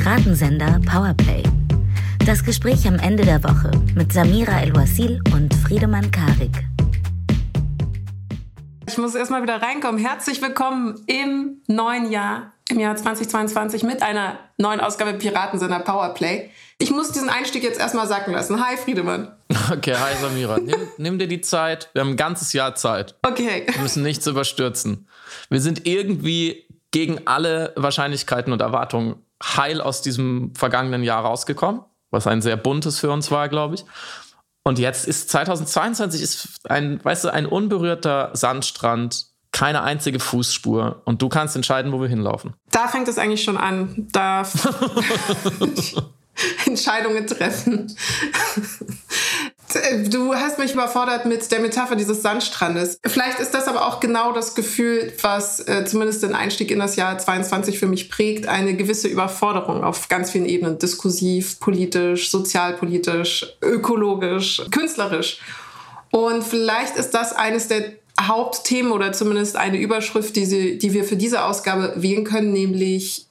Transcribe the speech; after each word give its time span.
Piratensender 0.00 0.80
Powerplay. 0.88 1.42
Das 2.24 2.44
Gespräch 2.44 2.86
am 2.86 3.00
Ende 3.00 3.24
der 3.24 3.42
Woche 3.42 3.72
mit 3.96 4.12
Samira 4.12 4.60
El-Wasil 4.60 5.20
und 5.34 5.52
Friedemann 5.52 6.12
Karik. 6.12 6.52
Ich 8.86 8.96
muss 8.96 9.16
erstmal 9.16 9.42
wieder 9.42 9.60
reinkommen. 9.60 9.98
Herzlich 9.98 10.40
willkommen 10.40 11.02
im 11.08 11.62
neuen 11.66 12.12
Jahr, 12.12 12.52
im 12.68 12.78
Jahr 12.78 12.94
2022 12.94 13.82
mit 13.82 14.00
einer 14.00 14.38
neuen 14.56 14.78
Ausgabe 14.78 15.14
Piratensender 15.14 15.80
Powerplay. 15.80 16.48
Ich 16.78 16.92
muss 16.92 17.10
diesen 17.10 17.28
Einstieg 17.28 17.64
jetzt 17.64 17.80
erstmal 17.80 18.06
sacken 18.06 18.34
lassen. 18.34 18.64
Hi 18.64 18.76
Friedemann. 18.76 19.34
Okay, 19.72 19.94
hi 19.94 20.14
Samira. 20.20 20.58
Nimm, 20.58 20.80
nimm, 20.96 21.18
dir 21.18 21.26
die 21.26 21.40
Zeit. 21.40 21.90
Wir 21.92 22.02
haben 22.02 22.10
ein 22.10 22.16
ganzes 22.16 22.52
Jahr 22.52 22.76
Zeit. 22.76 23.16
Okay. 23.22 23.66
Wir 23.66 23.82
müssen 23.82 24.04
nichts 24.04 24.26
überstürzen. 24.28 25.08
Wir 25.50 25.60
sind 25.60 25.88
irgendwie 25.88 26.68
gegen 26.92 27.26
alle 27.26 27.72
Wahrscheinlichkeiten 27.76 28.52
und 28.52 28.62
Erwartungen 28.62 29.16
heil 29.42 29.80
aus 29.80 30.02
diesem 30.02 30.52
vergangenen 30.54 31.02
Jahr 31.02 31.24
rausgekommen, 31.24 31.82
was 32.10 32.26
ein 32.26 32.42
sehr 32.42 32.56
buntes 32.56 32.98
für 32.98 33.10
uns 33.10 33.30
war, 33.30 33.48
glaube 33.48 33.76
ich. 33.76 33.84
Und 34.64 34.78
jetzt 34.78 35.08
ist 35.08 35.30
2022 35.30 36.20
ist 36.20 36.48
ein, 36.68 37.02
weißt 37.02 37.24
du, 37.24 37.32
ein 37.32 37.46
unberührter 37.46 38.30
Sandstrand, 38.34 39.26
keine 39.50 39.82
einzige 39.82 40.20
Fußspur 40.20 41.02
und 41.04 41.22
du 41.22 41.28
kannst 41.28 41.56
entscheiden, 41.56 41.90
wo 41.92 42.00
wir 42.00 42.08
hinlaufen. 42.08 42.54
Da 42.70 42.86
fängt 42.88 43.08
es 43.08 43.18
eigentlich 43.18 43.42
schon 43.42 43.56
an. 43.56 44.08
Da 44.12 44.42
Entscheidungen 46.66 47.26
treffen. 47.26 47.94
Du 50.08 50.34
hast 50.34 50.58
mich 50.58 50.72
überfordert 50.72 51.26
mit 51.26 51.52
der 51.52 51.60
Metapher 51.60 51.94
dieses 51.94 52.22
Sandstrandes. 52.22 52.98
Vielleicht 53.04 53.38
ist 53.38 53.52
das 53.52 53.68
aber 53.68 53.86
auch 53.86 54.00
genau 54.00 54.32
das 54.32 54.54
Gefühl, 54.54 55.12
was 55.20 55.60
äh, 55.60 55.84
zumindest 55.84 56.22
den 56.22 56.34
Einstieg 56.34 56.70
in 56.70 56.78
das 56.78 56.96
Jahr 56.96 57.18
22 57.18 57.78
für 57.78 57.86
mich 57.86 58.10
prägt. 58.10 58.48
Eine 58.48 58.74
gewisse 58.76 59.08
Überforderung 59.08 59.84
auf 59.84 60.08
ganz 60.08 60.30
vielen 60.30 60.46
Ebenen. 60.46 60.78
Diskursiv, 60.78 61.60
politisch, 61.60 62.30
sozialpolitisch, 62.30 63.58
ökologisch, 63.60 64.62
künstlerisch. 64.70 65.40
Und 66.10 66.42
vielleicht 66.44 66.96
ist 66.96 67.10
das 67.10 67.34
eines 67.34 67.68
der 67.68 67.92
Hauptthemen 68.18 68.90
oder 68.90 69.12
zumindest 69.12 69.56
eine 69.56 69.78
Überschrift, 69.78 70.34
die, 70.34 70.46
sie, 70.46 70.78
die 70.78 70.94
wir 70.94 71.04
für 71.04 71.16
diese 71.16 71.44
Ausgabe 71.44 71.92
wählen 71.96 72.24
können, 72.24 72.52
nämlich 72.52 73.27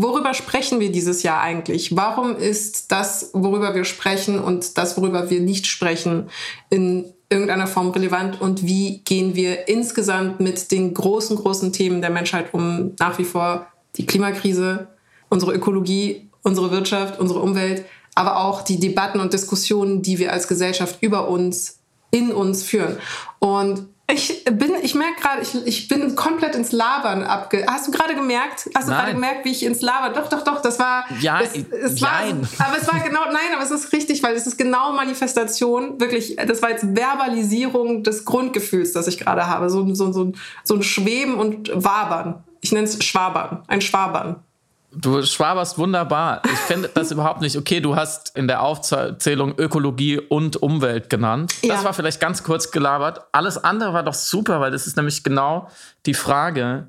Worüber 0.00 0.32
sprechen 0.32 0.78
wir 0.78 0.92
dieses 0.92 1.24
Jahr 1.24 1.40
eigentlich? 1.40 1.96
Warum 1.96 2.36
ist 2.36 2.92
das, 2.92 3.30
worüber 3.32 3.74
wir 3.74 3.84
sprechen 3.84 4.38
und 4.38 4.78
das, 4.78 4.96
worüber 4.96 5.28
wir 5.28 5.40
nicht 5.40 5.66
sprechen, 5.66 6.30
in 6.70 7.12
irgendeiner 7.28 7.66
Form 7.66 7.90
relevant? 7.90 8.40
Und 8.40 8.64
wie 8.64 8.98
gehen 8.98 9.34
wir 9.34 9.66
insgesamt 9.66 10.38
mit 10.38 10.70
den 10.70 10.94
großen, 10.94 11.36
großen 11.36 11.72
Themen 11.72 12.00
der 12.00 12.10
Menschheit 12.10 12.54
um? 12.54 12.92
Nach 13.00 13.18
wie 13.18 13.24
vor 13.24 13.66
die 13.96 14.06
Klimakrise, 14.06 14.86
unsere 15.30 15.52
Ökologie, 15.52 16.30
unsere 16.42 16.70
Wirtschaft, 16.70 17.18
unsere 17.18 17.40
Umwelt, 17.40 17.84
aber 18.14 18.36
auch 18.36 18.62
die 18.62 18.78
Debatten 18.78 19.18
und 19.18 19.32
Diskussionen, 19.32 20.02
die 20.02 20.20
wir 20.20 20.32
als 20.32 20.46
Gesellschaft 20.46 20.98
über 21.00 21.26
uns, 21.26 21.80
in 22.12 22.30
uns 22.30 22.62
führen. 22.62 22.98
Und 23.40 23.88
ich 24.10 24.42
bin, 24.44 24.72
ich 24.82 24.94
merke 24.94 25.20
gerade, 25.20 25.42
ich, 25.42 25.54
ich 25.66 25.88
bin 25.88 26.16
komplett 26.16 26.54
ins 26.54 26.72
Labern 26.72 27.22
abge. 27.22 27.66
Hast 27.68 27.86
du 27.86 27.90
gerade 27.90 28.14
gemerkt? 28.14 28.70
Hast 28.74 28.88
du 28.88 28.92
gerade 28.92 29.12
gemerkt, 29.12 29.44
wie 29.44 29.50
ich 29.50 29.62
ins 29.62 29.82
Labern? 29.82 30.14
Doch, 30.14 30.28
doch, 30.30 30.42
doch. 30.42 30.62
Das 30.62 30.78
war. 30.78 31.04
Ja, 31.20 31.40
es, 31.40 31.54
es 31.54 32.00
war, 32.00 32.24
nein. 32.24 32.48
Aber 32.58 32.78
es 32.80 32.90
war 32.90 33.00
genau, 33.00 33.26
nein, 33.26 33.52
aber 33.54 33.62
es 33.62 33.70
ist 33.70 33.92
richtig, 33.92 34.22
weil 34.22 34.34
es 34.34 34.46
ist 34.46 34.56
genau 34.56 34.92
Manifestation. 34.92 36.00
Wirklich, 36.00 36.36
das 36.36 36.62
war 36.62 36.70
jetzt 36.70 36.86
Verbalisierung 36.96 38.02
des 38.02 38.24
Grundgefühls, 38.24 38.92
das 38.92 39.08
ich 39.08 39.18
gerade 39.18 39.46
habe. 39.46 39.68
So, 39.68 39.94
so, 39.94 40.10
so, 40.10 40.32
so 40.64 40.74
ein 40.74 40.82
Schweben 40.82 41.34
und 41.34 41.70
Wabern. 41.74 42.42
Ich 42.62 42.72
nenne 42.72 42.86
es 42.86 43.04
Schwabern. 43.04 43.62
Ein 43.66 43.82
Schwabern. 43.82 44.42
Du 44.90 45.22
schwaberst 45.22 45.76
wunderbar. 45.76 46.40
Ich 46.44 46.58
finde 46.60 46.88
das 46.88 47.10
überhaupt 47.10 47.42
nicht 47.42 47.56
okay. 47.56 47.80
Du 47.80 47.94
hast 47.94 48.34
in 48.36 48.48
der 48.48 48.62
Aufzählung 48.62 49.54
Ökologie 49.58 50.18
und 50.18 50.56
Umwelt 50.56 51.10
genannt. 51.10 51.54
Ja. 51.62 51.74
Das 51.74 51.84
war 51.84 51.92
vielleicht 51.92 52.20
ganz 52.20 52.42
kurz 52.42 52.70
gelabert. 52.70 53.20
Alles 53.32 53.62
andere 53.62 53.92
war 53.92 54.02
doch 54.02 54.14
super, 54.14 54.60
weil 54.60 54.70
das 54.70 54.86
ist 54.86 54.96
nämlich 54.96 55.22
genau 55.22 55.68
die 56.06 56.14
Frage, 56.14 56.86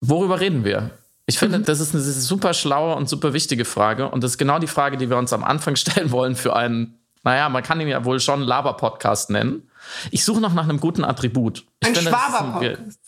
worüber 0.00 0.40
reden 0.40 0.64
wir? 0.64 0.90
Ich 1.24 1.38
finde, 1.38 1.58
mhm. 1.60 1.64
das 1.64 1.80
ist 1.80 1.94
eine 1.94 2.02
super 2.02 2.52
schlaue 2.52 2.94
und 2.94 3.08
super 3.08 3.32
wichtige 3.32 3.64
Frage. 3.64 4.08
Und 4.10 4.22
das 4.22 4.32
ist 4.32 4.38
genau 4.38 4.58
die 4.58 4.66
Frage, 4.66 4.98
die 4.98 5.08
wir 5.08 5.16
uns 5.16 5.32
am 5.32 5.44
Anfang 5.44 5.76
stellen 5.76 6.10
wollen 6.10 6.36
für 6.36 6.54
einen, 6.54 6.98
naja, 7.22 7.48
man 7.48 7.62
kann 7.62 7.80
ihn 7.80 7.88
ja 7.88 8.04
wohl 8.04 8.20
schon 8.20 8.42
Laber-Podcast 8.42 9.30
nennen. 9.30 9.69
Ich 10.10 10.24
suche 10.24 10.40
noch 10.40 10.54
nach 10.54 10.64
einem 10.64 10.80
guten 10.80 11.04
Attribut. 11.04 11.64
Ich 11.80 11.88
ein 11.88 11.94
Schwaber-Podcast. 11.94 13.00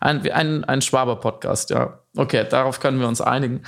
Ein, 0.00 0.30
ein, 0.30 0.64
ein, 0.64 0.82
Schwaber-Podcast, 0.82 1.70
ja. 1.70 2.00
Okay, 2.16 2.46
darauf 2.48 2.80
können 2.80 3.00
wir 3.00 3.08
uns 3.08 3.20
einigen. 3.20 3.62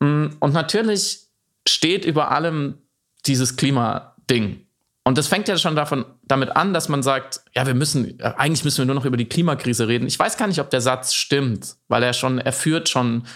Mm, 0.00 0.26
und 0.40 0.52
natürlich 0.52 1.20
steht 1.66 2.04
über 2.04 2.30
allem 2.30 2.78
dieses 3.26 3.56
Klimading. 3.56 4.64
Und 5.04 5.18
das 5.18 5.26
fängt 5.26 5.48
ja 5.48 5.58
schon 5.58 5.76
davon, 5.76 6.06
damit 6.22 6.56
an, 6.56 6.72
dass 6.72 6.88
man 6.88 7.02
sagt, 7.02 7.42
ja, 7.54 7.66
wir 7.66 7.74
müssen, 7.74 8.20
eigentlich 8.22 8.64
müssen 8.64 8.78
wir 8.78 8.86
nur 8.86 8.94
noch 8.94 9.04
über 9.04 9.18
die 9.18 9.28
Klimakrise 9.28 9.86
reden. 9.86 10.06
Ich 10.06 10.18
weiß 10.18 10.38
gar 10.38 10.46
nicht, 10.46 10.60
ob 10.60 10.70
der 10.70 10.80
Satz 10.80 11.12
stimmt, 11.12 11.76
weil 11.88 12.02
er 12.02 12.14
schon, 12.14 12.38
er 12.38 12.52
führt 12.52 12.88
schon 12.88 13.26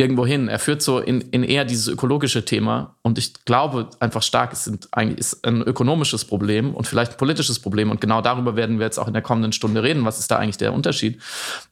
irgendwo 0.00 0.26
hin. 0.26 0.48
Er 0.48 0.58
führt 0.58 0.82
so 0.82 0.98
in, 0.98 1.20
in 1.20 1.44
eher 1.44 1.64
dieses 1.64 1.86
ökologische 1.86 2.44
Thema. 2.44 2.96
Und 3.02 3.18
ich 3.18 3.44
glaube 3.44 3.90
einfach 4.00 4.22
stark, 4.22 4.52
es 4.52 4.64
sind 4.64 4.88
eigentlich 4.92 5.18
ist 5.18 5.46
ein 5.46 5.62
ökonomisches 5.62 6.24
Problem 6.24 6.74
und 6.74 6.86
vielleicht 6.86 7.12
ein 7.12 7.16
politisches 7.18 7.58
Problem. 7.58 7.90
Und 7.90 8.00
genau 8.00 8.22
darüber 8.22 8.56
werden 8.56 8.78
wir 8.78 8.86
jetzt 8.86 8.98
auch 8.98 9.06
in 9.06 9.12
der 9.12 9.22
kommenden 9.22 9.52
Stunde 9.52 9.82
reden. 9.82 10.04
Was 10.04 10.18
ist 10.18 10.30
da 10.30 10.38
eigentlich 10.38 10.56
der 10.56 10.72
Unterschied? 10.72 11.20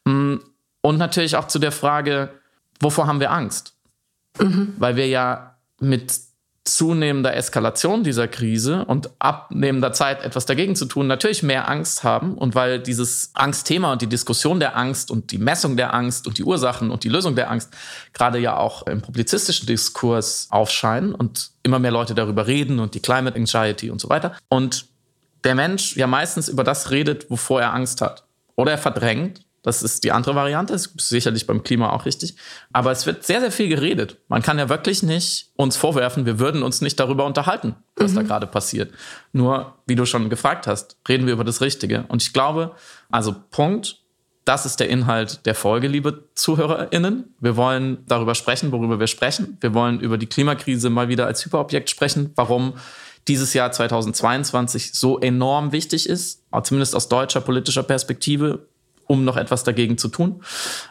Mm, 0.04 0.36
und 0.82 0.98
natürlich 0.98 1.36
auch 1.36 1.48
zu 1.48 1.58
der 1.58 1.72
Frage, 1.72 2.30
wovor 2.80 3.06
haben 3.06 3.20
wir 3.20 3.32
Angst? 3.32 3.74
Mhm. 4.38 4.74
Weil 4.78 4.96
wir 4.96 5.08
ja 5.08 5.56
mit 5.80 6.27
zunehmender 6.76 7.34
Eskalation 7.34 8.04
dieser 8.04 8.28
Krise 8.28 8.84
und 8.84 9.10
abnehmender 9.18 9.92
Zeit 9.92 10.22
etwas 10.22 10.46
dagegen 10.46 10.76
zu 10.76 10.86
tun, 10.86 11.06
natürlich 11.06 11.42
mehr 11.42 11.68
Angst 11.68 12.04
haben. 12.04 12.34
Und 12.34 12.54
weil 12.54 12.78
dieses 12.78 13.30
Angstthema 13.34 13.92
und 13.92 14.02
die 14.02 14.06
Diskussion 14.06 14.60
der 14.60 14.76
Angst 14.76 15.10
und 15.10 15.32
die 15.32 15.38
Messung 15.38 15.76
der 15.76 15.94
Angst 15.94 16.26
und 16.26 16.38
die 16.38 16.44
Ursachen 16.44 16.90
und 16.90 17.04
die 17.04 17.08
Lösung 17.08 17.34
der 17.34 17.50
Angst 17.50 17.72
gerade 18.12 18.38
ja 18.38 18.56
auch 18.56 18.86
im 18.86 19.02
publizistischen 19.02 19.66
Diskurs 19.66 20.48
aufscheinen 20.50 21.14
und 21.14 21.50
immer 21.62 21.78
mehr 21.78 21.90
Leute 21.90 22.14
darüber 22.14 22.46
reden 22.46 22.78
und 22.78 22.94
die 22.94 23.00
Climate 23.00 23.36
Anxiety 23.36 23.90
und 23.90 24.00
so 24.00 24.08
weiter. 24.08 24.36
Und 24.48 24.86
der 25.44 25.54
Mensch 25.54 25.96
ja 25.96 26.06
meistens 26.06 26.48
über 26.48 26.64
das 26.64 26.90
redet, 26.90 27.30
wovor 27.30 27.60
er 27.60 27.74
Angst 27.74 28.00
hat. 28.00 28.24
Oder 28.56 28.72
er 28.72 28.78
verdrängt 28.78 29.42
das 29.62 29.82
ist 29.82 30.04
die 30.04 30.12
andere 30.12 30.34
Variante, 30.34 30.72
das 30.72 30.86
ist 30.86 31.08
sicherlich 31.08 31.46
beim 31.46 31.62
Klima 31.62 31.90
auch 31.90 32.06
richtig. 32.06 32.36
Aber 32.72 32.92
es 32.92 33.06
wird 33.06 33.24
sehr, 33.24 33.40
sehr 33.40 33.52
viel 33.52 33.68
geredet. 33.68 34.18
Man 34.28 34.42
kann 34.42 34.58
ja 34.58 34.68
wirklich 34.68 35.02
nicht 35.02 35.50
uns 35.56 35.76
vorwerfen, 35.76 36.26
wir 36.26 36.38
würden 36.38 36.62
uns 36.62 36.80
nicht 36.80 36.98
darüber 37.00 37.24
unterhalten, 37.24 37.74
was 37.96 38.12
mhm. 38.12 38.16
da 38.16 38.22
gerade 38.22 38.46
passiert. 38.46 38.92
Nur, 39.32 39.74
wie 39.86 39.94
du 39.96 40.06
schon 40.06 40.30
gefragt 40.30 40.66
hast, 40.66 40.96
reden 41.08 41.26
wir 41.26 41.32
über 41.32 41.44
das 41.44 41.60
Richtige. 41.60 42.04
Und 42.08 42.22
ich 42.22 42.32
glaube, 42.32 42.74
also 43.10 43.34
Punkt, 43.50 43.98
das 44.44 44.64
ist 44.64 44.80
der 44.80 44.88
Inhalt 44.88 45.44
der 45.44 45.54
Folge, 45.54 45.88
liebe 45.88 46.24
ZuhörerInnen. 46.34 47.34
Wir 47.38 47.56
wollen 47.56 47.98
darüber 48.06 48.34
sprechen, 48.34 48.72
worüber 48.72 48.98
wir 48.98 49.06
sprechen. 49.06 49.58
Wir 49.60 49.74
wollen 49.74 50.00
über 50.00 50.16
die 50.16 50.26
Klimakrise 50.26 50.88
mal 50.88 51.08
wieder 51.08 51.26
als 51.26 51.44
Hyperobjekt 51.44 51.90
sprechen, 51.90 52.32
warum 52.34 52.72
dieses 53.28 53.52
Jahr 53.52 53.70
2022 53.70 54.94
so 54.94 55.20
enorm 55.20 55.72
wichtig 55.72 56.08
ist, 56.08 56.42
zumindest 56.62 56.94
aus 56.94 57.10
deutscher 57.10 57.42
politischer 57.42 57.82
Perspektive, 57.82 58.66
um 59.08 59.24
noch 59.24 59.36
etwas 59.36 59.64
dagegen 59.64 59.98
zu 59.98 60.08
tun. 60.08 60.42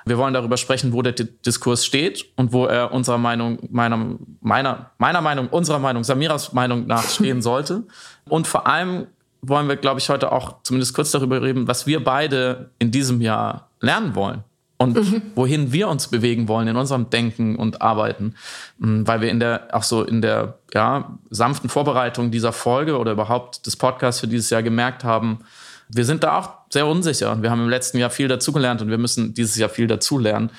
Wir 0.05 0.17
wollen 0.17 0.33
darüber 0.33 0.57
sprechen, 0.57 0.91
wo 0.91 1.01
der 1.01 1.13
Diskurs 1.13 1.85
steht 1.85 2.25
und 2.35 2.51
wo 2.51 2.65
er 2.65 2.91
unserer 2.91 3.19
Meinung, 3.19 3.59
meiner, 3.69 4.17
meiner, 4.41 4.91
meiner 4.97 5.21
Meinung, 5.21 5.47
unserer 5.47 5.79
Meinung, 5.79 6.03
Samiras 6.03 6.51
Meinung 6.51 6.87
nach 6.87 7.07
stehen 7.07 7.41
sollte. 7.41 7.83
Und 8.27 8.47
vor 8.47 8.67
allem 8.67 9.07
wollen 9.41 9.69
wir, 9.69 9.77
glaube 9.77 9.99
ich, 9.99 10.09
heute 10.09 10.31
auch 10.31 10.63
zumindest 10.63 10.93
kurz 10.95 11.11
darüber 11.11 11.41
reden, 11.41 11.67
was 11.67 11.87
wir 11.87 12.03
beide 12.03 12.71
in 12.79 12.91
diesem 12.91 13.21
Jahr 13.21 13.69
lernen 13.79 14.15
wollen 14.15 14.43
und 14.77 14.95
mhm. 14.95 15.21
wohin 15.35 15.71
wir 15.71 15.87
uns 15.87 16.07
bewegen 16.07 16.47
wollen 16.47 16.67
in 16.67 16.75
unserem 16.75 17.09
Denken 17.11 17.55
und 17.55 17.81
Arbeiten, 17.83 18.35
hm, 18.79 19.07
weil 19.07 19.21
wir 19.21 19.29
in 19.29 19.39
der 19.39 19.67
auch 19.71 19.83
so 19.83 20.03
in 20.03 20.21
der 20.21 20.57
ja, 20.73 21.17
sanften 21.29 21.69
Vorbereitung 21.69 22.31
dieser 22.31 22.51
Folge 22.51 22.97
oder 22.97 23.11
überhaupt 23.11 23.65
des 23.65 23.75
Podcasts 23.75 24.21
für 24.21 24.27
dieses 24.27 24.49
Jahr 24.49 24.63
gemerkt 24.63 25.03
haben, 25.03 25.39
wir 25.89 26.05
sind 26.05 26.23
da 26.23 26.37
auch 26.37 26.53
sehr 26.69 26.87
unsicher 26.87 27.31
und 27.31 27.43
wir 27.43 27.51
haben 27.51 27.61
im 27.61 27.69
letzten 27.69 27.97
Jahr 27.97 28.09
viel 28.09 28.27
dazugelernt 28.27 28.81
und 28.81 28.89
wir 28.89 28.97
müssen 28.97 29.33
dieses 29.33 29.55
Jahr 29.55 29.69
viel 29.69 29.87
dazulernen. 29.87 30.51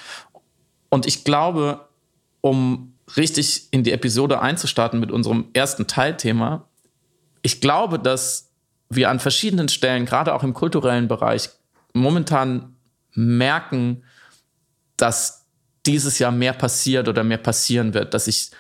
Und 0.89 1.07
ich 1.07 1.25
glaube, 1.25 1.87
um 2.41 2.95
richtig 3.17 3.69
in 3.71 3.85
die 3.85 3.93
Episode 3.93 4.41
einzustarten 4.41 5.01
mit 5.01 5.11
unserem 5.11 5.47
ersten 5.53 5.87
Teilthema, 5.87 6.69
ich 7.43 7.61
glaube, 7.61 7.99
dass 7.99 8.51
wir 8.91 9.11
an 9.11 9.21
verschiedenen 9.21 9.69
Stellen, 9.69 10.07
gerade 10.07 10.35
auch 10.35 10.43
im 10.43 10.55
kulturellen 10.55 11.09
Bereich, 11.09 11.51
momentan 11.93 12.77
merken, 13.13 14.03
dass 14.97 15.47
dieses 15.87 16.19
Jahr 16.19 16.33
mehr 16.33 16.53
passiert 16.53 17.09
oder 17.09 17.23
mehr 17.25 17.39
passieren 17.39 17.95
wird, 17.95 18.15
dass 18.15 18.27
sich 18.27 18.51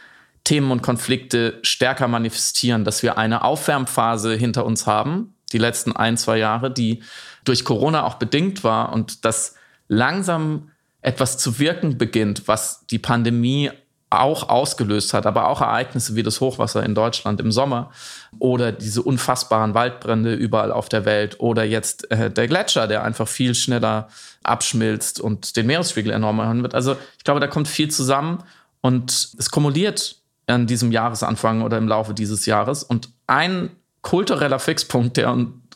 Themen 0.44 0.70
und 0.70 0.82
Konflikte 0.82 1.58
stärker 1.62 2.08
manifestieren, 2.08 2.84
dass 2.84 3.02
wir 3.02 3.18
eine 3.18 3.42
Aufwärmphase 3.42 4.34
hinter 4.34 4.64
uns 4.64 4.86
haben, 4.86 5.34
die 5.52 5.58
letzten 5.58 5.94
ein, 5.94 6.16
zwei 6.16 6.38
Jahre, 6.38 6.70
die 6.70 7.02
durch 7.44 7.64
Corona 7.64 8.04
auch 8.04 8.14
bedingt 8.14 8.64
war 8.64 8.92
und 8.92 9.24
dass 9.24 9.54
langsam 9.88 10.70
etwas 11.00 11.38
zu 11.38 11.58
wirken 11.58 11.96
beginnt, 11.96 12.48
was 12.48 12.86
die 12.86 12.98
Pandemie 12.98 13.70
auch 14.10 14.48
ausgelöst 14.48 15.12
hat, 15.12 15.26
aber 15.26 15.48
auch 15.48 15.60
Ereignisse 15.60 16.14
wie 16.14 16.22
das 16.22 16.40
Hochwasser 16.40 16.82
in 16.82 16.94
Deutschland 16.94 17.40
im 17.40 17.52
Sommer 17.52 17.90
oder 18.38 18.72
diese 18.72 19.02
unfassbaren 19.02 19.74
Waldbrände 19.74 20.34
überall 20.34 20.72
auf 20.72 20.88
der 20.88 21.04
Welt 21.04 21.40
oder 21.40 21.64
jetzt 21.64 22.10
äh, 22.10 22.30
der 22.30 22.48
Gletscher, 22.48 22.86
der 22.86 23.04
einfach 23.04 23.28
viel 23.28 23.54
schneller 23.54 24.08
abschmilzt 24.42 25.20
und 25.20 25.56
den 25.56 25.66
Meeresspiegel 25.66 26.10
enorm 26.10 26.38
erhöhen 26.38 26.62
wird. 26.62 26.74
Also 26.74 26.96
ich 27.18 27.24
glaube, 27.24 27.40
da 27.40 27.48
kommt 27.48 27.68
viel 27.68 27.90
zusammen 27.90 28.42
und 28.80 29.34
es 29.38 29.50
kumuliert 29.50 30.16
an 30.46 30.66
diesem 30.66 30.90
Jahresanfang 30.90 31.60
oder 31.60 31.76
im 31.76 31.88
Laufe 31.88 32.14
dieses 32.14 32.46
Jahres. 32.46 32.82
Und 32.82 33.10
ein 33.26 33.70
kultureller 34.02 34.58
Fixpunkt, 34.58 35.16
der, 35.16 35.34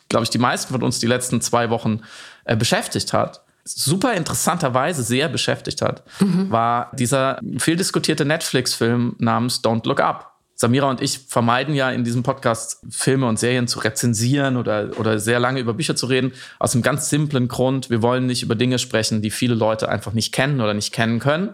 glaube 0.09 0.25
ich, 0.25 0.31
die 0.31 0.39
meisten 0.39 0.73
von 0.73 0.83
uns 0.83 0.99
die 0.99 1.07
letzten 1.07 1.41
zwei 1.41 1.71
Wochen 1.71 2.01
äh, 2.45 2.57
beschäftigt 2.57 3.13
hat, 3.13 3.43
super 3.65 4.15
interessanterweise 4.15 5.03
sehr 5.03 5.29
beschäftigt 5.29 5.83
hat, 5.83 6.03
mhm. 6.21 6.51
war 6.51 6.91
dieser 6.95 7.39
viel 7.59 7.77
diskutierte 7.77 8.25
Netflix-Film 8.25 9.17
namens 9.19 9.63
Don't 9.63 9.87
Look 9.87 10.01
Up. 10.01 10.32
Samira 10.63 10.89
und 10.89 11.03
ich 11.03 11.19
vermeiden 11.27 11.75
ja 11.75 11.91
in 11.91 12.05
diesem 12.05 12.23
Podcast 12.23 12.81
Filme 12.89 13.27
und 13.27 13.37
Serien 13.37 13.67
zu 13.67 13.81
rezensieren 13.81 14.57
oder, 14.57 14.91
oder 14.97 15.19
sehr 15.19 15.41
lange 15.41 15.59
über 15.59 15.75
Bücher 15.75 15.97
zu 15.97 16.07
reden, 16.07 16.33
aus 16.61 16.75
einem 16.75 16.83
ganz 16.83 17.11
simplen 17.11 17.49
Grund. 17.49 17.91
Wir 17.91 18.01
wollen 18.01 18.27
nicht 18.27 18.45
über 18.45 18.55
Dinge 18.55 18.79
sprechen, 18.79 19.23
die 19.23 19.31
viele 19.31 19.57
Leute 19.57 19.89
einfach 19.89 20.13
nicht 20.13 20.33
kennen 20.33 20.61
oder 20.61 20.73
nicht 20.73 20.93
kennen 20.93 21.19
können, 21.19 21.51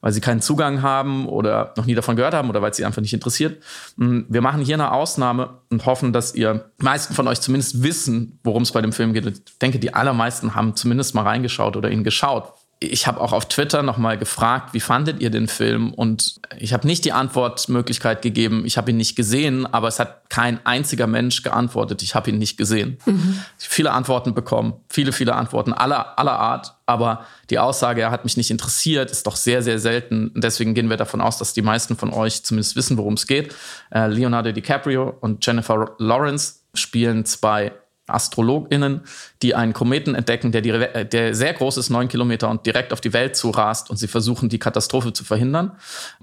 weil 0.00 0.10
sie 0.10 0.20
keinen 0.20 0.40
Zugang 0.40 0.82
haben 0.82 1.28
oder 1.28 1.72
noch 1.76 1.86
nie 1.86 1.94
davon 1.94 2.16
gehört 2.16 2.34
haben 2.34 2.50
oder 2.50 2.60
weil 2.60 2.72
es 2.72 2.76
sie 2.76 2.84
einfach 2.84 3.00
nicht 3.00 3.14
interessiert. 3.14 3.62
Mm, 3.96 4.22
wir 4.28 4.40
machen 4.40 4.60
hier 4.60 4.74
eine 4.74 4.90
Ausnahme 4.90 5.50
und 5.70 5.86
hoffen, 5.86 6.12
dass 6.12 6.34
ihr 6.34 6.68
meisten 6.78 7.14
von 7.14 7.28
euch 7.28 7.40
zumindest 7.40 7.84
wissen, 7.84 8.40
worum 8.42 8.64
es 8.64 8.72
bei 8.72 8.82
dem 8.82 8.92
Film 8.92 9.12
geht. 9.12 9.24
Ich 9.24 9.58
denke, 9.58 9.78
die 9.78 9.94
allermeisten 9.94 10.56
haben 10.56 10.74
zumindest 10.74 11.14
mal 11.14 11.22
reingeschaut 11.22 11.76
oder 11.76 11.92
ihn 11.92 12.02
geschaut 12.02 12.52
ich 12.80 13.08
habe 13.08 13.20
auch 13.20 13.32
auf 13.32 13.48
Twitter 13.48 13.82
nochmal 13.82 14.18
gefragt, 14.18 14.72
wie 14.72 14.80
fandet 14.80 15.20
ihr 15.20 15.30
den 15.30 15.48
Film? 15.48 15.92
Und 15.92 16.40
ich 16.58 16.72
habe 16.72 16.86
nicht 16.86 17.04
die 17.04 17.12
Antwortmöglichkeit 17.12 18.22
gegeben, 18.22 18.64
ich 18.64 18.76
habe 18.76 18.92
ihn 18.92 18.96
nicht 18.96 19.16
gesehen, 19.16 19.66
aber 19.66 19.88
es 19.88 19.98
hat 19.98 20.30
kein 20.30 20.64
einziger 20.64 21.08
Mensch 21.08 21.42
geantwortet, 21.42 22.02
ich 22.02 22.14
habe 22.14 22.30
ihn 22.30 22.38
nicht 22.38 22.56
gesehen. 22.56 22.98
Mhm. 23.04 23.40
Viele 23.56 23.90
Antworten 23.90 24.32
bekommen, 24.32 24.74
viele, 24.88 25.12
viele 25.12 25.34
Antworten 25.34 25.72
aller, 25.72 26.18
aller 26.18 26.38
Art, 26.38 26.76
aber 26.86 27.26
die 27.50 27.58
Aussage, 27.58 28.00
er 28.02 28.12
hat 28.12 28.22
mich 28.22 28.36
nicht 28.36 28.50
interessiert, 28.50 29.10
ist 29.10 29.26
doch 29.26 29.36
sehr, 29.36 29.62
sehr 29.62 29.80
selten. 29.80 30.30
Deswegen 30.36 30.74
gehen 30.74 30.88
wir 30.88 30.96
davon 30.96 31.20
aus, 31.20 31.36
dass 31.38 31.52
die 31.52 31.62
meisten 31.62 31.96
von 31.96 32.12
euch 32.12 32.44
zumindest 32.44 32.76
wissen, 32.76 32.96
worum 32.96 33.14
es 33.14 33.26
geht. 33.26 33.56
Äh, 33.90 34.06
Leonardo 34.06 34.52
DiCaprio 34.52 35.16
und 35.20 35.44
Jennifer 35.44 35.96
Lawrence 35.98 36.60
spielen 36.74 37.24
zwei 37.24 37.72
AstrologInnen, 38.08 39.02
die 39.42 39.54
einen 39.54 39.72
Kometen 39.72 40.14
entdecken, 40.14 40.52
der, 40.52 40.60
die, 40.62 40.72
der 41.10 41.34
sehr 41.34 41.54
groß 41.54 41.76
ist, 41.76 41.90
neun 41.90 42.08
Kilometer 42.08 42.48
und 42.48 42.66
direkt 42.66 42.92
auf 42.92 43.00
die 43.00 43.12
Welt 43.12 43.36
zurast 43.36 43.90
und 43.90 43.96
sie 43.96 44.08
versuchen, 44.08 44.48
die 44.48 44.58
Katastrophe 44.58 45.12
zu 45.12 45.24
verhindern 45.24 45.72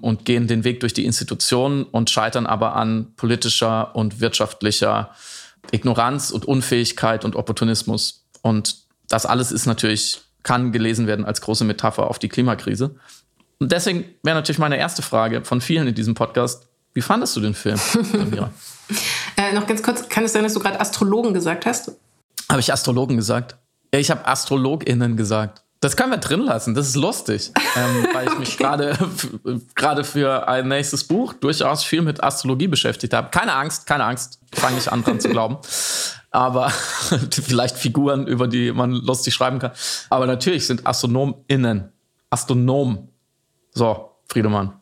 und 0.01 0.25
gehen 0.25 0.47
den 0.47 0.63
Weg 0.63 0.79
durch 0.79 0.93
die 0.93 1.05
Institutionen 1.05 1.83
und 1.83 2.09
scheitern 2.09 2.45
aber 2.45 2.75
an 2.75 3.13
politischer 3.15 3.95
und 3.95 4.19
wirtschaftlicher 4.19 5.11
Ignoranz 5.71 6.31
und 6.31 6.45
Unfähigkeit 6.45 7.25
und 7.25 7.35
Opportunismus. 7.35 8.25
Und 8.41 8.77
das 9.09 9.25
alles 9.25 9.51
ist 9.51 9.65
natürlich, 9.65 10.21
kann 10.43 10.71
gelesen 10.71 11.07
werden 11.07 11.25
als 11.25 11.41
große 11.41 11.63
Metapher 11.63 12.07
auf 12.07 12.19
die 12.19 12.29
Klimakrise. 12.29 12.95
Und 13.59 13.71
deswegen 13.71 14.05
wäre 14.23 14.35
natürlich 14.35 14.59
meine 14.59 14.77
erste 14.77 15.01
Frage 15.01 15.43
von 15.43 15.61
vielen 15.61 15.87
in 15.87 15.95
diesem 15.95 16.13
Podcast, 16.13 16.67
wie 16.93 17.01
fandest 17.01 17.35
du 17.35 17.41
den 17.41 17.53
Film, 17.53 17.79
Amira? 18.13 18.51
Äh, 19.37 19.53
noch 19.53 19.67
ganz 19.67 19.83
kurz, 19.83 20.07
kann 20.09 20.23
es 20.23 20.33
sein, 20.33 20.43
dass 20.43 20.53
du 20.53 20.59
gerade 20.59 20.79
Astrologen 20.79 21.33
gesagt 21.33 21.65
hast? 21.65 21.91
Habe 22.49 22.59
ich 22.59 22.71
Astrologen 22.71 23.17
gesagt? 23.17 23.57
Ja, 23.93 23.99
ich 23.99 24.11
habe 24.11 24.25
AstrologInnen 24.27 25.15
gesagt. 25.17 25.63
Das 25.81 25.95
können 25.95 26.11
wir 26.11 26.17
drin 26.17 26.39
lassen, 26.39 26.73
das 26.73 26.87
ist 26.87 26.95
lustig, 26.95 27.51
ähm, 27.75 28.07
weil 28.13 28.27
ich 28.27 28.39
mich 28.39 28.57
gerade 28.57 28.97
gerade 29.75 30.03
für 30.03 30.47
ein 30.47 30.67
nächstes 30.67 31.03
Buch 31.03 31.33
durchaus 31.33 31.83
viel 31.83 32.01
mit 32.01 32.23
Astrologie 32.23 32.67
beschäftigt 32.67 33.13
habe. 33.13 33.29
Keine 33.29 33.53
Angst, 33.53 33.85
keine 33.85 34.05
Angst, 34.05 34.39
fange 34.53 34.77
ich 34.79 34.91
an 34.91 35.03
dran 35.03 35.19
zu 35.19 35.29
glauben. 35.29 35.57
Aber 36.31 36.69
vielleicht 37.31 37.77
Figuren, 37.77 38.27
über 38.27 38.47
die 38.47 38.71
man 38.71 38.91
lustig 38.91 39.33
schreiben 39.33 39.59
kann. 39.59 39.71
Aber 40.09 40.25
natürlich 40.25 40.65
sind 40.67 40.85
AstronomInnen. 40.85 41.91
Astronom. 42.29 43.09
So, 43.71 44.11
Friedemann. 44.27 44.73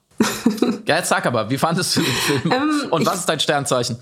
Ja, 0.85 0.97
jetzt 0.97 1.09
sag 1.09 1.25
aber, 1.25 1.49
wie 1.49 1.57
fandest 1.57 1.95
du 1.95 2.01
den 2.01 2.13
Film? 2.13 2.51
Ähm, 2.51 2.87
Und 2.89 3.05
was 3.05 3.19
ist 3.19 3.29
dein 3.29 3.39
Sternzeichen? 3.39 3.97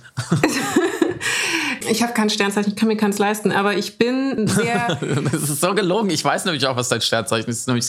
ich 1.91 2.01
habe 2.01 2.13
kein 2.13 2.29
Sternzeichen, 2.29 2.71
ich 2.71 2.75
kann 2.75 2.87
mir 2.87 2.97
keins 2.97 3.19
leisten, 3.19 3.51
aber 3.51 3.75
ich 3.75 3.97
bin 3.97 4.47
sehr. 4.47 4.97
das 5.31 5.43
ist 5.43 5.61
so 5.61 5.75
gelogen. 5.75 6.09
Ich 6.09 6.23
weiß 6.23 6.45
nämlich 6.45 6.65
auch, 6.65 6.75
was 6.75 6.89
dein 6.89 7.01
Sternzeichen 7.01 7.49
ist. 7.49 7.59
ist 7.59 7.67
nämlich 7.67 7.85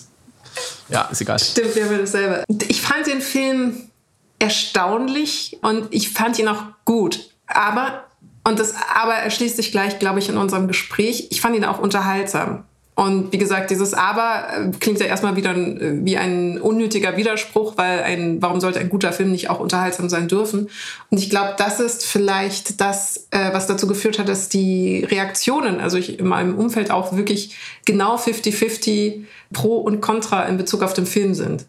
ja, 0.89 1.03
ist 1.11 1.21
egal. 1.21 1.39
Stimmt, 1.39 1.75
wir 1.75 1.85
haben 1.87 1.99
dasselbe. 1.99 2.45
Ich 2.69 2.83
fand 2.83 3.07
den 3.07 3.23
Film 3.23 3.91
erstaunlich 4.39 5.59
und 5.63 5.87
ich 5.91 6.11
fand 6.11 6.39
ihn 6.39 6.49
auch 6.49 6.65
gut. 6.85 7.31
Aber, 7.47 8.05
und 8.45 8.59
das 8.59 8.75
Aber 8.95 9.15
erschließt 9.15 9.57
sich 9.57 9.71
gleich, 9.73 9.99
glaube 9.99 10.19
ich, 10.19 10.29
in 10.29 10.37
unserem 10.37 10.69
Gespräch, 10.69 11.29
ich 11.31 11.41
fand 11.41 11.57
ihn 11.57 11.65
auch 11.65 11.79
unterhaltsam. 11.79 12.65
Und 12.95 13.33
wie 13.33 13.39
gesagt, 13.39 13.71
dieses 13.71 13.95
Aber 13.95 14.45
äh, 14.55 14.71
klingt 14.79 15.01
ja 15.01 15.07
erstmal 15.07 15.35
wieder 15.35 15.57
äh, 15.57 16.05
wie 16.05 16.19
ein 16.19 16.61
unnötiger 16.61 17.17
Widerspruch, 17.17 17.79
weil 17.79 18.03
ein, 18.03 18.43
warum 18.43 18.61
sollte 18.61 18.81
ein 18.81 18.91
guter 18.91 19.13
Film 19.13 19.33
nicht 19.33 19.49
auch 19.49 19.61
unterhaltsam 19.61 20.11
sein 20.11 20.29
dürfen? 20.29 20.69
Und 21.11 21.19
ich 21.19 21.31
glaube, 21.31 21.55
das 21.57 21.81
ist 21.81 22.05
vielleicht 22.05 22.83
das, 22.83 23.29
äh, 23.31 23.53
was 23.53 23.67
dazu 23.67 23.87
geführt 23.87 24.19
hat, 24.19 24.29
dass 24.29 24.51
die 24.51 25.05
Reaktionen, 25.05 25.81
also 25.81 25.97
ich 25.97 26.19
in 26.19 26.27
meinem 26.27 26.59
Umfeld 26.59 26.91
auch 26.91 27.17
wirklich 27.17 27.57
genau 27.87 28.17
50-50 28.17 29.25
pro 29.55 29.79
und 29.79 30.03
contra 30.03 30.45
in 30.45 30.59
Bezug 30.59 30.83
auf 30.83 30.93
den 30.93 31.07
Film 31.07 31.33
sind. 31.33 31.65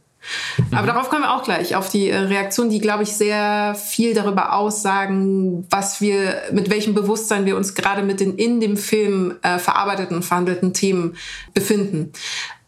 Mhm. 0.58 0.78
Aber 0.78 0.88
darauf 0.88 1.10
kommen 1.10 1.24
wir 1.24 1.34
auch 1.34 1.44
gleich, 1.44 1.76
auf 1.76 1.90
die 1.90 2.10
äh, 2.10 2.18
Reaktionen, 2.18 2.70
die, 2.70 2.80
glaube 2.80 3.04
ich, 3.04 3.14
sehr 3.14 3.76
viel 3.76 4.14
darüber 4.14 4.54
aussagen, 4.54 5.68
was 5.70 6.02
wir, 6.02 6.42
mit 6.52 6.70
welchem 6.70 6.94
Bewusstsein 6.94 7.46
wir 7.46 7.58
uns 7.58 7.76
gerade 7.76 8.04
mit 8.04 8.20
den 8.20 8.36
in 8.36 8.60
dem 8.60 8.78
Film 8.78 9.38
äh, 9.42 9.60
verarbeiteten 9.60 10.24
verhandelten 10.24 10.74
Themen 10.74 11.18
befinden. 11.54 12.14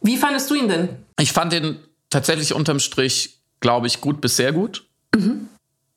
Wie 0.01 0.17
fandest 0.17 0.49
du 0.49 0.55
ihn 0.55 0.67
denn? 0.67 0.89
Ich 1.19 1.31
fand 1.31 1.53
ihn 1.53 1.79
tatsächlich 2.09 2.53
unterm 2.53 2.79
Strich, 2.79 3.39
glaube 3.59 3.87
ich, 3.87 4.01
gut 4.01 4.21
bis 4.21 4.35
sehr 4.35 4.51
gut. 4.51 4.85
Mhm. 5.15 5.47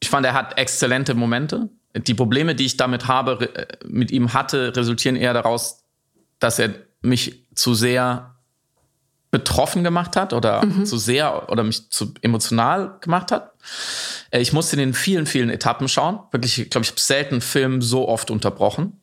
Ich 0.00 0.10
fand, 0.10 0.24
er 0.24 0.34
hat 0.34 0.58
exzellente 0.58 1.14
Momente. 1.14 1.68
Die 1.94 2.14
Probleme, 2.14 2.54
die 2.54 2.66
ich 2.66 2.76
damit 2.76 3.08
habe, 3.08 3.54
äh, 3.54 3.66
mit 3.86 4.10
ihm 4.10 4.32
hatte, 4.32 4.74
resultieren 4.76 5.16
eher 5.16 5.34
daraus, 5.34 5.84
dass 6.38 6.58
er 6.58 6.74
mich 7.02 7.46
zu 7.54 7.74
sehr 7.74 8.37
betroffen 9.30 9.84
gemacht 9.84 10.16
hat 10.16 10.32
oder 10.32 10.64
mhm. 10.64 10.86
zu 10.86 10.96
sehr 10.96 11.50
oder 11.50 11.62
mich 11.62 11.90
zu 11.90 12.14
emotional 12.22 12.96
gemacht 13.00 13.30
hat. 13.30 13.52
Äh, 14.30 14.40
ich 14.40 14.52
musste 14.52 14.76
in 14.76 14.80
den 14.80 14.94
vielen, 14.94 15.26
vielen 15.26 15.50
Etappen 15.50 15.88
schauen. 15.88 16.20
Wirklich, 16.30 16.58
ich 16.58 16.70
glaube, 16.70 16.84
ich 16.84 16.90
habe 16.90 17.00
selten 17.00 17.34
einen 17.34 17.40
Film 17.40 17.82
so 17.82 18.08
oft 18.08 18.30
unterbrochen. 18.30 19.00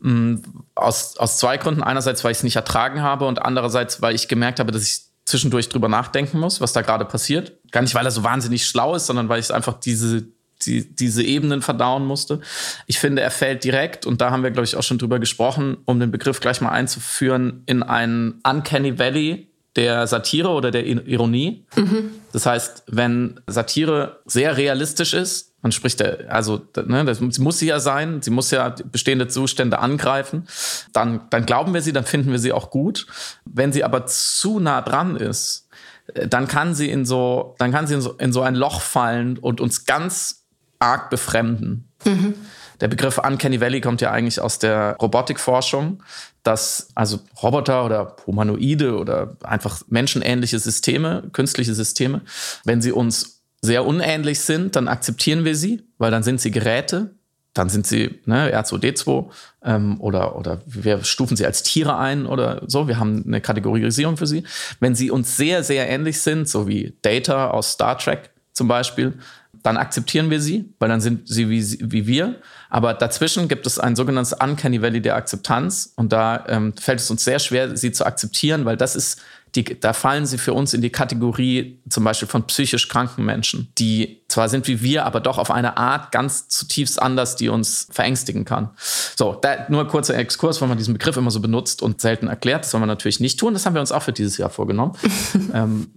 Mm, 0.00 0.36
aus, 0.74 1.16
aus 1.18 1.38
zwei 1.38 1.58
Gründen. 1.58 1.82
Einerseits, 1.82 2.24
weil 2.24 2.32
ich 2.32 2.38
es 2.38 2.44
nicht 2.44 2.56
ertragen 2.56 3.02
habe 3.02 3.26
und 3.26 3.42
andererseits, 3.42 4.00
weil 4.00 4.14
ich 4.14 4.28
gemerkt 4.28 4.58
habe, 4.58 4.72
dass 4.72 4.84
ich 4.84 5.02
zwischendurch 5.24 5.68
drüber 5.68 5.88
nachdenken 5.88 6.38
muss, 6.38 6.60
was 6.60 6.72
da 6.72 6.82
gerade 6.82 7.04
passiert. 7.04 7.52
Gar 7.70 7.82
nicht, 7.82 7.94
weil 7.94 8.04
er 8.04 8.10
so 8.10 8.24
wahnsinnig 8.24 8.66
schlau 8.66 8.94
ist, 8.94 9.06
sondern 9.06 9.28
weil 9.28 9.40
ich 9.40 9.52
einfach 9.52 9.74
diese, 9.74 10.26
die, 10.66 10.94
diese 10.94 11.22
Ebenen 11.22 11.62
verdauen 11.62 12.04
musste. 12.06 12.40
Ich 12.86 12.98
finde, 12.98 13.22
er 13.22 13.30
fällt 13.30 13.64
direkt, 13.64 14.06
und 14.06 14.20
da 14.20 14.30
haben 14.30 14.42
wir, 14.42 14.50
glaube 14.50 14.64
ich, 14.64 14.76
auch 14.76 14.82
schon 14.82 14.98
drüber 14.98 15.18
gesprochen, 15.18 15.78
um 15.84 16.00
den 16.00 16.10
Begriff 16.10 16.40
gleich 16.40 16.60
mal 16.60 16.70
einzuführen, 16.70 17.62
in 17.66 17.82
einen 17.82 18.40
Uncanny 18.42 18.98
Valley 18.98 19.48
der 19.76 20.06
Satire 20.06 20.48
oder 20.48 20.70
der 20.70 20.84
Ironie. 20.84 21.64
Mhm. 21.76 22.10
Das 22.32 22.46
heißt, 22.46 22.84
wenn 22.88 23.40
Satire 23.46 24.20
sehr 24.26 24.56
realistisch 24.56 25.14
ist, 25.14 25.52
man 25.62 25.72
spricht 25.72 26.00
der, 26.00 26.30
also, 26.32 26.60
ne, 26.86 27.04
das 27.04 27.20
muss 27.20 27.58
sie 27.58 27.66
ja 27.66 27.78
sein, 27.78 28.20
sie 28.20 28.30
muss 28.30 28.50
ja 28.50 28.74
bestehende 28.90 29.28
Zustände 29.28 29.78
angreifen, 29.78 30.46
dann, 30.92 31.22
dann 31.30 31.46
glauben 31.46 31.72
wir 31.72 31.82
sie, 31.82 31.92
dann 31.92 32.04
finden 32.04 32.32
wir 32.32 32.40
sie 32.40 32.52
auch 32.52 32.70
gut. 32.70 33.06
Wenn 33.44 33.72
sie 33.72 33.84
aber 33.84 34.06
zu 34.06 34.58
nah 34.58 34.82
dran 34.82 35.16
ist, 35.16 35.68
dann 36.14 36.48
kann 36.48 36.74
sie 36.74 36.90
in 36.90 37.06
so, 37.06 37.54
dann 37.58 37.70
kann 37.70 37.86
sie 37.86 37.94
in 37.94 38.00
so, 38.00 38.12
in 38.14 38.32
so 38.32 38.42
ein 38.42 38.56
Loch 38.56 38.80
fallen 38.80 39.38
und 39.38 39.60
uns 39.60 39.86
ganz 39.86 40.41
arg 40.82 41.10
befremden. 41.10 41.88
Mhm. 42.04 42.34
Der 42.80 42.88
Begriff 42.88 43.18
Uncanny 43.18 43.60
Valley 43.60 43.80
kommt 43.80 44.00
ja 44.00 44.10
eigentlich 44.10 44.40
aus 44.40 44.58
der 44.58 44.96
Robotikforschung, 45.00 46.02
dass 46.42 46.88
also 46.96 47.20
Roboter 47.40 47.84
oder 47.84 48.16
Humanoide 48.26 48.98
oder 48.98 49.36
einfach 49.44 49.82
menschenähnliche 49.86 50.58
Systeme, 50.58 51.30
künstliche 51.32 51.74
Systeme, 51.74 52.22
wenn 52.64 52.82
sie 52.82 52.90
uns 52.90 53.42
sehr 53.60 53.86
unähnlich 53.86 54.40
sind, 54.40 54.74
dann 54.74 54.88
akzeptieren 54.88 55.44
wir 55.44 55.54
sie, 55.54 55.84
weil 55.98 56.10
dann 56.10 56.24
sind 56.24 56.40
sie 56.40 56.50
Geräte, 56.50 57.14
dann 57.54 57.68
sind 57.68 57.86
sie 57.86 58.18
ne, 58.24 58.52
R2D2 58.52 59.26
ähm, 59.64 60.00
oder, 60.00 60.36
oder 60.36 60.62
wir 60.66 61.04
stufen 61.04 61.36
sie 61.36 61.46
als 61.46 61.62
Tiere 61.62 61.96
ein 61.96 62.26
oder 62.26 62.62
so. 62.66 62.88
Wir 62.88 62.98
haben 62.98 63.22
eine 63.24 63.40
Kategorisierung 63.40 64.16
für 64.16 64.26
sie. 64.26 64.42
Wenn 64.80 64.96
sie 64.96 65.12
uns 65.12 65.36
sehr, 65.36 65.62
sehr 65.62 65.88
ähnlich 65.88 66.20
sind, 66.20 66.48
so 66.48 66.66
wie 66.66 66.96
Data 67.02 67.50
aus 67.50 67.72
Star 67.72 67.96
Trek 67.98 68.30
zum 68.52 68.66
Beispiel, 68.68 69.14
dann 69.62 69.76
akzeptieren 69.76 70.30
wir 70.30 70.40
sie, 70.40 70.72
weil 70.78 70.88
dann 70.88 71.00
sind 71.00 71.28
sie 71.28 71.48
wie, 71.48 71.78
wie 71.92 72.06
wir. 72.06 72.36
Aber 72.70 72.94
dazwischen 72.94 73.48
gibt 73.48 73.66
es 73.66 73.78
ein 73.78 73.96
sogenanntes 73.96 74.32
Uncanny 74.32 74.82
Valley 74.82 75.00
der 75.00 75.16
Akzeptanz 75.16 75.92
und 75.96 76.12
da 76.12 76.44
ähm, 76.48 76.74
fällt 76.76 77.00
es 77.00 77.10
uns 77.10 77.24
sehr 77.24 77.38
schwer, 77.38 77.76
sie 77.76 77.92
zu 77.92 78.04
akzeptieren, 78.04 78.64
weil 78.64 78.76
das 78.76 78.96
ist 78.96 79.20
die, 79.54 79.64
da 79.78 79.92
fallen 79.92 80.24
sie 80.24 80.38
für 80.38 80.54
uns 80.54 80.72
in 80.72 80.80
die 80.80 80.90
Kategorie 80.90 81.78
zum 81.88 82.04
Beispiel 82.04 82.28
von 82.28 82.46
psychisch 82.46 82.88
kranken 82.88 83.24
Menschen, 83.24 83.70
die 83.78 84.22
zwar 84.28 84.48
sind 84.48 84.66
wie 84.66 84.80
wir, 84.80 85.04
aber 85.04 85.20
doch 85.20 85.36
auf 85.36 85.50
eine 85.50 85.76
Art 85.76 86.10
ganz 86.10 86.48
zutiefst 86.48 87.00
anders, 87.00 87.36
die 87.36 87.50
uns 87.50 87.86
verängstigen 87.90 88.46
kann. 88.46 88.70
So, 89.14 89.34
da, 89.34 89.66
nur 89.68 89.86
kurzer 89.88 90.16
Exkurs, 90.16 90.60
weil 90.62 90.68
man 90.68 90.78
diesen 90.78 90.94
Begriff 90.94 91.18
immer 91.18 91.30
so 91.30 91.40
benutzt 91.40 91.82
und 91.82 92.00
selten 92.00 92.28
erklärt. 92.28 92.64
Das 92.64 92.70
soll 92.70 92.80
man 92.80 92.88
natürlich 92.88 93.20
nicht 93.20 93.38
tun. 93.38 93.52
Das 93.52 93.66
haben 93.66 93.74
wir 93.74 93.80
uns 93.80 93.92
auch 93.92 94.02
für 94.02 94.12
dieses 94.12 94.38
Jahr 94.38 94.48
vorgenommen. 94.48 94.96
ähm, 95.52 95.90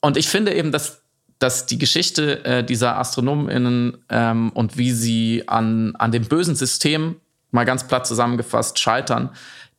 und 0.00 0.16
ich 0.16 0.28
finde 0.28 0.52
eben, 0.52 0.72
dass 0.72 1.02
dass 1.38 1.66
die 1.66 1.78
Geschichte 1.78 2.44
äh, 2.44 2.64
dieser 2.64 2.98
AstronomInnen 2.98 3.98
ähm, 4.08 4.50
und 4.52 4.76
wie 4.78 4.92
sie 4.92 5.44
an, 5.46 5.94
an 5.96 6.12
dem 6.12 6.24
bösen 6.24 6.56
System, 6.56 7.16
mal 7.50 7.64
ganz 7.64 7.86
platt 7.86 8.06
zusammengefasst, 8.06 8.78
scheitern, 8.78 9.30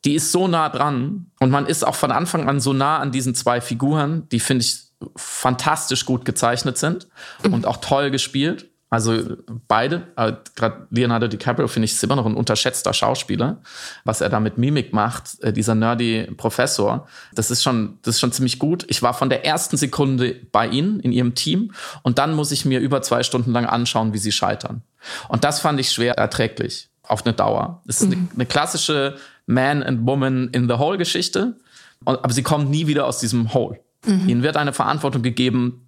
die 0.05 0.15
ist 0.15 0.31
so 0.31 0.47
nah 0.47 0.69
dran. 0.69 1.31
Und 1.39 1.49
man 1.49 1.65
ist 1.65 1.85
auch 1.85 1.95
von 1.95 2.11
Anfang 2.11 2.47
an 2.47 2.59
so 2.59 2.73
nah 2.73 2.99
an 2.99 3.11
diesen 3.11 3.35
zwei 3.35 3.61
Figuren, 3.61 4.27
die, 4.29 4.39
finde 4.39 4.63
ich, 4.63 4.83
fantastisch 5.15 6.05
gut 6.05 6.25
gezeichnet 6.25 6.77
sind 6.77 7.07
und 7.43 7.67
auch 7.67 7.77
toll 7.77 8.09
gespielt. 8.09 8.69
Also 8.89 9.35
beide, 9.67 10.07
äh, 10.15 10.33
gerade 10.55 10.87
Leonardo 10.91 11.27
DiCaprio 11.27 11.67
finde 11.67 11.85
ich 11.85 11.91
ist 11.91 12.03
immer 12.03 12.15
noch 12.15 12.25
ein 12.25 12.35
unterschätzter 12.35 12.93
Schauspieler, 12.93 13.57
was 14.05 14.21
er 14.21 14.29
da 14.29 14.39
mit 14.39 14.57
Mimik 14.57 14.93
macht, 14.93 15.41
äh, 15.43 15.51
dieser 15.51 15.75
nerdy 15.75 16.31
Professor. 16.37 17.05
Das 17.33 17.51
ist 17.51 17.63
schon, 17.63 17.99
das 18.03 18.15
ist 18.15 18.21
schon 18.21 18.31
ziemlich 18.31 18.59
gut. 18.59 18.85
Ich 18.87 19.01
war 19.01 19.13
von 19.13 19.29
der 19.29 19.45
ersten 19.45 19.75
Sekunde 19.75 20.35
bei 20.53 20.67
ihnen 20.67 21.01
in 21.01 21.11
ihrem 21.11 21.35
Team 21.35 21.73
und 22.03 22.17
dann 22.17 22.33
muss 22.33 22.51
ich 22.51 22.63
mir 22.63 22.79
über 22.79 23.01
zwei 23.01 23.23
Stunden 23.23 23.51
lang 23.51 23.65
anschauen, 23.65 24.13
wie 24.13 24.19
sie 24.19 24.31
scheitern. 24.31 24.83
Und 25.27 25.43
das 25.43 25.59
fand 25.59 25.79
ich 25.81 25.91
schwer 25.91 26.17
erträglich 26.17 26.89
auf 27.03 27.25
eine 27.25 27.33
Dauer. 27.33 27.81
Es 27.87 28.01
ist 28.01 28.07
mhm. 28.07 28.13
eine, 28.13 28.27
eine, 28.35 28.45
klassische 28.45 29.17
Man 29.47 29.83
and 29.83 30.07
Woman 30.07 30.49
in 30.53 30.69
the 30.69 30.75
Hole 30.75 30.97
Geschichte, 30.97 31.57
aber 32.05 32.31
sie 32.31 32.43
kommen 32.43 32.69
nie 32.69 32.87
wieder 32.87 33.05
aus 33.05 33.19
diesem 33.19 33.53
Hole. 33.53 33.81
Mhm. 34.05 34.29
Ihnen 34.29 34.43
wird 34.43 34.55
eine 34.55 34.71
Verantwortung 34.71 35.23
gegeben, 35.23 35.86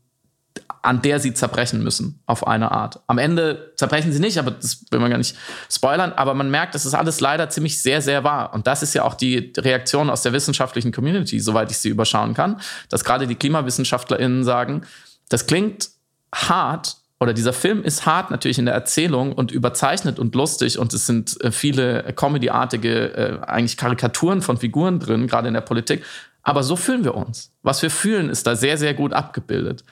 an 0.81 1.01
der 1.01 1.19
sie 1.19 1.33
zerbrechen 1.33 1.83
müssen, 1.83 2.21
auf 2.25 2.48
eine 2.48 2.71
Art. 2.71 3.01
Am 3.07 3.17
Ende 3.17 3.74
zerbrechen 3.75 4.12
sie 4.13 4.19
nicht, 4.19 4.38
aber 4.38 4.51
das 4.51 4.86
will 4.91 5.00
man 5.00 5.09
gar 5.09 5.17
nicht 5.17 5.36
spoilern, 5.69 6.13
aber 6.13 6.33
man 6.33 6.50
merkt, 6.50 6.75
das 6.75 6.86
ist 6.86 6.93
alles 6.93 7.19
leider 7.19 7.50
ziemlich 7.50 7.81
sehr, 7.81 8.01
sehr 8.01 8.24
wahr. 8.24 8.53
Und 8.53 8.67
das 8.67 8.81
ist 8.81 8.93
ja 8.93 9.03
auch 9.03 9.15
die 9.15 9.53
Reaktion 9.57 10.09
aus 10.09 10.21
der 10.21 10.33
wissenschaftlichen 10.33 10.91
Community, 10.91 11.39
soweit 11.39 11.71
ich 11.71 11.77
sie 11.77 11.89
überschauen 11.89 12.33
kann, 12.33 12.62
dass 12.89 13.03
gerade 13.03 13.27
die 13.27 13.36
KlimawissenschaftlerInnen 13.36 14.43
sagen, 14.43 14.83
das 15.27 15.48
klingt 15.48 15.89
hart, 16.33 16.98
oder 17.19 17.33
dieser 17.33 17.51
Film 17.51 17.83
ist 17.83 18.05
hart 18.05 18.31
natürlich 18.31 18.59
in 18.59 18.65
der 18.65 18.74
Erzählung 18.74 19.33
und 19.33 19.51
überzeichnet 19.51 20.19
und 20.19 20.36
lustig 20.36 20.79
und 20.79 20.93
es 20.93 21.05
sind 21.05 21.39
äh, 21.43 21.51
viele 21.51 22.13
Comedy-artige, 22.13 23.13
äh, 23.13 23.45
eigentlich 23.45 23.75
Karikaturen 23.75 24.41
von 24.41 24.55
Figuren 24.55 25.00
drin, 25.00 25.27
gerade 25.27 25.50
in 25.50 25.53
der 25.53 25.62
Politik. 25.62 26.05
Aber 26.43 26.63
so 26.63 26.77
fühlen 26.77 27.03
wir 27.03 27.15
uns. 27.15 27.51
Was 27.62 27.81
wir 27.81 27.91
fühlen, 27.91 28.29
ist 28.29 28.48
da 28.48 28.55
sehr, 28.55 28.77
sehr 28.77 28.93
gut 28.93 29.12
abgebildet 29.12 29.83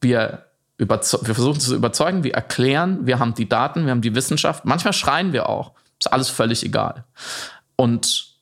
wir, 0.00 0.46
wir 0.78 0.88
versuchen 0.98 1.60
zu 1.60 1.74
überzeugen, 1.74 2.24
wir 2.24 2.34
erklären, 2.34 3.06
wir 3.06 3.18
haben 3.18 3.34
die 3.34 3.48
Daten, 3.48 3.84
wir 3.84 3.90
haben 3.90 4.00
die 4.00 4.14
Wissenschaft. 4.14 4.64
Manchmal 4.64 4.92
schreien 4.92 5.32
wir 5.32 5.48
auch. 5.48 5.72
Ist 5.98 6.12
alles 6.12 6.30
völlig 6.30 6.64
egal. 6.64 7.04
Und 7.76 8.36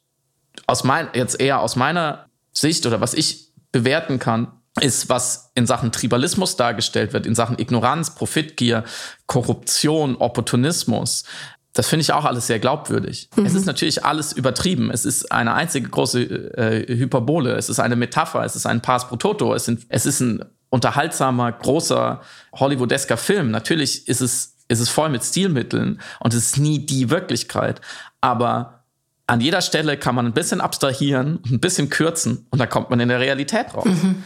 aus 0.67 0.85
mein, 0.85 1.09
jetzt 1.15 1.41
eher 1.41 1.61
aus 1.61 1.77
meiner 1.77 2.27
Sicht 2.53 2.87
oder 2.87 3.01
was 3.01 3.15
ich 3.15 3.53
bewerten 3.73 4.19
kann, 4.19 4.53
ist, 4.81 5.09
was 5.09 5.51
in 5.55 5.67
Sachen 5.67 5.93
Tribalismus 5.93 6.57
dargestellt 6.57 7.13
wird, 7.13 7.27
in 7.27 7.35
Sachen 7.35 7.59
Ignoranz, 7.59 8.15
Profitgier, 8.15 8.85
Korruption, 9.27 10.17
Opportunismus. 10.17 11.25
Das 11.73 11.89
finde 11.89 12.03
ich 12.03 12.13
auch 12.13 12.25
alles 12.25 12.47
sehr 12.47 12.59
glaubwürdig. 12.59 13.29
Mhm. 13.37 13.47
Es 13.47 13.55
ist 13.55 13.67
natürlich 13.67 14.05
alles 14.05 14.33
übertrieben. 14.33 14.91
Es 14.91 15.05
ist 15.05 15.31
eine 15.33 15.55
einzige 15.55 15.89
große 15.89 16.23
äh, 16.57 16.97
Hyperbole. 16.97 17.55
Es 17.55 17.69
ist 17.69 17.79
eine 17.79 17.97
Metapher. 17.97 18.45
Es 18.45 18.57
ist 18.57 18.67
ein 18.67 18.83
Pass 18.83 19.09
pro 19.09 19.17
Toto. 19.17 19.55
Es, 19.55 19.65
sind, 19.65 19.87
es 19.89 20.07
ist 20.07 20.21
ein 20.21 20.45
unterhaltsamer, 20.71 21.53
großer, 21.53 22.21
hollywoodesker 22.55 23.17
Film. 23.17 23.51
Natürlich 23.51 24.09
ist 24.09 24.21
es, 24.21 24.57
ist 24.69 24.81
es 24.81 24.89
voll 24.89 25.09
mit 25.09 25.25
Stilmitteln 25.25 26.01
und 26.21 26.35
es 26.35 26.47
ist 26.47 26.59
nie 26.59 26.85
die 26.85 27.11
Wirklichkeit. 27.11 27.81
Aber 28.21 28.85
an 29.27 29.41
jeder 29.41 29.61
Stelle 29.61 29.97
kann 29.97 30.15
man 30.15 30.27
ein 30.27 30.33
bisschen 30.33 30.61
abstrahieren, 30.61 31.41
ein 31.51 31.61
bisschen 31.61 31.91
kürzen 31.91 32.47
und 32.51 32.59
da 32.59 32.67
kommt 32.67 32.91
man 32.91 33.01
in 33.01 33.09
der 33.09 33.21
Realität 33.21 33.75
raus. 33.75 33.87
Mhm. 33.87 34.23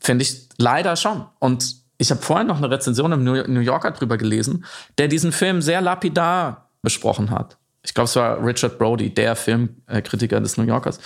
Finde 0.00 0.22
ich 0.22 0.48
leider 0.58 0.96
schon. 0.96 1.26
Und 1.38 1.76
ich 1.98 2.10
habe 2.10 2.20
vorhin 2.20 2.46
noch 2.46 2.58
eine 2.58 2.70
Rezension 2.70 3.12
im 3.12 3.24
New 3.24 3.60
Yorker 3.60 3.92
drüber 3.92 4.16
gelesen, 4.16 4.64
der 4.98 5.08
diesen 5.08 5.32
Film 5.32 5.62
sehr 5.62 5.80
lapidar 5.80 6.70
besprochen 6.82 7.30
hat. 7.30 7.56
Ich 7.82 7.94
glaube, 7.94 8.06
es 8.06 8.16
war 8.16 8.44
Richard 8.44 8.78
Brody, 8.78 9.12
der 9.12 9.36
Filmkritiker 9.36 10.40
des 10.40 10.56
New 10.56 10.64
Yorkers. 10.64 10.98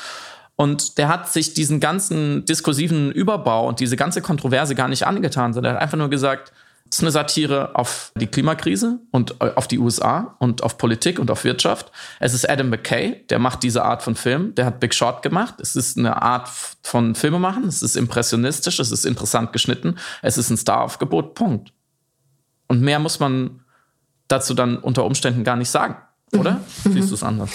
Und 0.61 0.99
der 0.99 1.07
hat 1.07 1.33
sich 1.33 1.55
diesen 1.55 1.79
ganzen 1.79 2.45
diskursiven 2.45 3.13
Überbau 3.13 3.69
und 3.69 3.79
diese 3.79 3.95
ganze 3.95 4.21
Kontroverse 4.21 4.75
gar 4.75 4.89
nicht 4.89 5.07
angetan, 5.07 5.53
sondern 5.53 5.73
er 5.73 5.77
hat 5.77 5.83
einfach 5.83 5.99
nur 5.99 6.11
gesagt, 6.11 6.53
es 6.91 6.97
ist 6.97 7.05
eine 7.05 7.13
Satire 7.13 7.77
auf 7.77 8.11
die 8.17 8.27
Klimakrise 8.27 8.99
und 9.13 9.37
äh, 9.41 9.53
auf 9.55 9.69
die 9.69 9.79
USA 9.79 10.35
und 10.41 10.65
auf 10.65 10.77
Politik 10.77 11.21
und 11.21 11.31
auf 11.31 11.45
Wirtschaft. 11.45 11.93
Es 12.19 12.35
ist 12.35 12.51
Adam 12.51 12.71
McKay, 12.71 13.25
der 13.31 13.39
macht 13.39 13.63
diese 13.63 13.85
Art 13.85 14.03
von 14.03 14.17
Film. 14.17 14.53
Der 14.57 14.67
hat 14.67 14.81
Big 14.81 14.95
Short 14.95 15.23
gemacht. 15.23 15.61
Es 15.61 15.77
ist 15.77 15.97
eine 15.97 16.21
Art 16.23 16.49
von 16.83 17.15
Filmemachen. 17.15 17.65
Es 17.65 17.83
ist 17.83 17.95
impressionistisch. 17.95 18.81
Es 18.81 18.91
ist 18.91 19.07
interessant 19.07 19.53
geschnitten. 19.53 19.95
Es 20.23 20.39
ist 20.39 20.51
ein 20.51 20.57
Star-Aufgebot. 20.57 21.35
Punkt. 21.35 21.73
Und 22.67 22.81
mehr 22.81 22.99
muss 22.99 23.21
man 23.21 23.61
dazu 24.27 24.55
dann 24.55 24.79
unter 24.79 25.05
Umständen 25.05 25.45
gar 25.45 25.57
nicht 25.57 25.71
sagen. 25.71 25.97
Oder? 26.37 26.61
Mhm. 26.85 26.93
Siehst 26.93 27.11
du 27.11 27.15
es 27.15 27.23
anders? 27.23 27.51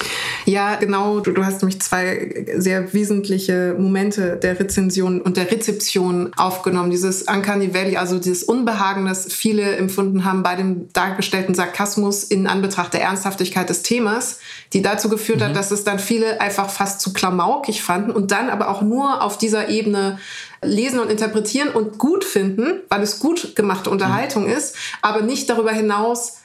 Ja, 0.45 0.75
genau. 0.75 1.19
Du, 1.19 1.31
du, 1.31 1.45
hast 1.45 1.61
nämlich 1.61 1.79
zwei 1.81 2.45
sehr 2.57 2.91
wesentliche 2.93 3.75
Momente 3.77 4.37
der 4.41 4.59
Rezension 4.59 5.21
und 5.21 5.37
der 5.37 5.51
Rezeption 5.51 6.31
aufgenommen. 6.35 6.89
Dieses 6.89 7.23
Uncanny 7.23 7.73
Valley, 7.73 7.97
also 7.97 8.17
dieses 8.17 8.43
Unbehagen, 8.43 9.05
das 9.05 9.31
viele 9.31 9.75
empfunden 9.75 10.25
haben 10.25 10.41
bei 10.41 10.55
dem 10.55 10.91
dargestellten 10.91 11.53
Sarkasmus 11.53 12.23
in 12.23 12.47
Anbetracht 12.47 12.93
der 12.93 13.03
Ernsthaftigkeit 13.03 13.69
des 13.69 13.83
Themas, 13.83 14.39
die 14.73 14.81
dazu 14.81 15.07
geführt 15.07 15.41
mhm. 15.41 15.45
hat, 15.45 15.55
dass 15.55 15.69
es 15.69 15.83
dann 15.83 15.99
viele 15.99 16.41
einfach 16.41 16.69
fast 16.69 16.99
zu 16.99 17.13
klamaukig 17.13 17.83
fanden 17.83 18.09
und 18.09 18.31
dann 18.31 18.49
aber 18.49 18.69
auch 18.69 18.81
nur 18.81 19.21
auf 19.21 19.37
dieser 19.37 19.69
Ebene 19.69 20.17
lesen 20.63 20.99
und 20.99 21.11
interpretieren 21.11 21.69
und 21.69 21.99
gut 21.99 22.23
finden, 22.23 22.79
weil 22.89 23.03
es 23.03 23.19
gut 23.19 23.55
gemachte 23.55 23.91
Unterhaltung 23.91 24.45
mhm. 24.45 24.53
ist, 24.53 24.75
aber 25.03 25.21
nicht 25.21 25.47
darüber 25.49 25.71
hinaus 25.71 26.37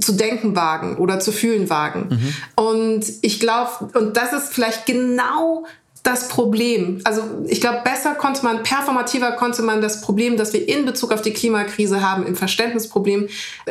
zu 0.00 0.12
denken 0.12 0.56
wagen 0.56 0.96
oder 0.96 1.20
zu 1.20 1.32
fühlen 1.32 1.70
wagen. 1.70 2.08
Mhm. 2.10 2.34
Und 2.64 3.04
ich 3.22 3.40
glaube, 3.40 3.90
und 3.94 4.16
das 4.16 4.32
ist 4.32 4.52
vielleicht 4.52 4.86
genau 4.86 5.64
das 6.02 6.28
Problem. 6.28 7.00
Also 7.04 7.22
ich 7.46 7.60
glaube, 7.60 7.80
besser 7.84 8.14
konnte 8.14 8.44
man, 8.44 8.62
performativer 8.62 9.32
konnte 9.32 9.62
man 9.62 9.80
das 9.80 10.00
Problem, 10.00 10.36
das 10.36 10.52
wir 10.52 10.68
in 10.68 10.84
Bezug 10.84 11.12
auf 11.12 11.22
die 11.22 11.32
Klimakrise 11.32 12.02
haben, 12.02 12.26
im 12.26 12.36
Verständnisproblem, 12.36 13.28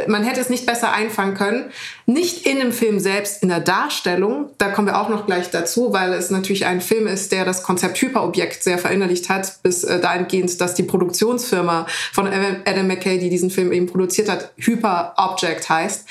man 0.07 0.23
hätte 0.23 0.39
es 0.39 0.49
nicht 0.49 0.65
besser 0.65 0.91
einfangen 0.91 1.35
können. 1.35 1.71
Nicht 2.05 2.45
in 2.45 2.59
dem 2.59 2.71
Film 2.71 2.99
selbst, 2.99 3.43
in 3.43 3.49
der 3.49 3.59
Darstellung, 3.59 4.49
da 4.57 4.69
kommen 4.69 4.87
wir 4.87 4.99
auch 4.99 5.09
noch 5.09 5.25
gleich 5.25 5.49
dazu, 5.51 5.93
weil 5.93 6.13
es 6.13 6.29
natürlich 6.29 6.65
ein 6.65 6.81
Film 6.81 7.07
ist, 7.07 7.31
der 7.31 7.45
das 7.45 7.63
Konzept 7.63 8.01
Hyperobjekt 8.01 8.63
sehr 8.63 8.77
verinnerlicht 8.77 9.29
hat, 9.29 9.61
bis 9.63 9.83
äh, 9.83 9.99
dahingehend, 9.99 10.59
dass 10.61 10.75
die 10.75 10.83
Produktionsfirma 10.83 11.87
von 12.13 12.27
Adam 12.27 12.87
McKay, 12.87 13.19
die 13.19 13.29
diesen 13.29 13.49
Film 13.49 13.71
eben 13.71 13.87
produziert 13.87 14.29
hat, 14.29 14.51
Hyperobject 14.57 15.69
heißt, 15.69 16.05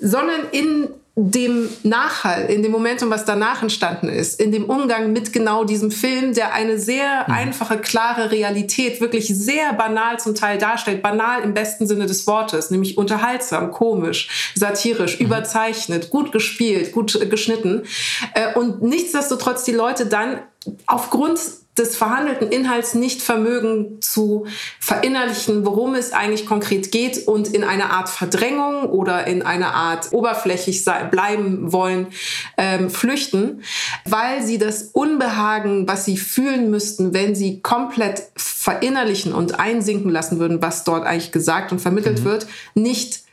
sondern 0.00 0.40
in 0.52 0.88
dem 1.18 1.70
Nachhall, 1.82 2.44
in 2.50 2.62
dem 2.62 2.72
Momentum, 2.72 3.08
was 3.08 3.24
danach 3.24 3.62
entstanden 3.62 4.10
ist, 4.10 4.38
in 4.38 4.52
dem 4.52 4.66
Umgang 4.66 5.14
mit 5.14 5.32
genau 5.32 5.64
diesem 5.64 5.90
Film, 5.90 6.34
der 6.34 6.52
eine 6.52 6.78
sehr 6.78 7.24
mhm. 7.26 7.32
einfache, 7.32 7.78
klare 7.78 8.30
Realität 8.30 9.00
wirklich 9.00 9.26
sehr 9.28 9.72
banal 9.72 10.20
zum 10.20 10.34
Teil 10.34 10.58
darstellt, 10.58 11.00
banal 11.00 11.42
im 11.42 11.54
besten 11.54 11.86
Sinne 11.86 12.04
des 12.04 12.26
Wortes, 12.26 12.70
nämlich 12.70 12.98
unterhaltsam, 12.98 13.70
komisch, 13.70 14.52
satirisch, 14.54 15.18
mhm. 15.18 15.26
überzeichnet, 15.26 16.10
gut 16.10 16.32
gespielt, 16.32 16.92
gut 16.92 17.18
geschnitten 17.30 17.84
äh, 18.34 18.52
und 18.52 18.82
nichtsdestotrotz 18.82 19.64
die 19.64 19.72
Leute 19.72 20.04
dann 20.04 20.40
aufgrund 20.86 21.40
des 21.78 21.96
verhandelten 21.96 22.48
Inhalts 22.48 22.94
nicht 22.94 23.22
vermögen 23.22 24.00
zu 24.00 24.46
verinnerlichen, 24.80 25.66
worum 25.66 25.94
es 25.94 26.12
eigentlich 26.12 26.46
konkret 26.46 26.90
geht 26.90 27.28
und 27.28 27.48
in 27.48 27.64
eine 27.64 27.90
Art 27.90 28.08
Verdrängung 28.08 28.84
oder 28.84 29.26
in 29.26 29.42
eine 29.42 29.74
Art 29.74 30.12
oberflächlich 30.12 30.84
bleiben 31.10 31.72
wollen, 31.72 32.08
ähm, 32.56 32.88
flüchten, 32.88 33.62
weil 34.04 34.42
sie 34.42 34.58
das 34.58 34.90
Unbehagen, 34.92 35.86
was 35.86 36.04
sie 36.04 36.16
fühlen 36.16 36.70
müssten, 36.70 37.12
wenn 37.12 37.34
sie 37.34 37.60
komplett 37.60 38.22
verinnerlichen 38.36 39.32
und 39.32 39.60
einsinken 39.60 40.10
lassen 40.10 40.38
würden, 40.38 40.62
was 40.62 40.84
dort 40.84 41.04
eigentlich 41.04 41.32
gesagt 41.32 41.72
und 41.72 41.80
vermittelt 41.80 42.20
mhm. 42.20 42.24
wird, 42.24 42.46
nicht 42.74 43.25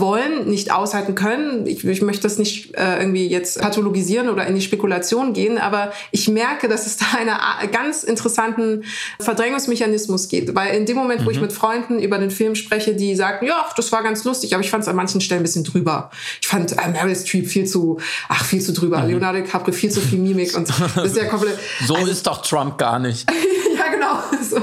wollen, 0.00 0.48
nicht 0.48 0.72
aushalten 0.72 1.14
können. 1.14 1.66
Ich, 1.66 1.84
ich 1.84 2.02
möchte 2.02 2.22
das 2.22 2.38
nicht 2.38 2.74
äh, 2.76 2.98
irgendwie 2.98 3.26
jetzt 3.28 3.60
pathologisieren 3.60 4.28
oder 4.28 4.46
in 4.46 4.54
die 4.54 4.60
Spekulation 4.60 5.32
gehen, 5.32 5.58
aber 5.58 5.92
ich 6.10 6.28
merke, 6.28 6.68
dass 6.68 6.86
es 6.86 6.96
da 6.96 7.06
einen 7.18 7.70
ganz 7.72 8.02
interessanten 8.02 8.84
Verdrängungsmechanismus 9.20 10.28
geht. 10.28 10.54
Weil 10.54 10.76
in 10.76 10.86
dem 10.86 10.96
Moment, 10.96 11.22
mhm. 11.22 11.26
wo 11.26 11.30
ich 11.30 11.36
mhm. 11.36 11.44
mit 11.44 11.52
Freunden 11.52 11.98
über 11.98 12.18
den 12.18 12.30
Film 12.30 12.54
spreche, 12.54 12.94
die 12.94 13.14
sagten, 13.14 13.46
ja, 13.46 13.66
das 13.76 13.92
war 13.92 14.02
ganz 14.02 14.24
lustig, 14.24 14.54
aber 14.54 14.62
ich 14.62 14.70
fand 14.70 14.82
es 14.82 14.88
an 14.88 14.96
manchen 14.96 15.20
Stellen 15.20 15.40
ein 15.40 15.44
bisschen 15.44 15.64
drüber. 15.64 16.10
Ich 16.40 16.48
fand 16.48 16.72
äh, 16.72 16.88
Meryl 16.88 17.16
Streep 17.16 17.46
viel 17.46 17.66
zu, 17.66 17.98
ach, 18.28 18.44
viel 18.44 18.60
zu 18.60 18.72
drüber. 18.72 19.00
Mhm. 19.00 19.08
Leonardo 19.08 19.40
DiCaprio 19.40 19.74
viel 19.74 19.90
zu 19.90 20.00
viel 20.00 20.18
Mimik 20.18 20.56
und 20.56 20.68
das 20.68 21.06
ist 21.06 21.16
ja 21.16 21.24
komplett. 21.24 21.58
So 21.86 21.94
also, 21.94 22.10
ist 22.10 22.26
doch 22.26 22.42
Trump 22.42 22.78
gar 22.78 22.98
nicht. 22.98 23.30
ja, 23.76 23.88
genau. 23.90 24.18
So 24.42 24.56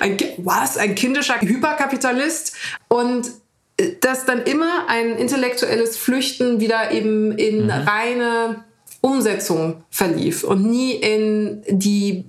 ein, 0.00 0.16
was? 0.38 0.76
Ein 0.76 0.94
kindischer 0.94 1.40
Hyperkapitalist 1.40 2.54
und 2.88 3.30
dass 4.00 4.24
dann 4.24 4.42
immer 4.42 4.88
ein 4.88 5.16
intellektuelles 5.16 5.96
Flüchten 5.96 6.60
wieder 6.60 6.90
eben 6.90 7.32
in 7.36 7.64
mhm. 7.64 7.70
reine 7.70 8.64
Umsetzung 9.02 9.82
verlief 9.90 10.44
und 10.44 10.64
nie 10.64 10.92
in 10.92 11.64
die, 11.68 12.24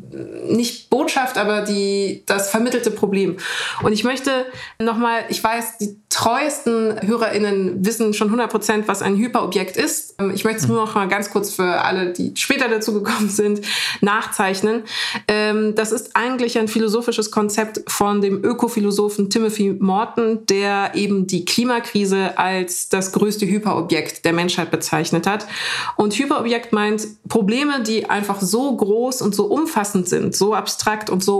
nicht 0.47 0.89
Botschaft, 0.89 1.37
aber 1.37 1.61
die, 1.61 2.23
das 2.25 2.49
vermittelte 2.49 2.89
Problem. 2.89 3.37
Und 3.83 3.93
ich 3.93 4.03
möchte 4.03 4.47
nochmal, 4.79 5.23
ich 5.29 5.43
weiß, 5.43 5.77
die 5.77 5.99
treuesten 6.13 7.01
HörerInnen 7.01 7.83
wissen 7.83 8.13
schon 8.13 8.27
100 8.27 8.49
Prozent, 8.49 8.87
was 8.87 9.01
ein 9.01 9.17
Hyperobjekt 9.17 9.77
ist. 9.77 10.15
Ähm, 10.19 10.31
ich 10.33 10.43
möchte 10.43 10.61
es 10.61 10.67
nur 10.67 10.77
noch 10.77 10.93
mal 10.93 11.07
ganz 11.07 11.31
kurz 11.31 11.53
für 11.53 11.81
alle, 11.81 12.13
die 12.13 12.33
später 12.35 12.69
dazu 12.69 12.93
gekommen 12.93 13.29
sind, 13.29 13.61
nachzeichnen. 14.01 14.83
Ähm, 15.27 15.73
das 15.73 15.91
ist 15.91 16.15
eigentlich 16.15 16.59
ein 16.59 16.67
philosophisches 16.67 17.31
Konzept 17.31 17.81
von 17.87 18.21
dem 18.21 18.43
Ökophilosophen 18.43 19.31
Timothy 19.31 19.75
Morton, 19.79 20.45
der 20.45 20.91
eben 20.93 21.25
die 21.25 21.45
Klimakrise 21.45 22.37
als 22.37 22.89
das 22.89 23.11
größte 23.11 23.47
Hyperobjekt 23.47 24.23
der 24.23 24.33
Menschheit 24.33 24.69
bezeichnet 24.69 25.25
hat. 25.25 25.47
Und 25.95 26.13
Hyperobjekt 26.13 26.73
meint 26.73 27.07
Probleme, 27.27 27.81
die 27.81 28.07
einfach 28.09 28.39
so 28.39 28.75
groß 28.77 29.23
und 29.23 29.33
so 29.33 29.45
umfassend 29.45 30.07
sind, 30.07 30.35
so 30.35 30.53
abstrakt 30.53 31.09
und 31.09 31.23
so 31.23 31.39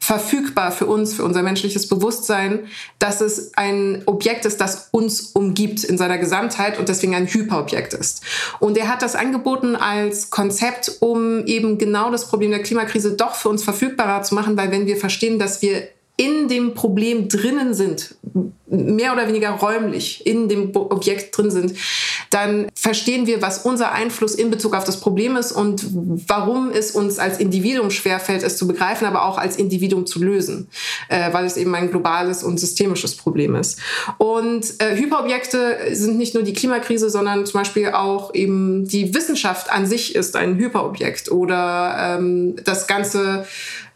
unverfügbar 0.00 0.72
für 0.72 0.86
uns, 0.86 1.14
für 1.14 1.24
unser 1.24 1.42
menschliches 1.42 1.88
Bewusstsein, 1.88 2.60
dass 2.98 3.20
es 3.20 3.52
ein 3.54 4.02
Objekt 4.06 4.44
ist, 4.44 4.60
das 4.60 4.88
uns 4.90 5.20
umgibt 5.32 5.84
in 5.84 5.98
seiner 5.98 6.18
Gesamtheit 6.18 6.78
und 6.78 6.88
deswegen 6.88 7.14
ein 7.14 7.26
Hyperobjekt 7.26 7.94
ist. 7.94 8.22
Und 8.58 8.76
er 8.76 8.88
hat 8.88 9.02
das 9.02 9.14
angeboten 9.14 9.76
als 9.76 10.30
Konzept, 10.30 10.96
um 11.00 11.44
eben 11.46 11.78
genau 11.78 12.10
das 12.10 12.26
Problem 12.26 12.50
der 12.50 12.62
Klimakrise 12.62 13.12
doch 13.12 13.34
für 13.34 13.50
uns 13.50 13.62
verfügbarer 13.62 14.22
zu 14.22 14.34
machen, 14.34 14.56
weil 14.56 14.72
wenn 14.72 14.86
wir 14.86 14.96
verstehen, 14.96 15.38
dass 15.38 15.62
wir 15.62 15.88
in 16.16 16.48
dem 16.48 16.74
Problem 16.74 17.28
drinnen 17.28 17.72
sind, 17.72 18.14
mehr 18.66 19.12
oder 19.12 19.26
weniger 19.26 19.50
räumlich 19.50 20.26
in 20.26 20.48
dem 20.48 20.74
Objekt 20.76 21.36
drin 21.36 21.50
sind, 21.50 21.74
dann 22.30 22.68
verstehen 22.74 23.26
wir, 23.26 23.42
was 23.42 23.58
unser 23.58 23.92
Einfluss 23.92 24.36
in 24.36 24.50
Bezug 24.50 24.74
auf 24.74 24.84
das 24.84 25.00
Problem 25.00 25.36
ist 25.36 25.50
und 25.50 25.84
warum 26.28 26.70
es 26.70 26.92
uns 26.92 27.18
als 27.18 27.38
Individuum 27.38 27.90
schwerfällt, 27.90 28.44
es 28.44 28.56
zu 28.56 28.68
begreifen, 28.68 29.06
aber 29.06 29.24
auch 29.24 29.36
als 29.36 29.56
Individuum 29.56 30.06
zu 30.06 30.22
lösen, 30.22 30.68
äh, 31.08 31.32
weil 31.32 31.44
es 31.44 31.56
eben 31.56 31.74
ein 31.74 31.90
globales 31.90 32.44
und 32.44 32.58
systemisches 32.58 33.16
Problem 33.16 33.56
ist. 33.56 33.80
Und 34.18 34.64
äh, 34.78 34.96
Hyperobjekte 34.96 35.78
sind 35.92 36.18
nicht 36.18 36.34
nur 36.34 36.44
die 36.44 36.52
Klimakrise, 36.52 37.10
sondern 37.10 37.44
zum 37.46 37.60
Beispiel 37.60 37.88
auch 37.88 38.32
eben 38.32 38.86
die 38.86 39.12
Wissenschaft 39.12 39.70
an 39.70 39.86
sich 39.86 40.14
ist 40.14 40.36
ein 40.36 40.56
Hyperobjekt 40.56 41.32
oder 41.32 42.16
ähm, 42.18 42.54
das 42.64 42.86
ganze 42.86 43.44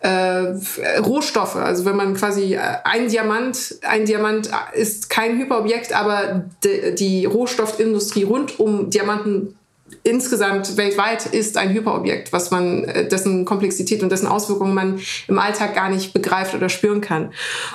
äh, 0.05 0.55
Rohstoffe. 1.01 1.57
Also 1.57 1.87
wenn 1.87 1.97
man 1.97 2.15
quasi 2.15 2.55
äh, 2.55 2.59
ein 2.85 3.09
Diamant, 3.09 3.77
ein 3.83 4.05
Diamant 4.05 4.51
ist 4.75 5.09
kein 5.09 5.39
Hyperobjekt, 5.39 5.95
aber 5.95 6.45
die, 6.63 6.95
die 6.95 7.25
Rohstoffindustrie 7.25 8.25
rund 8.25 8.61
um 8.61 8.91
Diamanten 8.91 9.57
insgesamt 10.03 10.77
weltweit 10.77 11.27
ist 11.27 11.57
ein 11.57 11.73
Hyperobjekt, 11.73 12.33
was 12.35 12.51
man, 12.51 12.85
äh, 12.85 13.09
dessen 13.09 13.47
Komplexität 13.47 14.03
und 14.03 14.13
dessen 14.13 14.27
Auswirkungen 14.27 14.75
man 14.75 15.01
im 15.27 15.39
Alltag 15.39 15.75
gar 15.75 15.89
nicht 15.89 16.13
begreift 16.13 16.55
oder 16.55 16.69
spüren 16.69 17.01
kann. 17.01 17.33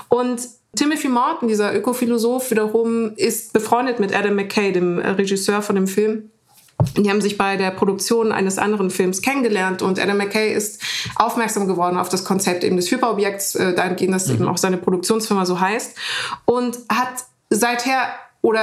Und 0.07 0.41
Timothy 0.75 1.09
Morton, 1.09 1.47
dieser 1.47 1.75
Ökophilosoph, 1.75 2.51
wiederum 2.51 3.13
ist 3.15 3.53
befreundet 3.53 3.99
mit 3.99 4.15
Adam 4.15 4.35
McKay, 4.35 4.71
dem 4.71 4.99
Regisseur 4.99 5.63
von 5.63 5.75
dem 5.75 5.87
Film. 5.87 6.29
Die 6.97 7.09
haben 7.09 7.21
sich 7.21 7.37
bei 7.37 7.57
der 7.57 7.71
Produktion 7.71 8.31
eines 8.31 8.57
anderen 8.57 8.89
Films 8.89 9.21
kennengelernt 9.21 9.81
und 9.81 9.99
Adam 9.99 10.17
McKay 10.17 10.53
ist 10.53 10.81
aufmerksam 11.15 11.67
geworden 11.67 11.97
auf 11.97 12.09
das 12.09 12.23
Konzept 12.23 12.63
eben 12.63 12.77
des 12.77 12.89
Hyperobjekts, 12.89 13.55
äh, 13.55 13.73
dahingehend, 13.73 14.13
dass 14.13 14.27
mhm. 14.27 14.35
eben 14.35 14.47
auch 14.47 14.57
seine 14.57 14.77
Produktionsfirma 14.77 15.45
so 15.45 15.59
heißt 15.59 15.97
und 16.45 16.77
hat 16.89 17.25
seither 17.49 18.07
oder 18.41 18.61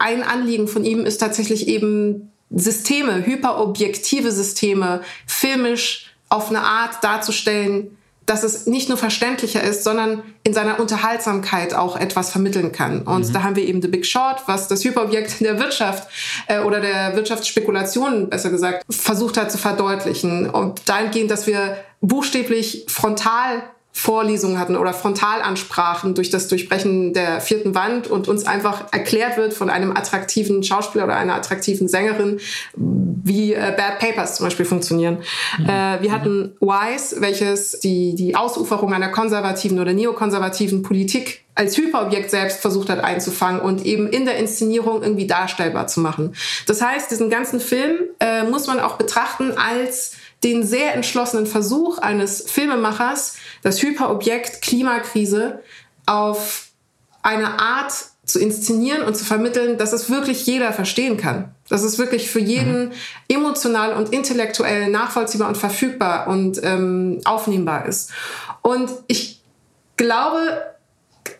ein 0.00 0.22
Anliegen 0.22 0.66
von 0.66 0.84
ihm 0.84 1.04
ist 1.06 1.18
tatsächlich 1.18 1.68
eben 1.68 2.32
Systeme, 2.50 3.24
hyperobjektive 3.24 4.32
Systeme 4.32 5.02
filmisch 5.26 6.12
auf 6.28 6.50
eine 6.50 6.62
Art 6.62 7.02
darzustellen, 7.02 7.96
dass 8.26 8.44
es 8.44 8.66
nicht 8.66 8.88
nur 8.88 8.98
verständlicher 8.98 9.62
ist, 9.62 9.84
sondern 9.84 10.22
in 10.44 10.54
seiner 10.54 10.78
Unterhaltsamkeit 10.78 11.74
auch 11.74 11.96
etwas 11.96 12.30
vermitteln 12.30 12.72
kann. 12.72 13.02
Und 13.02 13.28
mhm. 13.28 13.32
da 13.32 13.42
haben 13.42 13.56
wir 13.56 13.64
eben 13.64 13.82
The 13.82 13.88
Big 13.88 14.06
Short, 14.06 14.42
was 14.46 14.68
das 14.68 14.84
Hyperobjekt 14.84 15.40
der 15.40 15.58
Wirtschaft 15.58 16.08
äh, 16.46 16.60
oder 16.60 16.80
der 16.80 17.16
Wirtschaftsspekulation, 17.16 18.30
besser 18.30 18.50
gesagt, 18.50 18.84
versucht 18.90 19.36
hat 19.36 19.50
zu 19.50 19.58
verdeutlichen. 19.58 20.48
Und 20.48 20.88
dahingehend, 20.88 21.30
dass 21.30 21.46
wir 21.46 21.76
buchstäblich 22.00 22.86
frontal 22.88 23.62
Vorlesungen 23.94 24.58
hatten 24.58 24.76
oder 24.76 24.94
Frontalansprachen 24.94 26.14
durch 26.14 26.30
das 26.30 26.48
Durchbrechen 26.48 27.12
der 27.12 27.42
vierten 27.42 27.74
Wand 27.74 28.06
und 28.08 28.26
uns 28.26 28.46
einfach 28.46 28.90
erklärt 28.90 29.36
wird 29.36 29.52
von 29.52 29.68
einem 29.68 29.94
attraktiven 29.94 30.62
Schauspieler 30.62 31.04
oder 31.04 31.16
einer 31.16 31.34
attraktiven 31.34 31.88
Sängerin, 31.88 32.40
wie 32.74 33.52
äh, 33.52 33.74
Bad 33.76 33.98
Papers 33.98 34.36
zum 34.36 34.46
Beispiel 34.46 34.64
funktionieren. 34.64 35.18
Mhm. 35.58 35.66
Äh, 35.66 36.02
wir 36.02 36.10
hatten 36.10 36.56
Wise, 36.58 37.20
welches 37.20 37.80
die, 37.80 38.14
die 38.14 38.34
Ausuferung 38.34 38.94
einer 38.94 39.10
konservativen 39.10 39.78
oder 39.78 39.92
neokonservativen 39.92 40.82
Politik 40.82 41.42
als 41.54 41.76
Hyperobjekt 41.76 42.30
selbst 42.30 42.60
versucht 42.60 42.88
hat 42.88 43.04
einzufangen 43.04 43.60
und 43.60 43.84
eben 43.84 44.08
in 44.08 44.24
der 44.24 44.38
Inszenierung 44.38 45.02
irgendwie 45.02 45.26
darstellbar 45.26 45.86
zu 45.86 46.00
machen. 46.00 46.34
Das 46.66 46.80
heißt, 46.80 47.10
diesen 47.10 47.28
ganzen 47.28 47.60
Film 47.60 47.98
äh, 48.20 48.44
muss 48.44 48.66
man 48.66 48.80
auch 48.80 48.96
betrachten 48.96 49.52
als 49.52 50.12
den 50.44 50.64
sehr 50.64 50.94
entschlossenen 50.94 51.46
Versuch 51.46 51.98
eines 51.98 52.50
Filmemachers, 52.50 53.36
das 53.62 53.82
Hyperobjekt 53.82 54.62
Klimakrise 54.62 55.62
auf 56.06 56.68
eine 57.22 57.60
Art 57.60 57.92
zu 58.24 58.38
inszenieren 58.38 59.02
und 59.02 59.16
zu 59.16 59.24
vermitteln, 59.24 59.78
dass 59.78 59.92
es 59.92 60.08
wirklich 60.08 60.46
jeder 60.46 60.72
verstehen 60.72 61.16
kann. 61.16 61.54
Dass 61.68 61.82
es 61.82 61.98
wirklich 61.98 62.30
für 62.30 62.38
jeden 62.38 62.86
mhm. 62.86 62.92
emotional 63.28 63.94
und 63.94 64.12
intellektuell 64.12 64.90
nachvollziehbar 64.90 65.48
und 65.48 65.56
verfügbar 65.56 66.28
und 66.28 66.60
ähm, 66.62 67.20
aufnehmbar 67.24 67.86
ist. 67.86 68.12
Und 68.62 68.90
ich 69.08 69.40
glaube, 69.96 70.62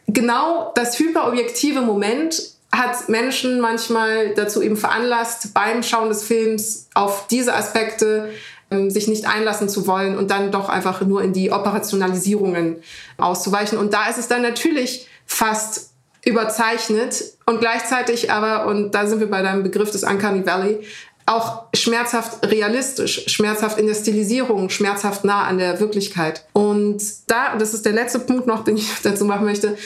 genau 0.06 0.72
das 0.74 0.98
hyperobjektive 0.98 1.82
Moment 1.82 2.51
hat 2.72 3.08
Menschen 3.08 3.60
manchmal 3.60 4.34
dazu 4.34 4.62
eben 4.62 4.76
veranlasst, 4.76 5.52
beim 5.52 5.82
Schauen 5.82 6.08
des 6.08 6.24
Films 6.24 6.88
auf 6.94 7.26
diese 7.26 7.54
Aspekte 7.54 8.30
ähm, 8.70 8.90
sich 8.90 9.08
nicht 9.08 9.26
einlassen 9.26 9.68
zu 9.68 9.86
wollen 9.86 10.16
und 10.16 10.30
dann 10.30 10.50
doch 10.50 10.70
einfach 10.70 11.02
nur 11.02 11.22
in 11.22 11.34
die 11.34 11.52
Operationalisierungen 11.52 12.76
auszuweichen. 13.18 13.76
Und 13.76 13.92
da 13.92 14.08
ist 14.08 14.18
es 14.18 14.28
dann 14.28 14.40
natürlich 14.40 15.06
fast 15.26 15.90
überzeichnet 16.24 17.24
und 17.46 17.60
gleichzeitig 17.60 18.30
aber, 18.30 18.66
und 18.66 18.92
da 18.92 19.06
sind 19.06 19.20
wir 19.20 19.28
bei 19.28 19.42
deinem 19.42 19.62
Begriff 19.62 19.90
des 19.90 20.04
Uncanny 20.04 20.46
Valley, 20.46 20.80
auch 21.24 21.64
schmerzhaft 21.74 22.44
realistisch, 22.46 23.24
schmerzhaft 23.28 23.78
in 23.78 23.86
der 23.86 23.94
Stilisierung, 23.94 24.70
schmerzhaft 24.70 25.24
nah 25.24 25.44
an 25.44 25.58
der 25.58 25.78
Wirklichkeit. 25.78 26.44
Und 26.52 27.00
da, 27.28 27.52
und 27.52 27.62
das 27.62 27.74
ist 27.74 27.86
der 27.86 27.92
letzte 27.92 28.18
Punkt 28.18 28.46
noch, 28.46 28.64
den 28.64 28.76
ich 28.76 28.88
dazu 29.02 29.24
machen 29.24 29.44
möchte, 29.44 29.76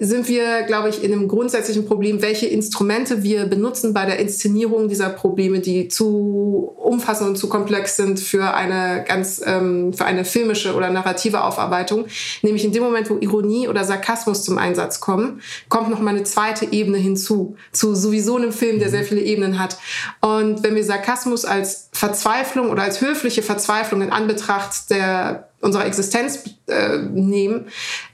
sind 0.00 0.28
wir, 0.28 0.62
glaube 0.62 0.88
ich, 0.88 1.04
in 1.04 1.12
einem 1.12 1.28
grundsätzlichen 1.28 1.84
Problem, 1.84 2.22
welche 2.22 2.46
Instrumente 2.46 3.22
wir 3.22 3.44
benutzen 3.46 3.92
bei 3.92 4.06
der 4.06 4.18
Inszenierung 4.18 4.88
dieser 4.88 5.10
Probleme, 5.10 5.60
die 5.60 5.88
zu 5.88 6.72
umfassend 6.76 7.30
und 7.30 7.36
zu 7.36 7.48
komplex 7.48 7.96
sind 7.96 8.18
für 8.18 8.54
eine 8.54 9.04
ganz, 9.06 9.42
ähm, 9.44 9.92
für 9.92 10.06
eine 10.06 10.24
filmische 10.24 10.74
oder 10.74 10.90
narrative 10.90 11.44
Aufarbeitung. 11.44 12.06
Nämlich 12.42 12.64
in 12.64 12.72
dem 12.72 12.82
Moment, 12.82 13.10
wo 13.10 13.18
Ironie 13.18 13.68
oder 13.68 13.84
Sarkasmus 13.84 14.42
zum 14.42 14.56
Einsatz 14.56 15.00
kommen, 15.00 15.42
kommt 15.68 15.90
noch 15.90 16.00
mal 16.00 16.10
eine 16.10 16.24
zweite 16.24 16.72
Ebene 16.72 16.96
hinzu, 16.96 17.56
zu 17.72 17.94
sowieso 17.94 18.36
einem 18.36 18.52
Film, 18.52 18.78
der 18.78 18.88
sehr 18.88 19.04
viele 19.04 19.20
Ebenen 19.20 19.58
hat. 19.58 19.78
Und 20.20 20.62
wenn 20.62 20.77
wir 20.78 20.84
Sarkasmus 20.84 21.44
als 21.44 21.90
Verzweiflung 21.92 22.70
oder 22.70 22.82
als 22.82 23.00
höfliche 23.00 23.42
Verzweiflung 23.42 24.00
in 24.00 24.10
Anbetracht 24.10 24.90
der, 24.90 25.48
unserer 25.60 25.84
Existenz 25.86 26.44
äh, 26.68 26.98
nehmen, 26.98 27.66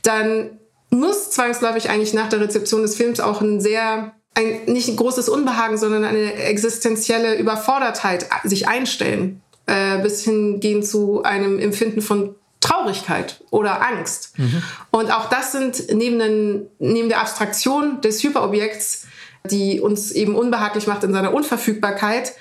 dann 0.03 0.59
muss 0.88 1.31
zwangsläufig 1.31 1.90
eigentlich 1.90 2.14
nach 2.14 2.29
der 2.29 2.40
Rezeption 2.40 2.83
des 2.83 2.96
Films 2.96 3.20
auch 3.20 3.40
ein 3.40 3.61
sehr 3.61 4.12
ein, 4.37 4.64
nicht 4.66 4.88
ein 4.88 4.96
großes 4.96 5.29
Unbehagen, 5.29 5.77
sondern 5.77 6.05
eine 6.05 6.35
existenzielle 6.35 7.37
Überfordertheit 7.37 8.27
sich 8.42 8.66
einstellen, 8.66 9.42
äh, 9.66 9.98
bis 9.98 10.24
hingehen 10.24 10.83
zu 10.83 11.22
einem 11.22 11.61
Empfinden 11.61 12.00
von 12.00 12.35
Traurigkeit 12.61 13.44
oder 13.50 13.81
Angst. 13.83 14.37
Mhm. 14.38 14.62
Und 14.90 15.12
auch 15.12 15.29
das 15.29 15.53
sind 15.53 15.92
neben, 15.92 16.18
den, 16.18 16.66
neben 16.79 17.09
der 17.11 17.20
Abstraktion 17.20 18.00
des 18.00 18.24
Hyperobjekts 18.24 19.07
die 19.50 19.81
uns 19.81 20.11
eben 20.12 20.35
unbehaglich 20.35 20.87
macht 20.87 21.05
in 21.05 21.12
seiner 21.12 21.35
Unverfügbarkeit. 21.35 22.33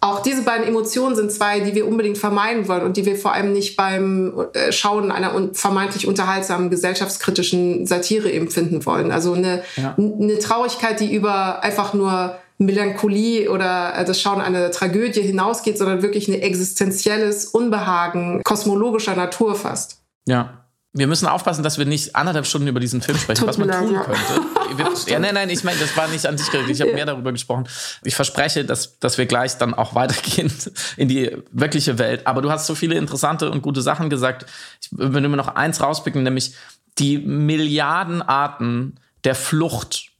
Auch 0.00 0.22
diese 0.22 0.42
beiden 0.42 0.66
Emotionen 0.66 1.16
sind 1.16 1.32
zwei, 1.32 1.58
die 1.60 1.74
wir 1.74 1.88
unbedingt 1.88 2.18
vermeiden 2.18 2.68
wollen 2.68 2.82
und 2.82 2.96
die 2.96 3.04
wir 3.04 3.16
vor 3.16 3.32
allem 3.32 3.52
nicht 3.52 3.76
beim 3.76 4.46
äh, 4.52 4.70
Schauen 4.70 5.10
einer 5.10 5.50
vermeintlich 5.54 6.06
unterhaltsamen 6.06 6.70
gesellschaftskritischen 6.70 7.84
Satire 7.84 8.32
empfinden 8.32 8.86
wollen. 8.86 9.10
Also 9.10 9.32
eine, 9.32 9.62
ja. 9.76 9.96
eine 9.96 10.38
Traurigkeit, 10.38 11.00
die 11.00 11.12
über 11.12 11.64
einfach 11.64 11.94
nur 11.94 12.36
Melancholie 12.58 13.50
oder 13.50 13.94
äh, 13.96 14.04
das 14.04 14.20
Schauen 14.20 14.40
einer 14.40 14.70
Tragödie 14.70 15.22
hinausgeht, 15.22 15.78
sondern 15.78 16.02
wirklich 16.02 16.28
ein 16.28 16.34
existenzielles 16.34 17.46
Unbehagen 17.46 18.42
kosmologischer 18.44 19.16
Natur 19.16 19.56
fast. 19.56 20.02
Ja. 20.26 20.67
Wir 20.98 21.06
müssen 21.06 21.26
aufpassen, 21.26 21.62
dass 21.62 21.78
wir 21.78 21.86
nicht 21.86 22.16
anderthalb 22.16 22.46
Stunden 22.46 22.68
über 22.68 22.80
diesen 22.80 23.00
Film 23.00 23.18
sprechen, 23.18 23.46
was 23.46 23.58
man 23.58 23.70
tun 23.70 23.94
könnte. 23.94 25.06
ja, 25.10 25.18
nein, 25.18 25.34
nein, 25.34 25.50
ich 25.50 25.64
meine, 25.64 25.78
das 25.78 25.96
war 25.96 26.08
nicht 26.08 26.26
an 26.26 26.36
dich 26.36 26.50
gerichtet. 26.50 26.74
Ich 26.74 26.80
habe 26.80 26.90
ja. 26.90 26.96
mehr 26.96 27.06
darüber 27.06 27.32
gesprochen. 27.32 27.68
Ich 28.04 28.14
verspreche, 28.14 28.64
dass, 28.64 28.98
dass 28.98 29.18
wir 29.18 29.26
gleich 29.26 29.56
dann 29.58 29.74
auch 29.74 29.94
weitergehen 29.94 30.52
in 30.96 31.08
die 31.08 31.36
wirkliche 31.52 31.98
Welt. 31.98 32.26
Aber 32.26 32.42
du 32.42 32.50
hast 32.50 32.66
so 32.66 32.74
viele 32.74 32.96
interessante 32.96 33.50
und 33.50 33.62
gute 33.62 33.82
Sachen 33.82 34.10
gesagt. 34.10 34.46
Ich 34.82 34.88
würde 34.92 35.28
mir 35.28 35.36
noch 35.36 35.48
eins 35.48 35.80
rauspicken, 35.80 36.22
nämlich 36.22 36.54
die 36.98 37.18
Milliarden 37.18 38.22
Arten 38.22 38.96
der 39.24 39.34
Flucht 39.34 40.10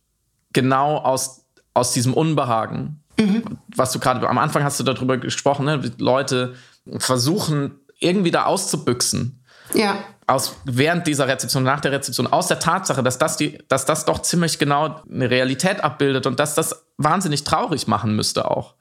genau 0.53 0.99
aus 0.99 1.45
aus 1.79 1.93
diesem 1.93 2.13
Unbehagen, 2.13 3.03
mhm. 3.19 3.43
was 3.75 3.93
du 3.93 3.99
gerade 3.99 4.29
am 4.29 4.39
Anfang 4.39 4.65
hast 4.65 4.79
du 4.81 4.85
darüber 4.85 5.17
gesprochen, 5.17 5.65
ne? 5.65 5.81
Leute 5.99 6.55
versuchen 6.99 7.79
irgendwie 7.99 8.31
da 8.31 8.45
auszubüchsen. 8.45 9.43
Ja. 9.75 9.99
Aus, 10.29 10.57
während 10.65 11.07
dieser 11.07 11.27
Rezeption, 11.27 11.63
nach 11.63 11.81
der 11.81 11.93
Rezeption, 11.93 12.27
aus 12.27 12.49
der 12.49 12.59
Tatsache, 12.59 13.03
dass 13.03 13.19
das, 13.19 13.37
die, 13.37 13.59
dass 13.69 13.87
das 13.87 14.05
doch 14.05 14.21
ziemlich 14.21 14.59
genau 14.59 15.01
eine 15.11 15.31
Realität 15.31 15.83
abbildet 15.83 16.27
und 16.27 16.39
dass 16.39 16.55
das 16.55 16.85
wahnsinnig 16.99 17.45
traurig 17.45 17.87
machen 17.87 18.15
müsste 18.15 18.51
auch. 18.51 18.75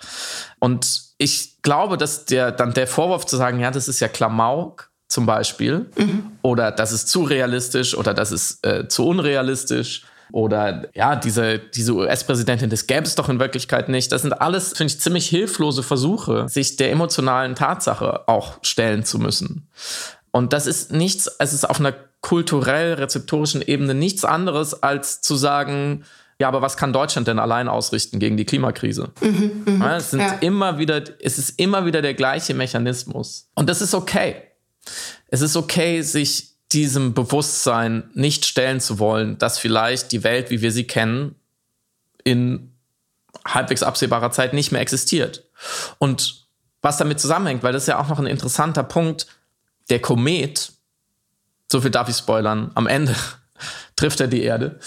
Und 0.59 1.03
ich 1.17 1.61
glaube, 1.61 1.97
dass 1.97 2.25
der, 2.25 2.51
dann 2.51 2.73
der 2.73 2.87
Vorwurf 2.87 3.25
zu 3.25 3.37
sagen, 3.37 3.59
ja, 3.59 3.71
das 3.71 3.87
ist 3.87 3.99
ja 3.99 4.07
Klamauk 4.09 4.91
zum 5.07 5.25
Beispiel, 5.25 5.89
mhm. 5.95 6.31
oder 6.41 6.71
das 6.71 6.91
ist 6.91 7.07
zu 7.07 7.23
realistisch 7.23 7.95
oder 7.95 8.13
das 8.13 8.33
ist 8.33 8.65
äh, 8.65 8.87
zu 8.89 9.07
unrealistisch, 9.07 10.03
oder 10.31 10.89
ja, 10.93 11.15
diese, 11.15 11.59
diese 11.59 11.93
US-Präsidentin, 11.93 12.69
das 12.69 12.87
gäbe 12.87 13.03
es 13.03 13.15
doch 13.15 13.29
in 13.29 13.39
Wirklichkeit 13.39 13.89
nicht. 13.89 14.11
Das 14.11 14.23
sind 14.23 14.33
alles, 14.33 14.69
finde 14.69 14.91
ich, 14.91 14.99
ziemlich 14.99 15.27
hilflose 15.27 15.83
Versuche, 15.83 16.49
sich 16.49 16.75
der 16.75 16.91
emotionalen 16.91 17.55
Tatsache 17.55 18.27
auch 18.27 18.59
stellen 18.61 19.05
zu 19.05 19.19
müssen. 19.19 19.69
Und 20.37 20.53
das 20.53 20.67
ist 20.67 20.91
nichts, 20.91 21.29
es 21.39 21.51
ist 21.51 21.67
auf 21.67 21.79
einer 21.79 21.95
kulturell-rezeptorischen 22.21 23.61
Ebene 23.63 23.95
nichts 23.95 24.23
anderes, 24.23 24.83
als 24.83 25.21
zu 25.21 25.35
sagen, 25.35 26.03
ja, 26.39 26.47
aber 26.47 26.61
was 26.61 26.77
kann 26.77 26.93
Deutschland 26.93 27.27
denn 27.27 27.39
allein 27.39 27.67
ausrichten 27.67 28.19
gegen 28.19 28.37
die 28.37 28.45
Klimakrise? 28.45 29.09
Mhm, 29.21 29.63
mh, 29.65 29.85
ja, 29.85 29.97
es, 29.97 30.11
sind 30.11 30.19
ja. 30.19 30.33
immer 30.41 30.77
wieder, 30.77 31.01
es 31.19 31.39
ist 31.39 31.59
immer 31.59 31.85
wieder 31.85 32.03
der 32.03 32.13
gleiche 32.13 32.53
Mechanismus. 32.53 33.49
Und 33.55 33.67
das 33.67 33.81
ist 33.81 33.95
okay. 33.95 34.43
Es 35.29 35.41
ist 35.41 35.55
okay, 35.55 36.03
sich 36.03 36.51
diesem 36.71 37.15
Bewusstsein 37.15 38.11
nicht 38.13 38.45
stellen 38.45 38.79
zu 38.79 38.99
wollen, 38.99 39.39
dass 39.39 39.57
vielleicht 39.57 40.11
die 40.11 40.23
Welt, 40.23 40.51
wie 40.51 40.61
wir 40.61 40.71
sie 40.71 40.85
kennen, 40.85 41.33
in 42.23 42.73
halbwegs 43.43 43.81
absehbarer 43.81 44.29
Zeit 44.29 44.53
nicht 44.53 44.71
mehr 44.71 44.81
existiert. 44.81 45.45
Und 45.97 46.45
was 46.83 46.97
damit 46.97 47.19
zusammenhängt, 47.19 47.63
weil 47.63 47.73
das 47.73 47.83
ist 47.83 47.87
ja 47.87 47.99
auch 47.99 48.09
noch 48.09 48.19
ein 48.19 48.27
interessanter 48.27 48.83
Punkt, 48.83 49.25
der 49.89 49.99
Komet, 49.99 50.71
so 51.71 51.81
viel 51.81 51.91
darf 51.91 52.09
ich 52.09 52.17
spoilern, 52.17 52.71
am 52.75 52.87
Ende 52.87 53.15
trifft 53.95 54.19
er 54.19 54.27
die 54.27 54.43
Erde. 54.43 54.79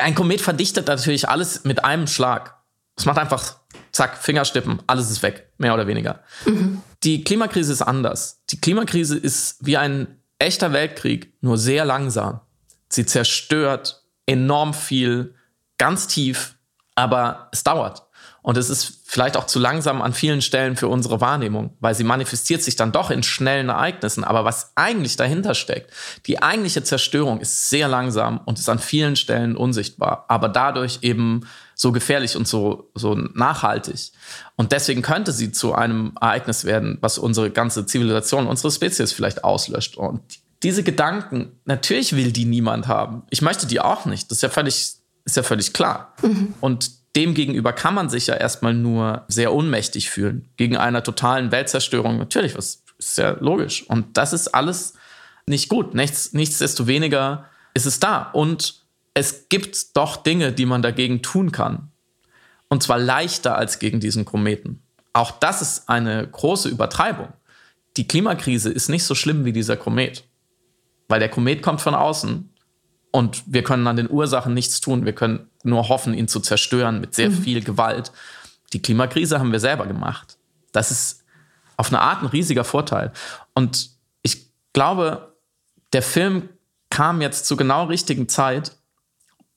Ein 0.00 0.14
Komet 0.14 0.40
verdichtet 0.40 0.86
natürlich 0.86 1.28
alles 1.28 1.64
mit 1.64 1.84
einem 1.84 2.06
Schlag. 2.06 2.56
Es 2.96 3.04
macht 3.04 3.18
einfach, 3.18 3.56
zack, 3.92 4.18
Fingerstippen, 4.18 4.82
alles 4.86 5.10
ist 5.10 5.22
weg, 5.22 5.50
mehr 5.56 5.72
oder 5.72 5.86
weniger. 5.86 6.22
Mhm. 6.44 6.82
Die 7.04 7.22
Klimakrise 7.22 7.72
ist 7.72 7.82
anders. 7.82 8.42
Die 8.50 8.60
Klimakrise 8.60 9.16
ist 9.16 9.64
wie 9.64 9.76
ein 9.76 10.20
echter 10.38 10.72
Weltkrieg, 10.72 11.32
nur 11.40 11.58
sehr 11.58 11.84
langsam. 11.84 12.40
Sie 12.88 13.06
zerstört 13.06 14.04
enorm 14.26 14.74
viel, 14.74 15.34
ganz 15.78 16.06
tief, 16.06 16.56
aber 16.94 17.48
es 17.52 17.64
dauert. 17.64 18.07
Und 18.42 18.56
es 18.56 18.70
ist 18.70 19.00
vielleicht 19.04 19.36
auch 19.36 19.46
zu 19.46 19.58
langsam 19.58 20.00
an 20.00 20.12
vielen 20.12 20.42
Stellen 20.42 20.76
für 20.76 20.88
unsere 20.88 21.20
Wahrnehmung, 21.20 21.76
weil 21.80 21.94
sie 21.94 22.04
manifestiert 22.04 22.62
sich 22.62 22.76
dann 22.76 22.92
doch 22.92 23.10
in 23.10 23.22
schnellen 23.22 23.68
Ereignissen. 23.68 24.24
Aber 24.24 24.44
was 24.44 24.72
eigentlich 24.74 25.16
dahinter 25.16 25.54
steckt, 25.54 25.92
die 26.26 26.42
eigentliche 26.42 26.82
Zerstörung 26.82 27.40
ist 27.40 27.68
sehr 27.68 27.88
langsam 27.88 28.40
und 28.44 28.58
ist 28.58 28.68
an 28.68 28.78
vielen 28.78 29.16
Stellen 29.16 29.56
unsichtbar, 29.56 30.24
aber 30.28 30.48
dadurch 30.48 31.00
eben 31.02 31.46
so 31.74 31.92
gefährlich 31.92 32.36
und 32.36 32.48
so, 32.48 32.90
so 32.94 33.14
nachhaltig. 33.14 34.12
Und 34.56 34.72
deswegen 34.72 35.02
könnte 35.02 35.32
sie 35.32 35.52
zu 35.52 35.74
einem 35.74 36.12
Ereignis 36.20 36.64
werden, 36.64 36.98
was 37.00 37.18
unsere 37.18 37.50
ganze 37.50 37.86
Zivilisation, 37.86 38.46
unsere 38.46 38.72
Spezies 38.72 39.12
vielleicht 39.12 39.44
auslöscht. 39.44 39.96
Und 39.96 40.20
diese 40.62 40.82
Gedanken, 40.82 41.52
natürlich 41.64 42.16
will 42.16 42.32
die 42.32 42.44
niemand 42.44 42.88
haben. 42.88 43.22
Ich 43.30 43.42
möchte 43.42 43.66
die 43.66 43.80
auch 43.80 44.06
nicht. 44.06 44.30
Das 44.30 44.38
ist 44.38 44.42
ja 44.42 44.48
völlig, 44.48 44.94
ist 45.24 45.36
ja 45.36 45.42
völlig 45.42 45.72
klar. 45.72 46.14
Mhm. 46.22 46.54
Und 46.60 46.97
demgegenüber 47.16 47.72
kann 47.72 47.94
man 47.94 48.08
sich 48.08 48.26
ja 48.26 48.34
erstmal 48.34 48.74
nur 48.74 49.24
sehr 49.28 49.52
ohnmächtig 49.52 50.10
fühlen. 50.10 50.48
Gegen 50.56 50.76
einer 50.76 51.02
totalen 51.02 51.50
Weltzerstörung. 51.52 52.18
Natürlich, 52.18 52.56
was 52.56 52.82
ist 52.98 53.18
ja 53.18 53.36
logisch. 53.40 53.84
Und 53.88 54.16
das 54.16 54.32
ist 54.32 54.48
alles 54.48 54.94
nicht 55.46 55.68
gut. 55.68 55.94
Nichts, 55.94 56.32
nichtsdestoweniger 56.32 57.46
ist 57.74 57.86
es 57.86 58.00
da. 58.00 58.22
Und 58.32 58.82
es 59.14 59.48
gibt 59.48 59.96
doch 59.96 60.16
Dinge, 60.16 60.52
die 60.52 60.66
man 60.66 60.82
dagegen 60.82 61.22
tun 61.22 61.52
kann. 61.52 61.90
Und 62.68 62.82
zwar 62.82 62.98
leichter 62.98 63.56
als 63.56 63.78
gegen 63.78 64.00
diesen 64.00 64.24
Kometen. 64.24 64.82
Auch 65.12 65.30
das 65.30 65.62
ist 65.62 65.88
eine 65.88 66.28
große 66.28 66.68
Übertreibung. 66.68 67.32
Die 67.96 68.06
Klimakrise 68.06 68.70
ist 68.70 68.88
nicht 68.88 69.04
so 69.04 69.14
schlimm 69.14 69.44
wie 69.44 69.52
dieser 69.52 69.76
Komet. 69.76 70.24
Weil 71.08 71.20
der 71.20 71.30
Komet 71.30 71.62
kommt 71.62 71.80
von 71.80 71.94
außen 71.94 72.50
und 73.10 73.42
wir 73.46 73.62
können 73.62 73.86
an 73.86 73.96
den 73.96 74.10
Ursachen 74.10 74.54
nichts 74.54 74.80
tun. 74.80 75.04
Wir 75.04 75.14
können 75.14 75.48
nur 75.62 75.88
hoffen, 75.88 76.14
ihn 76.14 76.28
zu 76.28 76.40
zerstören 76.40 77.00
mit 77.00 77.14
sehr 77.14 77.30
mhm. 77.30 77.42
viel 77.42 77.64
Gewalt. 77.64 78.12
Die 78.72 78.82
Klimakrise 78.82 79.38
haben 79.38 79.52
wir 79.52 79.60
selber 79.60 79.86
gemacht. 79.86 80.36
Das 80.72 80.90
ist 80.90 81.24
auf 81.76 81.88
eine 81.88 82.00
Art 82.00 82.22
ein 82.22 82.28
riesiger 82.28 82.64
Vorteil. 82.64 83.12
Und 83.54 83.90
ich 84.22 84.50
glaube, 84.72 85.34
der 85.92 86.02
Film 86.02 86.48
kam 86.90 87.20
jetzt 87.20 87.46
zur 87.46 87.56
genau 87.56 87.84
richtigen 87.84 88.28
Zeit, 88.28 88.76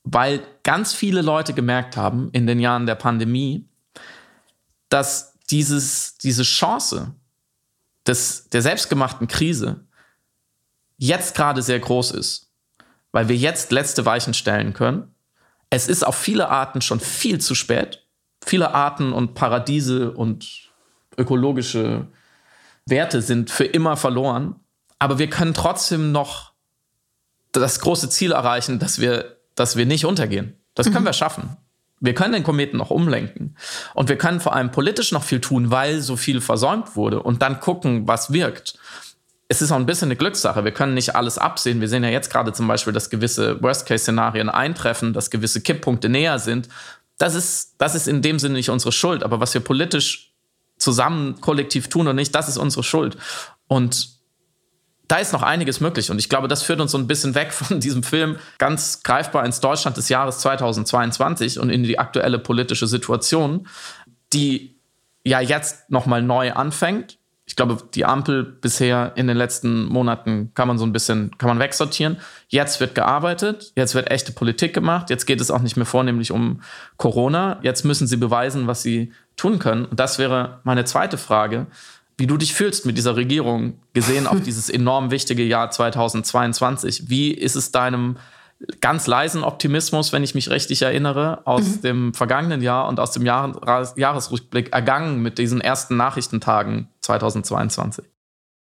weil 0.04 0.42
ganz 0.64 0.94
viele 0.94 1.22
Leute 1.22 1.54
gemerkt 1.54 1.98
haben 1.98 2.30
in 2.32 2.48
den 2.48 2.60
Jahren 2.60 2.86
der 2.86 2.96
Pandemie, 2.96 3.68
dass 4.90 5.34
dieses, 5.50 6.18
diese 6.18 6.44
Chance 6.44 7.14
des, 8.08 8.50
der 8.50 8.62
selbstgemachten 8.62 9.28
Krise 9.28 9.86
jetzt 10.98 11.36
gerade 11.36 11.62
sehr 11.62 11.80
groß 11.80 12.12
ist, 12.12 12.51
weil 13.12 13.30
wir 13.30 13.36
jetzt 13.36 13.72
letzte 13.72 14.06
Weichen 14.06 14.34
stellen 14.34 14.74
können. 14.74 15.14
Es 15.70 15.88
ist 15.88 16.06
auf 16.06 16.16
viele 16.16 16.50
Arten 16.50 16.82
schon 16.82 17.00
viel 17.00 17.40
zu 17.40 17.56
spät. 17.56 18.06
Viele 18.44 18.74
Arten 18.74 19.14
und 19.14 19.36
Paradiese 19.36 20.12
und 20.12 20.70
ökologische 21.18 22.08
Werte 22.86 23.22
sind 23.22 23.52
für 23.52 23.66
immer 23.66 23.98
verloren. 23.98 24.56
Aber 25.00 25.20
wir 25.20 25.30
können 25.30 25.54
trotzdem 25.54 26.12
noch 26.12 26.52
das 27.52 27.80
große 27.80 28.10
Ziel 28.10 28.32
erreichen, 28.32 28.80
dass 28.80 29.00
wir 29.00 29.38
dass 29.56 29.76
wir 29.76 29.86
nicht 29.86 30.06
untergehen. 30.06 30.56
Das 30.76 30.88
können 30.88 31.04
mhm. 31.04 31.10
wir 31.10 31.14
schaffen. 31.14 31.58
Wir 32.00 32.16
können 32.16 32.34
den 32.34 32.44
Kometen 32.44 32.78
noch 32.78 32.90
umlenken. 32.90 33.56
Und 33.94 34.10
wir 34.10 34.18
können 34.18 34.40
vor 34.40 34.56
allem 34.56 34.72
politisch 34.72 35.12
noch 35.12 35.24
viel 35.24 35.40
tun, 35.40 35.70
weil 35.70 36.02
so 36.02 36.16
viel 36.16 36.42
versäumt 36.42 36.96
wurde. 36.96 37.22
Und 37.22 37.44
dann 37.44 37.60
gucken, 37.60 38.08
was 38.08 38.34
wirkt. 38.34 38.80
Es 39.52 39.62
ist 39.62 39.74
auch 39.74 39.76
ein 39.76 39.86
bisschen 39.86 40.08
eine 40.08 40.16
Glückssache. 40.16 40.64
Wir 40.64 40.72
können 40.72 40.94
nicht 40.94 41.14
alles 41.14 41.38
absehen. 41.38 41.82
Wir 41.82 41.90
sehen 41.90 42.06
ja 42.06 42.10
jetzt 42.10 42.32
gerade 42.32 42.54
zum 42.54 42.70
Beispiel, 42.70 42.94
dass 42.94 43.10
gewisse 43.10 43.62
Worst-Case-Szenarien 43.62 44.48
eintreffen, 44.48 45.12
dass 45.12 45.30
gewisse 45.30 45.60
Kipppunkte 45.60 46.08
näher 46.08 46.40
sind. 46.40 46.70
Das 47.18 47.36
ist, 47.36 47.76
das 47.78 47.94
ist 47.94 48.08
in 48.08 48.22
dem 48.22 48.40
Sinne 48.40 48.54
nicht 48.54 48.70
unsere 48.70 48.94
Schuld. 48.94 49.24
Aber 49.24 49.42
was 49.42 49.54
wir 49.54 49.60
politisch 49.60 50.32
zusammen 50.78 51.42
kollektiv 51.42 51.90
tun 51.90 52.08
und 52.08 52.16
nicht, 52.16 52.34
das 52.34 52.48
ist 52.48 52.56
unsere 52.56 52.82
Schuld. 52.84 53.18
Und 53.68 54.12
da 55.10 55.18
ist 55.18 55.34
noch 55.34 55.44
einiges 55.44 55.82
möglich. 55.82 56.10
Und 56.12 56.20
ich 56.20 56.30
glaube, 56.30 56.48
das 56.48 56.64
führt 56.64 56.80
uns 56.80 56.94
so 56.94 56.98
ein 56.98 57.08
bisschen 57.08 57.36
weg 57.36 57.52
von 57.54 57.82
diesem 57.82 58.04
Film 58.04 58.38
ganz 58.58 59.04
greifbar 59.04 59.44
ins 59.44 59.60
Deutschland 59.60 59.98
des 59.98 60.08
Jahres 60.08 60.38
2022 60.38 61.60
und 61.60 61.70
in 61.70 61.84
die 61.84 62.00
aktuelle 62.00 62.40
politische 62.40 62.88
Situation, 62.88 63.68
die 64.32 64.80
ja 65.26 65.42
jetzt 65.42 65.90
nochmal 65.90 66.22
neu 66.22 66.54
anfängt. 66.54 67.18
Ich 67.52 67.58
glaube, 67.58 67.84
die 67.94 68.06
Ampel 68.06 68.44
bisher 68.44 69.12
in 69.16 69.28
den 69.28 69.36
letzten 69.36 69.84
Monaten 69.84 70.52
kann 70.54 70.70
man 70.70 70.78
so 70.78 70.86
ein 70.86 70.94
bisschen, 70.94 71.38
kann 71.38 71.50
man 71.50 71.60
wegsortieren. 71.60 72.16
Jetzt 72.48 72.80
wird 72.80 72.96
gearbeitet, 72.96 73.74
jetzt 73.76 73.94
wird 73.94 74.10
echte 74.10 74.32
Politik 74.32 74.74
gemacht, 74.74 75.10
jetzt 75.10 75.26
geht 75.26 75.42
es 75.42 75.52
auch 75.52 75.60
nicht 75.60 75.76
mehr 75.76 75.86
vornehmlich 75.86 76.32
um 76.32 76.62
Corona. 76.96 77.60
Jetzt 77.62 77.84
müssen 77.84 78.08
sie 78.08 78.16
beweisen, 78.16 78.68
was 78.68 78.84
sie 78.84 79.12
tun 79.36 79.60
können. 79.60 79.84
Und 79.84 80.00
das 80.00 80.18
wäre 80.18 80.62
meine 80.64 80.86
zweite 80.86 81.18
Frage 81.18 81.68
wie 82.18 82.28
du 82.28 82.38
dich 82.38 82.54
fühlst 82.54 82.86
mit 82.86 82.98
dieser 82.98 83.16
Regierung, 83.16 83.80
gesehen 83.94 84.28
auf 84.28 84.40
dieses 84.46 84.70
enorm 84.70 85.10
wichtige 85.10 85.44
Jahr 85.44 85.72
2022. 85.72 87.10
Wie 87.10 87.32
ist 87.32 87.56
es 87.56 87.72
deinem 87.72 88.16
ganz 88.80 89.08
leisen 89.08 89.44
Optimismus, 89.44 90.14
wenn 90.14 90.24
ich 90.24 90.36
mich 90.36 90.50
richtig 90.50 90.82
erinnere, 90.82 91.42
aus 91.46 91.64
mhm. 91.64 91.82
dem 91.82 92.14
vergangenen 92.14 92.62
Jahr 92.62 92.88
und 92.88 93.00
aus 93.00 93.12
dem 93.12 93.26
Jahr 93.26 93.62
Jahresrückblick 93.96 94.74
ergangen 94.74 95.22
mit 95.22 95.38
diesen 95.38 95.62
ersten 95.62 95.98
Nachrichtentagen 95.98 96.88
2022. 97.02 98.06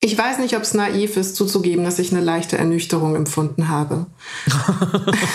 Ich 0.02 0.18
weiß 0.18 0.40
nicht, 0.40 0.56
ob 0.56 0.62
es 0.62 0.74
naiv 0.74 1.18
ist, 1.18 1.36
zuzugeben, 1.36 1.86
dass 1.86 2.00
ich 2.00 2.12
eine 2.12 2.22
leichte 2.22 2.58
Ernüchterung 2.58 3.16
empfunden 3.16 3.70
habe. 3.70 4.06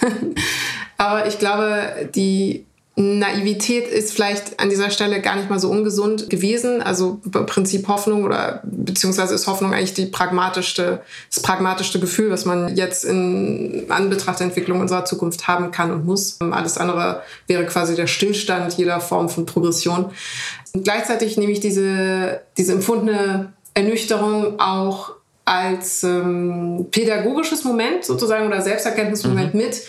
Aber 0.98 1.26
ich 1.26 1.38
glaube, 1.38 2.10
die 2.14 2.66
Naivität 3.00 3.86
ist 3.86 4.12
vielleicht 4.12 4.58
an 4.58 4.70
dieser 4.70 4.90
Stelle 4.90 5.20
gar 5.20 5.36
nicht 5.36 5.48
mal 5.48 5.60
so 5.60 5.70
ungesund 5.70 6.28
gewesen. 6.28 6.82
Also 6.82 7.20
im 7.32 7.46
Prinzip 7.46 7.86
Hoffnung 7.86 8.24
oder 8.24 8.60
beziehungsweise 8.64 9.36
ist 9.36 9.46
Hoffnung 9.46 9.72
eigentlich 9.72 9.94
die 9.94 10.06
pragmatischste, 10.06 11.00
das 11.32 11.40
pragmatischste 11.40 12.00
Gefühl, 12.00 12.32
was 12.32 12.44
man 12.44 12.74
jetzt 12.74 13.04
in 13.04 13.86
Anbetracht 13.88 14.40
der 14.40 14.48
Entwicklung 14.48 14.80
unserer 14.80 15.04
Zukunft 15.04 15.46
haben 15.46 15.70
kann 15.70 15.92
und 15.92 16.06
muss. 16.06 16.40
Alles 16.40 16.76
andere 16.76 17.22
wäre 17.46 17.64
quasi 17.66 17.94
der 17.94 18.08
Stillstand 18.08 18.74
jeder 18.74 18.98
Form 19.00 19.28
von 19.28 19.46
Progression. 19.46 20.06
Und 20.72 20.82
gleichzeitig 20.82 21.36
nehme 21.36 21.52
ich 21.52 21.60
diese, 21.60 22.40
diese 22.56 22.72
empfundene 22.72 23.52
Ernüchterung 23.74 24.58
auch 24.58 25.12
als 25.44 26.02
ähm, 26.02 26.88
pädagogisches 26.90 27.62
Moment 27.62 28.04
sozusagen 28.04 28.46
oder 28.46 28.60
Selbsterkenntnismoment 28.60 29.54
mhm. 29.54 29.60
mit. 29.60 29.82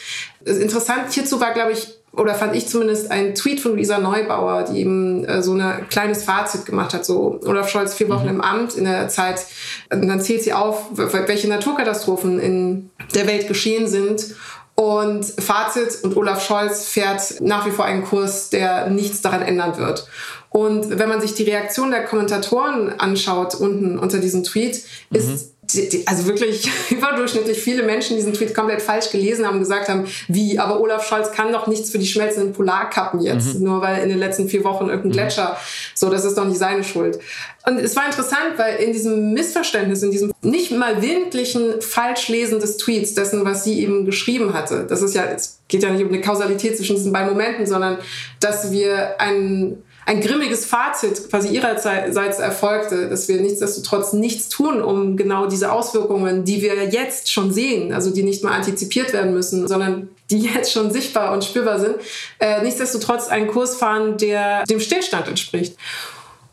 Interessant 0.45 1.11
hierzu 1.11 1.41
war, 1.41 1.53
glaube 1.53 1.73
ich, 1.73 1.98
oder 2.11 2.33
fand 2.33 2.55
ich 2.55 2.67
zumindest 2.67 3.11
ein 3.11 3.35
Tweet 3.35 3.59
von 3.59 3.77
Lisa 3.77 3.99
Neubauer, 3.99 4.63
die 4.63 4.79
eben 4.79 5.25
äh, 5.25 5.41
so 5.41 5.53
ein 5.53 5.87
kleines 5.89 6.23
Fazit 6.23 6.65
gemacht 6.65 6.93
hat, 6.93 7.05
so 7.05 7.39
Olaf 7.45 7.69
Scholz 7.69 7.93
vier 7.93 8.09
Wochen 8.09 8.23
mhm. 8.23 8.35
im 8.35 8.41
Amt 8.41 8.75
in 8.75 8.85
der 8.85 9.07
Zeit, 9.09 9.45
und 9.91 10.07
dann 10.07 10.21
zählt 10.21 10.43
sie 10.43 10.53
auf, 10.53 10.87
welche 10.91 11.47
Naturkatastrophen 11.47 12.39
in 12.39 12.89
der 13.13 13.27
Welt 13.27 13.47
geschehen 13.47 13.87
sind 13.87 14.35
und 14.75 15.25
Fazit, 15.25 16.03
und 16.03 16.15
Olaf 16.15 16.45
Scholz 16.45 16.85
fährt 16.85 17.41
nach 17.41 17.65
wie 17.65 17.71
vor 17.71 17.85
einen 17.85 18.03
Kurs, 18.03 18.49
der 18.49 18.89
nichts 18.89 19.21
daran 19.21 19.41
ändern 19.41 19.77
wird. 19.77 20.07
Und 20.49 20.97
wenn 20.97 21.09
man 21.09 21.21
sich 21.21 21.35
die 21.35 21.43
Reaktion 21.43 21.91
der 21.91 22.05
Kommentatoren 22.05 22.99
anschaut, 22.99 23.53
unten 23.55 23.99
unter 23.99 24.17
diesem 24.17 24.43
Tweet, 24.43 24.83
ist 25.11 25.27
mhm 25.27 25.58
also 26.05 26.25
wirklich 26.25 26.69
überdurchschnittlich 26.89 27.59
viele 27.59 27.83
Menschen 27.83 28.15
diesen 28.15 28.33
Tweet 28.33 28.55
komplett 28.55 28.81
falsch 28.81 29.09
gelesen 29.11 29.45
haben, 29.45 29.59
gesagt 29.59 29.89
haben, 29.89 30.05
wie, 30.27 30.57
aber 30.57 30.79
Olaf 30.79 31.07
Scholz 31.07 31.31
kann 31.31 31.51
doch 31.51 31.67
nichts 31.67 31.89
für 31.91 31.99
die 31.99 32.07
schmelzenden 32.07 32.53
Polarkappen 32.53 33.21
jetzt, 33.21 33.55
mhm. 33.55 33.65
nur 33.65 33.81
weil 33.81 34.01
in 34.03 34.09
den 34.09 34.19
letzten 34.19 34.49
vier 34.49 34.63
Wochen 34.63 34.85
irgendein 34.85 35.09
mhm. 35.09 35.13
Gletscher, 35.13 35.57
so, 35.93 36.09
das 36.09 36.25
ist 36.25 36.37
doch 36.37 36.45
nicht 36.45 36.57
seine 36.57 36.83
Schuld. 36.83 37.19
Und 37.65 37.77
es 37.77 37.95
war 37.95 38.05
interessant, 38.05 38.53
weil 38.57 38.77
in 38.77 38.93
diesem 38.93 39.33
Missverständnis, 39.33 40.01
in 40.01 40.11
diesem 40.11 40.31
nicht 40.41 40.71
mal 40.71 41.01
willentlichen 41.01 41.81
Falschlesen 41.81 42.59
des 42.59 42.77
Tweets, 42.77 43.13
dessen, 43.13 43.45
was 43.45 43.63
sie 43.63 43.81
eben 43.81 44.05
geschrieben 44.05 44.53
hatte, 44.53 44.85
das 44.87 45.01
ist 45.01 45.13
ja, 45.13 45.25
es 45.25 45.59
geht 45.67 45.83
ja 45.83 45.91
nicht 45.91 46.03
um 46.03 46.07
eine 46.07 46.21
Kausalität 46.21 46.77
zwischen 46.77 46.95
diesen 46.95 47.13
beiden 47.13 47.29
Momenten, 47.29 47.67
sondern 47.67 47.99
dass 48.39 48.71
wir 48.71 49.19
einen 49.21 49.83
ein 50.09 50.21
grimmiges 50.21 50.65
Fazit 50.65 51.29
quasi 51.29 51.49
ihrerseits 51.49 52.39
erfolgte, 52.39 53.09
dass 53.09 53.27
wir 53.27 53.39
nichtsdestotrotz 53.41 54.11
nichts 54.11 54.49
tun, 54.49 54.81
um 54.81 55.17
genau 55.17 55.45
diese 55.45 55.71
Auswirkungen, 55.71 56.45
die 56.45 56.63
wir 56.63 56.83
jetzt 56.85 57.31
schon 57.31 57.53
sehen, 57.53 57.93
also 57.93 58.09
die 58.09 58.23
nicht 58.23 58.43
mal 58.43 58.53
antizipiert 58.53 59.13
werden 59.13 59.35
müssen, 59.35 59.67
sondern 59.67 60.09
die 60.31 60.39
jetzt 60.39 60.71
schon 60.71 60.89
sichtbar 60.89 61.31
und 61.31 61.43
spürbar 61.43 61.79
sind, 61.79 61.97
äh, 62.39 62.63
nichtsdestotrotz 62.63 63.27
einen 63.27 63.49
Kurs 63.49 63.75
fahren, 63.75 64.17
der 64.17 64.63
dem 64.63 64.79
Stillstand 64.79 65.27
entspricht. 65.27 65.77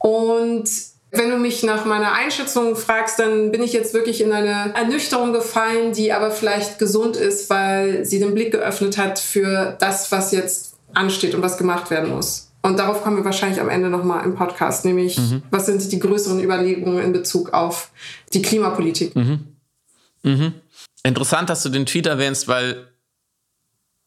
Und 0.00 0.68
wenn 1.10 1.30
du 1.30 1.38
mich 1.38 1.62
nach 1.62 1.86
meiner 1.86 2.12
Einschätzung 2.12 2.76
fragst, 2.76 3.18
dann 3.18 3.52
bin 3.52 3.62
ich 3.62 3.72
jetzt 3.72 3.94
wirklich 3.94 4.20
in 4.20 4.32
eine 4.32 4.74
Ernüchterung 4.74 5.32
gefallen, 5.32 5.94
die 5.94 6.12
aber 6.12 6.30
vielleicht 6.30 6.78
gesund 6.78 7.16
ist, 7.16 7.48
weil 7.48 8.04
sie 8.04 8.18
den 8.18 8.34
Blick 8.34 8.50
geöffnet 8.50 8.98
hat 8.98 9.18
für 9.18 9.78
das, 9.80 10.12
was 10.12 10.32
jetzt 10.32 10.74
ansteht 10.92 11.34
und 11.34 11.40
was 11.40 11.56
gemacht 11.56 11.90
werden 11.90 12.10
muss. 12.10 12.45
Und 12.66 12.80
darauf 12.80 13.04
kommen 13.04 13.16
wir 13.16 13.24
wahrscheinlich 13.24 13.60
am 13.60 13.68
Ende 13.68 13.88
nochmal 13.88 14.24
im 14.24 14.34
Podcast, 14.34 14.84
nämlich 14.84 15.18
mhm. 15.18 15.44
was 15.52 15.66
sind 15.66 15.92
die 15.92 16.00
größeren 16.00 16.42
Überlegungen 16.42 16.98
in 16.98 17.12
Bezug 17.12 17.52
auf 17.52 17.92
die 18.32 18.42
Klimapolitik. 18.42 19.14
Mhm. 19.14 19.56
Mhm. 20.24 20.52
Interessant, 21.04 21.48
dass 21.48 21.62
du 21.62 21.68
den 21.68 21.86
Tweet 21.86 22.06
erwähnst, 22.06 22.48
weil 22.48 22.88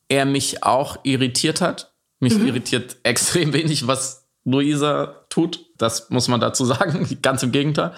er 0.10 0.26
mich 0.26 0.62
auch 0.62 0.98
irritiert 1.04 1.62
hat. 1.62 1.94
Mich 2.20 2.38
mhm. 2.38 2.48
irritiert 2.48 2.98
extrem 3.04 3.54
wenig, 3.54 3.88
was 3.88 4.28
Luisa 4.44 5.16
tut. 5.30 5.66
Das 5.78 6.10
muss 6.10 6.28
man 6.28 6.42
dazu 6.42 6.66
sagen. 6.66 7.08
Ganz 7.22 7.42
im 7.44 7.54
Gegenteil. 7.54 7.94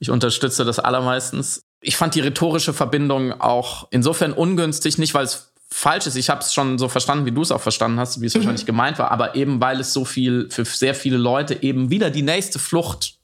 Ich 0.00 0.10
unterstütze 0.10 0.64
das 0.64 0.80
allermeistens. 0.80 1.62
Ich 1.80 1.96
fand 1.96 2.16
die 2.16 2.20
rhetorische 2.20 2.72
Verbindung 2.72 3.40
auch 3.40 3.86
insofern 3.92 4.32
ungünstig, 4.32 4.98
nicht 4.98 5.14
weil 5.14 5.26
es 5.26 5.52
falsch 5.72 6.06
ist. 6.06 6.16
Ich 6.16 6.30
habe 6.30 6.40
es 6.40 6.52
schon 6.52 6.78
so 6.78 6.88
verstanden, 6.88 7.26
wie 7.26 7.32
du 7.32 7.42
es 7.42 7.52
auch 7.52 7.60
verstanden 7.60 7.98
hast, 7.98 8.20
wie 8.20 8.26
es 8.26 8.34
mhm. 8.34 8.40
wahrscheinlich 8.40 8.66
gemeint 8.66 8.98
war, 8.98 9.10
aber 9.10 9.34
eben 9.34 9.60
weil 9.60 9.80
es 9.80 9.92
so 9.92 10.04
viel 10.04 10.48
für 10.50 10.64
sehr 10.64 10.94
viele 10.94 11.16
Leute 11.16 11.62
eben 11.62 11.90
wieder 11.90 12.10
die 12.10 12.22
nächste 12.22 12.58
Flucht 12.58 13.14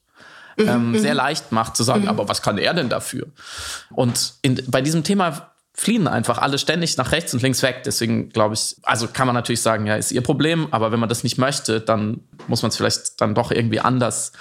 mhm. 0.57 0.67
ähm, 0.67 0.91
mhm. 0.91 0.99
sehr 0.99 1.13
leicht 1.13 1.51
macht, 1.51 1.75
zu 1.75 1.83
sagen, 1.83 2.03
mhm. 2.03 2.09
aber 2.09 2.29
was 2.29 2.41
kann 2.41 2.57
er 2.57 2.73
denn 2.73 2.89
dafür? 2.89 3.27
Und 3.91 4.33
in, 4.41 4.61
bei 4.67 4.81
diesem 4.81 5.03
Thema 5.03 5.51
fliehen 5.73 6.07
einfach 6.07 6.39
alle 6.39 6.57
ständig 6.57 6.97
nach 6.97 7.11
rechts 7.11 7.35
und 7.35 7.43
links 7.43 7.61
weg. 7.61 7.83
Deswegen 7.85 8.29
glaube 8.29 8.55
ich, 8.55 8.75
also 8.81 9.07
kann 9.07 9.27
man 9.27 9.35
natürlich 9.35 9.61
sagen, 9.61 9.85
ja, 9.85 9.95
ist 9.95 10.11
ihr 10.11 10.21
Problem, 10.21 10.67
aber 10.71 10.91
wenn 10.91 10.99
man 10.99 11.07
das 11.07 11.23
nicht 11.23 11.37
möchte, 11.37 11.81
dann 11.81 12.21
muss 12.47 12.63
man 12.63 12.69
es 12.69 12.77
vielleicht 12.77 13.21
dann 13.21 13.35
doch 13.35 13.51
irgendwie 13.51 13.79
anders 13.79 14.31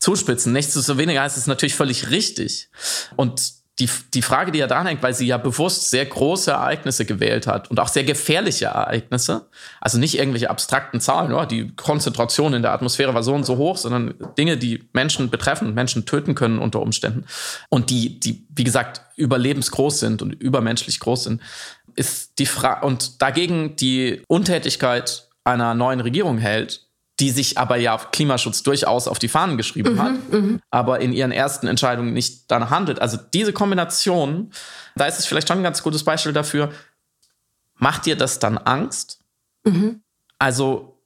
zuspitzen. 0.00 0.52
Nichtsdestoweniger 0.52 1.24
ist 1.24 1.36
es 1.36 1.46
natürlich 1.46 1.76
völlig 1.76 2.10
richtig. 2.10 2.70
Und 3.14 3.59
die, 3.80 3.88
die 4.12 4.22
Frage, 4.22 4.52
die 4.52 4.58
ja 4.58 4.66
dran 4.66 4.86
hängt, 4.86 5.02
weil 5.02 5.14
sie 5.14 5.26
ja 5.26 5.38
bewusst 5.38 5.90
sehr 5.90 6.04
große 6.04 6.50
Ereignisse 6.50 7.06
gewählt 7.06 7.46
hat 7.46 7.70
und 7.70 7.80
auch 7.80 7.88
sehr 7.88 8.04
gefährliche 8.04 8.66
Ereignisse, 8.66 9.46
also 9.80 9.98
nicht 9.98 10.18
irgendwelche 10.18 10.50
abstrakten 10.50 11.00
Zahlen, 11.00 11.32
ja, 11.32 11.46
die 11.46 11.74
Konzentration 11.74 12.52
in 12.52 12.62
der 12.62 12.72
Atmosphäre 12.72 13.14
war 13.14 13.22
so 13.22 13.34
und 13.34 13.44
so 13.44 13.56
hoch, 13.56 13.78
sondern 13.78 14.14
Dinge, 14.36 14.58
die 14.58 14.88
Menschen 14.92 15.30
betreffen, 15.30 15.72
Menschen 15.72 16.04
töten 16.04 16.34
können 16.34 16.58
unter 16.58 16.80
Umständen. 16.80 17.24
Und 17.70 17.90
die, 17.90 18.20
die, 18.20 18.46
wie 18.54 18.64
gesagt, 18.64 19.00
überlebensgroß 19.16 19.98
sind 19.98 20.20
und 20.20 20.32
übermenschlich 20.34 21.00
groß 21.00 21.24
sind, 21.24 21.42
ist 21.96 22.38
die 22.38 22.46
Frage, 22.46 22.86
und 22.86 23.22
dagegen 23.22 23.76
die 23.76 24.22
Untätigkeit 24.28 25.28
einer 25.42 25.74
neuen 25.74 26.00
Regierung 26.00 26.38
hält, 26.38 26.89
die 27.20 27.30
sich 27.30 27.58
aber 27.58 27.76
ja 27.76 27.98
Klimaschutz 27.98 28.62
durchaus 28.62 29.06
auf 29.06 29.18
die 29.18 29.28
Fahnen 29.28 29.56
geschrieben 29.56 29.94
mhm, 29.94 30.02
hat, 30.02 30.32
mhm. 30.32 30.62
aber 30.70 31.00
in 31.00 31.12
ihren 31.12 31.32
ersten 31.32 31.66
Entscheidungen 31.66 32.14
nicht 32.14 32.50
danach 32.50 32.70
handelt. 32.70 33.00
Also 33.00 33.18
diese 33.34 33.52
Kombination, 33.52 34.50
da 34.96 35.04
ist 35.04 35.18
es 35.18 35.26
vielleicht 35.26 35.48
schon 35.48 35.58
ein 35.58 35.62
ganz 35.62 35.82
gutes 35.82 36.02
Beispiel 36.02 36.32
dafür. 36.32 36.72
Macht 37.76 38.06
dir 38.06 38.16
das 38.16 38.38
dann 38.38 38.58
Angst? 38.58 39.20
Mhm. 39.64 40.02
Also 40.38 40.98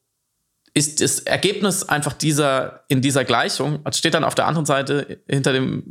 ist 0.72 1.00
das 1.00 1.20
Ergebnis 1.20 1.88
einfach 1.88 2.12
dieser 2.12 2.83
in 2.94 3.02
dieser 3.02 3.24
Gleichung, 3.24 3.80
steht 3.90 4.14
dann 4.14 4.24
auf 4.24 4.36
der 4.36 4.46
anderen 4.46 4.66
Seite 4.66 5.18
hinter 5.28 5.52
dem 5.52 5.82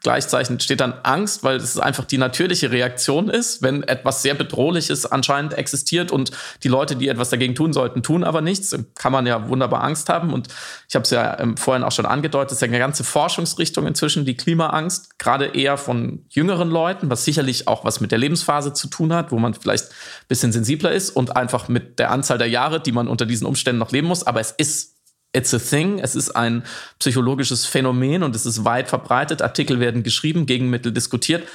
Gleichzeichen 0.00 0.60
steht 0.60 0.80
dann 0.80 0.94
Angst, 1.02 1.42
weil 1.42 1.56
es 1.56 1.78
einfach 1.78 2.04
die 2.04 2.18
natürliche 2.18 2.70
Reaktion 2.70 3.28
ist, 3.28 3.62
wenn 3.62 3.82
etwas 3.82 4.22
sehr 4.22 4.34
Bedrohliches 4.34 5.06
anscheinend 5.06 5.54
existiert 5.54 6.12
und 6.12 6.30
die 6.62 6.68
Leute, 6.68 6.94
die 6.94 7.08
etwas 7.08 7.30
dagegen 7.30 7.56
tun 7.56 7.72
sollten, 7.72 8.02
tun 8.02 8.22
aber 8.22 8.40
nichts. 8.40 8.76
Kann 8.94 9.12
man 9.12 9.26
ja 9.26 9.48
wunderbar 9.48 9.82
Angst 9.82 10.08
haben. 10.08 10.32
Und 10.32 10.48
ich 10.88 10.94
habe 10.94 11.02
es 11.02 11.10
ja 11.10 11.38
ähm, 11.40 11.56
vorhin 11.56 11.82
auch 11.82 11.90
schon 11.90 12.06
angedeutet, 12.06 12.52
es 12.52 12.58
ist 12.58 12.60
ja 12.60 12.68
eine 12.68 12.78
ganze 12.78 13.02
Forschungsrichtung 13.02 13.86
inzwischen, 13.86 14.24
die 14.24 14.36
Klimaangst, 14.36 15.18
gerade 15.18 15.46
eher 15.46 15.76
von 15.76 16.24
jüngeren 16.28 16.70
Leuten, 16.70 17.10
was 17.10 17.24
sicherlich 17.24 17.66
auch 17.66 17.84
was 17.84 18.00
mit 18.00 18.12
der 18.12 18.18
Lebensphase 18.18 18.72
zu 18.74 18.88
tun 18.88 19.12
hat, 19.12 19.32
wo 19.32 19.38
man 19.38 19.54
vielleicht 19.54 19.86
ein 19.86 20.28
bisschen 20.28 20.52
sensibler 20.52 20.92
ist 20.92 21.10
und 21.10 21.34
einfach 21.36 21.68
mit 21.68 21.98
der 21.98 22.12
Anzahl 22.12 22.38
der 22.38 22.48
Jahre, 22.48 22.80
die 22.80 22.92
man 22.92 23.08
unter 23.08 23.26
diesen 23.26 23.46
Umständen 23.46 23.80
noch 23.80 23.90
leben 23.90 24.06
muss. 24.06 24.24
Aber 24.24 24.40
es 24.40 24.52
ist 24.52 24.97
It's 25.32 25.52
a 25.52 25.58
thing. 25.58 25.98
Es 25.98 26.14
ist 26.14 26.30
ein 26.30 26.64
psychologisches 26.98 27.66
Phänomen 27.66 28.22
und 28.22 28.34
es 28.34 28.46
ist 28.46 28.64
weit 28.64 28.88
verbreitet. 28.88 29.42
Artikel 29.42 29.78
werden 29.78 30.02
geschrieben, 30.02 30.46
Gegenmittel 30.46 30.92
diskutiert. 30.92 31.46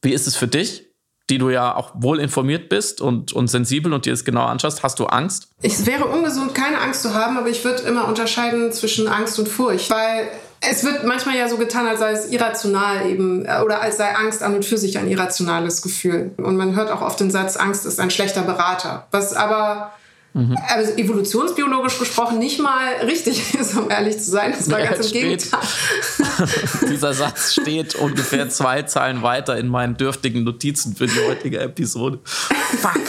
Wie 0.00 0.12
ist 0.12 0.26
es 0.26 0.34
für 0.34 0.48
dich, 0.48 0.86
die 1.28 1.38
du 1.38 1.50
ja 1.50 1.74
auch 1.76 1.92
wohl 1.94 2.18
informiert 2.20 2.68
bist 2.68 3.00
und, 3.00 3.32
und 3.32 3.48
sensibel 3.48 3.92
und 3.92 4.06
dir 4.06 4.12
es 4.12 4.24
genau 4.24 4.44
anschaust? 4.46 4.82
Hast 4.82 4.98
du 4.98 5.06
Angst? 5.06 5.48
Es 5.62 5.86
wäre 5.86 6.06
ungesund, 6.06 6.54
keine 6.54 6.80
Angst 6.80 7.02
zu 7.02 7.14
haben, 7.14 7.36
aber 7.36 7.48
ich 7.48 7.64
würde 7.64 7.82
immer 7.82 8.08
unterscheiden 8.08 8.72
zwischen 8.72 9.08
Angst 9.08 9.38
und 9.38 9.48
Furcht, 9.48 9.90
weil 9.90 10.28
es 10.60 10.84
wird 10.84 11.04
manchmal 11.04 11.36
ja 11.36 11.48
so 11.48 11.56
getan, 11.56 11.86
als 11.86 11.98
sei 11.98 12.12
es 12.12 12.30
irrational 12.30 13.08
eben 13.08 13.44
äh, 13.44 13.60
oder 13.64 13.82
als 13.82 13.96
sei 13.96 14.14
Angst 14.14 14.42
an 14.42 14.54
und 14.54 14.64
für 14.64 14.78
sich 14.78 14.96
ein 14.96 15.08
irrationales 15.08 15.82
Gefühl. 15.82 16.32
Und 16.38 16.56
man 16.56 16.76
hört 16.76 16.90
auch 16.90 17.02
oft 17.02 17.20
den 17.20 17.30
Satz, 17.30 17.56
Angst 17.56 17.84
ist 17.84 18.00
ein 18.00 18.10
schlechter 18.10 18.42
Berater. 18.42 19.06
Was 19.10 19.34
aber 19.34 19.92
Mhm. 20.34 20.56
Also 20.68 20.92
evolutionsbiologisch 20.96 21.98
gesprochen 21.98 22.38
nicht 22.38 22.58
mal 22.58 22.94
richtig 23.04 23.54
ist, 23.60 23.76
um 23.76 23.90
ehrlich 23.90 24.18
zu 24.18 24.30
sein. 24.30 24.52
Das 24.56 24.70
war 24.70 24.80
ja, 24.80 24.92
ganz 24.92 25.06
im 25.06 25.12
Gegenteil. 25.12 25.60
Dieser 26.90 27.12
Satz 27.12 27.52
steht 27.52 27.94
ungefähr 27.94 28.48
zwei 28.48 28.82
Zeilen 28.82 29.22
weiter 29.22 29.58
in 29.58 29.68
meinen 29.68 29.96
dürftigen 29.96 30.44
Notizen 30.44 30.96
für 30.96 31.06
die 31.06 31.20
heutige 31.28 31.60
Episode. 31.60 32.20
Fuck. 32.24 33.00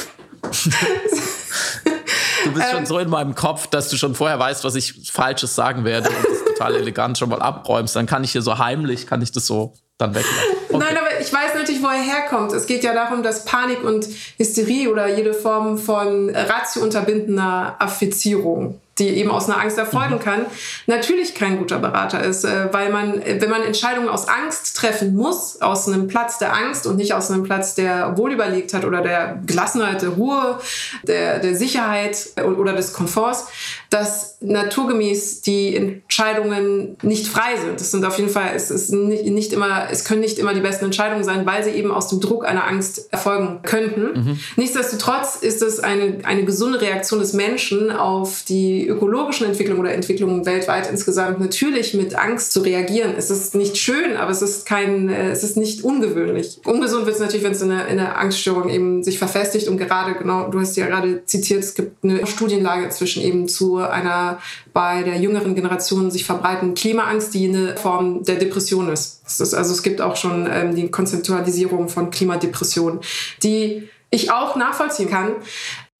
Du 2.43 2.51
bist 2.51 2.69
schon 2.69 2.79
ähm. 2.79 2.85
so 2.85 2.99
in 2.99 3.09
meinem 3.09 3.35
Kopf, 3.35 3.67
dass 3.67 3.89
du 3.89 3.95
schon 3.95 4.15
vorher 4.15 4.37
weißt, 4.37 4.63
was 4.63 4.75
ich 4.75 5.09
Falsches 5.11 5.55
sagen 5.55 5.85
werde 5.85 6.09
und 6.09 6.17
das 6.17 6.43
total 6.45 6.75
elegant 6.75 7.17
schon 7.17 7.29
mal 7.29 7.41
abräumst. 7.41 7.95
Dann 7.95 8.05
kann 8.05 8.23
ich 8.23 8.33
hier 8.33 8.41
so 8.41 8.57
heimlich, 8.57 9.07
kann 9.07 9.21
ich 9.21 9.31
das 9.31 9.47
so 9.47 9.73
dann 9.97 10.13
weglassen. 10.13 10.39
Okay. 10.69 10.77
Nein, 10.77 10.97
aber 10.97 11.12
ich 11.23 11.31
weiß 11.31 11.55
natürlich, 11.55 11.81
wo 11.81 11.87
er 11.87 12.01
herkommt. 12.01 12.51
Es 12.53 12.67
geht 12.67 12.83
ja 12.83 12.93
darum, 12.93 13.23
dass 13.23 13.45
Panik 13.45 13.83
und 13.83 14.07
Hysterie 14.37 14.89
oder 14.89 15.07
jede 15.07 15.33
Form 15.33 15.77
von 15.77 16.29
ratiounterbindender 16.29 17.75
Affizierung 17.79 18.79
die 18.99 19.09
eben 19.09 19.31
aus 19.31 19.49
einer 19.49 19.59
Angst 19.59 19.77
erfolgen 19.77 20.15
mhm. 20.15 20.19
kann, 20.19 20.45
natürlich 20.85 21.33
kein 21.33 21.57
guter 21.57 21.79
Berater 21.79 22.23
ist, 22.23 22.43
äh, 22.43 22.71
weil 22.71 22.91
man, 22.91 23.21
wenn 23.25 23.49
man 23.49 23.63
Entscheidungen 23.63 24.07
aus 24.07 24.27
Angst 24.27 24.77
treffen 24.77 25.15
muss, 25.15 25.61
aus 25.61 25.87
einem 25.87 26.07
Platz 26.07 26.37
der 26.37 26.53
Angst 26.53 26.85
und 26.85 26.97
nicht 26.97 27.13
aus 27.13 27.31
einem 27.31 27.43
Platz 27.43 27.73
der 27.73 28.17
Wohlüberlegtheit 28.17 28.85
oder 28.85 29.01
der 29.01 29.39
Gelassenheit, 29.45 30.03
der 30.03 30.09
Ruhe, 30.09 30.59
der, 31.03 31.39
der 31.39 31.55
Sicherheit 31.55 32.33
oder 32.43 32.73
des 32.73 32.93
Komforts, 32.93 33.47
dass 33.93 34.37
naturgemäß 34.41 35.41
die 35.41 35.75
Entscheidungen 35.75 36.97
nicht 37.03 37.27
frei 37.27 37.57
sind. 37.63 37.79
Es 37.79 37.91
sind 37.91 38.03
auf 38.05 38.17
jeden 38.17 38.31
Fall, 38.31 38.53
es 38.55 38.71
ist 38.71 38.91
nicht, 38.91 39.25
nicht 39.25 39.53
immer, 39.53 39.87
es 39.91 40.03
können 40.03 40.21
nicht 40.21 40.39
immer 40.39 40.55
die 40.55 40.61
besten 40.61 40.85
Entscheidungen 40.85 41.23
sein, 41.23 41.45
weil 41.45 41.63
sie 41.63 41.69
eben 41.69 41.91
aus 41.91 42.07
dem 42.07 42.19
Druck 42.19 42.43
einer 42.43 42.67
Angst 42.67 43.13
erfolgen 43.13 43.59
könnten. 43.61 44.19
Mhm. 44.19 44.39
Nichtsdestotrotz 44.55 45.35
ist 45.35 45.61
es 45.61 45.79
eine, 45.79 46.17
eine 46.23 46.43
gesunde 46.43 46.81
Reaktion 46.81 47.19
des 47.19 47.33
Menschen 47.33 47.91
auf 47.91 48.43
die 48.47 48.87
ökologischen 48.87 49.45
Entwicklungen 49.45 49.81
oder 49.81 49.93
Entwicklungen 49.93 50.47
weltweit 50.47 50.89
insgesamt 50.89 51.39
natürlich 51.39 51.93
mit 51.93 52.15
Angst 52.15 52.51
zu 52.51 52.61
reagieren. 52.61 53.13
Es 53.15 53.29
ist 53.29 53.53
nicht 53.53 53.77
schön, 53.77 54.17
aber 54.17 54.31
es 54.31 54.41
ist 54.41 54.65
kein, 54.65 55.07
es 55.09 55.43
ist 55.43 55.55
nicht 55.55 55.83
ungewöhnlich. 55.83 56.59
Ungesund 56.65 57.05
wird 57.05 57.15
es 57.15 57.21
natürlich, 57.21 57.43
wenn 57.45 57.51
es 57.51 57.61
in 57.61 57.69
einer, 57.69 57.87
in 57.87 57.99
einer 57.99 58.17
Angststörung 58.17 58.69
eben 58.69 59.03
sich 59.03 59.19
verfestigt 59.19 59.67
und 59.67 59.77
gerade, 59.77 60.15
genau, 60.15 60.49
du 60.49 60.59
hast 60.59 60.75
ja 60.77 60.87
gerade 60.87 61.23
zitiert, 61.27 61.63
es 61.63 61.75
gibt 61.75 62.03
eine 62.03 62.25
Studienlage 62.25 62.89
zwischen 62.89 63.21
eben 63.21 63.47
zu 63.47 63.82
einer 63.89 64.39
bei 64.73 65.03
der 65.03 65.17
jüngeren 65.17 65.55
Generation 65.55 66.11
sich 66.11 66.25
verbreitenden 66.25 66.75
Klimaangst, 66.75 67.33
die 67.33 67.47
eine 67.47 67.77
Form 67.77 68.23
der 68.23 68.35
Depression 68.35 68.89
ist. 68.89 69.21
ist 69.25 69.53
also 69.53 69.73
es 69.73 69.83
gibt 69.83 70.01
auch 70.01 70.15
schon 70.15 70.47
ähm, 70.51 70.75
die 70.75 70.89
Konzeptualisierung 70.89 71.89
von 71.89 72.09
Klimadepression, 72.11 72.99
die 73.43 73.89
ich 74.09 74.31
auch 74.31 74.55
nachvollziehen 74.55 75.09
kann 75.09 75.31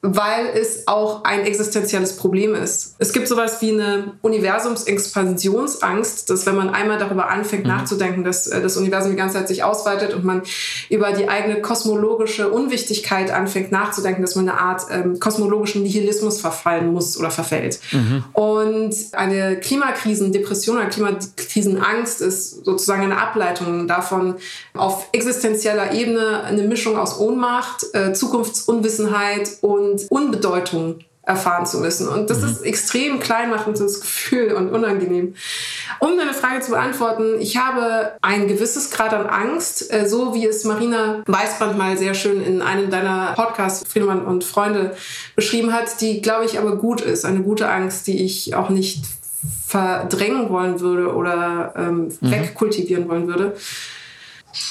weil 0.06 0.48
es 0.54 0.86
auch 0.86 1.24
ein 1.24 1.46
existenzielles 1.46 2.18
Problem 2.18 2.56
ist. 2.56 2.96
Es 3.00 3.13
gibt 3.13 3.30
sowas 3.30 3.62
wie 3.62 3.72
eine 3.72 4.16
Universumsexpansionsangst, 4.22 6.30
dass 6.30 6.46
wenn 6.46 6.58
man 6.58 6.72
einmal 6.72 7.00
darüber 7.00 7.30
anfängt 7.30 7.63
mhm. 7.63 7.70
nachzudenken, 7.70 8.26
dass 8.26 8.48
äh, 8.48 8.62
das 8.62 8.76
Universum 8.76 9.12
die 9.12 9.18
ganze 9.18 9.38
Zeit 9.38 9.48
sich 9.48 9.63
ausweitet 9.63 10.13
und 10.13 10.26
man 10.26 10.42
über 10.89 11.13
die 11.13 11.30
eigene 11.30 11.62
kosmologische 11.62 12.50
Unwichtigkeit 12.50 13.32
anfängt 13.32 13.72
nachzudenken, 13.72 14.22
dass 14.22 14.36
man 14.36 14.50
eine 14.50 14.60
Art 14.60 14.82
ähm, 14.92 15.22
kosmologischen 15.22 15.84
Nihilismus 15.84 16.42
verfallen 16.42 16.92
muss 16.92 17.18
oder 17.18 17.32
verfällt. 17.32 17.80
Mhm. 17.94 18.26
Und 18.34 18.94
eine 19.13 19.58
Klimakrisen, 19.58 20.34
Depression 20.34 20.76
oder 20.76 20.88
Klimakrisenangst 20.88 22.20
ist 22.20 22.66
sozusagen 22.66 23.04
eine 23.04 23.18
Ableitung 23.18 23.88
davon, 23.88 24.36
auf 24.74 25.08
existenzieller 25.13 25.94
Ebene 25.94 26.44
eine 26.44 26.63
Mischung 26.63 26.98
aus 26.98 27.20
Ohnmacht, 27.20 27.86
äh, 27.94 28.12
Zukunftsunwissenheit 28.12 29.60
und 29.62 29.93
und 29.94 30.12
Unbedeutung 30.12 31.00
erfahren 31.26 31.66
zu 31.66 31.80
müssen. 31.80 32.10
Und 32.10 32.30
das 32.30 32.42
mhm. 32.42 32.50
ist 32.50 32.66
extrem 32.66 33.20
kleinmachendes 33.20 34.02
Gefühl 34.02 34.54
und 34.54 34.70
unangenehm. 34.70 35.36
Um 36.00 36.18
deine 36.18 36.34
Frage 36.34 36.60
zu 36.60 36.72
beantworten, 36.72 37.40
ich 37.40 37.56
habe 37.56 38.12
ein 38.22 38.50
gewisses 38.50 38.92
Grad 38.92 39.14
an 39.14 39.28
Angst, 39.28 39.92
äh, 39.94 40.06
so 40.08 40.34
wie 40.34 40.46
es 40.46 40.66
Marina 40.66 41.24
Weißbrand 41.26 41.78
mal 41.78 41.98
sehr 41.98 42.14
schön 42.14 42.44
in 42.44 42.62
einem 42.62 42.90
deiner 42.90 43.34
Podcasts 43.36 43.88
Friedemann 43.88 44.26
und 44.26 44.44
Freunde 44.44 44.98
beschrieben 45.38 45.72
hat, 45.72 46.02
die, 46.02 46.22
glaube 46.22 46.44
ich, 46.44 46.60
aber 46.60 46.76
gut 46.76 47.00
ist. 47.00 47.24
Eine 47.24 47.40
gute 47.40 47.70
Angst, 47.70 48.08
die 48.08 48.22
ich 48.22 48.54
auch 48.56 48.70
nicht 48.70 49.06
verdrängen 49.66 50.50
wollen 50.50 50.82
würde 50.82 51.16
oder 51.16 51.74
ähm, 51.78 52.12
mhm. 52.20 52.32
wegkultivieren 52.32 53.08
wollen 53.08 53.28
würde. 53.28 53.56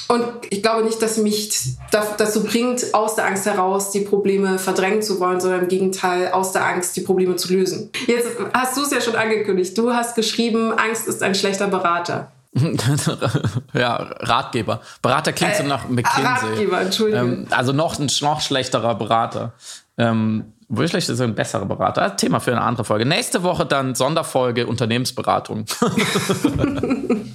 Und 0.09 0.25
ich 0.51 0.63
glaube 0.63 0.85
nicht, 0.85 1.01
dass 1.03 1.17
mich 1.17 1.77
dazu 1.91 2.45
bringt, 2.45 2.95
aus 2.95 3.17
der 3.17 3.27
Angst 3.27 3.47
heraus 3.47 3.91
die 3.91 4.01
Probleme 4.01 4.59
verdrängen 4.59 5.03
zu 5.03 5.19
wollen, 5.21 5.41
sondern 5.41 5.63
im 5.63 5.69
Gegenteil, 5.69 6.33
aus 6.33 6.53
der 6.53 6.65
Angst 6.67 6.97
die 6.97 7.01
Probleme 7.01 7.37
zu 7.37 7.53
lösen. 7.53 7.91
Jetzt 8.07 8.29
hast 8.53 8.77
du 8.77 8.83
es 8.83 8.91
ja 8.91 9.01
schon 9.01 9.17
angekündigt. 9.17 9.77
Du 9.77 9.93
hast 9.93 10.15
geschrieben, 10.15 10.73
Angst 10.73 11.09
ist 11.09 11.23
ein 11.23 11.35
schlechter 11.35 11.69
Berater. 11.69 12.33
ja, 13.73 13.95
Ratgeber. 13.97 14.83
Berater 15.01 15.33
klingt 15.33 15.57
so 15.57 15.63
äh, 15.63 15.67
nach 15.67 15.89
McKinsey. 15.89 16.25
Ratgeber, 16.25 16.81
Entschuldigung. 16.81 17.33
Ähm, 17.33 17.47
also 17.51 17.73
noch 17.73 17.99
ein 17.99 18.11
noch 18.21 18.41
schlechterer 18.43 18.95
Berater. 18.95 19.55
Ähm, 19.97 20.53
schlecht 20.89 21.09
ist 21.09 21.21
ein 21.21 21.35
besserer 21.35 21.67
Berater. 21.67 22.17
Thema 22.17 22.41
für 22.41 22.53
eine 22.53 22.63
andere 22.63 22.85
Folge. 22.85 23.05
Nächste 23.07 23.43
Woche 23.43 23.67
dann 23.67 23.95
Sonderfolge 23.95 24.67
Unternehmensberatung. 24.67 25.67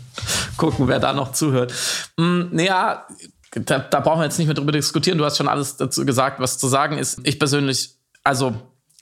Gucken, 0.58 0.88
wer 0.88 1.00
da 1.00 1.14
noch 1.14 1.32
zuhört. 1.34 1.74
Naja, 2.18 3.06
da, 3.52 3.80
da 3.80 4.00
brauchen 4.00 4.20
wir 4.20 4.26
jetzt 4.26 4.38
nicht 4.38 4.48
mehr 4.48 4.56
drüber 4.56 4.72
diskutieren. 4.72 5.18
Du 5.18 5.26
hast 5.26 5.38
schon 5.38 5.48
alles 5.48 5.78
dazu 5.78 6.06
gesagt, 6.06 6.40
was 6.40 6.58
zu 6.58 6.68
sagen 6.68 6.98
ist. 6.98 7.20
Ich 7.24 7.40
persönlich, 7.40 7.96
also 8.24 8.56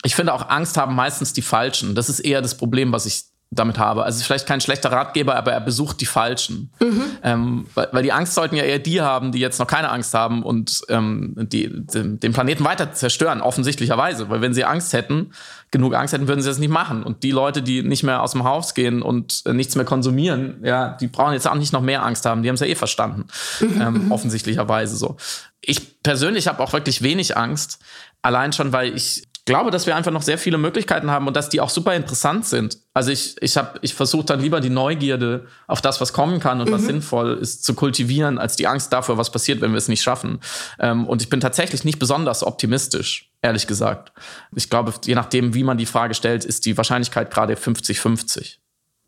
ich 0.04 0.16
finde 0.16 0.34
auch 0.34 0.50
Angst 0.50 0.78
haben 0.78 0.96
meistens 0.96 1.34
die 1.34 1.42
Falschen. 1.42 1.96
Das 1.96 2.10
ist 2.10 2.20
eher 2.20 2.42
das 2.42 2.56
Problem, 2.56 2.92
was 2.92 3.06
ich 3.06 3.24
damit 3.52 3.78
habe. 3.78 4.04
Also 4.04 4.24
vielleicht 4.24 4.48
kein 4.48 4.62
schlechter 4.62 4.92
Ratgeber, 4.92 5.36
aber 5.36 5.52
er 5.52 5.62
besucht 5.62 6.02
die 6.02 6.06
Falschen. 6.06 6.72
Mhm. 6.80 7.04
Ähm, 7.24 7.66
weil, 7.74 7.88
weil, 7.92 8.04
die 8.04 8.12
Angst 8.12 8.34
sollten 8.34 8.56
ja 8.56 8.64
eher 8.64 8.80
die 8.80 9.02
haben, 9.02 9.32
die 9.32 9.40
jetzt 9.40 9.60
noch 9.60 9.68
keine 9.68 9.90
Angst 9.90 10.14
haben 10.14 10.44
und 10.44 10.82
ähm, 10.90 11.34
die, 11.38 11.70
die, 11.72 12.20
den 12.20 12.34
Planeten 12.34 12.64
weiter 12.64 12.92
zerstören, 12.94 13.42
offensichtlicherweise. 13.42 14.30
Weil 14.30 14.42
wenn 14.42 14.54
sie 14.54 14.66
Angst 14.66 14.94
hätten, 14.94 15.32
genug 15.72 15.96
Angst 15.96 16.14
hätten, 16.14 16.28
würden 16.28 16.42
sie 16.42 16.50
das 16.50 16.58
nicht 16.58 16.72
machen. 16.72 17.04
Und 17.04 17.24
die 17.24 17.32
Leute, 17.32 17.62
die 17.62 17.84
nicht 17.84 18.04
mehr 18.04 18.22
aus 18.22 18.32
dem 18.32 18.44
Haus 18.44 18.74
gehen 18.74 19.02
und 19.02 19.44
äh, 19.46 19.54
nichts 19.54 19.76
mehr 19.76 19.86
konsumieren, 19.86 20.60
ja, 20.64 20.98
die 21.00 21.08
brauchen 21.08 21.34
jetzt 21.34 21.48
auch 21.48 21.56
nicht 21.56 21.74
noch 21.74 21.82
mehr 21.82 22.04
Angst 22.04 22.26
haben. 22.26 22.44
Die 22.44 22.50
haben 22.50 22.56
es 22.56 22.62
ja 22.62 22.68
eh 22.68 22.76
verstanden. 22.76 23.26
Mhm. 23.60 23.76
Ähm, 23.86 24.12
offensichtlicherweise 24.12 24.96
so. 24.96 25.18
Ich 25.62 26.02
persönlich 26.02 26.48
habe 26.48 26.64
auch 26.64 26.74
wirklich 26.74 27.02
wenig 27.02 27.38
Angst. 27.38 27.80
Allein 28.22 28.52
schon, 28.52 28.72
weil 28.72 28.96
ich 28.96 29.28
glaube, 29.46 29.70
dass 29.70 29.86
wir 29.86 29.96
einfach 29.96 30.12
noch 30.12 30.24
sehr 30.24 30.40
viele 30.40 30.58
Möglichkeiten 30.58 31.12
haben 31.12 31.28
und 31.28 31.36
dass 31.36 31.50
die 31.50 31.62
auch 31.62 31.70
super 31.70 31.94
interessant 31.94 32.46
sind. 32.46 32.80
Also 32.94 33.12
ich, 33.12 33.42
ich 33.42 33.58
habe, 33.58 33.78
ich 33.82 33.94
versuche 33.94 34.26
dann 34.26 34.40
lieber 34.40 34.60
die 34.60 34.72
Neugierde 34.72 35.46
auf 35.68 35.82
das, 35.82 36.02
was 36.02 36.14
kommen 36.14 36.40
kann 36.40 36.62
und 36.62 36.70
mhm. 36.70 36.74
was 36.74 36.86
sinnvoll 36.86 37.38
ist, 37.40 37.64
zu 37.64 37.76
kultivieren, 37.76 38.40
als 38.40 38.56
die 38.56 38.68
Angst 38.68 38.92
dafür, 38.92 39.18
was 39.18 39.32
passiert, 39.32 39.62
wenn 39.62 39.72
wir 39.72 39.78
es 39.78 39.88
nicht 39.88 40.02
schaffen. 40.02 40.40
Ähm, 40.80 41.06
und 41.06 41.22
ich 41.22 41.30
bin 41.30 41.40
tatsächlich 41.40 41.84
nicht 41.84 42.00
besonders 42.00 42.44
optimistisch, 42.44 43.32
ehrlich 43.44 43.68
gesagt. 43.68 44.12
Ich 44.56 44.70
glaube, 44.70 44.94
je 45.06 45.14
nachdem, 45.14 45.54
wie 45.54 45.64
man 45.64 45.78
die 45.78 45.86
Frage 45.86 46.16
stellt, 46.16 46.44
ist 46.44 46.66
die 46.66 46.76
Wahrscheinlichkeit 46.76 47.30
gerade 47.30 47.54
50-50, 47.54 48.56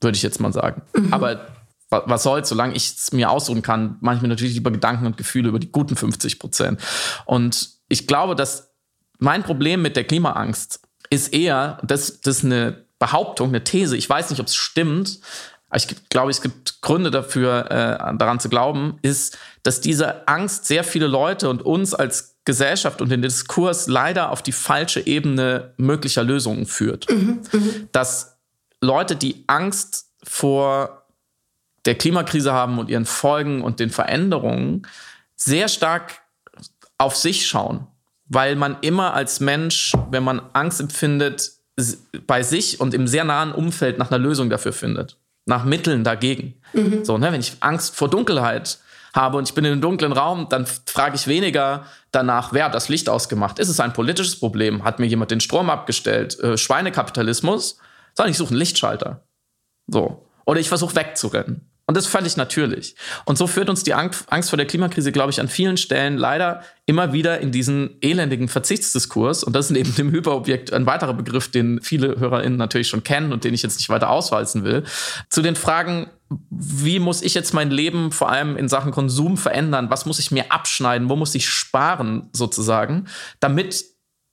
würde 0.01 0.15
ich 0.15 0.23
jetzt 0.23 0.39
mal 0.39 0.53
sagen. 0.53 0.83
Mhm. 0.95 1.13
Aber 1.13 1.47
was 1.89 2.23
soll's, 2.23 2.49
solange 2.49 2.75
ich 2.75 2.95
es 2.95 3.11
mir 3.11 3.31
aussuchen 3.31 3.61
kann, 3.61 3.97
mache 4.01 4.17
ich 4.17 4.21
mir 4.21 4.27
natürlich 4.27 4.53
lieber 4.53 4.71
Gedanken 4.71 5.05
und 5.05 5.17
Gefühle 5.17 5.49
über 5.49 5.59
die 5.59 5.71
guten 5.71 5.95
50 5.95 6.37
Prozent. 6.37 6.81
Und 7.25 7.69
ich 7.87 8.07
glaube, 8.07 8.35
dass 8.35 8.66
mein 9.19 9.43
Problem 9.43 9.81
mit 9.81 9.95
der 9.95 10.03
Klimaangst 10.03 10.81
ist 11.09 11.33
eher, 11.33 11.79
das, 11.83 12.21
das 12.21 12.37
ist 12.37 12.45
eine 12.45 12.85
Behauptung, 12.99 13.49
eine 13.49 13.63
These. 13.63 13.95
Ich 13.97 14.09
weiß 14.09 14.29
nicht, 14.29 14.39
ob 14.39 14.47
es 14.47 14.55
stimmt. 14.55 15.19
Aber 15.69 15.77
ich 15.77 16.09
glaube, 16.09 16.31
es 16.31 16.41
gibt 16.41 16.81
Gründe 16.81 17.11
dafür, 17.11 17.69
äh, 17.69 18.17
daran 18.17 18.39
zu 18.39 18.49
glauben, 18.49 18.99
ist, 19.01 19.37
dass 19.63 19.81
diese 19.81 20.27
Angst 20.27 20.65
sehr 20.65 20.83
viele 20.83 21.07
Leute 21.07 21.49
und 21.49 21.61
uns 21.61 21.93
als 21.93 22.37
Gesellschaft 22.45 23.01
und 23.01 23.09
den 23.09 23.21
Diskurs 23.21 23.87
leider 23.87 24.31
auf 24.31 24.41
die 24.41 24.53
falsche 24.53 25.05
Ebene 25.05 25.73
möglicher 25.75 26.23
Lösungen 26.23 26.65
führt. 26.65 27.09
Mhm, 27.09 27.41
mhm. 27.51 27.89
Dass 27.91 28.37
Leute, 28.79 29.17
die 29.17 29.43
Angst 29.47 30.09
vor 30.23 31.05
der 31.85 31.95
Klimakrise 31.95 32.53
haben 32.53 32.79
und 32.79 32.89
ihren 32.89 33.05
Folgen 33.05 33.61
und 33.61 33.81
den 33.81 33.89
Veränderungen, 33.89 34.87
sehr 35.35 35.67
stark 35.67 36.21
auf 36.97 37.15
sich 37.15 37.45
schauen 37.47 37.87
weil 38.29 38.55
man 38.55 38.77
immer 38.81 39.13
als 39.13 39.39
Mensch, 39.39 39.93
wenn 40.11 40.23
man 40.23 40.41
Angst 40.53 40.79
empfindet, 40.79 41.51
bei 42.25 42.43
sich 42.43 42.79
und 42.79 42.93
im 42.93 43.07
sehr 43.07 43.23
nahen 43.23 43.51
Umfeld 43.51 43.99
nach 43.99 44.09
einer 44.09 44.17
Lösung 44.17 44.49
dafür 44.49 44.73
findet, 44.73 45.17
nach 45.45 45.63
Mitteln 45.63 46.03
dagegen. 46.03 46.55
Mhm. 46.73 47.05
So, 47.05 47.17
ne, 47.17 47.31
wenn 47.31 47.39
ich 47.39 47.57
Angst 47.59 47.95
vor 47.95 48.09
Dunkelheit 48.09 48.79
habe 49.13 49.37
und 49.37 49.47
ich 49.47 49.53
bin 49.53 49.63
in 49.63 49.73
einem 49.73 49.81
dunklen 49.81 50.11
Raum, 50.11 50.47
dann 50.49 50.65
frage 50.65 51.15
ich 51.15 51.27
weniger 51.27 51.85
danach, 52.11 52.53
wer 52.53 52.65
hat 52.65 52.75
das 52.75 52.89
Licht 52.89 53.09
ausgemacht? 53.09 53.59
Ist 53.59 53.69
es 53.69 53.79
ein 53.79 53.93
politisches 53.93 54.39
Problem? 54.39 54.83
Hat 54.83 54.99
mir 54.99 55.05
jemand 55.05 55.31
den 55.31 55.39
Strom 55.39 55.69
abgestellt? 55.69 56.39
Äh, 56.39 56.57
Schweinekapitalismus? 56.57 57.77
Sondern 58.15 58.31
ich 58.31 58.37
suche 58.37 58.49
einen 58.49 58.59
Lichtschalter. 58.59 59.23
So. 59.87 60.25
Oder 60.45 60.59
ich 60.59 60.69
versuche 60.69 60.95
wegzurennen. 60.95 61.69
Und 61.89 61.95
das 61.95 62.05
ist 62.05 62.11
völlig 62.11 62.35
natürlich. 62.35 62.95
Und 63.23 63.37
so 63.37 63.47
führt 63.47 63.69
uns 63.69 63.81
die 63.81 63.93
Angst 63.93 64.49
vor 64.49 64.57
der 64.57 64.67
Klimakrise, 64.67 65.13
glaube 65.13 65.31
ich, 65.31 65.39
an 65.39 65.47
vielen 65.47 65.77
Stellen 65.77 66.17
leider 66.17 66.61
immer 66.85 67.13
wieder 67.13 67.39
in 67.39 67.53
diesen 67.53 67.95
elendigen 68.01 68.49
Verzichtsdiskurs. 68.49 69.45
Und 69.45 69.55
das 69.55 69.67
ist 69.67 69.71
neben 69.71 69.95
dem 69.95 70.11
Hyperobjekt 70.11 70.73
ein 70.73 70.85
weiterer 70.85 71.13
Begriff, 71.13 71.49
den 71.49 71.79
viele 71.81 72.19
HörerInnen 72.19 72.57
natürlich 72.57 72.89
schon 72.89 73.03
kennen 73.03 73.31
und 73.31 73.45
den 73.45 73.53
ich 73.53 73.63
jetzt 73.63 73.77
nicht 73.77 73.87
weiter 73.87 74.09
auswalzen 74.09 74.65
will. 74.65 74.83
Zu 75.29 75.41
den 75.41 75.55
Fragen, 75.55 76.09
wie 76.49 76.99
muss 76.99 77.21
ich 77.21 77.33
jetzt 77.33 77.53
mein 77.53 77.71
Leben 77.71 78.11
vor 78.11 78.29
allem 78.29 78.57
in 78.57 78.67
Sachen 78.67 78.91
Konsum 78.91 79.37
verändern? 79.37 79.89
Was 79.89 80.05
muss 80.05 80.19
ich 80.19 80.29
mir 80.29 80.51
abschneiden? 80.51 81.09
Wo 81.09 81.15
muss 81.15 81.35
ich 81.35 81.47
sparen 81.47 82.29
sozusagen, 82.33 83.05
damit 83.39 83.85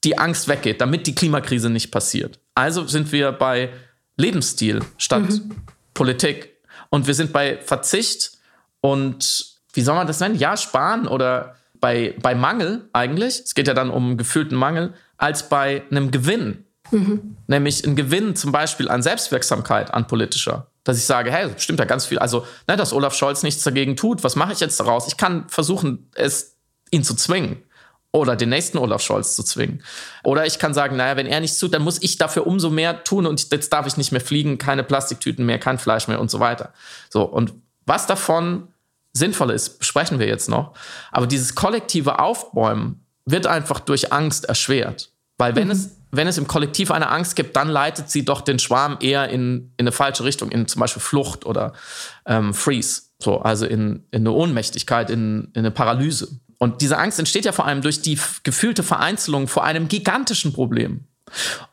die 0.03 0.19
Angst 0.19 0.49
weggeht, 0.49 0.81
damit 0.81 1.07
die 1.07 1.15
Klimakrise 1.15 1.71
nicht 1.71 1.93
passiert? 1.93 2.41
Also 2.57 2.89
sind 2.89 3.13
wir 3.13 3.31
bei 3.31 3.71
Lebensstil 4.17 4.81
statt 4.99 5.31
mhm. 5.31 5.53
Politik 5.95 6.54
und 6.91 7.07
wir 7.07 7.15
sind 7.15 7.33
bei 7.33 7.59
Verzicht 7.59 8.33
und 8.81 9.47
wie 9.73 9.83
soll 9.83 9.95
man 9.95 10.07
das 10.07 10.21
nennen? 10.21 10.37
Ja, 10.37 10.57
sparen 10.57 11.07
oder 11.07 11.57
bei, 11.81 12.15
bei 12.23 12.35
Mangel 12.35 12.89
eigentlich, 12.93 13.41
es 13.41 13.55
geht 13.55 13.69
ja 13.69 13.75
dann 13.75 13.91
um 13.91 14.17
gefühlten 14.17 14.57
Mangel, 14.57 14.95
als 15.17 15.49
bei 15.49 15.83
einem 15.91 16.11
Gewinn. 16.11 16.65
Mhm. 16.91 17.37
Nämlich 17.47 17.85
ein 17.85 17.97
Gewinn 17.97 18.37
zum 18.37 18.53
Beispiel 18.53 18.89
an 18.89 19.03
Selbstwirksamkeit, 19.03 19.93
an 19.93 20.07
politischer. 20.07 20.69
Dass 20.85 20.99
ich 20.99 21.05
sage, 21.05 21.33
hey, 21.33 21.51
stimmt 21.57 21.79
ja 21.81 21.87
ganz 21.87 22.05
viel. 22.07 22.19
Also, 22.19 22.47
ne, 22.69 22.77
dass 22.77 22.93
Olaf 22.93 23.15
Scholz 23.15 23.43
nichts 23.43 23.65
dagegen 23.65 23.97
tut, 23.97 24.23
was 24.23 24.37
mache 24.37 24.53
ich 24.53 24.61
jetzt 24.61 24.79
daraus? 24.79 25.09
Ich 25.09 25.17
kann 25.17 25.49
versuchen, 25.49 26.11
es 26.15 26.57
ihn 26.91 27.03
zu 27.03 27.15
zwingen 27.15 27.64
oder 28.15 28.37
den 28.37 28.49
nächsten 28.49 28.79
Olaf 28.79 29.03
Scholz 29.03 29.35
zu 29.35 29.43
zwingen. 29.43 29.83
Oder 30.23 30.47
ich 30.47 30.61
kann 30.61 30.73
sagen, 30.73 30.97
naja, 30.97 31.17
wenn 31.17 31.27
er 31.27 31.41
nichts 31.41 31.59
tut, 31.59 31.75
dann 31.75 31.83
muss 31.83 32.01
ich 32.01 32.17
dafür 32.17 32.47
umso 32.47 32.71
mehr 32.71 33.03
tun 33.03 33.27
und 33.27 33.51
jetzt 33.51 33.73
darf 33.73 33.89
ich 33.89 33.97
nicht 33.97 34.13
mehr 34.13 34.21
fliegen, 34.21 34.57
keine 34.57 34.85
Plastiktüten 34.85 35.45
mehr, 35.45 35.59
kein 35.59 35.79
Fleisch 35.79 36.07
mehr 36.07 36.21
und 36.21 36.31
so 36.31 36.39
weiter. 36.39 36.73
So, 37.11 37.23
und 37.25 37.53
was 37.87 38.07
davon 38.07 38.69
sinnvoll 39.13 39.51
ist, 39.51 39.81
besprechen 39.81 40.21
wir 40.21 40.29
jetzt 40.29 40.49
noch. 40.49 40.75
Aber 41.11 41.27
dieses 41.27 41.57
kollektive 41.57 42.21
Aufbäumen 42.21 43.05
wird 43.25 43.49
einfach 43.49 43.81
durch 43.81 44.13
Angst 44.13 44.45
erschwert. 44.45 45.11
Weil 45.37 45.57
wenn, 45.57 45.67
mhm. 45.67 45.73
es, 45.73 45.97
wenn 46.13 46.29
es 46.29 46.39
im 46.39 46.47
Kollektiv 46.47 46.93
eine 46.93 47.09
Angst 47.09 47.35
gibt, 47.35 47.57
dann 47.57 47.69
leitet 47.69 48.11
sie 48.11 48.25
doch 48.25 48.43
den 48.43 48.61
Schwarm 48.61 48.99
eher 49.01 49.29
in, 49.29 49.73
in 49.77 49.87
eine 49.87 49.93
falsche 49.93 50.23
Richtung, 50.23 50.53
in 50.53 50.69
zum 50.69 50.79
Beispiel 50.79 51.03
Flucht 51.03 51.45
oder 51.47 51.73
ähm, 52.27 52.55
Freeze. 52.55 53.03
So, 53.19 53.41
also 53.41 53.67
in, 53.67 54.05
in 54.13 54.21
eine 54.21 54.31
Ohnmächtigkeit, 54.31 55.11
in, 55.11 55.51
in 55.55 55.61
eine 55.61 55.73
Paralyse. 55.73 56.29
Und 56.59 56.81
diese 56.81 56.99
Angst 56.99 57.19
entsteht 57.19 57.45
ja 57.45 57.53
vor 57.53 57.67
allem 57.67 57.83
durch 57.83 58.03
die 58.03 58.19
gefühlte 58.43 58.83
Vereinzelung 58.83 59.49
vor 59.49 59.65
einem 59.65 59.89
gigantischen 59.89 60.53
Problem. 60.53 61.05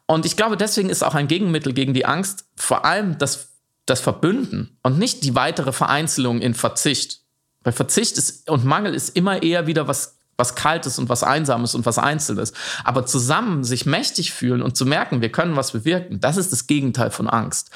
Und 0.06 0.26
ich 0.26 0.38
glaube, 0.38 0.58
deswegen 0.58 0.90
ist 0.90 1.04
auch 1.04 1.16
ein 1.16 1.28
Gegenmittel 1.28 1.74
gegen 1.74 1.94
die 1.94 2.06
Angst 2.06 2.46
vor 2.56 2.86
allem 2.86 3.18
das, 3.18 3.50
das 3.86 4.02
Verbünden 4.02 4.78
und 4.84 4.98
nicht 4.98 5.24
die 5.24 5.36
weitere 5.36 5.72
Vereinzelung 5.72 6.42
in 6.42 6.54
Verzicht. 6.54 7.22
Weil 7.64 7.74
Verzicht 7.74 8.18
ist, 8.18 8.50
und 8.50 8.66
Mangel 8.66 8.96
ist 8.96 9.16
immer 9.16 9.44
eher 9.44 9.68
wieder 9.68 9.88
was, 9.88 10.18
was 10.36 10.56
Kaltes 10.56 10.98
und 10.98 11.10
was 11.10 11.24
Einsames 11.24 11.76
und 11.76 11.86
was 11.86 12.00
Einzelnes. 12.00 12.54
Aber 12.84 13.06
zusammen 13.06 13.64
sich 13.64 13.86
mächtig 13.86 14.34
fühlen 14.34 14.62
und 14.62 14.76
zu 14.76 14.86
merken, 14.86 15.22
wir 15.22 15.32
können 15.32 15.56
was 15.56 15.72
bewirken, 15.72 16.20
das 16.20 16.38
ist 16.38 16.52
das 16.52 16.66
Gegenteil 16.66 17.12
von 17.12 17.30
Angst. 17.30 17.70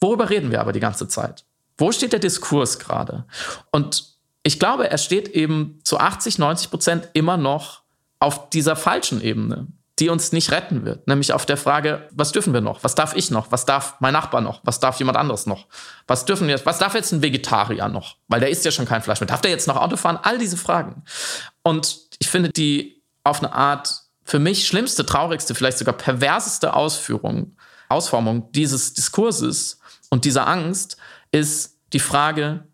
Worüber 0.00 0.28
reden 0.28 0.50
wir 0.50 0.60
aber 0.60 0.72
die 0.72 0.80
ganze 0.80 1.08
Zeit? 1.08 1.44
Wo 1.78 1.92
steht 1.92 2.12
der 2.12 2.20
Diskurs 2.20 2.78
gerade? 2.78 3.24
Und 3.70 4.09
ich 4.42 4.58
glaube, 4.58 4.90
er 4.90 4.98
steht 4.98 5.28
eben 5.28 5.80
zu 5.84 5.98
80, 5.98 6.38
90 6.38 6.70
Prozent 6.70 7.08
immer 7.12 7.36
noch 7.36 7.82
auf 8.18 8.50
dieser 8.50 8.76
falschen 8.76 9.20
Ebene, 9.20 9.66
die 9.98 10.08
uns 10.08 10.32
nicht 10.32 10.50
retten 10.50 10.84
wird. 10.84 11.06
Nämlich 11.06 11.32
auf 11.32 11.44
der 11.44 11.56
Frage, 11.56 12.08
was 12.12 12.32
dürfen 12.32 12.54
wir 12.54 12.60
noch? 12.60 12.82
Was 12.82 12.94
darf 12.94 13.14
ich 13.14 13.30
noch? 13.30 13.52
Was 13.52 13.66
darf 13.66 13.96
mein 14.00 14.12
Nachbar 14.12 14.40
noch? 14.40 14.60
Was 14.64 14.80
darf 14.80 14.98
jemand 14.98 15.18
anderes 15.18 15.46
noch? 15.46 15.66
Was 16.06 16.24
dürfen 16.24 16.48
wir, 16.48 16.64
was 16.64 16.78
darf 16.78 16.94
jetzt 16.94 17.12
ein 17.12 17.22
Vegetarier 17.22 17.88
noch? 17.88 18.16
Weil 18.28 18.40
der 18.40 18.50
isst 18.50 18.64
ja 18.64 18.70
schon 18.70 18.86
kein 18.86 19.02
Fleisch 19.02 19.20
mehr. 19.20 19.28
Darf 19.28 19.42
der 19.42 19.50
jetzt 19.50 19.68
noch 19.68 19.76
Auto 19.76 19.96
fahren? 19.96 20.18
All 20.22 20.38
diese 20.38 20.56
Fragen. 20.56 21.02
Und 21.62 21.98
ich 22.18 22.28
finde 22.28 22.50
die 22.50 23.02
auf 23.24 23.42
eine 23.42 23.52
Art 23.52 24.02
für 24.24 24.38
mich 24.38 24.66
schlimmste, 24.66 25.04
traurigste, 25.04 25.54
vielleicht 25.54 25.78
sogar 25.78 25.94
perverseste 25.94 26.74
Ausführung, 26.74 27.56
Ausformung 27.88 28.52
dieses 28.52 28.94
Diskurses 28.94 29.80
und 30.08 30.24
dieser 30.24 30.46
Angst 30.46 30.96
ist 31.32 31.76
die 31.92 32.00
Frage, 32.00 32.64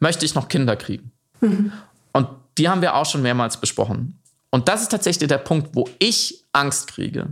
möchte 0.00 0.24
ich 0.24 0.34
noch 0.34 0.48
Kinder 0.48 0.76
kriegen? 0.76 1.12
Mhm. 1.40 1.72
Und 2.12 2.28
die 2.58 2.68
haben 2.68 2.82
wir 2.82 2.96
auch 2.96 3.06
schon 3.06 3.22
mehrmals 3.22 3.58
besprochen. 3.58 4.18
Und 4.50 4.68
das 4.68 4.82
ist 4.82 4.90
tatsächlich 4.90 5.28
der 5.28 5.38
Punkt, 5.38 5.74
wo 5.74 5.88
ich 5.98 6.44
Angst 6.52 6.88
kriege, 6.88 7.28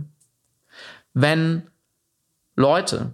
wenn 1.13 1.63
Leute 2.55 3.13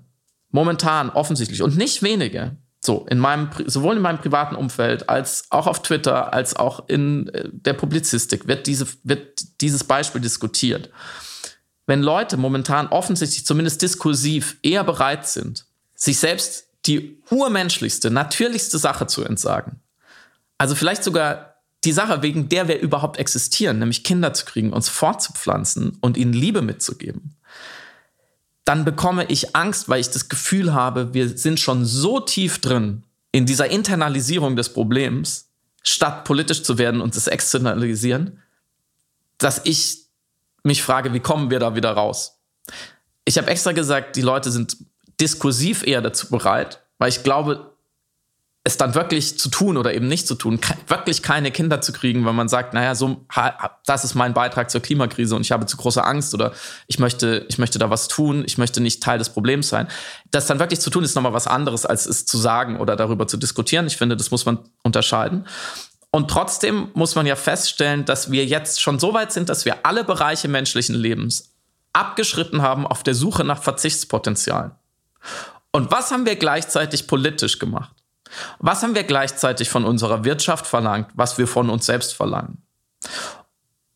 momentan 0.51 1.09
offensichtlich 1.09 1.61
und 1.61 1.75
nicht 1.75 2.03
wenige, 2.03 2.55
so 2.85 3.05
in 3.09 3.17
meinem 3.19 3.49
sowohl 3.65 3.95
in 3.95 4.01
meinem 4.01 4.19
privaten 4.19 4.55
Umfeld 4.55 5.09
als 5.09 5.45
auch 5.49 5.65
auf 5.67 5.81
Twitter 5.81 6.33
als 6.33 6.55
auch 6.55 6.87
in 6.87 7.29
äh, 7.29 7.49
der 7.51 7.73
Publizistik 7.73 8.47
wird 8.47 8.67
diese 8.67 8.87
wird 9.03 9.61
dieses 9.61 9.83
Beispiel 9.83 10.21
diskutiert. 10.21 10.91
Wenn 11.87 12.01
Leute 12.01 12.37
momentan 12.37 12.87
offensichtlich 12.87 13.45
zumindest 13.45 13.81
diskursiv 13.81 14.57
eher 14.61 14.83
bereit 14.83 15.27
sind, 15.27 15.65
sich 15.95 16.19
selbst 16.19 16.67
die 16.85 17.21
urmenschlichste, 17.29 18.11
natürlichste 18.11 18.77
Sache 18.77 19.07
zu 19.07 19.23
entsagen. 19.23 19.79
Also 20.57 20.75
vielleicht 20.75 21.03
sogar 21.03 21.55
die 21.83 21.91
Sache, 21.91 22.21
wegen 22.21 22.49
der 22.49 22.67
wir 22.67 22.79
überhaupt 22.79 23.17
existieren, 23.17 23.79
nämlich 23.79 24.03
Kinder 24.03 24.33
zu 24.33 24.45
kriegen, 24.45 24.73
uns 24.73 24.89
fortzupflanzen 24.89 25.97
und 26.01 26.17
ihnen 26.17 26.33
Liebe 26.33 26.61
mitzugeben. 26.61 27.35
Dann 28.63 28.83
bekomme 28.83 29.25
ich 29.25 29.55
Angst, 29.55 29.89
weil 29.89 29.99
ich 29.99 30.09
das 30.09 30.27
Gefühl 30.27 30.73
habe, 30.73 31.13
wir 31.13 31.37
sind 31.37 31.59
schon 31.59 31.85
so 31.85 32.19
tief 32.19 32.59
drin 32.59 33.03
in 33.31 33.45
dieser 33.45 33.69
Internalisierung 33.69 34.55
des 34.55 34.69
Problems, 34.69 35.49
statt 35.83 36.23
politisch 36.23 36.63
zu 36.63 36.79
werden 36.79 37.01
und 37.01 37.15
es 37.15 37.27
externalisieren, 37.27 38.41
dass 39.37 39.61
ich 39.65 40.05
mich 40.63 40.81
frage, 40.81 41.13
wie 41.13 41.19
kommen 41.19 41.51
wir 41.51 41.59
da 41.59 41.75
wieder 41.75 41.91
raus? 41.91 42.39
Ich 43.23 43.37
habe 43.37 43.47
extra 43.47 43.71
gesagt, 43.71 44.15
die 44.15 44.21
Leute 44.21 44.51
sind 44.51 44.77
diskursiv 45.19 45.83
eher 45.85 46.01
dazu 46.01 46.29
bereit, 46.29 46.83
weil 46.97 47.09
ich 47.09 47.23
glaube, 47.23 47.75
es 48.67 48.77
dann 48.77 48.95
wirklich 48.95 49.37
zu 49.37 49.49
tun 49.49 49.77
oder 49.77 49.93
eben 49.93 50.07
nicht 50.07 50.27
zu 50.27 50.33
tun, 50.33 50.59
wirklich 50.87 51.21
keine 51.21 51.51
Kinder 51.51 51.81
zu 51.81 51.93
kriegen, 51.93 52.25
wenn 52.25 52.35
man 52.35 52.49
sagt, 52.49 52.73
naja, 52.73 52.95
so, 52.95 53.23
das 53.85 54.03
ist 54.03 54.15
mein 54.15 54.33
Beitrag 54.33 54.71
zur 54.71 54.81
Klimakrise 54.81 55.35
und 55.35 55.41
ich 55.41 55.51
habe 55.51 55.67
zu 55.67 55.77
große 55.77 56.03
Angst 56.03 56.33
oder 56.33 56.51
ich 56.87 56.97
möchte, 56.97 57.45
ich 57.47 57.59
möchte 57.59 57.77
da 57.77 57.91
was 57.91 58.07
tun, 58.07 58.43
ich 58.43 58.57
möchte 58.57 58.81
nicht 58.81 59.03
Teil 59.03 59.19
des 59.19 59.29
Problems 59.29 59.69
sein. 59.69 59.87
Das 60.31 60.47
dann 60.47 60.57
wirklich 60.57 60.79
zu 60.79 60.89
tun, 60.89 61.03
ist 61.03 61.13
nochmal 61.13 61.33
was 61.33 61.45
anderes, 61.45 61.85
als 61.85 62.07
es 62.07 62.25
zu 62.25 62.39
sagen 62.39 62.79
oder 62.79 62.95
darüber 62.95 63.27
zu 63.27 63.37
diskutieren. 63.37 63.85
Ich 63.85 63.97
finde, 63.97 64.17
das 64.17 64.31
muss 64.31 64.47
man 64.47 64.57
unterscheiden. 64.81 65.45
Und 66.09 66.31
trotzdem 66.31 66.89
muss 66.95 67.13
man 67.13 67.27
ja 67.27 67.35
feststellen, 67.35 68.03
dass 68.05 68.31
wir 68.31 68.45
jetzt 68.45 68.81
schon 68.81 68.97
so 68.97 69.13
weit 69.13 69.31
sind, 69.31 69.49
dass 69.49 69.65
wir 69.65 69.85
alle 69.85 70.03
Bereiche 70.03 70.47
menschlichen 70.47 70.95
Lebens 70.95 71.53
abgeschritten 71.93 72.63
haben 72.63 72.87
auf 72.87 73.03
der 73.03 73.13
Suche 73.13 73.43
nach 73.43 73.61
Verzichtspotenzialen. 73.61 74.71
Und 75.71 75.91
was 75.91 76.11
haben 76.11 76.25
wir 76.25 76.35
gleichzeitig 76.35 77.07
politisch 77.07 77.59
gemacht? 77.59 77.95
Was 78.59 78.83
haben 78.83 78.95
wir 78.95 79.03
gleichzeitig 79.03 79.69
von 79.69 79.85
unserer 79.85 80.23
Wirtschaft 80.23 80.67
verlangt, 80.67 81.09
was 81.15 81.37
wir 81.37 81.47
von 81.47 81.69
uns 81.69 81.85
selbst 81.85 82.13
verlangen? 82.13 82.61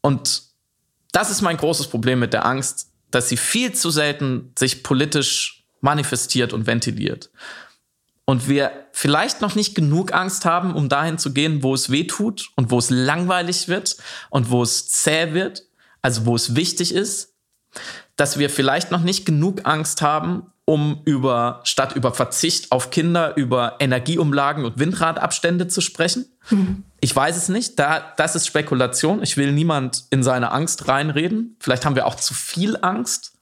Und 0.02 0.44
das 1.12 1.30
ist 1.30 1.42
mein 1.42 1.58
großes 1.58 1.88
Problem 1.88 2.20
mit 2.20 2.34
der 2.34 2.46
Angst, 2.46 2.90
dass 3.12 3.30
sie 3.30 3.38
viel 3.38 3.74
zu 3.74 3.90
selten 3.90 4.54
sich 4.58 4.84
politisch 4.84 5.66
manifestiert 5.82 6.54
und 6.54 6.68
ventiliert. 6.68 7.32
Und 8.26 8.48
wir 8.48 8.72
vielleicht 8.92 9.42
noch 9.42 9.56
nicht 9.56 9.74
genug 9.74 10.14
Angst 10.14 10.46
haben, 10.46 10.76
um 10.76 10.88
dahin 10.88 11.18
zu 11.18 11.34
gehen, 11.34 11.64
wo 11.64 11.74
es 11.74 11.90
weh 11.90 12.06
tut 12.06 12.52
und 12.56 12.70
wo 12.70 12.78
es 12.78 12.92
langweilig 12.92 13.68
wird 13.68 13.98
und 14.30 14.52
wo 14.52 14.62
es 14.62 14.90
zäh 14.90 15.34
wird, 15.34 15.64
also 16.04 16.28
wo 16.28 16.36
es 16.36 16.56
wichtig 16.56 16.94
ist, 16.94 17.34
dass 18.18 18.38
wir 18.38 18.50
vielleicht 18.50 18.92
noch 18.92 19.02
nicht 19.02 19.26
genug 19.26 19.66
Angst 19.66 20.02
haben, 20.04 20.52
um 20.70 21.02
über, 21.04 21.62
statt 21.64 21.96
über 21.96 22.14
Verzicht 22.14 22.72
auf 22.72 22.92
Kinder, 22.92 23.36
über 23.36 23.78
Energieumlagen 23.80 24.66
und 24.66 24.78
Windradabstände 24.78 25.68
zu 25.68 25.82
sprechen? 25.82 26.28
Mhm. 26.52 26.84
Ich 27.02 27.16
weiß 27.16 27.38
es 27.38 27.50
nicht. 27.50 27.80
Da, 27.80 28.14
das 28.18 28.36
ist 28.36 28.46
Spekulation. 28.46 29.24
Ich 29.24 29.36
will 29.36 29.52
niemand 29.52 30.04
in 30.12 30.22
seine 30.22 30.52
Angst 30.52 30.88
reinreden. 30.88 31.58
Vielleicht 31.60 31.86
haben 31.86 31.96
wir 31.96 32.06
auch 32.06 32.14
zu 32.14 32.36
viel 32.36 32.78
Angst. 32.84 33.34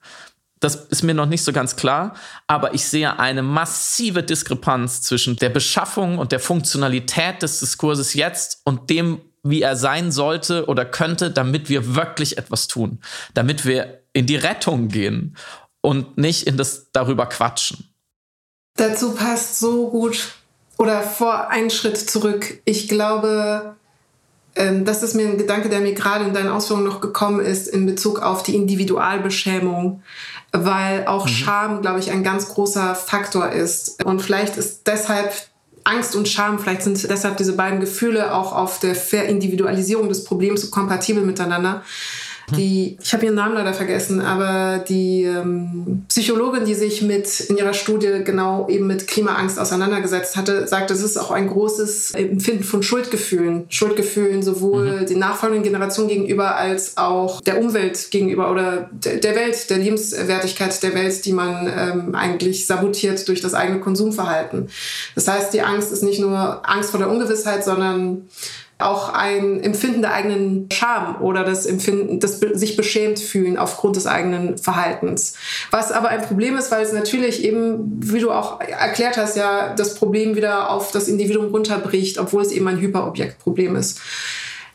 Das 0.61 0.75
ist 0.75 1.03
mir 1.03 1.13
noch 1.13 1.25
nicht 1.25 1.43
so 1.43 1.51
ganz 1.51 1.75
klar. 1.75 2.15
Aber 2.47 2.73
ich 2.73 2.86
sehe 2.86 3.19
eine 3.19 3.43
massive 3.43 4.23
Diskrepanz 4.23 5.01
zwischen 5.01 5.36
der 5.36 5.49
Beschaffung 5.49 6.19
und 6.19 6.32
der 6.32 6.39
Funktionalität 6.39 7.41
des 7.41 7.59
Diskurses 7.59 8.13
jetzt 8.13 8.61
und 8.63 8.89
dem, 8.89 9.19
wie 9.43 9.63
er 9.63 9.75
sein 9.75 10.13
sollte 10.13 10.67
oder 10.67 10.86
könnte, 10.86 11.30
damit 11.30 11.67
wir 11.67 11.93
wirklich 11.93 12.38
etwas 12.38 12.69
tun. 12.69 12.99
Damit 13.34 13.65
wir 13.65 13.99
in 14.13 14.28
die 14.28 14.38
Rettung 14.38 14.88
gehen 14.88 15.36
und 15.88 16.18
nicht 16.18 16.48
in 16.48 16.58
das 16.58 16.88
darüber 16.92 17.28
quatschen. 17.28 17.88
Dazu 18.76 19.14
passt 19.14 19.58
so 19.58 19.88
gut 19.90 20.34
oder 20.78 21.02
vor 21.02 21.50
einen 21.50 21.70
Schritt 21.70 21.98
zurück. 21.98 22.60
Ich 22.66 22.90
glaube, 22.90 23.78
ähm, 24.58 24.84
das 24.84 25.02
ist 25.02 25.16
mir 25.16 25.30
ein 25.30 25.38
Gedanke, 25.38 25.70
der 25.70 25.80
mir 25.80 25.94
gerade 25.94 26.26
in 26.26 26.34
deinen 26.34 26.50
Ausführungen 26.50 26.86
noch 26.86 27.00
gekommen 27.00 27.40
ist 27.40 27.70
in 27.70 27.86
Bezug 27.86 28.20
auf 28.22 28.44
die 28.44 28.54
Individualbeschämung, 28.56 30.04
weil 30.52 31.08
auch 31.08 31.26
mhm. 31.26 31.30
Scham, 31.30 31.82
glaube 31.82 32.00
ich, 32.00 32.12
ein 32.12 32.22
ganz 32.22 32.50
großer 32.50 32.94
Faktor 32.94 33.48
ist. 33.48 34.04
Und 34.04 34.22
vielleicht 34.22 34.58
ist 34.58 34.88
deshalb 34.88 35.32
Angst 35.86 36.18
und 36.18 36.28
Scham, 36.28 36.60
vielleicht 36.60 36.82
sind 36.82 37.02
deshalb 37.10 37.38
diese 37.38 37.54
beiden 37.54 37.80
Gefühle 37.80 38.36
auch 38.36 38.52
auf 38.52 38.80
der 38.80 38.94
Verindividualisierung 38.94 40.10
des 40.10 40.26
Problems 40.26 40.64
so 40.64 40.70
kompatibel 40.70 41.24
miteinander 41.24 41.82
die, 42.56 42.98
ich 43.02 43.14
habe 43.14 43.26
ihren 43.26 43.36
Namen 43.36 43.56
leider 43.56 43.74
vergessen, 43.74 44.22
aber 44.22 44.84
die 44.88 45.24
ähm, 45.24 46.06
Psychologin, 46.08 46.64
die 46.64 46.76
sich 46.76 47.02
mit 47.02 47.41
in 47.41 47.58
ihrer 47.58 47.74
Studie 47.74 48.22
genau 48.24 48.70
eben 48.70 48.88
mit 48.88 49.06
Klimaangst 49.06 49.60
auseinandergesetzt 49.60 50.38
hatte, 50.38 50.66
sagt, 50.66 50.89
es 50.91 51.04
ist 51.04 51.18
auch 51.18 51.32
ein 51.32 51.48
großes 51.48 52.12
Empfinden 52.12 52.64
von 52.64 52.84
Schuldgefühlen. 52.84 53.66
Schuldgefühlen 53.68 54.43
sowohl 54.43 55.02
mhm. 55.02 55.06
den 55.08 55.20
nachfolgenden 55.20 55.64
Generationen 55.64 56.08
gegenüber 56.08 56.56
als 56.56 56.95
auch 56.95 57.41
der 57.41 57.60
Umwelt 57.60 58.12
gegenüber 58.12 58.50
oder 58.50 58.89
der 58.93 59.36
Welt, 59.36 59.70
der 59.70 59.80
Lebenswertigkeit 59.80 60.82
der 60.84 60.93
Welt, 60.93 61.26
die 61.26 61.34
man 61.34 61.68
ähm, 61.68 62.16
eigentlich 62.16 62.66
sabotiert 62.66 63.28
durch 63.28 63.41
das 63.41 63.56
eigene 63.56 63.82
Konsumverhalten. 63.82 64.70
Das 65.16 65.28
heißt, 65.28 65.54
die 65.54 65.62
Angst 65.62 65.91
ist 65.91 66.04
nicht 66.04 66.22
nur 66.22 66.62
Angst 66.68 66.91
vor 66.91 67.00
der 67.00 67.10
Ungewissheit, 67.10 67.66
sondern 67.66 68.30
auch 68.80 69.11
ein 69.13 69.61
Empfinden 69.63 70.01
der 70.01 70.13
eigenen 70.13 70.69
Scham 70.71 71.21
oder 71.21 71.43
das 71.43 71.65
Empfinden, 71.65 72.19
das 72.19 72.39
sich 72.39 72.78
beschämt 72.78 73.19
fühlen 73.19 73.57
aufgrund 73.57 73.95
des 73.95 74.05
eigenen 74.05 74.57
Verhaltens. 74.57 75.36
Was 75.71 75.91
aber 75.91 76.09
ein 76.09 76.21
Problem 76.21 76.55
ist, 76.57 76.71
weil 76.71 76.84
es 76.84 76.93
natürlich 76.93 77.43
eben, 77.43 77.97
wie 77.99 78.19
du 78.19 78.32
auch 78.32 78.61
erklärt 78.61 79.17
hast, 79.17 79.36
ja, 79.36 79.73
das 79.73 79.95
Problem 79.95 80.36
wieder 80.36 80.69
auf 80.69 80.91
das 80.91 81.07
Individuum 81.07 81.47
runterbricht, 81.47 82.19
obwohl 82.19 82.43
es 82.43 82.51
eben 82.51 82.67
ein 82.67 82.80
Hyperobjektproblem 82.80 83.75
ist. 83.75 83.99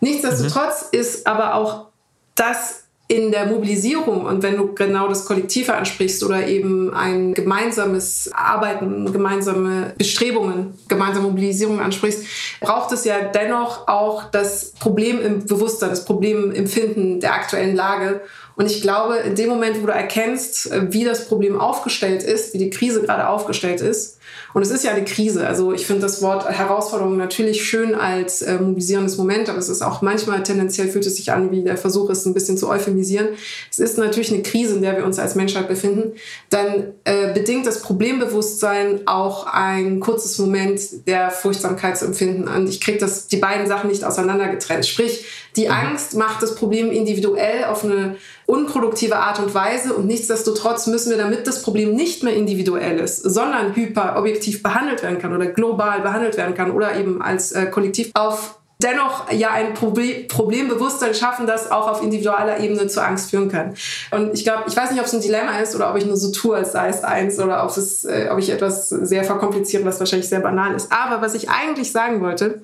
Nichtsdestotrotz 0.01 0.89
mhm. 0.93 0.99
ist 0.99 1.27
aber 1.29 1.55
auch 1.55 1.87
das 2.35 2.82
in 3.13 3.31
der 3.31 3.45
Mobilisierung 3.45 4.25
und 4.25 4.43
wenn 4.43 4.57
du 4.57 4.73
genau 4.75 5.07
das 5.07 5.27
Kollektive 5.27 5.75
ansprichst 5.75 6.25
oder 6.25 6.47
eben 6.47 6.95
ein 6.95 7.35
gemeinsames 7.35 8.31
Arbeiten, 8.33 9.13
gemeinsame 9.13 9.93
Bestrebungen, 9.99 10.73
gemeinsame 10.89 11.29
Mobilisierung 11.29 11.79
ansprichst, 11.79 12.25
braucht 12.61 12.91
es 12.93 13.05
ja 13.05 13.21
dennoch 13.21 13.87
auch 13.87 14.31
das 14.31 14.73
Problem 14.81 15.21
im 15.21 15.45
Bewusstsein, 15.45 15.91
das 15.91 16.07
Problem 16.07 16.45
im 16.45 16.55
Empfinden 16.55 17.21
der 17.21 17.35
aktuellen 17.35 17.77
Lage. 17.77 18.23
Und 18.57 18.71
ich 18.71 18.81
glaube, 18.81 19.17
in 19.17 19.35
dem 19.35 19.51
Moment, 19.51 19.83
wo 19.83 19.87
du 19.87 19.93
erkennst, 19.93 20.71
wie 20.91 21.05
das 21.05 21.29
Problem 21.29 21.61
aufgestellt 21.61 22.23
ist, 22.23 22.55
wie 22.55 22.59
die 22.59 22.71
Krise 22.71 23.03
gerade 23.03 23.29
aufgestellt 23.29 23.83
ist, 23.83 24.21
und 24.55 24.63
es 24.63 24.71
ist 24.71 24.85
ja 24.85 24.93
eine 24.93 25.05
Krise. 25.05 25.47
Also 25.47 25.73
ich 25.73 25.87
finde 25.87 26.03
das 26.03 26.23
Wort 26.23 26.49
Herausforderung 26.49 27.17
natürlich 27.17 27.65
schön 27.65 27.95
als 27.95 28.43
äh, 28.43 28.59
mobilisierendes 28.59 29.17
Moment, 29.17 29.49
aber 29.49 29.59
es 29.59 29.69
ist 29.69 29.83
auch 29.83 30.03
manchmal 30.03 30.43
tendenziell 30.43 30.89
fühlt 30.89 31.07
es 31.07 31.17
sich 31.17 31.33
an, 31.33 31.51
wie 31.51 31.63
der 31.63 31.77
Versuch 31.77 32.11
ist, 32.11 32.27
ein 32.27 32.35
bisschen 32.35 32.59
zu 32.59 32.69
euphemisieren. 32.69 33.29
Es 33.71 33.79
ist 33.79 33.99
natürlich 33.99 34.33
eine 34.33 34.43
Krise, 34.43 34.75
in 34.75 34.83
der 34.83 34.97
wir 34.97 35.05
uns 35.05 35.19
als 35.19 35.35
Menschheit 35.35 35.69
befinden. 35.69 36.13
Dann 36.51 36.93
äh, 37.05 37.33
bedingt 37.33 37.67
das 37.67 37.81
Problembewusstsein 37.81 39.07
auch 39.07 39.47
ein 39.47 40.01
kurzes 40.01 40.39
Moment 40.39 41.07
der 41.07 41.31
Furchtsamkeit 41.31 41.97
zu 41.99 42.05
empfinden. 42.05 42.49
Und 42.49 42.69
ich 42.69 42.81
kriege 42.81 43.05
die 43.31 43.37
beiden 43.37 43.67
Sachen 43.67 43.91
nicht 43.91 44.05
auseinandergetrennt. 44.05 44.87
Sprich, 44.87 45.25
die 45.57 45.67
mhm. 45.67 45.73
Angst 45.73 46.15
macht 46.15 46.43
das 46.43 46.55
Problem 46.55 46.91
individuell 46.91 47.65
auf 47.65 47.85
eine 47.85 48.17
unproduktive 48.47 49.17
Art 49.17 49.39
und 49.39 49.55
Weise 49.55 49.95
und 49.95 50.07
nichtsdestotrotz 50.07 50.87
müssen 50.87 51.11
wir, 51.11 51.19
damit 51.19 51.47
das 51.47 51.63
Problem 51.63 51.95
nicht 51.95 52.23
mehr 52.23 52.35
individuell 52.35 52.99
ist, 52.99 53.23
sondern 53.23 53.75
hyperobjektiv 53.75 54.63
behandelt 54.63 55.03
werden 55.03 55.19
kann 55.19 55.35
oder 55.35 55.47
global 55.47 56.01
behandelt 56.01 56.37
werden 56.37 56.55
kann 56.55 56.71
oder 56.71 56.97
eben 56.97 57.23
als 57.23 57.53
äh, 57.53 57.67
Kollektiv 57.67 58.11
auf 58.15 58.59
dennoch 58.83 59.31
ja 59.31 59.51
ein 59.51 59.75
Problem, 59.75 60.27
Problembewusstsein 60.29 61.15
schaffen, 61.15 61.47
das 61.47 61.71
auch 61.71 61.89
auf 61.89 62.03
individueller 62.03 62.61
Ebene 62.61 62.87
zu 62.87 63.03
Angst 63.03 63.31
führen 63.31 63.51
kann. 63.51 63.75
Und 64.11 64.35
ich 64.35 64.45
glaube, 64.45 64.65
ich 64.67 64.77
weiß 64.77 64.91
nicht, 64.91 65.01
ob 65.01 65.07
es 65.07 65.15
ein 65.15 65.21
Dilemma 65.21 65.59
ist 65.59 65.75
oder 65.75 65.91
ob 65.91 65.97
ich 65.97 66.07
nur 66.07 66.17
so 66.17 66.33
tue, 66.33 66.57
als 66.57 66.73
sei 66.73 66.89
es 66.89 67.05
eins 67.05 67.39
oder 67.39 67.65
ob, 67.65 67.71
es, 67.77 68.05
äh, 68.05 68.29
ob 68.31 68.39
ich 68.39 68.51
etwas 68.51 68.89
sehr 68.89 69.25
verkompliziere, 69.25 69.85
was 69.85 70.01
wahrscheinlich 70.01 70.29
sehr 70.29 70.41
banal 70.41 70.75
ist. 70.75 70.91
Aber 70.91 71.23
was 71.23 71.35
ich 71.35 71.49
eigentlich 71.49 71.93
sagen 71.93 72.21
wollte, 72.21 72.63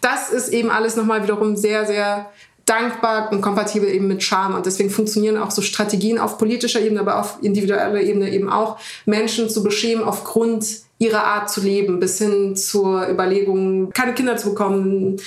das 0.00 0.30
ist 0.30 0.48
eben 0.48 0.70
alles 0.70 0.96
nochmal 0.96 1.22
wiederum 1.22 1.56
sehr, 1.56 1.86
sehr 1.86 2.30
dankbar 2.68 3.32
und 3.32 3.40
kompatibel 3.40 3.88
eben 3.88 4.08
mit 4.08 4.22
Charme. 4.22 4.54
Und 4.54 4.66
deswegen 4.66 4.90
funktionieren 4.90 5.36
auch 5.36 5.50
so 5.50 5.62
Strategien 5.62 6.18
auf 6.18 6.38
politischer 6.38 6.80
Ebene, 6.80 7.00
aber 7.00 7.20
auf 7.20 7.38
individueller 7.42 8.00
Ebene 8.00 8.30
eben 8.30 8.50
auch, 8.50 8.78
Menschen 9.06 9.48
zu 9.48 9.62
beschämen 9.62 10.04
aufgrund 10.04 10.66
ihrer 10.98 11.24
Art 11.24 11.50
zu 11.50 11.60
leben, 11.60 12.00
bis 12.00 12.18
hin 12.18 12.56
zur 12.56 13.08
Überlegung, 13.08 13.90
keine 13.90 14.14
Kinder 14.14 14.36
zu 14.36 14.50
bekommen, 14.50 15.20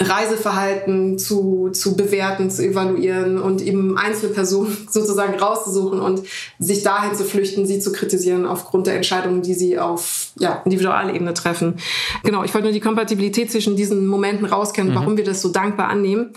Reiseverhalten 0.00 1.18
zu, 1.18 1.70
zu 1.72 1.96
bewerten, 1.96 2.50
zu 2.50 2.64
evaluieren 2.64 3.40
und 3.40 3.62
eben 3.62 3.96
Einzelpersonen 3.96 4.76
sozusagen 4.90 5.38
rauszusuchen 5.38 6.00
und 6.00 6.22
sich 6.58 6.82
dahin 6.82 7.14
zu 7.14 7.24
flüchten, 7.24 7.66
sie 7.66 7.80
zu 7.80 7.92
kritisieren 7.92 8.46
aufgrund 8.46 8.86
der 8.86 8.94
Entscheidungen, 8.94 9.42
die 9.42 9.54
sie 9.54 9.78
auf 9.78 10.28
ja, 10.38 10.62
Individualebene 10.64 11.34
treffen. 11.34 11.76
Genau, 12.22 12.44
ich 12.44 12.52
wollte 12.54 12.66
nur 12.66 12.74
die 12.74 12.80
Kompatibilität 12.80 13.50
zwischen 13.50 13.76
diesen 13.76 14.06
Momenten 14.06 14.46
rauskennen, 14.46 14.92
mhm. 14.92 14.96
warum 14.96 15.16
wir 15.16 15.24
das 15.24 15.42
so 15.42 15.48
dankbar 15.48 15.88
annehmen. 15.88 16.32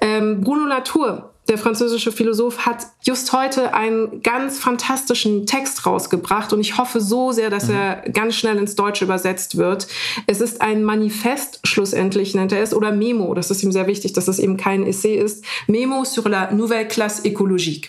Ähm, 0.00 0.40
Bruno 0.40 0.66
Latour 0.66 1.29
der 1.50 1.58
französische 1.58 2.12
Philosoph, 2.12 2.64
hat 2.64 2.86
just 3.02 3.32
heute 3.32 3.74
einen 3.74 4.22
ganz 4.22 4.60
fantastischen 4.60 5.46
Text 5.46 5.84
rausgebracht 5.84 6.52
und 6.52 6.60
ich 6.60 6.78
hoffe 6.78 7.00
so 7.00 7.32
sehr, 7.32 7.50
dass 7.50 7.66
mhm. 7.66 7.74
er 7.74 7.96
ganz 8.12 8.36
schnell 8.36 8.56
ins 8.56 8.76
Deutsche 8.76 9.04
übersetzt 9.04 9.56
wird. 9.56 9.88
Es 10.28 10.40
ist 10.40 10.62
ein 10.62 10.84
Manifest, 10.84 11.58
schlussendlich 11.64 12.36
nennt 12.36 12.52
er 12.52 12.62
es, 12.62 12.72
oder 12.72 12.92
Memo, 12.92 13.34
das 13.34 13.50
ist 13.50 13.64
ihm 13.64 13.72
sehr 13.72 13.88
wichtig, 13.88 14.12
dass 14.12 14.28
es 14.28 14.38
eben 14.38 14.56
kein 14.56 14.86
Essay 14.86 15.16
ist. 15.16 15.44
Memo 15.66 16.04
sur 16.04 16.28
la 16.28 16.52
nouvelle 16.52 16.86
classe 16.86 17.24
écologique. 17.24 17.88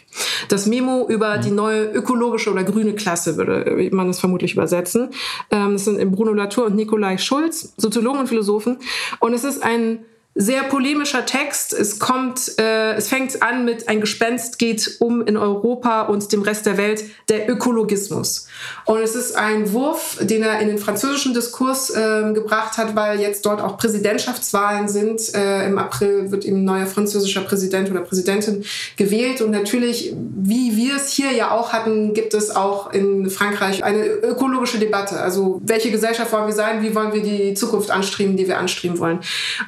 Das 0.49 0.65
Memo 0.65 1.07
über 1.07 1.37
mhm. 1.37 1.41
die 1.41 1.51
neue 1.51 1.83
ökologische 1.83 2.51
oder 2.51 2.63
grüne 2.63 2.93
Klasse 2.93 3.37
würde 3.37 3.89
man 3.91 4.09
es 4.09 4.19
vermutlich 4.19 4.53
übersetzen. 4.53 5.09
Ähm, 5.51 5.73
das 5.73 5.85
sind 5.85 6.11
Bruno 6.11 6.33
Latour 6.33 6.65
und 6.65 6.75
Nikolai 6.75 7.19
Schulz, 7.19 7.73
Soziologen 7.77 8.21
und 8.21 8.27
Philosophen. 8.27 8.77
Und 9.19 9.33
es 9.33 9.43
ist 9.43 9.61
ein 9.61 9.99
sehr 10.33 10.63
polemischer 10.63 11.25
Text. 11.25 11.73
Es 11.73 11.99
kommt, 11.99 12.57
äh, 12.57 12.93
es 12.93 13.09
fängt 13.09 13.43
an 13.43 13.65
mit 13.65 13.89
ein 13.89 13.99
Gespenst 13.99 14.59
geht 14.59 14.97
um 14.99 15.21
in 15.21 15.35
Europa 15.35 16.03
und 16.03 16.31
dem 16.31 16.41
Rest 16.41 16.65
der 16.65 16.77
Welt 16.77 17.03
der 17.27 17.49
Ökologismus. 17.49 18.47
Und 18.85 18.99
es 18.99 19.15
ist 19.15 19.35
ein 19.35 19.73
Wurf, 19.73 20.17
den 20.21 20.41
er 20.41 20.59
in 20.59 20.69
den 20.69 20.77
französischen 20.77 21.33
Diskurs 21.33 21.89
äh, 21.89 22.31
gebracht 22.33 22.77
hat, 22.77 22.95
weil 22.95 23.19
jetzt 23.19 23.45
dort 23.45 23.59
auch 23.59 23.77
Präsidentschaftswahlen 23.77 24.87
sind. 24.87 25.33
Äh, 25.35 25.65
Im 25.67 25.77
April 25.77 26.31
wird 26.31 26.45
eben 26.45 26.63
neuer 26.63 26.85
französischer 26.85 27.41
Präsident 27.41 27.91
oder 27.91 27.99
Präsidentin 27.99 28.63
gewählt. 28.95 29.41
Und 29.41 29.51
natürlich, 29.51 30.13
wie 30.15 30.77
wir 30.77 30.95
es 30.95 31.11
hier 31.11 31.31
ja 31.33 31.51
auch 31.51 31.73
hatten, 31.73 32.13
gibt 32.13 32.33
es 32.33 32.55
auch 32.55 32.93
in 32.93 33.29
Frankreich 33.29 33.83
eine 33.83 34.05
ökologische 34.05 34.79
Debatte. 34.79 35.19
Also 35.19 35.59
welche 35.65 35.91
Gesellschaft 35.91 36.31
wollen 36.31 36.47
wir 36.47 36.53
sein? 36.53 36.81
Wie 36.81 36.95
wollen 36.95 37.11
wir 37.11 37.21
die 37.21 37.53
Zukunft 37.53 37.91
anstreben, 37.91 38.37
die 38.37 38.47
wir 38.47 38.59
anstreben 38.59 38.97
wollen? 38.97 39.19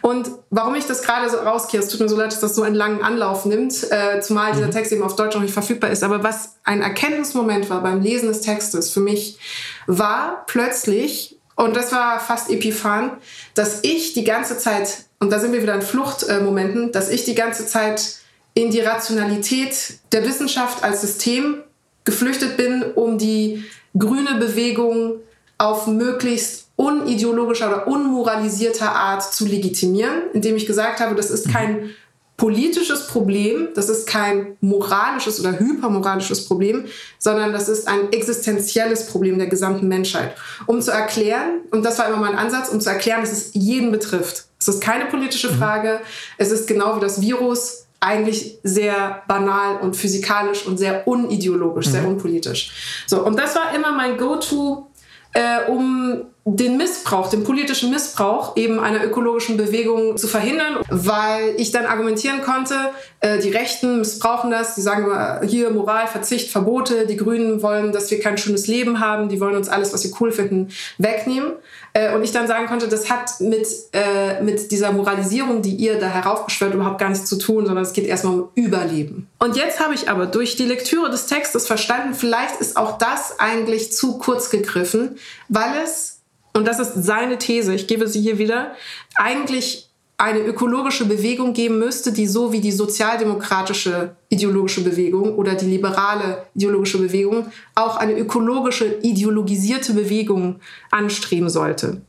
Und 0.01 0.29
warum 0.55 0.75
ich 0.75 0.85
das 0.85 1.01
gerade 1.01 1.29
so 1.31 1.37
rauskehre, 1.37 1.83
es 1.83 1.89
tut 1.89 1.99
mir 1.99 2.07
so 2.07 2.15
leid, 2.15 2.31
dass 2.31 2.39
das 2.39 2.55
so 2.55 2.61
einen 2.61 2.75
langen 2.75 3.01
Anlauf 3.01 3.45
nimmt, 3.45 3.91
äh, 3.91 4.21
zumal 4.21 4.53
dieser 4.53 4.67
mhm. 4.67 4.71
Text 4.71 4.91
eben 4.91 5.01
auf 5.01 5.15
Deutsch 5.15 5.33
noch 5.33 5.41
nicht 5.41 5.53
verfügbar 5.53 5.89
ist. 5.89 6.03
Aber 6.03 6.23
was 6.23 6.57
ein 6.63 6.83
Erkenntnismoment 6.83 7.71
war 7.71 7.81
beim 7.81 8.01
Lesen 8.01 8.27
des 8.27 8.41
Textes 8.41 8.91
für 8.91 8.99
mich, 8.99 9.39
war 9.87 10.43
plötzlich, 10.45 11.39
und 11.55 11.75
das 11.75 11.91
war 11.91 12.19
fast 12.19 12.51
epiphan, 12.51 13.17
dass 13.55 13.79
ich 13.81 14.13
die 14.13 14.23
ganze 14.23 14.59
Zeit, 14.59 15.05
und 15.19 15.31
da 15.31 15.39
sind 15.39 15.53
wir 15.53 15.63
wieder 15.63 15.73
in 15.73 15.81
Fluchtmomenten, 15.81 16.91
dass 16.91 17.09
ich 17.09 17.25
die 17.25 17.35
ganze 17.35 17.65
Zeit 17.65 18.17
in 18.53 18.69
die 18.69 18.81
Rationalität 18.81 19.95
der 20.11 20.23
Wissenschaft 20.23 20.83
als 20.83 21.01
System 21.01 21.63
geflüchtet 22.05 22.57
bin, 22.57 22.83
um 22.93 23.17
die 23.17 23.63
grüne 23.97 24.35
Bewegung 24.35 25.15
auf 25.57 25.87
möglichst 25.87 26.62
unideologischer 26.75 27.67
oder 27.67 27.87
unmoralisierter 27.87 28.93
Art 28.93 29.33
zu 29.33 29.45
legitimieren, 29.45 30.23
indem 30.33 30.55
ich 30.55 30.65
gesagt 30.65 30.99
habe, 30.99 31.15
das 31.15 31.29
ist 31.29 31.51
kein 31.51 31.91
politisches 32.35 33.07
Problem, 33.07 33.69
das 33.75 33.89
ist 33.89 34.07
kein 34.07 34.57
moralisches 34.59 35.39
oder 35.39 35.59
hypermoralisches 35.59 36.45
Problem, 36.45 36.85
sondern 37.19 37.53
das 37.53 37.69
ist 37.69 37.87
ein 37.87 38.11
existenzielles 38.11 39.05
Problem 39.07 39.37
der 39.37 39.47
gesamten 39.47 39.87
Menschheit. 39.87 40.35
Um 40.65 40.81
zu 40.81 40.91
erklären, 40.91 41.61
und 41.71 41.85
das 41.85 41.99
war 41.99 42.07
immer 42.07 42.17
mein 42.17 42.35
Ansatz, 42.35 42.69
um 42.69 42.81
zu 42.81 42.89
erklären, 42.89 43.21
dass 43.21 43.31
es 43.31 43.51
jeden 43.53 43.91
betrifft. 43.91 44.45
Es 44.59 44.67
ist 44.67 44.81
keine 44.81 45.05
politische 45.05 45.51
mhm. 45.51 45.57
Frage, 45.57 45.99
es 46.37 46.51
ist 46.51 46.67
genau 46.67 46.95
wie 46.97 47.01
das 47.01 47.21
Virus 47.21 47.85
eigentlich 47.99 48.57
sehr 48.63 49.21
banal 49.27 49.77
und 49.77 49.95
physikalisch 49.95 50.65
und 50.65 50.77
sehr 50.77 51.07
unideologisch, 51.07 51.87
mhm. 51.87 51.91
sehr 51.91 52.07
unpolitisch. 52.07 53.03
So, 53.07 53.23
und 53.25 53.39
das 53.39 53.55
war 53.55 53.73
immer 53.75 53.91
mein 53.93 54.17
Go-To 54.17 54.89
äh, 55.33 55.69
um 55.69 56.25
den 56.45 56.75
Missbrauch, 56.75 57.29
den 57.29 57.43
politischen 57.43 57.89
Missbrauch 57.89 58.57
eben 58.57 58.79
einer 58.79 59.03
ökologischen 59.03 59.55
Bewegung 59.55 60.17
zu 60.17 60.27
verhindern, 60.27 60.77
weil 60.89 61.55
ich 61.57 61.71
dann 61.71 61.85
argumentieren 61.85 62.41
konnte, 62.41 62.75
äh, 63.21 63.39
die 63.39 63.49
Rechten 63.49 63.99
missbrauchen 63.99 64.51
das, 64.51 64.75
die 64.75 64.81
sagen 64.81 65.07
hier 65.47 65.69
Moral, 65.69 66.07
Verzicht, 66.07 66.51
Verbote, 66.51 67.07
die 67.07 67.15
Grünen 67.15 67.61
wollen, 67.61 67.93
dass 67.93 68.11
wir 68.11 68.19
kein 68.19 68.37
schönes 68.37 68.67
Leben 68.67 68.99
haben, 68.99 69.29
die 69.29 69.39
wollen 69.39 69.55
uns 69.55 69.69
alles, 69.69 69.93
was 69.93 70.01
sie 70.01 70.13
cool 70.19 70.33
finden, 70.33 70.69
wegnehmen. 70.97 71.53
Äh, 71.93 72.13
und 72.13 72.23
ich 72.23 72.33
dann 72.33 72.47
sagen 72.47 72.65
konnte, 72.67 72.89
das 72.89 73.09
hat 73.09 73.39
mit, 73.39 73.67
äh, 73.93 74.41
mit 74.41 74.71
dieser 74.71 74.91
Moralisierung, 74.91 75.61
die 75.61 75.75
ihr 75.75 75.97
da 75.97 76.07
heraufbeschwört, 76.07 76.73
überhaupt 76.73 76.99
gar 76.99 77.09
nichts 77.09 77.29
zu 77.29 77.37
tun, 77.37 77.65
sondern 77.65 77.83
es 77.83 77.93
geht 77.93 78.05
erstmal 78.05 78.33
um 78.33 78.49
Überleben. 78.55 79.29
Und 79.39 79.55
jetzt 79.55 79.79
habe 79.79 79.93
ich 79.93 80.09
aber 80.09 80.25
durch 80.25 80.57
die 80.57 80.65
Lektüre 80.65 81.09
des 81.09 81.27
Textes 81.27 81.67
verstanden, 81.67 82.15
vielleicht 82.15 82.59
ist 82.59 82.75
auch 82.75 82.97
das 82.97 83.39
eigentlich 83.39 83.93
zu 83.93 84.17
kurz 84.17 84.49
gegriffen, 84.49 85.17
weil 85.47 85.71
es, 85.83 86.12
und 86.53 86.67
das 86.67 86.79
ist 86.79 87.03
seine 87.03 87.37
These, 87.37 87.73
ich 87.73 87.87
gebe 87.87 88.07
sie 88.07 88.21
hier 88.21 88.37
wieder, 88.37 88.75
eigentlich 89.15 89.89
eine 90.17 90.39
ökologische 90.39 91.05
Bewegung 91.05 91.53
geben 91.53 91.79
müsste, 91.79 92.11
die 92.11 92.27
so 92.27 92.53
wie 92.53 92.61
die 92.61 92.71
sozialdemokratische 92.71 94.15
ideologische 94.29 94.83
Bewegung 94.83 95.35
oder 95.35 95.55
die 95.55 95.65
liberale 95.65 96.45
ideologische 96.55 96.99
Bewegung 96.99 97.51
auch 97.75 97.97
eine 97.97 98.13
ökologische 98.17 98.99
ideologisierte 99.01 99.93
Bewegung 99.93 100.59
anstreben 100.91 101.49
sollte, 101.49 102.01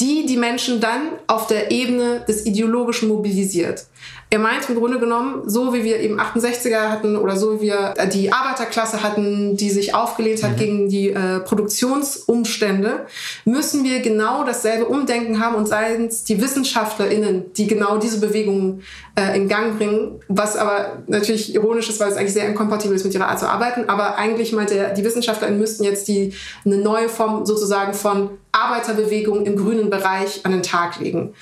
die 0.00 0.26
die 0.26 0.38
Menschen 0.38 0.80
dann 0.80 1.02
auf 1.26 1.46
der 1.46 1.70
Ebene 1.70 2.24
des 2.26 2.46
Ideologischen 2.46 3.08
mobilisiert. 3.08 3.86
Er 4.28 4.40
meint 4.40 4.68
im 4.68 4.74
Grunde 4.74 4.98
genommen, 4.98 5.48
so 5.48 5.72
wie 5.72 5.84
wir 5.84 6.00
eben 6.00 6.20
68er 6.20 6.90
hatten 6.90 7.16
oder 7.16 7.36
so 7.36 7.60
wie 7.60 7.66
wir 7.66 7.94
äh, 7.96 8.08
die 8.08 8.32
Arbeiterklasse 8.32 9.04
hatten, 9.04 9.56
die 9.56 9.70
sich 9.70 9.94
aufgelehnt 9.94 10.42
hat 10.42 10.52
mhm. 10.52 10.56
gegen 10.56 10.88
die 10.88 11.10
äh, 11.10 11.38
Produktionsumstände, 11.40 13.06
müssen 13.44 13.84
wir 13.84 14.00
genau 14.00 14.42
dasselbe 14.44 14.86
Umdenken 14.86 15.38
haben 15.38 15.54
und 15.54 15.66
seien 15.66 16.06
es 16.06 16.24
die 16.24 16.42
WissenschaftlerInnen, 16.42 17.52
die 17.54 17.68
genau 17.68 17.98
diese 17.98 18.18
Bewegungen 18.18 18.82
äh, 19.14 19.36
in 19.36 19.48
Gang 19.48 19.78
bringen, 19.78 20.20
was 20.26 20.56
aber 20.56 21.04
natürlich 21.06 21.54
ironisch 21.54 21.88
ist, 21.88 22.00
weil 22.00 22.10
es 22.10 22.16
eigentlich 22.16 22.32
sehr 22.32 22.48
inkompatibel 22.48 22.96
ist 22.96 23.04
mit 23.04 23.14
ihrer 23.14 23.28
Art 23.28 23.38
zu 23.38 23.48
arbeiten. 23.48 23.88
Aber 23.88 24.18
eigentlich 24.18 24.52
meint 24.52 24.72
er, 24.72 24.92
die 24.92 25.04
WissenschaftlerInnen 25.04 25.60
müssten 25.60 25.84
jetzt 25.84 26.08
die, 26.08 26.34
eine 26.64 26.78
neue 26.78 27.08
Form 27.08 27.46
sozusagen 27.46 27.94
von 27.94 28.30
Arbeiterbewegung 28.50 29.46
im 29.46 29.56
grünen 29.56 29.88
Bereich 29.88 30.44
an 30.44 30.50
den 30.50 30.64
Tag 30.64 30.98
legen. 30.98 31.34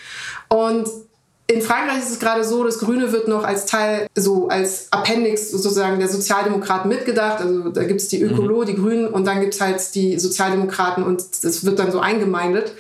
Und 0.48 0.86
in 1.46 1.60
Frankreich 1.60 1.98
ist 1.98 2.10
es 2.10 2.18
gerade 2.18 2.42
so, 2.42 2.64
das 2.64 2.78
Grüne 2.78 3.12
wird 3.12 3.28
noch 3.28 3.44
als 3.44 3.66
Teil, 3.66 4.06
so 4.14 4.48
als 4.48 4.88
Appendix 4.90 5.50
sozusagen 5.50 5.98
der 5.98 6.08
Sozialdemokraten 6.08 6.88
mitgedacht. 6.88 7.40
Also 7.40 7.68
da 7.68 7.84
gibt 7.84 8.00
es 8.00 8.08
die 8.08 8.22
Ökolo, 8.22 8.62
mhm. 8.62 8.66
die 8.66 8.74
Grünen 8.76 9.06
und 9.08 9.26
dann 9.26 9.40
gibt 9.40 9.54
es 9.54 9.60
halt 9.60 9.94
die 9.94 10.18
Sozialdemokraten 10.18 11.04
und 11.04 11.44
das 11.44 11.64
wird 11.64 11.78
dann 11.78 11.92
so 11.92 12.00
eingemeindet. 12.00 12.72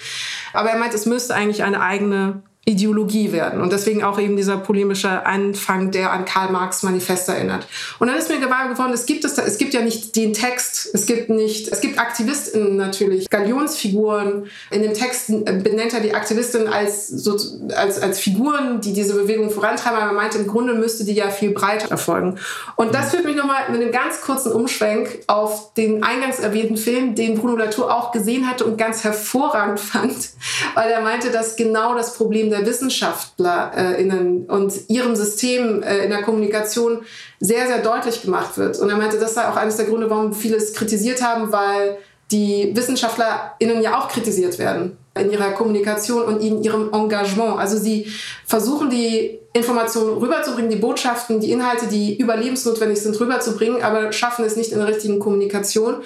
Aber 0.54 0.70
er 0.70 0.78
meint, 0.78 0.94
es 0.94 1.04
müsste 1.04 1.34
eigentlich 1.34 1.62
eine 1.62 1.80
eigene 1.80 2.42
Ideologie 2.66 3.32
werden. 3.32 3.60
Und 3.60 3.72
deswegen 3.72 4.02
auch 4.02 4.18
eben 4.18 4.36
dieser 4.36 4.56
polemische 4.56 5.26
Anfang, 5.26 5.90
der 5.90 6.12
an 6.12 6.24
Karl 6.24 6.50
Marx 6.50 6.82
Manifest 6.82 7.28
erinnert. 7.28 7.66
Und 7.98 8.08
dann 8.08 8.16
ist 8.16 8.30
mir 8.30 8.40
gewahr 8.40 8.68
geworden, 8.70 8.92
es 8.94 9.04
gibt 9.04 9.24
es, 9.24 9.36
es 9.36 9.58
gibt 9.58 9.74
ja 9.74 9.82
nicht 9.82 10.16
den 10.16 10.32
Text, 10.32 10.88
es 10.94 11.04
gibt 11.04 11.28
nicht, 11.28 11.68
es 11.68 11.80
gibt 11.80 11.98
AktivistInnen 11.98 12.76
natürlich, 12.76 13.28
Galionsfiguren. 13.28 14.46
In 14.70 14.82
dem 14.82 14.94
Text 14.94 15.28
benennt 15.28 15.92
er 15.92 16.00
die 16.00 16.14
Aktivistinnen 16.14 16.68
als, 16.68 17.08
so, 17.08 17.36
als, 17.76 18.00
als 18.00 18.18
Figuren, 18.18 18.80
die 18.80 18.94
diese 18.94 19.14
Bewegung 19.14 19.50
vorantreiben, 19.50 19.98
aber 19.98 20.12
er 20.12 20.14
meint, 20.14 20.34
im 20.34 20.46
Grunde 20.46 20.72
müsste 20.72 21.04
die 21.04 21.12
ja 21.12 21.28
viel 21.28 21.50
breiter 21.50 21.90
erfolgen. 21.90 22.38
Und 22.76 22.94
das 22.94 23.10
führt 23.10 23.26
mich 23.26 23.36
nochmal 23.36 23.70
mit 23.70 23.82
einem 23.82 23.92
ganz 23.92 24.22
kurzen 24.22 24.52
Umschwenk 24.52 25.20
auf 25.26 25.74
den 25.74 26.02
eingangs 26.02 26.38
erwähnten 26.38 26.78
Film, 26.78 27.14
den 27.14 27.38
Bruno 27.38 27.56
Latour 27.56 27.94
auch 27.94 28.10
gesehen 28.10 28.48
hatte 28.48 28.64
und 28.64 28.78
ganz 28.78 29.04
hervorragend 29.04 29.80
fand, 29.80 30.30
weil 30.74 30.90
er 30.90 31.02
meinte, 31.02 31.30
dass 31.30 31.56
genau 31.56 31.94
das 31.94 32.14
Problem 32.14 32.53
der 32.54 32.66
WissenschaftlerInnen 32.66 34.46
und 34.46 34.72
ihrem 34.88 35.14
System 35.14 35.82
äh, 35.82 36.04
in 36.04 36.10
der 36.10 36.22
Kommunikation 36.22 37.02
sehr, 37.40 37.66
sehr 37.66 37.82
deutlich 37.82 38.22
gemacht 38.22 38.56
wird. 38.56 38.78
Und 38.78 38.88
er 38.88 38.96
meinte, 38.96 39.18
das 39.18 39.34
sei 39.34 39.46
auch 39.48 39.56
eines 39.56 39.76
der 39.76 39.86
Gründe, 39.86 40.08
warum 40.08 40.32
viele 40.32 40.56
es 40.56 40.72
kritisiert 40.72 41.22
haben, 41.22 41.52
weil 41.52 41.98
die 42.30 42.72
WissenschaftlerInnen 42.74 43.82
ja 43.82 43.98
auch 43.98 44.08
kritisiert 44.08 44.58
werden 44.58 44.96
in 45.18 45.30
ihrer 45.30 45.52
Kommunikation 45.52 46.22
und 46.22 46.40
in 46.40 46.62
ihrem 46.62 46.92
Engagement. 46.92 47.58
Also 47.58 47.78
sie 47.78 48.10
versuchen 48.46 48.90
die 48.90 49.38
Informationen 49.52 50.18
rüberzubringen, 50.18 50.70
die 50.70 50.76
Botschaften, 50.76 51.38
die 51.38 51.52
Inhalte, 51.52 51.86
die 51.86 52.18
überlebensnotwendig 52.18 53.00
sind, 53.00 53.18
rüberzubringen, 53.20 53.82
aber 53.82 54.10
schaffen 54.12 54.44
es 54.44 54.56
nicht 54.56 54.72
in 54.72 54.78
der 54.78 54.88
richtigen 54.88 55.20
Kommunikation. 55.20 56.02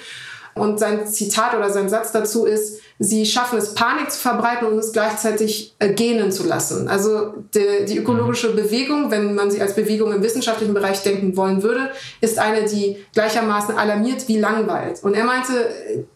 Und 0.53 0.77
sein 0.79 1.07
Zitat 1.07 1.55
oder 1.55 1.69
sein 1.69 1.89
Satz 1.89 2.11
dazu 2.11 2.45
ist, 2.45 2.81
sie 3.01 3.25
schaffen 3.25 3.57
es, 3.57 3.73
Panik 3.73 4.11
zu 4.11 4.19
verbreiten 4.19 4.67
und 4.67 4.77
es 4.77 4.91
gleichzeitig 4.91 5.73
äh, 5.79 5.93
gähnen 5.93 6.33
zu 6.33 6.45
lassen. 6.45 6.89
Also 6.89 7.33
die, 7.55 7.85
die 7.85 7.97
ökologische 7.97 8.49
mhm. 8.49 8.57
Bewegung, 8.57 9.09
wenn 9.09 9.35
man 9.35 9.49
sie 9.49 9.61
als 9.61 9.73
Bewegung 9.73 10.11
im 10.11 10.21
wissenschaftlichen 10.21 10.73
Bereich 10.73 11.01
denken 11.01 11.37
wollen 11.37 11.63
würde, 11.63 11.91
ist 12.19 12.37
eine, 12.37 12.67
die 12.67 12.97
gleichermaßen 13.13 13.77
alarmiert 13.77 14.27
wie 14.27 14.37
langweilt. 14.37 15.01
Und 15.01 15.13
er 15.13 15.23
meinte, 15.23 15.69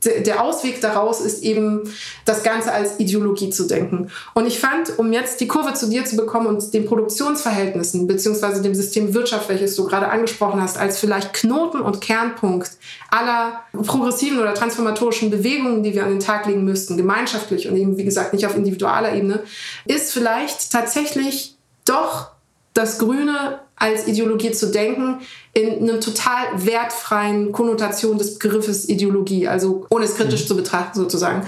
der 0.03 0.43
Ausweg 0.43 0.81
daraus 0.81 1.21
ist 1.21 1.41
eben, 1.41 1.89
das 2.25 2.43
Ganze 2.43 2.73
als 2.73 2.99
Ideologie 2.99 3.49
zu 3.49 3.65
denken. 3.65 4.09
Und 4.33 4.45
ich 4.45 4.59
fand, 4.59 4.99
um 4.99 5.13
jetzt 5.13 5.39
die 5.39 5.47
Kurve 5.47 5.73
zu 5.73 5.89
dir 5.89 6.03
zu 6.03 6.17
bekommen 6.17 6.47
und 6.47 6.73
den 6.73 6.85
Produktionsverhältnissen 6.85 8.07
beziehungsweise 8.07 8.61
dem 8.61 8.75
System 8.75 9.13
Wirtschaft, 9.13 9.47
welches 9.47 9.75
du 9.77 9.85
gerade 9.85 10.09
angesprochen 10.09 10.61
hast, 10.61 10.77
als 10.77 10.99
vielleicht 10.99 11.33
Knoten 11.33 11.79
und 11.79 12.01
Kernpunkt 12.01 12.71
aller 13.09 13.61
progressiven 13.71 14.39
oder 14.39 14.53
transformatorischen 14.53 15.29
Bewegungen, 15.29 15.83
die 15.83 15.93
wir 15.93 16.03
an 16.03 16.09
den 16.09 16.19
Tag 16.19 16.45
legen 16.45 16.65
müssen, 16.65 16.72
müssten, 16.73 16.97
gemeinschaftlich 16.97 17.67
und 17.69 17.77
eben, 17.77 17.97
wie 17.97 18.03
gesagt, 18.03 18.33
nicht 18.33 18.45
auf 18.45 18.55
individualer 18.55 19.13
Ebene, 19.13 19.43
ist 19.85 20.11
vielleicht 20.11 20.71
tatsächlich 20.71 21.55
doch 21.85 22.31
das 22.73 22.99
Grüne 22.99 23.59
als 23.75 24.07
Ideologie 24.07 24.51
zu 24.51 24.71
denken, 24.71 25.19
in 25.53 25.89
einem 25.89 26.01
total 26.01 26.45
wertfreien 26.65 27.51
Konnotation 27.51 28.17
des 28.17 28.39
Begriffes 28.39 28.87
Ideologie, 28.87 29.47
also 29.47 29.85
ohne 29.89 30.05
es 30.05 30.15
kritisch 30.15 30.43
mhm. 30.43 30.47
zu 30.47 30.55
betrachten 30.55 30.99
sozusagen. 30.99 31.45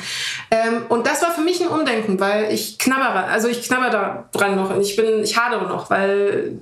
Ähm, 0.52 0.84
und 0.90 1.08
das 1.08 1.22
war 1.22 1.32
für 1.32 1.42
mich 1.42 1.62
ein 1.62 1.70
Umdenken, 1.70 2.20
weil 2.20 2.54
ich 2.54 2.78
knabbere, 2.78 3.26
also 3.26 3.48
ich 3.48 3.64
knabber 3.64 3.90
da 3.90 4.30
dran 4.32 4.56
noch 4.56 4.76
und 4.76 4.82
ich 4.82 4.96
bin, 4.96 5.24
ich 5.24 5.38
hadere 5.38 5.68
noch, 5.68 5.90
weil 5.90 6.60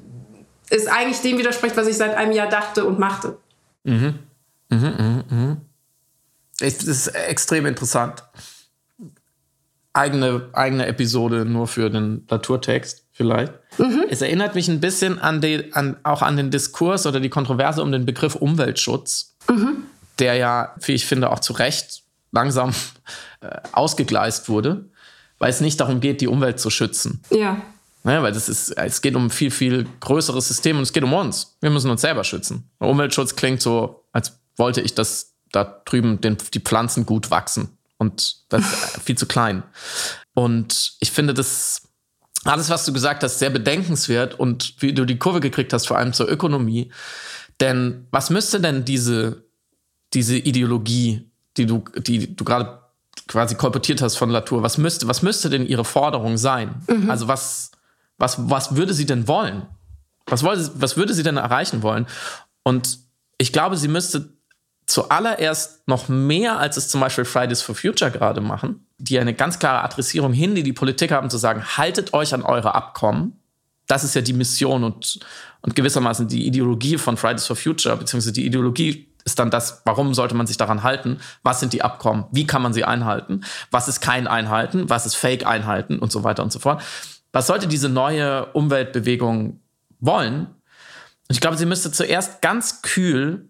es 0.70 0.88
eigentlich 0.88 1.22
dem 1.22 1.38
widerspricht, 1.38 1.76
was 1.76 1.88
ich 1.88 1.98
seit 1.98 2.16
einem 2.16 2.32
Jahr 2.32 2.50
dachte 2.50 2.86
und 2.86 3.00
machte. 3.00 3.38
Mhm. 3.84 4.20
Mhm, 4.70 4.80
mh, 4.80 5.24
mh. 5.30 5.58
Es 6.60 6.84
ist 6.84 7.08
extrem 7.08 7.66
interessant 7.66 8.24
eigene, 9.94 10.50
eigene 10.54 10.88
Episode 10.88 11.46
nur 11.46 11.68
für 11.68 11.90
den 11.90 12.26
Naturtext 12.30 13.06
vielleicht. 13.12 13.54
Mhm. 13.78 14.06
Es 14.10 14.22
erinnert 14.22 14.56
mich 14.56 14.68
ein 14.68 14.80
bisschen 14.80 15.20
an, 15.20 15.40
die, 15.40 15.72
an 15.74 15.98
auch 16.04 16.22
an 16.22 16.36
den 16.36 16.52
Diskurs 16.52 17.06
oder 17.06 17.20
die 17.20 17.30
Kontroverse 17.30 17.82
um 17.82 17.92
den 17.92 18.06
Begriff 18.06 18.36
Umweltschutz, 18.36 19.36
mhm. 19.50 19.84
der 20.20 20.36
ja, 20.36 20.76
wie 20.82 20.94
ich 20.94 21.06
finde, 21.06 21.32
auch 21.32 21.40
zu 21.40 21.54
Recht 21.54 22.02
langsam 22.32 22.74
äh, 23.42 23.50
ausgegleist 23.72 24.50
wurde, 24.50 24.90
weil 25.38 25.52
es 25.52 25.62
nicht 25.62 25.80
darum 25.80 26.00
geht, 26.00 26.22
die 26.22 26.28
Umwelt 26.28 26.60
zu 26.60 26.70
schützen. 26.70 27.22
Ja. 27.30 27.62
Ja, 28.06 28.22
weil 28.22 28.34
das 28.34 28.50
ist, 28.50 28.72
es 28.72 29.02
geht 29.02 29.16
um 29.16 29.28
ein 29.28 29.30
viel, 29.30 29.52
viel 29.52 29.88
größeres 30.02 30.48
System 30.48 30.76
und 30.78 30.84
es 30.84 30.92
geht 30.92 31.04
um 31.04 31.14
uns. 31.14 31.56
Wir 31.62 31.70
müssen 31.70 31.90
uns 31.90 32.02
selber 32.02 32.26
schützen. 32.26 32.70
Umweltschutz 32.80 33.36
klingt 33.36 33.62
so, 33.62 34.04
als 34.12 34.40
wollte 34.58 34.82
ich, 34.82 34.94
dass 34.94 35.36
da 35.54 35.82
drüben 35.86 36.20
den, 36.20 36.38
die 36.54 36.60
Pflanzen 36.60 37.06
gut 37.06 37.32
wachsen. 37.32 37.78
Und 38.04 38.36
das 38.50 38.62
ist 38.62 39.02
viel 39.04 39.18
zu 39.18 39.26
klein. 39.26 39.64
Und 40.34 40.98
ich 41.00 41.12
finde 41.12 41.34
das, 41.34 41.84
alles, 42.44 42.70
was 42.70 42.84
du 42.84 42.92
gesagt 42.92 43.24
hast, 43.24 43.40
sehr 43.40 43.50
bedenkenswert 43.50 44.38
und 44.38 44.76
wie 44.82 44.94
du 44.94 45.06
die 45.06 45.18
Kurve 45.18 45.40
gekriegt 45.40 45.72
hast, 45.72 45.88
vor 45.88 45.98
allem 45.98 46.12
zur 46.12 46.30
Ökonomie. 46.30 46.92
Denn 47.62 48.08
was 48.12 48.30
müsste 48.30 48.60
denn 48.60 48.84
diese, 48.84 49.46
diese 50.14 50.38
Ideologie, 50.38 51.32
die 51.56 51.66
du, 51.66 51.86
die 51.96 52.36
du 52.36 52.44
gerade 52.44 52.82
quasi 53.30 53.56
kolportiert 53.56 54.02
hast 54.02 54.18
von 54.18 54.30
Latour, 54.30 54.64
was 54.64 54.78
müsste, 54.78 55.08
was 55.08 55.22
müsste 55.22 55.50
denn 55.50 55.66
ihre 55.66 55.86
Forderung 55.86 56.36
sein? 56.36 56.76
Mhm. 56.90 57.10
Also 57.10 57.30
was, 57.30 57.72
was, 58.18 58.50
was 58.50 58.76
würde 58.76 58.94
sie 58.94 59.06
denn 59.06 59.30
wollen? 59.30 59.66
Was, 60.26 60.44
wollte, 60.44 60.70
was 60.76 60.98
würde 60.98 61.14
sie 61.14 61.24
denn 61.24 61.38
erreichen 61.38 61.84
wollen? 61.84 62.06
Und 62.64 63.00
ich 63.38 63.54
glaube, 63.54 63.78
sie 63.78 63.88
müsste 63.88 64.34
zuallererst 64.86 65.88
noch 65.88 66.10
mehr, 66.10 66.60
als 66.60 66.78
es 66.78 66.90
zum 66.90 67.02
Beispiel 67.02 67.26
Fridays 67.26 67.62
for 67.62 67.76
Future 67.76 68.12
gerade 68.12 68.42
machen, 68.42 68.86
die 68.98 69.20
eine 69.20 69.34
ganz 69.34 69.60
klare 69.60 69.84
Adressierung 69.84 70.34
hin, 70.34 70.56
die 70.56 70.64
die 70.64 70.74
Politik 70.74 71.12
haben, 71.12 71.30
zu 71.30 71.38
sagen, 71.38 71.64
haltet 71.78 72.14
euch 72.14 72.34
an 72.34 72.44
eure 72.44 72.76
Abkommen. 72.76 73.40
Das 73.88 74.04
ist 74.04 74.16
ja 74.16 74.22
die 74.22 74.34
Mission 74.34 74.84
und, 74.84 75.20
und 75.62 75.76
gewissermaßen 75.76 76.28
die 76.28 76.48
Ideologie 76.48 76.98
von 76.98 77.18
Fridays 77.18 77.48
for 77.48 77.56
Future, 77.56 77.98
beziehungsweise 77.98 78.34
die 78.34 78.46
Ideologie 78.46 79.10
ist 79.26 79.40
dann 79.40 79.52
das, 79.52 79.82
warum 79.86 80.14
sollte 80.14 80.36
man 80.36 80.48
sich 80.48 80.58
daran 80.58 80.84
halten? 80.84 81.20
Was 81.44 81.60
sind 81.60 81.72
die 81.74 81.82
Abkommen? 81.82 82.26
Wie 82.32 82.46
kann 82.46 82.62
man 82.62 82.74
sie 82.74 82.84
einhalten? 82.84 83.42
Was 83.72 83.88
ist 83.88 84.02
kein 84.02 84.28
Einhalten? 84.28 84.90
Was 84.90 85.06
ist 85.06 85.16
Fake 85.16 85.46
Einhalten? 85.46 86.00
Und 86.00 86.12
so 86.12 86.24
weiter 86.24 86.44
und 86.44 86.52
so 86.52 86.60
fort. 86.60 86.82
Was 87.32 87.48
sollte 87.48 87.68
diese 87.68 87.88
neue 87.88 88.48
Umweltbewegung 88.48 89.62
wollen? 90.00 90.48
ich 91.30 91.42
glaube, 91.42 91.58
sie 91.58 91.66
müsste 91.66 91.92
zuerst 91.92 92.42
ganz 92.42 92.82
kühl 92.84 93.50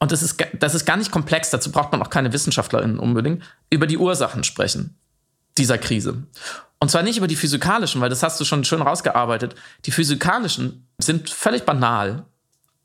und 0.00 0.10
das 0.10 0.22
ist, 0.22 0.42
das 0.58 0.74
ist 0.74 0.86
gar 0.86 0.96
nicht 0.96 1.12
komplex, 1.12 1.50
dazu 1.50 1.70
braucht 1.70 1.92
man 1.92 2.02
auch 2.02 2.10
keine 2.10 2.32
WissenschaftlerInnen 2.32 2.98
unbedingt, 2.98 3.44
über 3.68 3.86
die 3.86 3.98
Ursachen 3.98 4.42
sprechen 4.44 4.96
dieser 5.58 5.78
Krise. 5.78 6.24
Und 6.78 6.90
zwar 6.90 7.02
nicht 7.02 7.18
über 7.18 7.26
die 7.26 7.36
physikalischen, 7.36 8.00
weil 8.00 8.08
das 8.08 8.22
hast 8.22 8.40
du 8.40 8.44
schon 8.44 8.64
schön 8.64 8.80
rausgearbeitet. 8.80 9.54
Die 9.84 9.90
physikalischen 9.90 10.88
sind 10.98 11.28
völlig 11.28 11.64
banal 11.64 12.24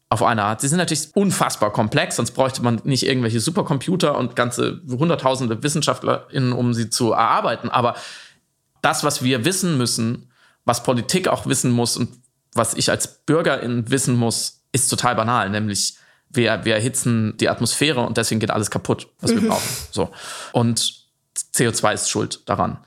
auf 0.09 0.21
eine 0.21 0.43
Art. 0.43 0.59
Sie 0.61 0.67
sind 0.67 0.77
natürlich 0.77 1.15
unfassbar 1.15 1.71
komplex, 1.71 2.17
sonst 2.17 2.31
bräuchte 2.31 2.61
man 2.61 2.81
nicht 2.83 3.05
irgendwelche 3.05 3.39
Supercomputer 3.39 4.17
und 4.17 4.35
ganze 4.35 4.81
hunderttausende 4.87 5.63
WissenschaftlerInnen, 5.63 6.51
um 6.51 6.73
sie 6.73 6.89
zu 6.89 7.13
erarbeiten. 7.13 7.69
Aber 7.69 7.95
das, 8.81 9.05
was 9.05 9.23
wir 9.23 9.45
wissen 9.45 9.77
müssen, 9.77 10.29
was 10.65 10.83
Politik 10.83 11.29
auch 11.29 11.47
wissen 11.47 11.71
muss 11.71 11.95
und 11.95 12.09
was 12.53 12.73
ich 12.73 12.91
als 12.91 13.25
Bürgerin 13.25 13.89
wissen 13.89 14.15
muss, 14.15 14.63
ist 14.73 14.89
total 14.89 15.15
banal, 15.15 15.49
nämlich 15.49 15.97
wir, 16.35 16.65
wir 16.65 16.75
erhitzen 16.75 17.35
die 17.37 17.49
Atmosphäre 17.49 18.01
und 18.01 18.17
deswegen 18.17 18.39
geht 18.39 18.51
alles 18.51 18.71
kaputt, 18.71 19.07
was 19.19 19.31
wir 19.31 19.41
mhm. 19.41 19.49
brauchen. 19.49 19.69
So. 19.91 20.09
Und 20.51 21.05
CO2 21.53 21.93
ist 21.93 22.09
schuld 22.09 22.41
daran. 22.45 22.77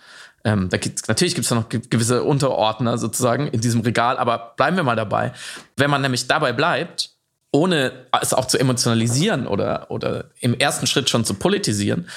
Ähm, 0.45 0.69
da 0.69 0.77
gibt's, 0.77 1.09
natürlich 1.09 1.35
gibt 1.35 1.45
es 1.45 1.51
noch 1.51 1.69
gewisse 1.69 2.23
Unterordner 2.23 2.97
sozusagen 2.97 3.49
in 3.49 3.61
diesem 3.61 3.81
Regal, 3.81 4.19
aber 4.19 4.55
bleiben 4.57 4.77
wir 4.77 4.85
mal 4.85 4.97
dabei. 4.97 5.33
Wenn 5.77 5.91
man 5.91 6.01
nämlich 6.01 6.27
dabei 6.27 6.53
bleibt, 6.53 7.11
ohne 7.51 8.07
es 8.21 8.35
auch 8.35 8.47
zu 8.47 8.59
emotionalisieren 8.59 9.47
oder, 9.47 9.91
oder 9.91 10.27
im 10.41 10.55
ersten 10.55 10.87
Schritt 10.87 11.11
schon 11.11 11.25
zu 11.25 11.35
politisieren, 11.35 12.09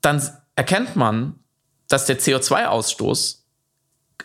dann 0.00 0.22
erkennt 0.56 0.94
man, 0.94 1.36
dass 1.88 2.06
der 2.06 2.18
CO2-Ausstoß 2.18 3.38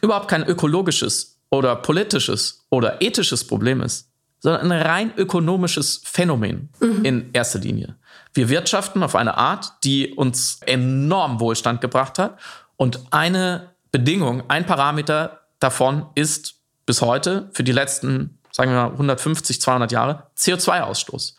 überhaupt 0.02 0.28
kein 0.28 0.46
ökologisches 0.46 1.40
oder 1.50 1.76
politisches 1.76 2.66
oder 2.70 3.02
ethisches 3.02 3.48
Problem 3.48 3.82
ist, 3.82 4.07
sondern 4.48 4.72
ein 4.72 4.82
rein 4.82 5.14
ökonomisches 5.18 6.00
Phänomen 6.06 6.70
mhm. 6.80 7.04
in 7.04 7.30
erster 7.34 7.60
Linie. 7.60 7.98
Wir 8.34 8.48
wirtschaften 8.48 9.04
auf 9.04 9.14
eine 9.14 9.36
Art, 9.36 9.74
die 9.84 10.14
uns 10.14 10.62
enorm 10.66 11.42
Wohlstand 11.42 11.82
gebracht 11.82 12.18
hat. 12.18 12.40
Und 12.78 13.02
eine 13.12 13.72
Bedingung, 13.92 14.50
ein 14.50 14.66
Parameter 14.66 15.42
davon 15.60 16.06
ist 16.16 16.62
bis 16.86 17.02
heute 17.02 17.50
für 17.52 17.66
die 17.66 17.74
letzten, 17.74 18.40
sagen 18.54 18.72
wir 18.72 18.84
mal, 18.84 18.92
150, 18.92 19.60
200 19.60 19.92
Jahre 19.92 20.24
CO2-Ausstoß. 20.38 21.36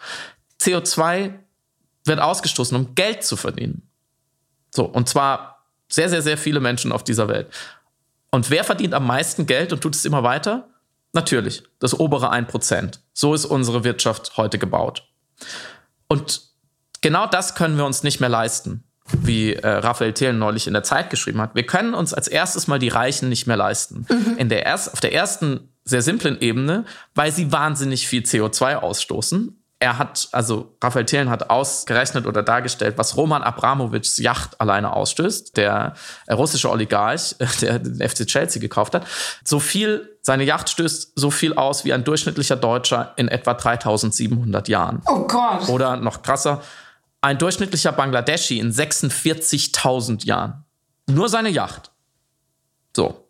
CO2 0.61 1.33
wird 2.05 2.21
ausgestoßen, 2.21 2.77
um 2.77 2.95
Geld 2.95 3.25
zu 3.25 3.39
verdienen. 3.39 3.89
So, 4.71 4.85
und 4.85 5.09
zwar 5.09 5.65
sehr, 5.89 6.11
sehr, 6.11 6.21
sehr 6.21 6.37
viele 6.37 6.61
Menschen 6.61 6.93
auf 6.93 7.05
dieser 7.05 7.29
Welt. 7.29 7.51
Und 8.31 8.51
wer 8.51 8.65
verdient 8.65 8.93
am 8.93 9.07
meisten 9.07 9.47
Geld 9.47 9.73
und 9.73 9.81
tut 9.81 9.95
es 9.95 10.05
immer 10.05 10.25
weiter? 10.25 10.69
Natürlich, 11.19 11.65
das 11.81 11.99
obere 11.99 12.33
1%. 12.33 13.01
So 13.13 13.35
ist 13.35 13.45
unsere 13.45 13.83
Wirtschaft 13.83 14.37
heute 14.37 14.57
gebaut. 14.57 15.03
Und 16.07 16.43
genau 17.01 17.27
das 17.27 17.57
können 17.57 17.77
wir 17.77 17.85
uns 17.85 18.05
nicht 18.05 18.21
mehr 18.21 18.29
leisten, 18.29 18.85
wie 19.11 19.55
äh, 19.55 19.69
Raphael 19.69 20.13
Thelen 20.13 20.39
neulich 20.39 20.69
in 20.69 20.75
der 20.75 20.85
Zeit 20.85 21.11
geschrieben 21.11 21.41
hat. 21.41 21.57
Wir 21.57 21.67
können 21.67 21.95
uns 21.95 22.15
als 22.15 22.29
erstes 22.29 22.69
mal 22.69 22.79
die 22.79 22.87
Reichen 22.87 23.29
nicht 23.29 23.49
mehr 23.49 23.57
leisten. 23.57 24.07
Mhm. 24.09 24.37
In 24.39 24.49
der 24.49 24.65
erst, 24.65 24.93
auf 24.93 25.01
der 25.01 25.13
ersten 25.13 25.73
sehr 25.83 26.03
simplen 26.03 26.41
Ebene, 26.41 26.85
weil 27.17 27.33
sie 27.33 27.51
wahnsinnig 27.51 28.07
viel 28.07 28.23
CO2 28.23 28.77
ausstoßen 28.77 29.58
er 29.81 29.97
hat, 29.97 30.29
also 30.33 30.75
Raphael 30.83 31.05
Thelen 31.05 31.31
hat 31.31 31.51
ausgerechnet 31.51 32.27
oder 32.27 32.43
dargestellt, 32.43 32.99
was 32.99 33.17
Roman 33.17 33.43
Abramowitschs 33.43 34.19
Yacht 34.19 34.61
alleine 34.61 34.93
ausstößt, 34.93 35.57
der 35.57 35.95
äh, 36.27 36.33
russische 36.33 36.71
Oligarch, 36.71 37.37
der 37.61 37.79
den 37.79 38.09
FC 38.09 38.27
Chelsea 38.27 38.61
gekauft 38.61 38.95
hat. 38.95 39.07
So 39.45 39.61
viel, 39.61 40.19
seine 40.21 40.43
Yacht 40.43 40.69
stößt 40.69 41.13
so 41.15 41.31
viel 41.31 41.55
aus 41.55 41.85
wie 41.85 41.93
ein 41.93 42.03
durchschnittlicher 42.03 42.57
Deutscher 42.57 43.15
in 43.17 43.29
etwa 43.29 43.55
3700 43.55 44.69
Jahren. 44.69 45.01
Oh 45.07 45.27
Gott. 45.29 45.69
Oder 45.69 45.97
noch 45.97 46.23
krasser, 46.23 46.61
ein 47.21 47.39
durchschnittlicher 47.39 47.93
Bangladeschi 47.93 48.59
in 48.59 48.73
46.000 48.73 50.27
Jahren. 50.27 50.65
Nur 51.07 51.29
seine 51.29 51.51
Yacht. 51.51 51.93
So. 52.97 53.29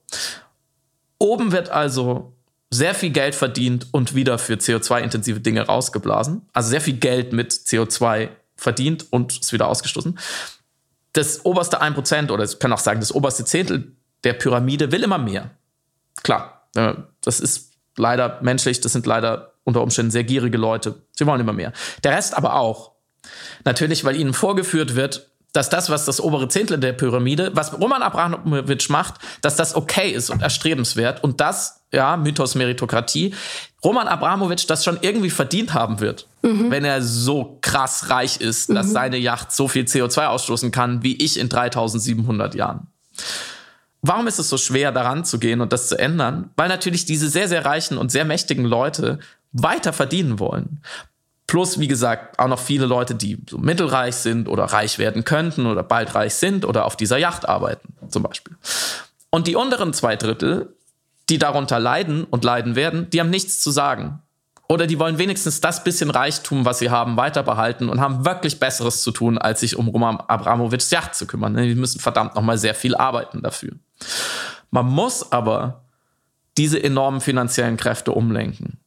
Oben 1.19 1.53
wird 1.53 1.69
also 1.69 2.38
sehr 2.71 2.95
viel 2.95 3.11
Geld 3.11 3.35
verdient 3.35 3.87
und 3.93 4.15
wieder 4.15 4.39
für 4.39 4.55
CO2-intensive 4.55 5.41
Dinge 5.41 5.63
rausgeblasen. 5.63 6.43
Also 6.53 6.71
sehr 6.71 6.81
viel 6.81 6.97
Geld 6.97 7.33
mit 7.33 7.53
CO2 7.53 8.29
verdient 8.57 9.07
und 9.11 9.41
ist 9.41 9.53
wieder 9.53 9.69
ausgestoßen. 9.69 10.19
Das 11.13 11.45
oberste 11.45 11.83
1% 11.83 12.31
oder 12.31 12.45
ich 12.45 12.59
kann 12.59 12.73
auch 12.73 12.79
sagen, 12.79 13.01
das 13.01 13.15
oberste 13.15 13.45
Zehntel 13.45 13.93
der 14.25 14.35
Pyramide 14.35 14.93
will 14.93 15.03
immer 15.03 15.19
mehr. 15.19 15.51
Klar, 16.23 16.69
das 17.23 17.41
ist 17.41 17.73
leider 17.97 18.39
menschlich, 18.43 18.81
das 18.81 18.93
sind 18.93 19.07
leider 19.07 19.55
unter 19.65 19.83
Umständen 19.83 20.11
sehr 20.11 20.25
gierige 20.25 20.59
Leute. 20.59 21.03
Sie 21.13 21.27
wollen 21.27 21.41
immer 21.41 21.53
mehr. 21.53 21.73
Der 22.05 22.13
Rest 22.13 22.37
aber 22.37 22.55
auch. 22.55 22.93
Natürlich, 23.65 24.05
weil 24.05 24.17
ihnen 24.17 24.35
vorgeführt 24.35 24.95
wird, 24.95 25.31
dass 25.53 25.71
das, 25.71 25.91
was 25.91 26.05
das 26.05 26.21
obere 26.21 26.49
Zehntel 26.49 26.79
der 26.79 26.93
Pyramide, 26.93 27.51
was 27.55 27.73
Roman 27.73 28.03
Abramowitsch 28.03 28.91
macht, 28.91 29.15
dass 29.41 29.57
das 29.57 29.75
okay 29.75 30.11
ist 30.11 30.31
und 30.31 30.43
erstrebenswert 30.43 31.25
und 31.25 31.41
das, 31.41 31.78
ja, 31.93 32.17
Mythos 32.17 32.55
Meritokratie, 32.55 33.35
Roman 33.83 34.09
Abramowitsch 34.09 34.67
das 34.69 34.85
schon 34.85 34.99
irgendwie 35.01 35.31
verdient 35.31 35.73
haben 35.75 36.01
wird, 36.01 36.27
mhm. 36.43 36.71
wenn 36.71 36.85
er 36.85 37.03
so 37.03 37.59
krass 37.61 38.11
reich 38.11 38.41
ist, 38.41 38.71
dass 38.71 38.89
mhm. 38.89 38.93
seine 38.93 39.17
Yacht 39.19 39.53
so 39.53 39.69
viel 39.69 39.85
CO2 39.85 40.27
ausstoßen 40.27 40.71
kann, 40.71 41.03
wie 41.03 41.17
ich 41.17 41.39
in 41.39 41.49
3700 41.49 42.55
Jahren. 42.55 42.89
Warum 44.03 44.27
ist 44.27 44.39
es 44.39 44.49
so 44.49 44.59
schwer, 44.59 44.93
daran 44.93 45.25
zu 45.25 45.39
gehen 45.39 45.61
und 45.61 45.73
das 45.73 45.89
zu 45.89 45.99
ändern? 45.99 46.51
Weil 46.57 46.69
natürlich 46.69 47.05
diese 47.05 47.29
sehr, 47.29 47.49
sehr 47.49 47.65
reichen 47.65 47.99
und 47.99 48.13
sehr 48.13 48.25
mächtigen 48.25 48.65
Leute 48.65 49.19
weiter 49.53 49.93
verdienen 49.93 50.39
wollen. 50.39 50.83
Plus, 51.47 51.81
wie 51.81 51.89
gesagt, 51.89 52.39
auch 52.39 52.49
noch 52.49 52.61
viele 52.61 52.87
Leute, 52.87 53.15
die 53.15 53.39
so 53.49 53.59
mittelreich 53.59 54.17
sind 54.17 54.49
oder 54.49 54.65
reich 54.65 54.99
werden 54.99 55.25
könnten 55.25 55.67
oder 55.67 55.83
bald 55.83 56.15
reich 56.15 56.35
sind 56.35 56.65
oder 56.65 56.85
auf 56.85 56.95
dieser 56.95 57.17
Yacht 57.17 57.49
arbeiten, 57.49 57.95
zum 58.11 58.23
Beispiel. 58.23 58.57
Und 59.31 59.47
die 59.47 59.57
unteren 59.57 59.93
zwei 59.95 60.17
Drittel, 60.17 60.75
die 61.31 61.39
darunter 61.39 61.79
leiden 61.79 62.25
und 62.25 62.45
leiden 62.45 62.75
werden, 62.77 63.11
die 63.11 63.21
haben 63.21 63.31
nichts 63.31 63.61
zu 63.61 63.71
sagen. 63.71 64.23
Oder 64.69 64.87
die 64.87 64.99
wollen 64.99 65.17
wenigstens 65.17 65.61
das 65.61 65.83
bisschen 65.83 66.11
Reichtum, 66.11 66.67
was 66.67 66.79
sie 66.79 66.91
haben, 66.91 67.17
weiter 67.17 67.43
behalten 67.43 67.89
und 67.89 68.01
haben 68.01 68.27
wirklich 68.27 68.61
Besseres 68.61 69.01
zu 69.03 69.13
tun, 69.13 69.39
als 69.39 69.61
sich 69.61 69.77
um 69.77 69.89
Roman 69.89 70.19
Abramowitschs 70.19 70.91
Yacht 70.91 71.15
zu 71.15 71.27
kümmern. 71.27 71.57
Die 71.57 71.75
müssen 71.75 72.01
verdammt 72.01 72.35
nochmal 72.35 72.59
sehr 72.59 72.75
viel 72.75 72.95
arbeiten 72.95 73.41
dafür. 73.41 73.73
Man 74.71 74.87
muss 74.87 75.33
aber 75.33 75.85
diese 76.59 76.83
enormen 76.83 77.23
finanziellen 77.23 77.79
Kräfte 77.79 78.13
umlenken. 78.13 78.79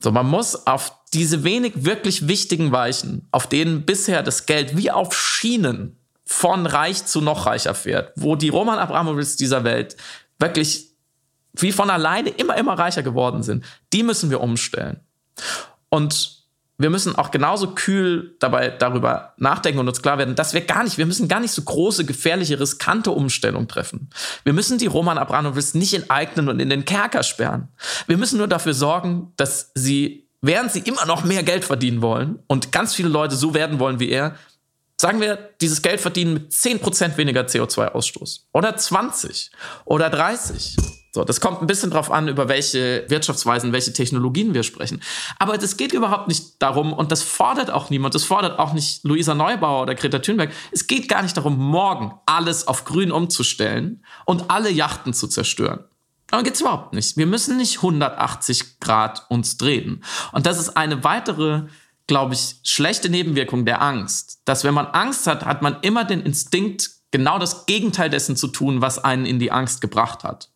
So, 0.00 0.10
man 0.10 0.26
muss 0.26 0.66
auf 0.66 0.92
diese 1.12 1.44
wenig 1.44 1.84
wirklich 1.84 2.28
wichtigen 2.28 2.72
Weichen, 2.72 3.28
auf 3.30 3.46
denen 3.46 3.84
bisher 3.84 4.22
das 4.22 4.46
Geld 4.46 4.76
wie 4.76 4.90
auf 4.90 5.14
Schienen 5.14 5.98
von 6.24 6.66
reich 6.66 7.04
zu 7.04 7.20
noch 7.20 7.46
reicher 7.46 7.74
fährt, 7.74 8.12
wo 8.16 8.36
die 8.36 8.48
Roman 8.48 8.78
Abramowitz 8.78 9.36
dieser 9.36 9.64
Welt 9.64 9.96
wirklich 10.38 10.95
wie 11.62 11.72
von 11.72 11.90
alleine 11.90 12.30
immer, 12.30 12.56
immer 12.56 12.78
reicher 12.78 13.02
geworden 13.02 13.42
sind, 13.42 13.64
die 13.92 14.02
müssen 14.02 14.30
wir 14.30 14.40
umstellen. 14.40 15.00
Und 15.88 16.36
wir 16.78 16.90
müssen 16.90 17.16
auch 17.16 17.30
genauso 17.30 17.68
kühl 17.68 18.36
dabei 18.38 18.68
darüber 18.68 19.32
nachdenken 19.38 19.80
und 19.80 19.88
uns 19.88 20.02
klar 20.02 20.18
werden, 20.18 20.34
dass 20.34 20.52
wir 20.52 20.60
gar 20.60 20.84
nicht, 20.84 20.98
wir 20.98 21.06
müssen 21.06 21.26
gar 21.26 21.40
nicht 21.40 21.52
so 21.52 21.62
große, 21.62 22.04
gefährliche, 22.04 22.60
riskante 22.60 23.12
Umstellungen 23.12 23.66
treffen. 23.66 24.10
Wir 24.44 24.52
müssen 24.52 24.76
die 24.76 24.86
Roman 24.86 25.16
Abramowitz 25.16 25.74
nicht 25.74 25.94
enteignen 25.94 26.48
und 26.48 26.60
in 26.60 26.68
den 26.68 26.84
Kerker 26.84 27.22
sperren. 27.22 27.68
Wir 28.06 28.18
müssen 28.18 28.36
nur 28.36 28.48
dafür 28.48 28.74
sorgen, 28.74 29.32
dass 29.36 29.70
sie, 29.74 30.28
während 30.42 30.70
sie 30.70 30.80
immer 30.80 31.06
noch 31.06 31.24
mehr 31.24 31.42
Geld 31.42 31.64
verdienen 31.64 32.02
wollen 32.02 32.40
und 32.46 32.72
ganz 32.72 32.94
viele 32.94 33.08
Leute 33.08 33.36
so 33.36 33.54
werden 33.54 33.78
wollen 33.78 33.98
wie 33.98 34.10
er, 34.10 34.36
sagen 35.00 35.20
wir, 35.20 35.36
dieses 35.60 35.80
Geld 35.80 36.00
verdienen 36.00 36.34
mit 36.34 36.52
10% 36.52 37.16
weniger 37.16 37.42
CO2-Ausstoß 37.42 38.40
oder 38.52 38.76
20 38.76 39.50
oder 39.86 40.10
30 40.10 40.76
so, 41.16 41.24
das 41.24 41.40
kommt 41.40 41.62
ein 41.62 41.66
bisschen 41.66 41.90
drauf 41.90 42.12
an, 42.12 42.28
über 42.28 42.48
welche 42.48 43.04
Wirtschaftsweisen, 43.08 43.72
welche 43.72 43.92
Technologien 43.92 44.52
wir 44.54 44.62
sprechen. 44.62 45.02
Aber 45.38 45.56
das 45.56 45.76
geht 45.76 45.92
überhaupt 45.92 46.28
nicht 46.28 46.60
darum, 46.62 46.92
und 46.92 47.10
das 47.10 47.22
fordert 47.22 47.70
auch 47.70 47.88
niemand, 47.90 48.14
das 48.14 48.24
fordert 48.24 48.58
auch 48.58 48.74
nicht 48.74 49.02
Luisa 49.02 49.34
Neubauer 49.34 49.82
oder 49.82 49.94
Greta 49.94 50.18
Thunberg. 50.18 50.52
Es 50.70 50.86
geht 50.86 51.08
gar 51.08 51.22
nicht 51.22 51.36
darum, 51.36 51.56
morgen 51.56 52.12
alles 52.26 52.68
auf 52.68 52.84
grün 52.84 53.10
umzustellen 53.10 54.04
und 54.26 54.50
alle 54.50 54.70
Yachten 54.70 55.14
zu 55.14 55.26
zerstören. 55.26 55.84
Aber 56.30 56.42
geht's 56.42 56.60
überhaupt 56.60 56.92
nicht. 56.92 57.16
Wir 57.16 57.26
müssen 57.26 57.56
nicht 57.56 57.76
180 57.76 58.80
Grad 58.80 59.24
uns 59.30 59.56
drehen. 59.56 60.04
Und 60.32 60.44
das 60.44 60.58
ist 60.58 60.76
eine 60.76 61.02
weitere, 61.02 61.62
glaube 62.06 62.34
ich, 62.34 62.56
schlechte 62.62 63.08
Nebenwirkung 63.08 63.64
der 63.64 63.80
Angst. 63.80 64.42
Dass 64.44 64.64
wenn 64.64 64.74
man 64.74 64.86
Angst 64.86 65.26
hat, 65.26 65.46
hat 65.46 65.62
man 65.62 65.78
immer 65.80 66.04
den 66.04 66.20
Instinkt, 66.20 66.90
genau 67.10 67.38
das 67.38 67.64
Gegenteil 67.64 68.10
dessen 68.10 68.36
zu 68.36 68.48
tun, 68.48 68.82
was 68.82 69.02
einen 69.02 69.24
in 69.24 69.38
die 69.38 69.50
Angst 69.50 69.80
gebracht 69.80 70.24
hat. 70.24 70.50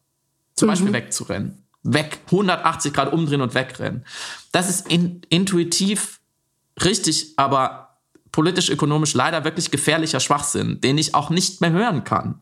Zum 0.60 0.68
mhm. 0.68 0.72
Beispiel 0.72 0.92
wegzurennen. 0.92 1.64
Weg, 1.82 2.18
180 2.26 2.92
Grad 2.92 3.12
umdrehen 3.12 3.40
und 3.40 3.54
wegrennen. 3.54 4.04
Das 4.52 4.68
ist 4.68 4.88
in, 4.88 5.22
intuitiv 5.30 6.20
richtig, 6.84 7.32
aber 7.36 7.98
politisch-ökonomisch 8.30 9.14
leider 9.14 9.44
wirklich 9.44 9.70
gefährlicher 9.70 10.20
Schwachsinn, 10.20 10.80
den 10.82 10.98
ich 10.98 11.14
auch 11.14 11.30
nicht 11.30 11.62
mehr 11.62 11.72
hören 11.72 12.04
kann, 12.04 12.40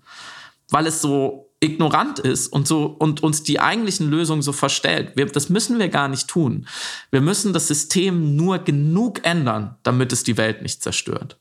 weil 0.71 0.87
es 0.87 1.01
so 1.01 1.53
ignorant 1.61 2.19
ist 2.19 2.49
und 2.49 2.67
so 2.67 2.87
und 2.87 3.23
uns 3.23 3.45
die 3.45 3.61
eigentlichen 3.61 4.11
Lösungen 4.11 4.43
so 4.43 4.53
verstellt. 4.53 5.13
Wir, 5.15 5.27
das 5.27 5.49
müssen 5.49 5.79
wir 5.79 5.89
gar 5.89 6.09
nicht 6.09 6.27
tun. 6.27 6.67
Wir 7.13 7.21
müssen 7.21 7.53
das 7.53 7.69
System 7.69 8.35
nur 8.35 8.59
genug 8.59 9.25
ändern, 9.25 9.77
damit 9.85 10.13
es 10.13 10.25
die 10.25 10.37
Welt 10.37 10.63
nicht 10.63 10.83
zerstört. 10.83 11.39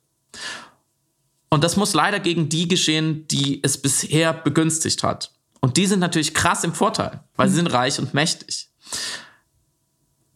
Und 1.50 1.64
das 1.64 1.76
muss 1.76 1.94
leider 1.94 2.20
gegen 2.20 2.50
die 2.50 2.68
geschehen, 2.68 3.28
die 3.28 3.64
es 3.64 3.82
bisher 3.82 4.34
begünstigt 4.34 5.02
hat. 5.02 5.32
Und 5.68 5.76
die 5.76 5.86
sind 5.86 6.00
natürlich 6.00 6.34
krass 6.34 6.64
im 6.64 6.74
Vorteil, 6.74 7.20
weil 7.36 7.50
sie 7.50 7.56
sind 7.56 7.68
reich 7.68 8.00
und 8.00 8.14
mächtig. 8.14 8.70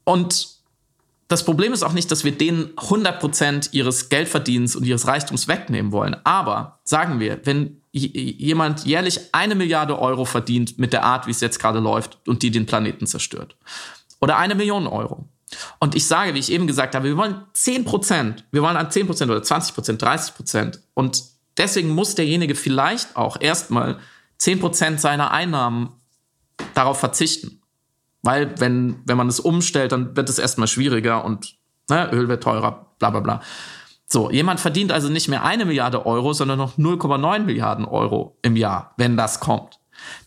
Und 0.04 0.50
das 1.30 1.46
Problem 1.46 1.72
ist 1.72 1.84
auch 1.84 1.94
nicht, 1.94 2.12
dass 2.12 2.26
wir 2.26 2.34
denen 2.34 2.76
100% 2.76 3.70
ihres 3.72 4.10
Geldverdienens 4.10 4.76
und 4.76 4.84
ihres 4.84 5.08
Reichtums 5.08 5.48
wegnehmen 5.48 5.94
wollen. 5.94 6.18
Aber 6.26 6.82
sagen 6.84 7.22
wir, 7.22 7.40
wenn 7.46 7.82
jemand 7.94 8.84
jährlich 8.84 9.22
eine 9.32 9.56
Milliarde 9.56 9.98
Euro 10.00 10.26
verdient 10.26 10.78
mit 10.78 10.92
der 10.92 11.06
Art, 11.06 11.28
wie 11.28 11.32
es 11.32 11.40
jetzt 11.40 11.60
gerade 11.60 11.80
läuft 11.80 12.18
und 12.28 12.44
die 12.44 12.52
den 12.52 12.66
Planeten 12.66 13.08
zerstört. 13.08 13.56
Oder 14.20 14.36
eine 14.36 14.56
Million 14.56 14.86
Euro. 14.86 15.30
Und 15.80 15.96
ich 15.96 16.06
sage, 16.08 16.34
wie 16.34 16.40
ich 16.40 16.52
eben 16.52 16.68
gesagt 16.68 16.94
habe, 16.94 17.08
wir 17.08 17.16
wollen 17.16 17.42
10%, 17.56 18.44
wir 18.52 18.62
wollen 18.64 18.76
an 18.76 18.90
10% 18.90 19.24
oder 19.24 19.40
20%, 19.40 19.98
30%. 19.98 20.80
Und 20.94 21.24
deswegen 21.58 21.88
muss 21.88 22.16
derjenige 22.16 22.56
vielleicht 22.56 23.16
auch 23.16 23.40
erstmal 23.40 23.98
10% 24.42 24.98
seiner 24.98 25.32
Einnahmen 25.32 25.90
darauf 26.74 27.00
verzichten. 27.00 27.62
Weil, 28.24 28.60
wenn, 28.60 29.02
wenn 29.06 29.18
man 29.18 29.28
es 29.28 29.40
umstellt, 29.40 29.92
dann 29.92 30.16
wird 30.16 30.30
es 30.30 30.40
erstmal 30.40 30.68
schwieriger 30.68 31.26
und 31.26 31.56
ne, 31.90 32.10
Öl 32.12 32.28
wird 32.28 32.44
teurer, 32.44 32.94
bla 33.00 33.10
bla 33.10 33.20
bla. 33.20 33.42
So, 34.06 34.30
jemand 34.30 34.60
verdient 34.60 34.92
also 34.92 35.10
nicht 35.10 35.28
mehr 35.28 35.44
eine 35.44 35.66
Milliarde 35.66 36.06
Euro, 36.06 36.34
sondern 36.34 36.58
noch 36.58 36.78
0,9 36.78 37.40
Milliarden 37.40 37.86
Euro 37.86 38.38
im 38.42 38.56
Jahr, 38.58 38.94
wenn 38.98 39.16
das 39.16 39.40
kommt. 39.40 39.80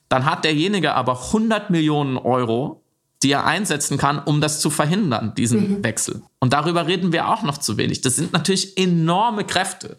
dann 0.08 0.24
hat 0.26 0.44
derjenige 0.44 0.94
aber 0.94 1.20
100 1.26 1.70
Millionen 1.70 2.16
Euro, 2.16 2.84
die 3.22 3.32
er 3.32 3.46
einsetzen 3.46 3.98
kann, 3.98 4.18
um 4.18 4.40
das 4.40 4.60
zu 4.60 4.70
verhindern, 4.70 5.34
diesen 5.34 5.78
mhm. 5.78 5.84
Wechsel. 5.84 6.22
Und 6.40 6.52
darüber 6.52 6.86
reden 6.86 7.12
wir 7.12 7.28
auch 7.28 7.42
noch 7.42 7.58
zu 7.58 7.76
wenig. 7.78 8.00
Das 8.02 8.16
sind 8.16 8.32
natürlich 8.32 8.76
enorme 8.76 9.44
Kräfte. 9.44 9.98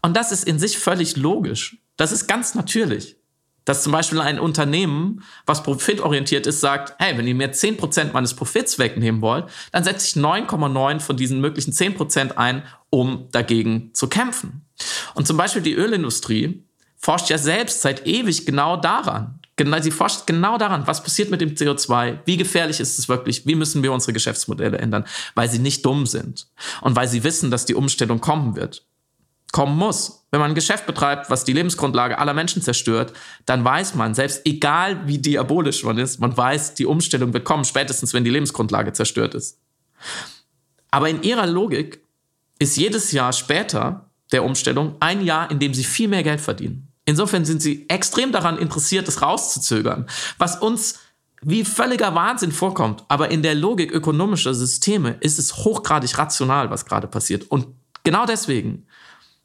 Und 0.00 0.16
das 0.16 0.32
ist 0.32 0.44
in 0.44 0.58
sich 0.58 0.78
völlig 0.78 1.16
logisch. 1.16 1.76
Das 1.96 2.12
ist 2.12 2.26
ganz 2.26 2.54
natürlich. 2.54 3.16
Dass 3.64 3.82
zum 3.82 3.92
Beispiel 3.92 4.20
ein 4.20 4.40
Unternehmen, 4.40 5.22
was 5.46 5.62
profitorientiert 5.62 6.46
ist, 6.46 6.60
sagt, 6.60 6.94
hey, 6.98 7.16
wenn 7.16 7.26
ihr 7.26 7.34
mir 7.34 7.52
10% 7.52 8.12
meines 8.12 8.34
Profits 8.34 8.78
wegnehmen 8.78 9.20
wollt, 9.20 9.46
dann 9.70 9.84
setze 9.84 10.06
ich 10.06 10.22
9,9 10.22 11.00
von 11.00 11.16
diesen 11.16 11.40
möglichen 11.40 11.72
10% 11.72 12.36
ein, 12.36 12.64
um 12.90 13.28
dagegen 13.30 13.90
zu 13.94 14.08
kämpfen. 14.08 14.66
Und 15.14 15.26
zum 15.26 15.36
Beispiel 15.36 15.62
die 15.62 15.74
Ölindustrie 15.74 16.64
forscht 16.96 17.30
ja 17.30 17.38
selbst 17.38 17.82
seit 17.82 18.06
ewig 18.06 18.46
genau 18.46 18.76
daran. 18.76 19.38
Sie 19.80 19.90
forscht 19.92 20.26
genau 20.26 20.58
daran, 20.58 20.86
was 20.88 21.04
passiert 21.04 21.30
mit 21.30 21.40
dem 21.40 21.54
CO2, 21.54 22.20
wie 22.24 22.36
gefährlich 22.36 22.80
ist 22.80 22.98
es 22.98 23.08
wirklich, 23.08 23.46
wie 23.46 23.54
müssen 23.54 23.82
wir 23.84 23.92
unsere 23.92 24.12
Geschäftsmodelle 24.12 24.78
ändern, 24.78 25.04
weil 25.36 25.48
sie 25.48 25.60
nicht 25.60 25.84
dumm 25.84 26.06
sind 26.06 26.48
und 26.80 26.96
weil 26.96 27.06
sie 27.06 27.22
wissen, 27.22 27.50
dass 27.52 27.64
die 27.64 27.76
Umstellung 27.76 28.20
kommen 28.20 28.56
wird 28.56 28.84
kommen 29.52 29.76
muss. 29.76 30.26
Wenn 30.30 30.40
man 30.40 30.52
ein 30.52 30.54
Geschäft 30.54 30.86
betreibt, 30.86 31.30
was 31.30 31.44
die 31.44 31.52
Lebensgrundlage 31.52 32.18
aller 32.18 32.34
Menschen 32.34 32.62
zerstört, 32.62 33.12
dann 33.44 33.64
weiß 33.64 33.94
man, 33.94 34.14
selbst 34.14 34.42
egal 34.46 35.06
wie 35.06 35.18
diabolisch 35.18 35.84
man 35.84 35.98
ist, 35.98 36.20
man 36.20 36.36
weiß, 36.36 36.74
die 36.74 36.86
Umstellung 36.86 37.32
wird 37.34 37.44
kommen, 37.44 37.64
spätestens 37.64 38.14
wenn 38.14 38.24
die 38.24 38.30
Lebensgrundlage 38.30 38.94
zerstört 38.94 39.34
ist. 39.34 39.60
Aber 40.90 41.08
in 41.08 41.22
ihrer 41.22 41.46
Logik 41.46 42.02
ist 42.58 42.76
jedes 42.76 43.12
Jahr 43.12 43.32
später 43.32 44.10
der 44.32 44.44
Umstellung 44.44 44.96
ein 45.00 45.22
Jahr, 45.22 45.50
in 45.50 45.58
dem 45.58 45.74
sie 45.74 45.84
viel 45.84 46.08
mehr 46.08 46.22
Geld 46.22 46.40
verdienen. 46.40 46.88
Insofern 47.04 47.44
sind 47.44 47.60
sie 47.60 47.86
extrem 47.88 48.32
daran 48.32 48.58
interessiert, 48.58 49.08
es 49.08 49.20
rauszuzögern, 49.20 50.06
was 50.38 50.56
uns 50.60 51.00
wie 51.42 51.64
völliger 51.64 52.14
Wahnsinn 52.14 52.52
vorkommt. 52.52 53.04
Aber 53.08 53.30
in 53.30 53.42
der 53.42 53.54
Logik 53.54 53.92
ökonomischer 53.92 54.54
Systeme 54.54 55.16
ist 55.20 55.38
es 55.38 55.56
hochgradig 55.56 56.16
rational, 56.16 56.70
was 56.70 56.86
gerade 56.86 57.08
passiert. 57.08 57.50
Und 57.50 57.66
genau 58.04 58.24
deswegen 58.26 58.86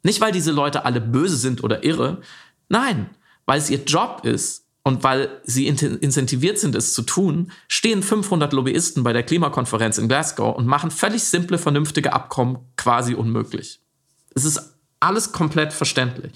nicht, 0.02 0.20
weil 0.20 0.32
diese 0.32 0.52
Leute 0.52 0.84
alle 0.84 1.00
böse 1.00 1.36
sind 1.36 1.64
oder 1.64 1.84
irre. 1.84 2.20
Nein, 2.68 3.10
weil 3.46 3.58
es 3.58 3.70
ihr 3.70 3.82
Job 3.84 4.20
ist 4.24 4.66
und 4.82 5.02
weil 5.04 5.40
sie 5.44 5.66
incentiviert 5.66 6.58
sind, 6.58 6.74
es 6.74 6.94
zu 6.94 7.02
tun, 7.02 7.52
stehen 7.66 8.02
500 8.02 8.52
Lobbyisten 8.52 9.02
bei 9.02 9.12
der 9.12 9.22
Klimakonferenz 9.22 9.98
in 9.98 10.08
Glasgow 10.08 10.56
und 10.56 10.66
machen 10.66 10.90
völlig 10.90 11.24
simple, 11.24 11.58
vernünftige 11.58 12.12
Abkommen 12.12 12.58
quasi 12.76 13.14
unmöglich. 13.14 13.80
Es 14.34 14.44
ist 14.44 14.78
alles 15.00 15.32
komplett 15.32 15.72
verständlich. 15.72 16.32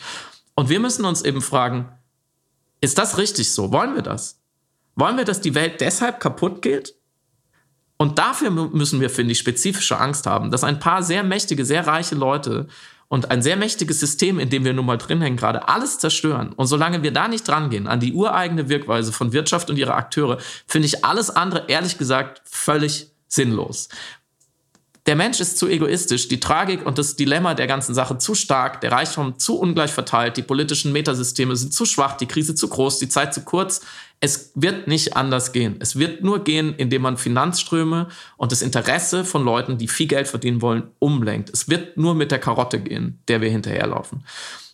Und 0.55 0.69
wir 0.69 0.81
müssen 0.81 1.05
uns 1.05 1.23
eben 1.23 1.41
fragen, 1.41 1.89
ist 2.81 2.99
das 2.99 3.17
richtig 3.17 3.53
so? 3.53 3.73
Wollen 3.73 3.95
wir 3.95 4.03
das? 4.03 4.41
Wollen 4.97 5.17
wir, 5.17 5.25
dass 5.25 5.41
die 5.41 5.55
Welt 5.55 5.81
deshalb 5.81 6.21
kaputt 6.21 6.61
geht? 6.61 6.95
Und 7.97 8.19
dafür 8.19 8.51
müssen 8.51 9.01
wir, 9.01 9.09
finde 9.09 9.33
ich, 9.33 9.39
spezifische 9.39 9.99
Angst 9.99 10.27
haben, 10.27 10.51
dass 10.51 10.65
ein 10.65 10.81
paar 10.81 11.03
sehr 11.03 11.23
mächtige, 11.23 11.65
sehr 11.65 11.87
reiche 11.87 12.17
Leute 12.17 12.67
und 13.13 13.31
ein 13.31 13.43
sehr 13.43 13.59
mächtiges 13.59 14.01
System, 14.01 14.39
in 14.39 14.49
dem 14.49 14.65
wir 14.65 14.73
nun 14.73 14.87
mal 14.87 14.97
drin 14.97 15.21
hängen, 15.21 15.37
gerade 15.37 15.69
alles 15.69 15.99
zerstören. 15.99 16.55
Und 16.55 16.67
solange 16.67 17.03
wir 17.03 17.13
da 17.13 17.29
nicht 17.29 17.47
drangehen, 17.47 17.87
an 17.87 18.01
die 18.01 18.15
ureigene 18.15 18.71
Wirkweise 18.71 19.13
von 19.13 19.35
Wirtschaft 19.35 19.69
und 19.69 19.77
ihre 19.77 19.93
Akteure, 19.93 20.39
finde 20.67 20.87
ich 20.87 21.05
alles 21.05 21.29
andere, 21.29 21.65
ehrlich 21.69 21.99
gesagt, 21.99 22.41
völlig 22.47 23.11
sinnlos. 23.29 23.91
Der 25.07 25.17
Mensch 25.17 25.41
ist 25.41 25.59
zu 25.59 25.67
egoistisch, 25.67 26.29
die 26.29 26.39
Tragik 26.39 26.87
und 26.87 26.97
das 26.97 27.17
Dilemma 27.17 27.55
der 27.55 27.67
ganzen 27.67 27.93
Sache 27.93 28.19
zu 28.19 28.37
stark, 28.37 28.81
der 28.83 28.93
Reichtum 28.93 29.37
zu 29.37 29.59
ungleich 29.59 29.91
verteilt, 29.91 30.37
die 30.37 30.43
politischen 30.43 30.93
Metasysteme 30.93 31.57
sind 31.57 31.75
zu 31.75 31.87
schwach, 31.87 32.17
die 32.17 32.27
Krise 32.27 32.55
zu 32.55 32.69
groß, 32.69 33.01
die 33.01 33.09
Zeit 33.09 33.35
zu 33.35 33.41
kurz. 33.43 33.81
Es 34.21 34.53
wird 34.55 34.87
nicht 34.87 35.17
anders 35.17 35.51
gehen. 35.51 35.75
Es 35.81 35.99
wird 35.99 36.23
nur 36.23 36.45
gehen, 36.45 36.77
indem 36.77 37.03
man 37.03 37.17
Finanzströme 37.17 38.07
und 38.37 38.53
das 38.53 38.63
Interesse 38.63 39.25
von 39.25 39.45
Leuten, 39.45 39.77
die 39.77 39.89
viel 39.89 40.07
Geld 40.07 40.29
verdienen 40.29 40.63
wollen, 40.63 40.85
umlenkt. 41.01 41.51
Es 41.51 41.69
wird 41.69 41.97
nur 41.97 42.15
mit 42.15 42.31
der 42.31 42.39
Karotte 42.39 42.79
gehen, 42.79 43.19
der 43.27 43.41
wir 43.41 43.51
hinterherlaufen. 43.51 44.25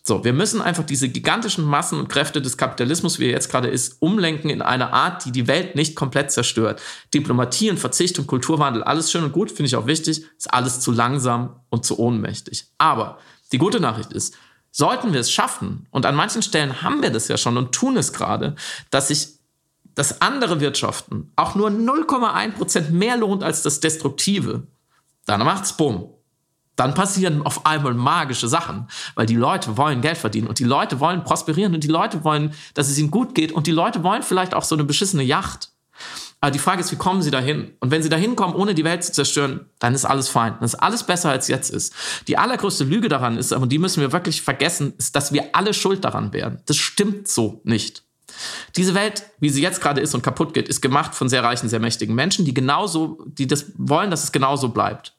So, 0.09 0.23
wir 0.23 0.33
müssen 0.33 0.59
einfach 0.59 0.83
diese 0.83 1.07
gigantischen 1.07 1.63
Massen 1.63 1.99
und 1.99 2.07
Kräfte 2.07 2.41
des 2.41 2.57
Kapitalismus, 2.57 3.19
wie 3.19 3.25
er 3.25 3.33
jetzt 3.33 3.51
gerade 3.51 3.67
ist, 3.67 4.01
umlenken 4.01 4.49
in 4.49 4.63
eine 4.63 4.91
Art, 4.91 5.23
die 5.23 5.31
die 5.31 5.45
Welt 5.45 5.75
nicht 5.75 5.95
komplett 5.95 6.31
zerstört. 6.31 6.81
Diplomatie 7.13 7.69
und 7.69 7.77
Verzicht 7.77 8.17
und 8.17 8.25
Kulturwandel, 8.25 8.81
alles 8.81 9.11
schön 9.11 9.23
und 9.23 9.33
gut, 9.33 9.51
finde 9.51 9.67
ich 9.67 9.75
auch 9.75 9.85
wichtig, 9.85 10.23
ist 10.35 10.51
alles 10.51 10.79
zu 10.79 10.91
langsam 10.91 11.57
und 11.69 11.85
zu 11.85 11.99
ohnmächtig. 11.99 12.65
Aber 12.79 13.19
die 13.51 13.59
gute 13.59 13.79
Nachricht 13.79 14.11
ist, 14.11 14.35
sollten 14.71 15.13
wir 15.13 15.19
es 15.19 15.31
schaffen, 15.31 15.85
und 15.91 16.07
an 16.07 16.15
manchen 16.15 16.41
Stellen 16.41 16.81
haben 16.81 17.03
wir 17.03 17.11
das 17.11 17.27
ja 17.27 17.37
schon 17.37 17.55
und 17.57 17.71
tun 17.71 17.95
es 17.95 18.11
gerade, 18.11 18.55
dass 18.89 19.09
sich 19.09 19.37
dass 19.93 20.21
andere 20.21 20.59
Wirtschaften 20.59 21.31
auch 21.35 21.53
nur 21.53 21.69
0,1% 21.69 22.89
mehr 22.89 23.17
lohnt 23.17 23.43
als 23.43 23.61
das 23.61 23.79
Destruktive, 23.79 24.63
dann 25.27 25.43
macht's 25.43 25.77
bumm. 25.77 26.09
Dann 26.79 26.93
passieren 26.93 27.45
auf 27.45 27.65
einmal 27.65 27.93
magische 27.93 28.47
Sachen, 28.47 28.87
weil 29.15 29.25
die 29.25 29.35
Leute 29.35 29.75
wollen 29.75 29.99
Geld 29.99 30.17
verdienen 30.17 30.47
und 30.47 30.59
die 30.59 30.63
Leute 30.63 31.01
wollen 31.01 31.25
prosperieren 31.25 31.73
und 31.73 31.83
die 31.83 31.89
Leute 31.89 32.23
wollen, 32.23 32.53
dass 32.73 32.87
es 32.87 32.97
ihnen 32.97 33.11
gut 33.11 33.35
geht 33.35 33.51
und 33.51 33.67
die 33.67 33.71
Leute 33.71 34.01
wollen 34.01 34.23
vielleicht 34.23 34.53
auch 34.53 34.63
so 34.63 34.75
eine 34.75 34.85
beschissene 34.85 35.23
Yacht. 35.23 35.73
Aber 36.39 36.51
die 36.51 36.59
Frage 36.59 36.79
ist, 36.79 36.89
wie 36.93 36.95
kommen 36.95 37.21
sie 37.21 37.31
dahin? 37.31 37.73
Und 37.81 37.91
wenn 37.91 38.01
sie 38.01 38.07
dahin 38.07 38.37
kommen, 38.37 38.55
ohne 38.55 38.73
die 38.73 38.85
Welt 38.85 39.03
zu 39.03 39.11
zerstören, 39.11 39.65
dann 39.79 39.93
ist 39.93 40.05
alles 40.05 40.29
fein. 40.29 40.53
Dann 40.53 40.63
ist 40.63 40.75
alles 40.75 41.03
besser, 41.03 41.29
als 41.29 41.49
jetzt 41.49 41.69
ist. 41.69 41.93
Die 42.29 42.37
allergrößte 42.37 42.85
Lüge 42.85 43.09
daran 43.09 43.35
ist, 43.35 43.51
und 43.51 43.73
die 43.73 43.77
müssen 43.77 43.99
wir 43.99 44.13
wirklich 44.13 44.41
vergessen, 44.41 44.93
ist, 44.97 45.17
dass 45.17 45.33
wir 45.33 45.49
alle 45.51 45.73
schuld 45.73 46.05
daran 46.05 46.31
werden. 46.31 46.61
Das 46.65 46.77
stimmt 46.77 47.27
so 47.27 47.59
nicht. 47.65 48.05
Diese 48.75 48.93
Welt, 48.93 49.23
wie 49.39 49.49
sie 49.49 49.61
jetzt 49.61 49.81
gerade 49.81 50.01
ist 50.01 50.13
und 50.15 50.21
kaputt 50.21 50.53
geht, 50.53 50.67
ist 50.67 50.81
gemacht 50.81 51.15
von 51.15 51.29
sehr 51.29 51.43
reichen, 51.43 51.69
sehr 51.69 51.79
mächtigen 51.79 52.15
Menschen, 52.15 52.45
die 52.45 52.53
genauso, 52.53 53.23
die 53.25 53.47
das 53.47 53.71
wollen, 53.77 54.11
dass 54.11 54.23
es 54.23 54.31
genauso 54.31 54.69
bleibt. 54.69 55.15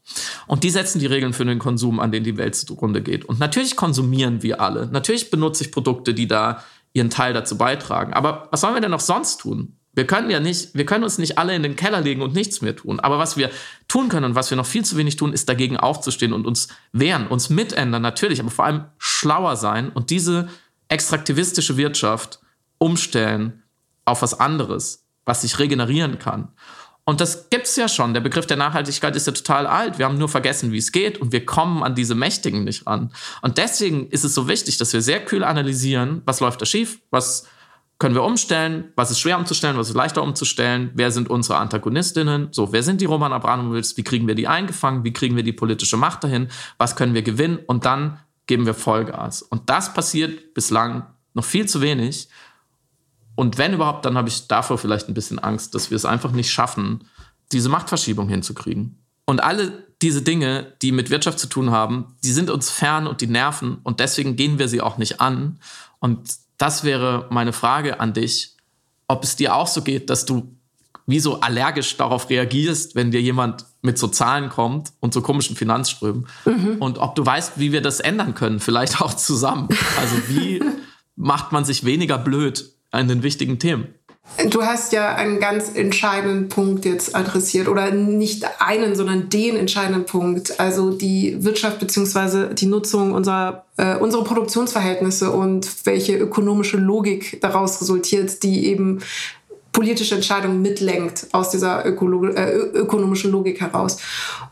Und 0.46 0.64
die 0.64 0.70
setzen 0.70 0.98
die 0.98 1.06
Regeln 1.06 1.32
für 1.32 1.44
den 1.44 1.58
Konsum, 1.58 2.00
an 2.00 2.12
denen 2.12 2.24
die 2.24 2.36
Welt 2.36 2.54
zugrunde 2.54 3.02
geht. 3.02 3.24
Und 3.24 3.38
natürlich 3.38 3.76
konsumieren 3.76 4.42
wir 4.42 4.60
alle. 4.60 4.86
Natürlich 4.86 5.30
benutze 5.30 5.64
ich 5.64 5.72
Produkte, 5.72 6.14
die 6.14 6.26
da 6.26 6.62
ihren 6.92 7.10
Teil 7.10 7.32
dazu 7.32 7.56
beitragen. 7.56 8.12
Aber 8.12 8.48
was 8.50 8.60
sollen 8.60 8.74
wir 8.74 8.80
denn 8.80 8.90
noch 8.90 9.00
sonst 9.00 9.38
tun? 9.38 9.76
Wir 9.92 10.06
können 10.06 10.30
ja 10.30 10.38
nicht, 10.38 10.74
wir 10.74 10.86
können 10.86 11.02
uns 11.02 11.18
nicht 11.18 11.36
alle 11.36 11.54
in 11.54 11.62
den 11.62 11.74
Keller 11.74 12.00
legen 12.00 12.22
und 12.22 12.32
nichts 12.32 12.62
mehr 12.62 12.76
tun. 12.76 13.00
Aber 13.00 13.18
was 13.18 13.36
wir 13.36 13.50
tun 13.88 14.08
können 14.08 14.24
und 14.24 14.34
was 14.34 14.50
wir 14.50 14.56
noch 14.56 14.66
viel 14.66 14.84
zu 14.84 14.96
wenig 14.96 15.16
tun, 15.16 15.32
ist 15.32 15.48
dagegen 15.48 15.76
aufzustehen 15.76 16.32
und 16.32 16.46
uns 16.46 16.68
wehren, 16.92 17.26
uns 17.26 17.50
mitändern, 17.50 18.02
natürlich, 18.02 18.40
aber 18.40 18.50
vor 18.50 18.64
allem 18.64 18.84
schlauer 18.98 19.56
sein 19.56 19.90
und 19.90 20.10
diese 20.10 20.48
extraktivistische 20.88 21.76
Wirtschaft 21.76 22.39
umstellen 22.80 23.62
auf 24.04 24.22
was 24.22 24.40
anderes, 24.40 25.06
was 25.24 25.42
sich 25.42 25.58
regenerieren 25.60 26.18
kann. 26.18 26.48
Und 27.04 27.20
das 27.20 27.50
gibt 27.50 27.66
es 27.66 27.76
ja 27.76 27.88
schon. 27.88 28.14
Der 28.14 28.20
Begriff 28.20 28.46
der 28.46 28.56
Nachhaltigkeit 28.56 29.16
ist 29.16 29.26
ja 29.26 29.32
total 29.32 29.66
alt. 29.66 29.98
Wir 29.98 30.06
haben 30.06 30.18
nur 30.18 30.28
vergessen, 30.28 30.72
wie 30.72 30.78
es 30.78 30.92
geht 30.92 31.18
und 31.18 31.32
wir 31.32 31.44
kommen 31.44 31.82
an 31.82 31.94
diese 31.94 32.14
Mächtigen 32.14 32.64
nicht 32.64 32.86
ran. 32.86 33.12
Und 33.42 33.58
deswegen 33.58 34.08
ist 34.08 34.24
es 34.24 34.34
so 34.34 34.48
wichtig, 34.48 34.78
dass 34.78 34.92
wir 34.92 35.02
sehr 35.02 35.24
kühl 35.24 35.44
analysieren, 35.44 36.22
was 36.24 36.40
läuft 36.40 36.62
da 36.62 36.66
schief, 36.66 37.00
was 37.10 37.46
können 37.98 38.14
wir 38.14 38.22
umstellen, 38.22 38.92
was 38.96 39.10
ist 39.10 39.20
schwer 39.20 39.38
umzustellen, 39.38 39.76
was 39.76 39.88
ist 39.88 39.94
leichter 39.94 40.22
umzustellen, 40.22 40.90
wer 40.94 41.10
sind 41.10 41.28
unsere 41.28 41.58
Antagonistinnen, 41.58 42.48
so, 42.50 42.72
wer 42.72 42.82
sind 42.82 43.00
die 43.00 43.06
Roman 43.06 43.32
Abramovich, 43.32 43.96
wie 43.96 44.04
kriegen 44.04 44.26
wir 44.26 44.34
die 44.34 44.48
eingefangen, 44.48 45.04
wie 45.04 45.12
kriegen 45.12 45.36
wir 45.36 45.42
die 45.42 45.52
politische 45.52 45.98
Macht 45.98 46.24
dahin, 46.24 46.48
was 46.78 46.96
können 46.96 47.12
wir 47.12 47.22
gewinnen 47.22 47.58
und 47.66 47.84
dann 47.84 48.18
geben 48.46 48.66
wir 48.66 48.74
Vollgas. 48.74 49.42
Und 49.42 49.68
das 49.68 49.92
passiert 49.92 50.54
bislang 50.54 51.06
noch 51.34 51.44
viel 51.44 51.66
zu 51.66 51.80
wenig. 51.82 52.28
Und 53.40 53.56
wenn 53.56 53.72
überhaupt, 53.72 54.04
dann 54.04 54.18
habe 54.18 54.28
ich 54.28 54.48
davor 54.48 54.76
vielleicht 54.76 55.08
ein 55.08 55.14
bisschen 55.14 55.38
Angst, 55.38 55.74
dass 55.74 55.90
wir 55.90 55.96
es 55.96 56.04
einfach 56.04 56.30
nicht 56.30 56.50
schaffen, 56.50 57.04
diese 57.52 57.70
Machtverschiebung 57.70 58.28
hinzukriegen. 58.28 59.02
Und 59.24 59.42
alle 59.42 59.86
diese 60.02 60.20
Dinge, 60.20 60.74
die 60.82 60.92
mit 60.92 61.08
Wirtschaft 61.08 61.38
zu 61.38 61.46
tun 61.46 61.70
haben, 61.70 62.14
die 62.22 62.32
sind 62.32 62.50
uns 62.50 62.68
fern 62.68 63.06
und 63.06 63.22
die 63.22 63.28
nerven 63.28 63.78
und 63.82 63.98
deswegen 63.98 64.36
gehen 64.36 64.58
wir 64.58 64.68
sie 64.68 64.82
auch 64.82 64.98
nicht 64.98 65.22
an. 65.22 65.58
Und 66.00 66.34
das 66.58 66.84
wäre 66.84 67.28
meine 67.30 67.54
Frage 67.54 67.98
an 67.98 68.12
dich, 68.12 68.56
ob 69.08 69.24
es 69.24 69.36
dir 69.36 69.54
auch 69.54 69.68
so 69.68 69.80
geht, 69.80 70.10
dass 70.10 70.26
du 70.26 70.54
wie 71.06 71.18
so 71.18 71.40
allergisch 71.40 71.96
darauf 71.96 72.28
reagierst, 72.28 72.94
wenn 72.94 73.10
dir 73.10 73.22
jemand 73.22 73.64
mit 73.80 73.96
so 73.96 74.08
Zahlen 74.08 74.50
kommt 74.50 74.92
und 75.00 75.14
so 75.14 75.22
komischen 75.22 75.56
Finanzströmen. 75.56 76.26
Mhm. 76.44 76.76
Und 76.78 76.98
ob 76.98 77.14
du 77.14 77.24
weißt, 77.24 77.58
wie 77.58 77.72
wir 77.72 77.80
das 77.80 78.00
ändern 78.00 78.34
können, 78.34 78.60
vielleicht 78.60 79.00
auch 79.00 79.14
zusammen. 79.14 79.70
Also 79.98 80.28
wie 80.28 80.62
macht 81.16 81.52
man 81.52 81.64
sich 81.64 81.86
weniger 81.86 82.18
blöd 82.18 82.74
an 82.90 83.08
den 83.08 83.22
wichtigen 83.22 83.58
Themen. 83.58 83.94
Du 84.48 84.62
hast 84.62 84.92
ja 84.92 85.14
einen 85.16 85.40
ganz 85.40 85.74
entscheidenden 85.74 86.48
Punkt 86.48 86.84
jetzt 86.84 87.16
adressiert 87.16 87.68
oder 87.68 87.90
nicht 87.90 88.44
einen, 88.60 88.94
sondern 88.94 89.28
den 89.28 89.56
entscheidenden 89.56 90.06
Punkt. 90.06 90.58
Also 90.60 90.90
die 90.90 91.42
Wirtschaft 91.44 91.80
bzw. 91.80 92.54
die 92.54 92.66
Nutzung 92.66 93.12
unserer, 93.12 93.66
äh, 93.76 93.96
unserer 93.96 94.24
Produktionsverhältnisse 94.24 95.30
und 95.30 95.68
welche 95.84 96.16
ökonomische 96.16 96.76
Logik 96.76 97.40
daraus 97.40 97.80
resultiert, 97.80 98.42
die 98.42 98.66
eben 98.66 99.00
politische 99.72 100.14
Entscheidungen 100.14 100.62
mitlenkt 100.62 101.26
aus 101.32 101.50
dieser 101.50 101.84
Ökolo 101.84 102.28
äh, 102.28 102.52
ökonomischen 102.52 103.32
Logik 103.32 103.60
heraus. 103.60 103.98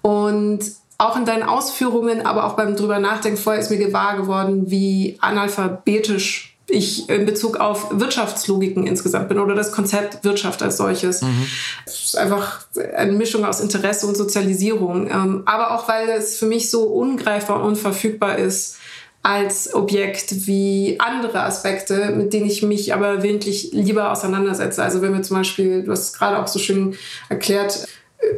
Und 0.02 0.60
auch 0.98 1.16
in 1.16 1.24
deinen 1.24 1.44
Ausführungen, 1.44 2.26
aber 2.26 2.44
auch 2.44 2.54
beim 2.54 2.76
drüber 2.76 2.98
nachdenken 2.98 3.38
vorher 3.38 3.62
ist 3.62 3.70
mir 3.70 3.78
gewahr 3.78 4.16
geworden, 4.16 4.70
wie 4.70 5.16
analphabetisch 5.20 6.57
ich 6.68 7.08
in 7.08 7.24
Bezug 7.24 7.58
auf 7.58 7.88
Wirtschaftslogiken 7.90 8.86
insgesamt 8.86 9.28
bin 9.28 9.38
oder 9.38 9.54
das 9.54 9.72
Konzept 9.72 10.22
Wirtschaft 10.24 10.62
als 10.62 10.76
solches. 10.76 11.22
Mhm. 11.22 11.46
Es 11.86 12.04
ist 12.04 12.16
einfach 12.16 12.66
eine 12.96 13.12
Mischung 13.12 13.44
aus 13.44 13.60
Interesse 13.60 14.06
und 14.06 14.16
Sozialisierung. 14.16 15.08
Ähm, 15.10 15.42
aber 15.46 15.72
auch, 15.74 15.88
weil 15.88 16.08
es 16.10 16.36
für 16.36 16.46
mich 16.46 16.70
so 16.70 16.84
ungreifbar 16.84 17.62
und 17.62 17.76
verfügbar 17.76 18.38
ist 18.38 18.76
als 19.22 19.74
Objekt 19.74 20.46
wie 20.46 20.96
andere 21.00 21.42
Aspekte, 21.42 22.10
mit 22.10 22.32
denen 22.32 22.46
ich 22.46 22.62
mich 22.62 22.94
aber 22.94 23.22
wirklich 23.22 23.70
lieber 23.72 24.12
auseinandersetze. 24.12 24.82
Also 24.82 25.02
wenn 25.02 25.12
wir 25.12 25.22
zum 25.22 25.38
Beispiel, 25.38 25.82
du 25.82 25.92
hast 25.92 26.00
es 26.00 26.12
gerade 26.12 26.38
auch 26.38 26.46
so 26.46 26.58
schön 26.58 26.96
erklärt, 27.28 27.86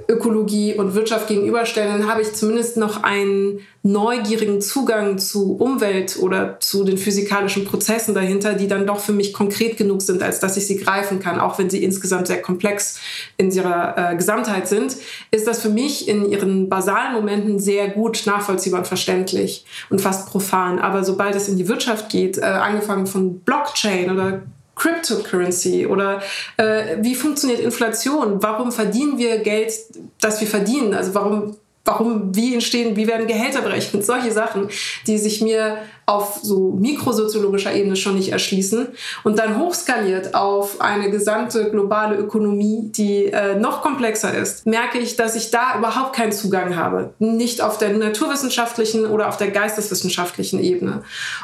Ökologie 0.08 0.74
und 0.74 0.94
Wirtschaft 0.94 1.28
gegenüberstellen, 1.28 2.00
dann 2.00 2.10
habe 2.10 2.20
ich 2.20 2.34
zumindest 2.34 2.76
noch 2.76 3.02
einen 3.02 3.60
neugierigen 3.82 4.60
Zugang 4.60 5.16
zu 5.16 5.56
Umwelt 5.56 6.18
oder 6.20 6.60
zu 6.60 6.84
den 6.84 6.98
physikalischen 6.98 7.64
Prozessen 7.64 8.14
dahinter, 8.14 8.52
die 8.52 8.68
dann 8.68 8.86
doch 8.86 9.00
für 9.00 9.12
mich 9.12 9.32
konkret 9.32 9.78
genug 9.78 10.02
sind, 10.02 10.22
als 10.22 10.38
dass 10.38 10.58
ich 10.58 10.66
sie 10.66 10.76
greifen 10.76 11.18
kann, 11.18 11.40
auch 11.40 11.58
wenn 11.58 11.70
sie 11.70 11.82
insgesamt 11.82 12.26
sehr 12.26 12.42
komplex 12.42 13.00
in 13.38 13.50
ihrer 13.50 14.12
äh, 14.12 14.16
Gesamtheit 14.16 14.68
sind, 14.68 14.96
ist 15.30 15.46
das 15.46 15.62
für 15.62 15.70
mich 15.70 16.08
in 16.08 16.30
ihren 16.30 16.68
basalen 16.68 17.14
Momenten 17.14 17.58
sehr 17.58 17.88
gut 17.88 18.24
nachvollziehbar 18.26 18.80
und 18.80 18.86
verständlich 18.86 19.64
und 19.88 20.02
fast 20.02 20.28
profan. 20.28 20.78
Aber 20.78 21.04
sobald 21.04 21.34
es 21.34 21.48
in 21.48 21.56
die 21.56 21.68
Wirtschaft 21.68 22.10
geht, 22.10 22.36
äh, 22.36 22.42
angefangen 22.42 23.06
von 23.06 23.40
Blockchain 23.40 24.10
oder 24.10 24.42
Cryptocurrency 24.76 25.86
oder 25.86 26.22
äh, 26.56 26.96
wie 27.00 27.14
funktioniert 27.14 27.60
Inflation? 27.60 28.42
Warum 28.42 28.72
verdienen 28.72 29.18
wir 29.18 29.38
Geld, 29.38 29.72
das 30.20 30.40
wir 30.40 30.48
verdienen? 30.48 30.94
Also 30.94 31.14
warum, 31.14 31.56
warum, 31.84 32.34
wie 32.34 32.54
entstehen, 32.54 32.96
wie 32.96 33.06
werden 33.06 33.26
Gehälter 33.26 33.62
berechnet? 33.62 34.04
Solche 34.04 34.32
Sachen, 34.32 34.68
die 35.06 35.18
sich 35.18 35.40
mir 35.40 35.78
auf 36.06 36.40
so 36.42 36.72
mikrosoziologischer 36.72 37.72
Ebene 37.72 37.94
schon 37.94 38.16
nicht 38.16 38.32
erschließen 38.32 38.88
und 39.22 39.38
dann 39.38 39.58
hochskaliert 39.58 40.34
auf 40.34 40.80
eine 40.80 41.10
gesamte 41.10 41.70
globale 41.70 42.16
Ökonomie, 42.16 42.90
die 42.92 43.26
äh, 43.26 43.56
noch 43.56 43.82
komplexer 43.82 44.36
ist, 44.36 44.66
merke 44.66 44.98
ich, 44.98 45.16
dass 45.16 45.36
ich 45.36 45.50
da 45.50 45.78
überhaupt 45.78 46.14
keinen 46.14 46.32
Zugang 46.32 46.76
habe. 46.76 47.14
Nicht 47.18 47.60
auf 47.60 47.78
der 47.78 47.90
naturwissenschaftlichen 47.90 49.06
oder 49.06 49.28
auf 49.28 49.36
der 49.36 49.50
geisteswissenschaftlichen 49.50 50.60
Ebene. 50.60 51.02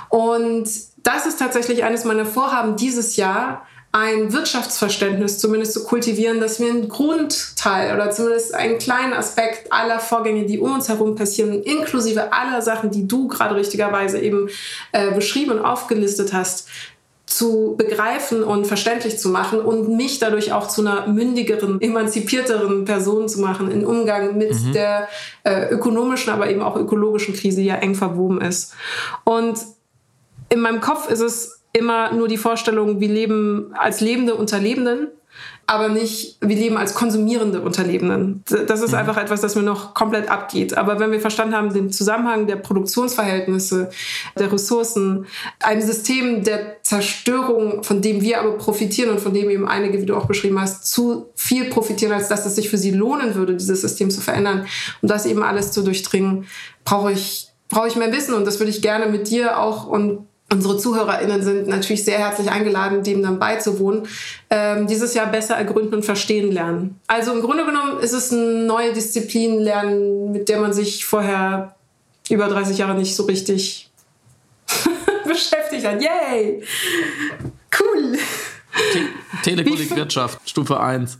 Und 0.08 0.68
das 1.06 1.24
ist 1.24 1.38
tatsächlich 1.38 1.84
eines 1.84 2.04
meiner 2.04 2.26
Vorhaben 2.26 2.76
dieses 2.76 3.16
Jahr, 3.16 3.64
ein 3.92 4.32
Wirtschaftsverständnis 4.32 5.38
zumindest 5.38 5.72
zu 5.72 5.84
kultivieren, 5.84 6.40
dass 6.40 6.60
wir 6.60 6.68
einen 6.68 6.88
Grundteil 6.88 7.94
oder 7.94 8.10
zumindest 8.10 8.54
einen 8.54 8.78
kleinen 8.78 9.14
Aspekt 9.14 9.72
aller 9.72 10.00
Vorgänge, 10.00 10.44
die 10.44 10.58
um 10.58 10.74
uns 10.74 10.88
herum 10.88 11.14
passieren, 11.14 11.62
inklusive 11.62 12.32
aller 12.32 12.60
Sachen, 12.60 12.90
die 12.90 13.06
du 13.06 13.28
gerade 13.28 13.54
richtigerweise 13.54 14.18
eben 14.18 14.48
äh, 14.92 15.12
beschrieben 15.12 15.52
und 15.52 15.64
aufgelistet 15.64 16.32
hast, 16.34 16.68
zu 17.24 17.74
begreifen 17.76 18.44
und 18.44 18.66
verständlich 18.66 19.18
zu 19.18 19.28
machen 19.30 19.60
und 19.60 19.96
mich 19.96 20.18
dadurch 20.18 20.52
auch 20.52 20.68
zu 20.68 20.80
einer 20.80 21.06
mündigeren, 21.06 21.80
emanzipierteren 21.80 22.84
Person 22.84 23.28
zu 23.28 23.40
machen 23.40 23.70
im 23.70 23.84
Umgang 23.84 24.36
mit 24.36 24.52
mhm. 24.52 24.72
der 24.72 25.08
äh, 25.44 25.68
ökonomischen, 25.70 26.32
aber 26.32 26.50
eben 26.50 26.62
auch 26.62 26.76
ökologischen 26.76 27.34
Krise, 27.34 27.60
die 27.60 27.66
ja 27.66 27.76
eng 27.76 27.94
verwoben 27.94 28.40
ist. 28.40 28.74
Und 29.24 29.58
in 30.48 30.60
meinem 30.60 30.80
Kopf 30.80 31.10
ist 31.10 31.20
es 31.20 31.60
immer 31.72 32.12
nur 32.12 32.28
die 32.28 32.38
Vorstellung, 32.38 33.00
wir 33.00 33.08
leben 33.08 33.72
als 33.74 34.00
lebende 34.00 34.34
Unterlebenden, 34.34 35.08
aber 35.66 35.88
nicht, 35.88 36.38
wir 36.40 36.56
leben 36.56 36.76
als 36.76 36.94
konsumierende 36.94 37.60
Unterlebenden. 37.60 38.44
Das 38.66 38.80
ist 38.82 38.92
mhm. 38.92 38.98
einfach 38.98 39.16
etwas, 39.16 39.40
das 39.40 39.56
mir 39.56 39.62
noch 39.62 39.94
komplett 39.94 40.30
abgeht. 40.30 40.78
Aber 40.78 41.00
wenn 41.00 41.10
wir 41.10 41.20
verstanden 41.20 41.56
haben, 41.56 41.72
den 41.74 41.90
Zusammenhang 41.90 42.46
der 42.46 42.56
Produktionsverhältnisse, 42.56 43.90
der 44.38 44.52
Ressourcen, 44.52 45.26
ein 45.60 45.82
System 45.82 46.44
der 46.44 46.82
Zerstörung, 46.82 47.82
von 47.82 48.00
dem 48.00 48.20
wir 48.22 48.40
aber 48.40 48.52
profitieren 48.52 49.10
und 49.10 49.20
von 49.20 49.34
dem 49.34 49.50
eben 49.50 49.66
einige, 49.66 50.00
wie 50.00 50.06
du 50.06 50.16
auch 50.16 50.26
beschrieben 50.26 50.60
hast, 50.60 50.86
zu 50.86 51.30
viel 51.34 51.64
profitieren, 51.68 52.12
als 52.12 52.28
dass 52.28 52.46
es 52.46 52.54
sich 52.54 52.70
für 52.70 52.78
sie 52.78 52.92
lohnen 52.92 53.34
würde, 53.34 53.56
dieses 53.56 53.80
System 53.80 54.10
zu 54.10 54.20
verändern, 54.20 54.66
um 55.02 55.08
das 55.08 55.26
eben 55.26 55.42
alles 55.42 55.72
zu 55.72 55.82
durchdringen, 55.82 56.46
brauche 56.84 57.10
ich, 57.10 57.48
brauche 57.68 57.88
ich 57.88 57.96
mehr 57.96 58.12
Wissen 58.12 58.34
und 58.34 58.46
das 58.46 58.60
würde 58.60 58.70
ich 58.70 58.82
gerne 58.82 59.06
mit 59.06 59.28
dir 59.30 59.58
auch 59.58 59.88
und 59.88 60.26
Unsere 60.48 60.78
ZuhörerInnen 60.78 61.42
sind 61.42 61.66
natürlich 61.66 62.04
sehr 62.04 62.18
herzlich 62.18 62.48
eingeladen, 62.50 63.02
dem 63.02 63.20
dann 63.20 63.40
beizuwohnen. 63.40 64.06
Ähm, 64.48 64.86
dieses 64.86 65.12
Jahr 65.14 65.26
besser 65.26 65.56
ergründen 65.56 65.94
und 65.94 66.04
verstehen 66.04 66.52
lernen. 66.52 67.00
Also 67.08 67.32
im 67.32 67.40
Grunde 67.40 67.64
genommen 67.64 67.98
ist 67.98 68.12
es 68.12 68.32
eine 68.32 68.64
neue 68.64 68.92
Disziplin 68.92 69.60
lernen, 69.60 70.30
mit 70.30 70.48
der 70.48 70.60
man 70.60 70.72
sich 70.72 71.04
vorher 71.04 71.74
über 72.30 72.46
30 72.46 72.78
Jahre 72.78 72.94
nicht 72.94 73.16
so 73.16 73.24
richtig 73.24 73.90
beschäftigt 75.26 75.84
hat. 75.84 76.00
Yay! 76.00 76.62
Cool! 77.76 78.16
Telekolleg-Wirtschaft, 79.42 80.48
Stufe 80.48 80.78
1. 80.78 81.18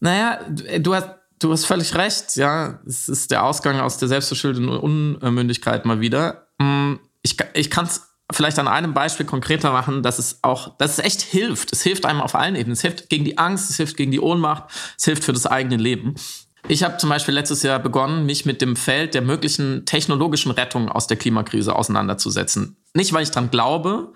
Naja, 0.00 0.40
du 0.78 0.94
hast, 0.94 1.08
du 1.40 1.50
hast 1.50 1.64
völlig 1.64 1.94
recht, 1.96 2.36
ja. 2.36 2.80
Es 2.86 3.08
ist 3.08 3.30
der 3.32 3.44
Ausgang 3.44 3.80
aus 3.80 3.98
der 3.98 4.08
selbstverschuldeten 4.08 4.68
Unmündigkeit 4.68 5.84
mal 5.84 6.00
wieder. 6.00 6.46
Mm, 6.58 6.94
ich, 7.24 7.36
ich 7.54 7.70
kann 7.70 7.86
es 7.86 8.02
vielleicht 8.30 8.58
an 8.58 8.68
einem 8.68 8.94
Beispiel 8.94 9.26
konkreter 9.26 9.72
machen, 9.72 10.02
dass 10.02 10.18
es 10.18 10.38
auch, 10.42 10.76
dass 10.78 10.98
es 10.98 11.04
echt 11.04 11.22
hilft. 11.22 11.72
Es 11.72 11.82
hilft 11.82 12.06
einem 12.06 12.20
auf 12.20 12.34
allen 12.34 12.54
Ebenen. 12.54 12.72
Es 12.72 12.82
hilft 12.82 13.08
gegen 13.08 13.24
die 13.24 13.38
Angst, 13.38 13.70
es 13.70 13.76
hilft 13.76 13.96
gegen 13.96 14.12
die 14.12 14.20
Ohnmacht, 14.20 14.64
es 14.96 15.04
hilft 15.04 15.24
für 15.24 15.32
das 15.32 15.46
eigene 15.46 15.76
Leben. 15.76 16.14
Ich 16.68 16.82
habe 16.82 16.96
zum 16.96 17.10
Beispiel 17.10 17.34
letztes 17.34 17.62
Jahr 17.62 17.78
begonnen, 17.78 18.24
mich 18.24 18.46
mit 18.46 18.62
dem 18.62 18.76
Feld 18.76 19.14
der 19.14 19.22
möglichen 19.22 19.84
technologischen 19.84 20.50
Rettung 20.50 20.88
aus 20.88 21.06
der 21.06 21.18
Klimakrise 21.18 21.76
auseinanderzusetzen. 21.76 22.76
Nicht, 22.94 23.12
weil 23.12 23.22
ich 23.22 23.30
dran 23.30 23.50
glaube, 23.50 24.12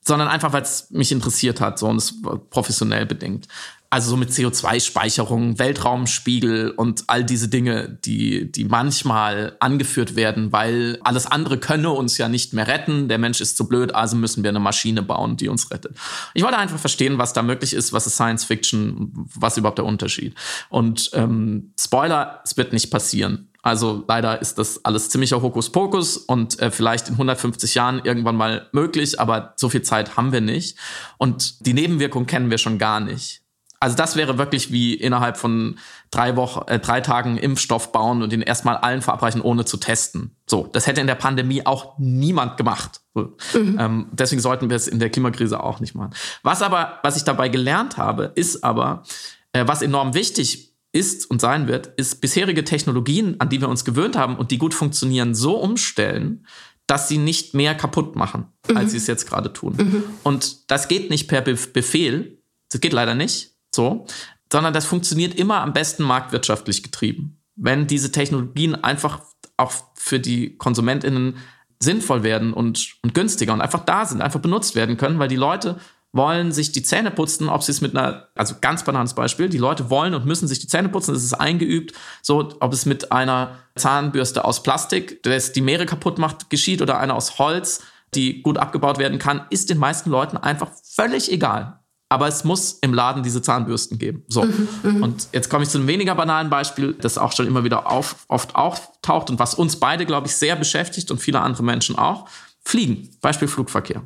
sondern 0.00 0.28
einfach, 0.28 0.52
weil 0.52 0.62
es 0.62 0.90
mich 0.90 1.10
interessiert 1.10 1.60
hat, 1.60 1.78
so 1.78 1.88
und 1.88 1.96
es 1.96 2.14
professionell 2.50 3.06
bedingt. 3.06 3.48
Also 3.90 4.10
so 4.10 4.16
mit 4.18 4.28
CO2-Speicherung, 4.28 5.58
Weltraumspiegel 5.58 6.72
und 6.72 7.04
all 7.06 7.24
diese 7.24 7.48
Dinge, 7.48 7.98
die, 8.04 8.52
die 8.52 8.64
manchmal 8.64 9.56
angeführt 9.60 10.14
werden, 10.14 10.52
weil 10.52 10.98
alles 11.04 11.26
andere 11.26 11.56
könne 11.56 11.88
uns 11.90 12.18
ja 12.18 12.28
nicht 12.28 12.52
mehr 12.52 12.68
retten. 12.68 13.08
Der 13.08 13.16
Mensch 13.16 13.40
ist 13.40 13.56
zu 13.56 13.66
blöd, 13.66 13.94
also 13.94 14.14
müssen 14.14 14.42
wir 14.42 14.50
eine 14.50 14.60
Maschine 14.60 15.02
bauen, 15.02 15.38
die 15.38 15.48
uns 15.48 15.70
rettet. 15.70 15.96
Ich 16.34 16.42
wollte 16.42 16.58
einfach 16.58 16.78
verstehen, 16.78 17.16
was 17.16 17.32
da 17.32 17.42
möglich 17.42 17.72
ist, 17.72 17.94
was 17.94 18.06
ist 18.06 18.16
Science 18.16 18.44
Fiction, 18.44 19.10
was 19.34 19.54
ist 19.54 19.58
überhaupt 19.58 19.78
der 19.78 19.86
Unterschied. 19.86 20.34
Und 20.68 21.10
ähm, 21.14 21.72
Spoiler, 21.80 22.42
es 22.44 22.58
wird 22.58 22.74
nicht 22.74 22.90
passieren. 22.90 23.48
Also 23.62 24.04
leider 24.06 24.40
ist 24.40 24.58
das 24.58 24.84
alles 24.84 25.08
ziemlicher 25.08 25.42
Hokuspokus 25.42 26.18
und 26.18 26.60
äh, 26.60 26.70
vielleicht 26.70 27.08
in 27.08 27.14
150 27.14 27.74
Jahren 27.74 28.00
irgendwann 28.04 28.36
mal 28.36 28.68
möglich, 28.72 29.18
aber 29.18 29.54
so 29.56 29.68
viel 29.68 29.82
Zeit 29.82 30.16
haben 30.16 30.32
wir 30.32 30.40
nicht. 30.40 30.76
Und 31.16 31.66
die 31.66 31.74
Nebenwirkungen 31.74 32.26
kennen 32.26 32.50
wir 32.50 32.58
schon 32.58 32.78
gar 32.78 33.00
nicht. 33.00 33.42
Also 33.80 33.96
das 33.96 34.16
wäre 34.16 34.38
wirklich 34.38 34.72
wie 34.72 34.94
innerhalb 34.94 35.36
von 35.36 35.78
drei 36.10 36.34
Wochen, 36.36 36.66
äh, 36.66 36.80
drei 36.80 37.00
Tagen 37.00 37.36
Impfstoff 37.36 37.92
bauen 37.92 38.22
und 38.22 38.32
ihn 38.32 38.42
erstmal 38.42 38.76
allen 38.76 39.02
verabreichen, 39.02 39.40
ohne 39.40 39.64
zu 39.64 39.76
testen. 39.76 40.36
So, 40.46 40.68
das 40.72 40.86
hätte 40.86 41.00
in 41.00 41.06
der 41.06 41.14
Pandemie 41.14 41.64
auch 41.64 41.96
niemand 41.98 42.56
gemacht. 42.56 43.00
Mhm. 43.14 43.76
Ähm, 43.78 44.06
deswegen 44.12 44.40
sollten 44.40 44.68
wir 44.68 44.76
es 44.76 44.88
in 44.88 44.98
der 44.98 45.10
Klimakrise 45.10 45.62
auch 45.62 45.78
nicht 45.78 45.94
machen. 45.94 46.10
Was 46.42 46.62
aber, 46.62 46.98
was 47.02 47.16
ich 47.16 47.24
dabei 47.24 47.48
gelernt 47.48 47.96
habe, 47.96 48.32
ist 48.34 48.64
aber, 48.64 49.04
äh, 49.52 49.64
was 49.66 49.82
enorm 49.82 50.14
wichtig 50.14 50.74
ist 50.90 51.30
und 51.30 51.40
sein 51.40 51.68
wird, 51.68 51.86
ist 51.98 52.20
bisherige 52.20 52.64
Technologien, 52.64 53.36
an 53.38 53.48
die 53.48 53.60
wir 53.60 53.68
uns 53.68 53.84
gewöhnt 53.84 54.16
haben 54.16 54.36
und 54.36 54.50
die 54.50 54.58
gut 54.58 54.74
funktionieren, 54.74 55.34
so 55.34 55.56
umstellen, 55.56 56.46
dass 56.88 57.06
sie 57.06 57.18
nicht 57.18 57.54
mehr 57.54 57.76
kaputt 57.76 58.16
machen, 58.16 58.46
mhm. 58.68 58.76
als 58.76 58.90
sie 58.90 58.96
es 58.96 59.06
jetzt 59.06 59.28
gerade 59.28 59.52
tun. 59.52 59.74
Mhm. 59.76 60.04
Und 60.24 60.70
das 60.70 60.88
geht 60.88 61.10
nicht 61.10 61.28
per 61.28 61.42
Be 61.42 61.56
Befehl. 61.72 62.42
Das 62.70 62.80
geht 62.80 62.92
leider 62.92 63.14
nicht 63.14 63.57
so, 63.78 64.06
sondern 64.52 64.74
das 64.74 64.86
funktioniert 64.86 65.38
immer 65.38 65.60
am 65.60 65.72
besten 65.72 66.02
marktwirtschaftlich 66.02 66.82
getrieben. 66.82 67.38
Wenn 67.54 67.86
diese 67.86 68.10
Technologien 68.10 68.74
einfach 68.74 69.20
auch 69.56 69.72
für 69.94 70.18
die 70.18 70.56
KonsumentInnen 70.56 71.36
sinnvoll 71.80 72.24
werden 72.24 72.52
und, 72.52 72.96
und 73.02 73.14
günstiger 73.14 73.52
und 73.52 73.60
einfach 73.60 73.84
da 73.84 74.04
sind, 74.04 74.20
einfach 74.20 74.40
benutzt 74.40 74.74
werden 74.74 74.96
können, 74.96 75.20
weil 75.20 75.28
die 75.28 75.36
Leute 75.36 75.78
wollen 76.10 76.50
sich 76.50 76.72
die 76.72 76.82
Zähne 76.82 77.12
putzen, 77.12 77.48
ob 77.48 77.62
sie 77.62 77.70
es 77.70 77.80
mit 77.80 77.96
einer, 77.96 78.28
also 78.34 78.56
ganz 78.60 78.82
banales 78.82 79.14
Beispiel, 79.14 79.48
die 79.48 79.58
Leute 79.58 79.90
wollen 79.90 80.14
und 80.14 80.26
müssen 80.26 80.48
sich 80.48 80.58
die 80.58 80.66
Zähne 80.66 80.88
putzen, 80.88 81.14
das 81.14 81.22
ist 81.22 81.34
eingeübt, 81.34 81.94
so 82.22 82.56
ob 82.58 82.72
es 82.72 82.84
mit 82.84 83.12
einer 83.12 83.58
Zahnbürste 83.76 84.44
aus 84.44 84.62
Plastik, 84.64 85.22
das 85.22 85.52
die 85.52 85.60
Meere 85.60 85.86
kaputt 85.86 86.18
macht, 86.18 86.50
geschieht 86.50 86.82
oder 86.82 86.98
einer 86.98 87.14
aus 87.14 87.38
Holz, 87.38 87.82
die 88.14 88.42
gut 88.42 88.58
abgebaut 88.58 88.98
werden 88.98 89.18
kann, 89.18 89.42
ist 89.50 89.70
den 89.70 89.78
meisten 89.78 90.10
Leuten 90.10 90.36
einfach 90.36 90.70
völlig 90.82 91.30
egal 91.30 91.77
aber 92.08 92.26
es 92.26 92.44
muss 92.44 92.72
im 92.80 92.94
Laden 92.94 93.22
diese 93.22 93.42
Zahnbürsten 93.42 93.98
geben. 93.98 94.24
So. 94.28 94.44
Mhm, 94.44 94.68
mhm, 94.82 95.02
und 95.02 95.28
jetzt 95.32 95.50
komme 95.50 95.64
ich 95.64 95.70
zu 95.70 95.78
einem 95.78 95.88
weniger 95.88 96.14
banalen 96.14 96.48
Beispiel, 96.48 96.94
das 96.94 97.18
auch 97.18 97.32
schon 97.32 97.46
immer 97.46 97.64
wieder 97.64 97.90
auf, 97.90 98.24
oft 98.28 98.54
auftaucht 98.54 99.30
und 99.30 99.38
was 99.38 99.54
uns 99.54 99.76
beide, 99.76 100.06
glaube 100.06 100.26
ich, 100.26 100.36
sehr 100.36 100.56
beschäftigt 100.56 101.10
und 101.10 101.18
viele 101.18 101.40
andere 101.40 101.62
Menschen 101.62 101.96
auch. 101.96 102.28
Fliegen, 102.64 103.08
Beispiel 103.20 103.48
Flugverkehr. 103.48 104.02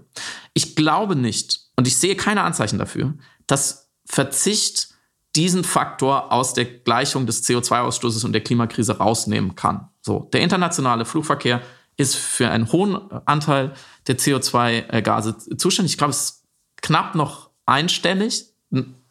Ich 0.55 0.77
glaube 0.77 1.17
nicht 1.17 1.61
und 1.77 1.87
ich 1.87 1.97
sehe 1.97 2.17
keine 2.17 2.43
Anzeichen 2.43 2.79
dafür, 2.79 3.15
dass 3.47 3.91
Verzicht 4.05 4.89
diesen 5.35 5.65
Faktor 5.65 6.31
aus 6.31 6.53
der 6.55 6.67
Gleichung 6.67 7.27
des 7.27 7.45
CO2-Ausstoßes 7.49 8.25
und 8.25 8.33
der 8.33 8.43
Klimakrise 8.43 8.99
rausnehmen 8.99 9.55
kann. 9.55 9.89
So, 10.03 10.29
der 10.33 10.43
internationale 10.43 11.05
Flugverkehr 11.05 11.63
ist 11.97 12.17
für 12.17 12.51
einen 12.51 12.71
hohen 12.71 12.97
Anteil 13.27 13.73
der 14.07 14.19
CO2-Gase 14.19 15.57
zuständig. 15.57 15.93
Ich 15.93 15.99
glaube, 15.99 16.11
es 16.11 16.23
ist 16.23 16.45
knapp 16.83 17.15
noch 17.15 17.42
einstellig. 17.67 18.47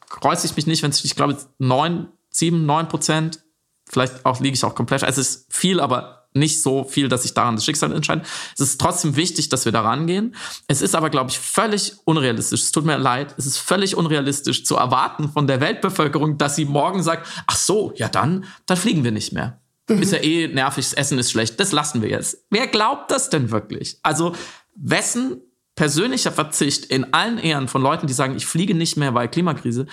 Kreuze 0.09 0.45
ich 0.45 0.55
mich 0.55 0.67
nicht, 0.67 0.83
wenn 0.83 0.91
es, 0.91 1.03
ich 1.03 1.15
glaube, 1.15 1.37
neun, 1.57 2.09
sieben, 2.29 2.65
neun 2.65 2.87
Prozent. 2.87 3.43
Vielleicht 3.89 4.25
auch 4.25 4.39
liege 4.39 4.55
ich 4.55 4.63
auch 4.63 4.75
komplett. 4.75 5.03
Es 5.03 5.17
ist 5.17 5.45
viel, 5.49 5.79
aber 5.79 6.21
nicht 6.33 6.61
so 6.61 6.83
viel, 6.83 7.09
dass 7.09 7.23
sich 7.23 7.33
daran 7.33 7.55
das 7.55 7.65
Schicksal 7.65 7.91
entscheidet. 7.91 8.25
Es 8.53 8.61
ist 8.61 8.79
trotzdem 8.79 9.15
wichtig, 9.15 9.49
dass 9.49 9.65
wir 9.65 9.71
da 9.71 9.81
rangehen. 9.81 10.35
Es 10.67 10.81
ist 10.81 10.95
aber, 10.95 11.09
glaube 11.09 11.29
ich, 11.29 11.39
völlig 11.39 11.93
unrealistisch. 12.05 12.61
Es 12.61 12.71
tut 12.71 12.85
mir 12.85 12.97
leid. 12.97 13.35
Es 13.37 13.45
ist 13.45 13.57
völlig 13.57 13.97
unrealistisch 13.97 14.63
zu 14.63 14.77
erwarten 14.77 15.29
von 15.29 15.47
der 15.47 15.59
Weltbevölkerung, 15.59 16.37
dass 16.37 16.55
sie 16.55 16.65
morgen 16.65 17.03
sagt, 17.03 17.27
ach 17.47 17.57
so, 17.57 17.93
ja 17.95 18.07
dann, 18.07 18.45
dann 18.65 18.77
fliegen 18.77 19.03
wir 19.03 19.11
nicht 19.11 19.33
mehr. 19.33 19.59
Mhm. 19.89 20.01
Ist 20.01 20.13
ja 20.13 20.19
eh 20.19 20.47
nervig, 20.47 20.85
das 20.85 20.93
Essen 20.93 21.19
ist 21.19 21.31
schlecht, 21.31 21.59
das 21.59 21.71
lassen 21.71 22.01
wir 22.01 22.09
jetzt. 22.09 22.45
Wer 22.49 22.67
glaubt 22.67 23.11
das 23.11 23.29
denn 23.29 23.51
wirklich? 23.51 23.97
Also, 24.03 24.33
wessen 24.75 25.41
persönlicher 25.75 26.31
Verzicht 26.31 26.85
in 26.85 27.13
allen 27.13 27.37
Ehren 27.37 27.67
von 27.67 27.81
Leuten, 27.81 28.07
die 28.07 28.13
sagen, 28.13 28.35
ich 28.35 28.45
fliege 28.45 28.75
nicht 28.75 28.97
mehr, 28.97 29.13
weil 29.13 29.27
Klimakrise, 29.27 29.87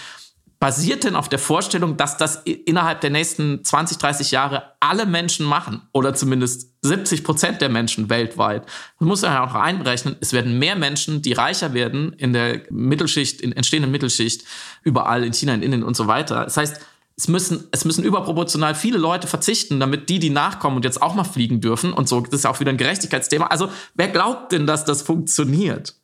basiert 0.61 1.05
denn 1.05 1.15
auf 1.15 1.29
der 1.29 1.39
Vorstellung, 1.39 1.97
dass 1.97 2.17
das 2.17 2.43
innerhalb 2.45 3.01
der 3.01 3.11
nächsten 3.11 3.65
20, 3.65 3.99
30 3.99 4.33
Jahre 4.33 4.73
alle 4.81 5.07
Menschen 5.07 5.47
machen 5.47 5.83
oder 5.93 6.15
zumindest 6.15 6.75
70 6.83 7.23
Prozent 7.23 7.61
der 7.61 7.69
Menschen 7.69 8.11
weltweit. 8.11 8.67
Man 8.99 9.09
muss 9.09 9.23
ja 9.23 9.45
auch 9.45 9.55
einberechnen, 9.55 10.17
es 10.21 10.33
werden 10.33 10.59
mehr 10.59 10.75
Menschen, 10.75 11.23
die 11.23 11.33
reicher 11.33 11.75
werden 11.75 12.13
in 12.15 12.33
der 12.33 12.63
Mittelschicht, 12.71 13.41
in 13.41 13.53
entstehenden 13.53 13.93
Mittelschicht, 13.93 14.45
überall 14.83 15.25
in 15.25 15.33
China, 15.33 15.55
in 15.55 15.63
Indien 15.63 15.85
und 15.85 15.97
so 15.97 16.09
weiter. 16.09 16.45
Das 16.45 16.57
heißt, 16.57 16.81
es 17.19 17.27
müssen, 17.27 17.67
es 17.73 17.85
müssen 17.85 18.05
überproportional 18.05 18.77
viele 18.77 18.97
Leute 18.97 19.27
verzichten, 19.27 19.81
damit 19.81 20.09
die, 20.09 20.21
die 20.21 20.31
nachkommen 20.31 20.77
und 20.77 20.85
jetzt 20.85 21.03
auch 21.03 21.15
mal 21.15 21.25
fliegen 21.25 21.61
dürfen 21.61 21.93
und 21.93 22.09
so. 22.09 22.21
Das 22.21 22.33
ist 22.33 22.47
auch 22.47 22.61
wieder 22.61 22.71
ein 22.71 22.77
Gerechtigkeitsthema. 22.77 23.47
Also, 23.49 23.71
wer 23.95 24.09
glaubt 24.09 24.53
denn, 24.53 24.67
dass 24.67 24.85
das 24.85 25.03
funktioniert? 25.03 25.97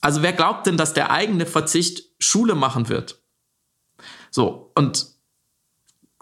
Also, 0.00 0.22
wer 0.22 0.32
glaubt 0.32 0.66
denn, 0.66 0.76
dass 0.76 0.94
der 0.94 1.10
eigene 1.10 1.44
Verzicht 1.44 2.04
Schule 2.20 2.54
machen 2.54 2.88
wird? 2.88 3.20
So, 4.30 4.70
und 4.76 5.08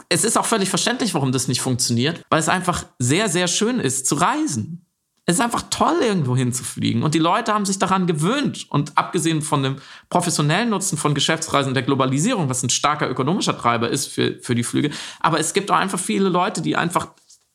es 0.08 0.24
ist 0.24 0.38
auch 0.38 0.46
völlig 0.46 0.70
verständlich, 0.70 1.12
warum 1.12 1.30
das 1.30 1.46
nicht 1.46 1.60
funktioniert, 1.60 2.22
weil 2.30 2.40
es 2.40 2.48
einfach 2.48 2.86
sehr, 2.98 3.28
sehr 3.28 3.48
schön 3.48 3.80
ist 3.80 4.06
zu 4.06 4.14
reisen. 4.14 4.86
Es 5.24 5.36
ist 5.36 5.40
einfach 5.40 5.64
toll, 5.70 5.98
irgendwo 6.00 6.36
hinzufliegen. 6.36 7.04
Und 7.04 7.14
die 7.14 7.20
Leute 7.20 7.54
haben 7.54 7.64
sich 7.64 7.78
daran 7.78 8.06
gewöhnt. 8.08 8.66
Und 8.70 8.98
abgesehen 8.98 9.40
von 9.40 9.62
dem 9.62 9.76
professionellen 10.10 10.70
Nutzen 10.70 10.98
von 10.98 11.14
Geschäftsreisen 11.14 11.74
der 11.74 11.84
Globalisierung, 11.84 12.48
was 12.48 12.62
ein 12.62 12.70
starker 12.70 13.08
ökonomischer 13.08 13.56
Treiber 13.56 13.88
ist 13.88 14.06
für, 14.06 14.38
für 14.40 14.54
die 14.54 14.64
Flüge, 14.64 14.90
aber 15.20 15.38
es 15.38 15.54
gibt 15.54 15.70
auch 15.70 15.76
einfach 15.76 15.98
viele 15.98 16.28
Leute, 16.28 16.60
die 16.60 16.76
einfach, 16.76 17.08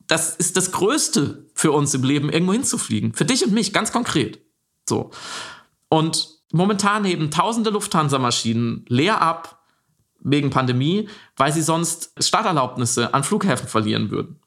das 0.08 0.36
ist 0.36 0.56
das 0.56 0.72
Größte 0.72 1.46
für 1.54 1.74
uns 1.74 1.94
im 1.94 2.04
Leben, 2.04 2.30
irgendwo 2.30 2.54
hinzufliegen. 2.54 3.14
Für 3.14 3.26
dich 3.26 3.44
und 3.44 3.52
mich, 3.52 3.74
ganz 3.74 3.92
konkret. 3.92 4.40
So. 4.88 5.12
Und 5.90 6.30
momentan 6.54 7.04
heben 7.04 7.32
tausende 7.32 7.70
Lufthansa-Maschinen 7.72 8.86
leer 8.88 9.22
ab, 9.22 9.58
wegen 10.20 10.50
Pandemie, 10.50 11.10
weil 11.36 11.54
sie 11.54 11.62
sonst 11.62 12.12
Starterlaubnisse 12.20 13.14
an 13.14 13.24
Flughäfen 13.24 13.68
verlieren 13.68 14.12
würden. 14.12 14.40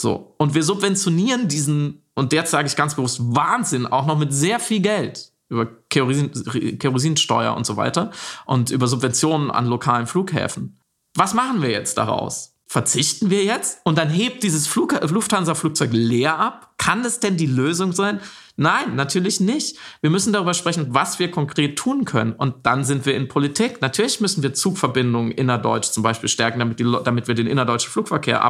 So. 0.00 0.34
Und 0.38 0.54
wir 0.54 0.62
subventionieren 0.62 1.48
diesen, 1.48 2.02
und 2.14 2.32
jetzt 2.32 2.50
sage 2.50 2.68
ich 2.68 2.76
ganz 2.76 2.94
bewusst, 2.94 3.20
Wahnsinn, 3.20 3.86
auch 3.86 4.06
noch 4.06 4.18
mit 4.18 4.32
sehr 4.32 4.60
viel 4.60 4.80
Geld 4.80 5.32
über 5.48 5.66
Kerosin, 5.88 6.78
Kerosinsteuer 6.78 7.54
und 7.56 7.66
so 7.66 7.76
weiter 7.76 8.10
und 8.46 8.70
über 8.70 8.86
Subventionen 8.86 9.50
an 9.50 9.66
lokalen 9.66 10.06
Flughäfen. 10.06 10.78
Was 11.16 11.34
machen 11.34 11.60
wir 11.60 11.70
jetzt 11.70 11.98
daraus? 11.98 12.54
Verzichten 12.66 13.30
wir 13.30 13.42
jetzt 13.42 13.80
und 13.82 13.98
dann 13.98 14.10
hebt 14.10 14.44
dieses 14.44 14.72
Lufthansa-Flugzeug 14.72 15.90
leer 15.92 16.38
ab? 16.38 16.74
Kann 16.78 17.02
das 17.02 17.18
denn 17.18 17.36
die 17.36 17.46
Lösung 17.46 17.92
sein? 17.92 18.20
Nein, 18.56 18.94
natürlich 18.94 19.40
nicht. 19.40 19.76
Wir 20.02 20.10
müssen 20.10 20.32
darüber 20.32 20.54
sprechen, 20.54 20.88
was 20.90 21.18
wir 21.18 21.32
konkret 21.32 21.76
tun 21.76 22.04
können. 22.04 22.32
Und 22.32 22.66
dann 22.66 22.84
sind 22.84 23.06
wir 23.06 23.16
in 23.16 23.26
Politik. 23.26 23.80
Natürlich 23.80 24.20
müssen 24.20 24.42
wir 24.44 24.54
Zugverbindungen 24.54 25.32
innerdeutsch 25.32 25.90
zum 25.90 26.02
Beispiel 26.04 26.28
stärken, 26.28 26.60
damit, 26.60 26.78
die, 26.78 26.84
damit 27.02 27.26
wir 27.26 27.34
den 27.34 27.48
innerdeutschen 27.48 27.90
Flugverkehr 27.90 28.44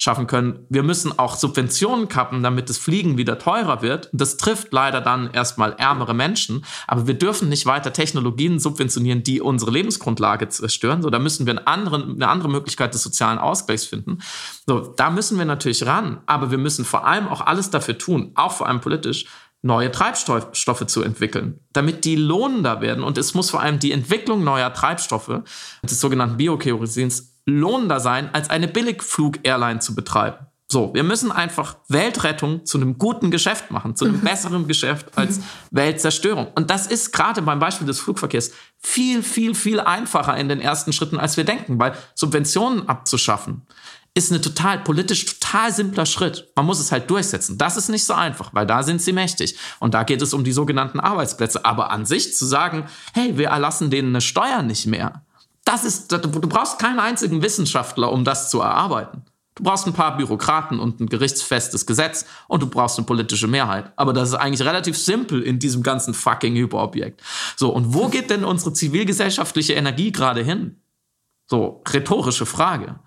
abschaffen 0.00 0.26
können. 0.26 0.64
Wir 0.70 0.82
müssen 0.82 1.18
auch 1.18 1.36
Subventionen 1.36 2.08
kappen, 2.08 2.42
damit 2.42 2.70
das 2.70 2.78
Fliegen 2.78 3.18
wieder 3.18 3.38
teurer 3.38 3.82
wird. 3.82 4.08
Das 4.14 4.38
trifft 4.38 4.72
leider 4.72 5.02
dann 5.02 5.30
erstmal 5.30 5.74
ärmere 5.74 6.14
Menschen. 6.14 6.64
Aber 6.86 7.06
wir 7.06 7.12
dürfen 7.12 7.50
nicht 7.50 7.66
weiter 7.66 7.92
Technologien 7.92 8.58
subventionieren, 8.58 9.22
die 9.22 9.42
unsere 9.42 9.70
Lebensgrundlage 9.70 10.48
zerstören. 10.48 11.02
So, 11.02 11.10
da 11.10 11.18
müssen 11.18 11.44
wir 11.44 11.52
eine 11.52 11.66
andere, 11.66 12.02
eine 12.02 12.28
andere 12.28 12.48
Möglichkeit 12.48 12.94
des 12.94 13.02
sozialen 13.02 13.38
Ausgleichs 13.38 13.84
finden. 13.84 14.20
So, 14.66 14.80
da 14.80 15.10
müssen 15.10 15.36
wir 15.36 15.44
natürlich 15.44 15.84
ran. 15.84 16.22
Aber 16.24 16.50
wir 16.50 16.58
müssen 16.58 16.86
vor 16.86 17.06
allem 17.06 17.28
auch 17.28 17.42
alles 17.42 17.68
dafür 17.68 17.98
tun, 17.98 18.32
auch 18.36 18.52
vor 18.52 18.68
allem 18.68 18.80
politisch, 18.80 19.26
neue 19.60 19.92
Treibstoffe 19.92 20.86
zu 20.86 21.02
entwickeln, 21.02 21.60
damit 21.74 22.06
die 22.06 22.16
lohnender 22.16 22.80
werden. 22.80 23.04
Und 23.04 23.18
es 23.18 23.34
muss 23.34 23.50
vor 23.50 23.60
allem 23.60 23.78
die 23.78 23.92
Entwicklung 23.92 24.44
neuer 24.44 24.72
Treibstoffe, 24.72 25.42
des 25.82 26.00
sogenannten 26.00 26.38
Biokerosins, 26.38 27.34
lohnender 27.58 28.00
sein, 28.00 28.30
als 28.32 28.50
eine 28.50 28.68
Billigflug-Airline 28.68 29.80
zu 29.80 29.94
betreiben. 29.94 30.46
So, 30.72 30.94
wir 30.94 31.02
müssen 31.02 31.32
einfach 31.32 31.78
Weltrettung 31.88 32.64
zu 32.64 32.78
einem 32.78 32.96
guten 32.96 33.32
Geschäft 33.32 33.72
machen, 33.72 33.96
zu 33.96 34.04
einem 34.04 34.20
besseren 34.24 34.68
Geschäft 34.68 35.18
als. 35.18 35.40
Weltzerstörung. 35.72 36.46
Und 36.54 36.70
das 36.70 36.86
ist 36.86 37.12
gerade 37.12 37.42
beim 37.42 37.58
Beispiel 37.58 37.88
des 37.88 37.98
Flugverkehrs 37.98 38.52
viel, 38.78 39.24
viel, 39.24 39.56
viel 39.56 39.80
einfacher 39.80 40.36
in 40.36 40.48
den 40.48 40.60
ersten 40.60 40.92
Schritten, 40.92 41.18
als 41.18 41.36
wir 41.36 41.44
denken, 41.44 41.80
weil 41.80 41.94
Subventionen 42.14 42.88
abzuschaffen 42.88 43.66
ist 44.14 44.32
eine 44.32 44.40
total 44.40 44.80
politisch 44.80 45.24
total 45.24 45.72
simpler 45.72 46.04
Schritt. 46.04 46.50
Man 46.56 46.66
muss 46.66 46.80
es 46.80 46.90
halt 46.90 47.08
durchsetzen. 47.10 47.58
Das 47.58 47.76
ist 47.76 47.88
nicht 47.88 48.04
so 48.04 48.12
einfach, 48.12 48.52
weil 48.52 48.66
da 48.66 48.82
sind 48.82 49.00
sie 49.00 49.12
mächtig. 49.12 49.56
Und 49.78 49.94
da 49.94 50.02
geht 50.02 50.20
es 50.20 50.34
um 50.34 50.42
die 50.42 50.52
sogenannten 50.52 50.98
Arbeitsplätze. 50.98 51.64
Aber 51.64 51.90
an 51.90 52.04
sich 52.06 52.36
zu 52.36 52.44
sagen, 52.44 52.86
hey, 53.14 53.38
wir 53.38 53.48
erlassen 53.48 53.90
denen 53.90 54.08
eine 54.08 54.20
Steuer 54.20 54.62
nicht 54.62 54.86
mehr, 54.86 55.24
das 55.70 55.84
ist, 55.84 56.10
du 56.10 56.28
brauchst 56.48 56.80
keinen 56.80 56.98
einzigen 56.98 57.42
Wissenschaftler, 57.42 58.10
um 58.10 58.24
das 58.24 58.50
zu 58.50 58.60
erarbeiten. 58.60 59.22
Du 59.54 59.62
brauchst 59.62 59.86
ein 59.86 59.92
paar 59.92 60.16
Bürokraten 60.16 60.80
und 60.80 61.00
ein 61.00 61.08
gerichtsfestes 61.08 61.86
Gesetz 61.86 62.26
und 62.48 62.60
du 62.60 62.66
brauchst 62.66 62.98
eine 62.98 63.06
politische 63.06 63.46
Mehrheit. 63.46 63.92
Aber 63.94 64.12
das 64.12 64.30
ist 64.30 64.34
eigentlich 64.34 64.66
relativ 64.66 64.98
simpel 64.98 65.42
in 65.42 65.60
diesem 65.60 65.84
ganzen 65.84 66.12
fucking 66.12 66.56
Hyperobjekt. 66.56 67.22
So, 67.56 67.70
und 67.70 67.94
wo 67.94 68.08
geht 68.08 68.30
denn 68.30 68.44
unsere 68.44 68.72
zivilgesellschaftliche 68.72 69.74
Energie 69.74 70.10
gerade 70.10 70.42
hin? 70.42 70.80
So, 71.46 71.84
rhetorische 71.88 72.46
Frage. 72.46 72.98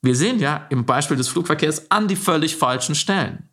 Wir 0.00 0.14
sehen 0.14 0.38
ja 0.38 0.66
im 0.70 0.86
Beispiel 0.86 1.16
des 1.18 1.28
Flugverkehrs 1.28 1.90
an 1.90 2.08
die 2.08 2.16
völlig 2.16 2.56
falschen 2.56 2.94
Stellen. 2.94 3.47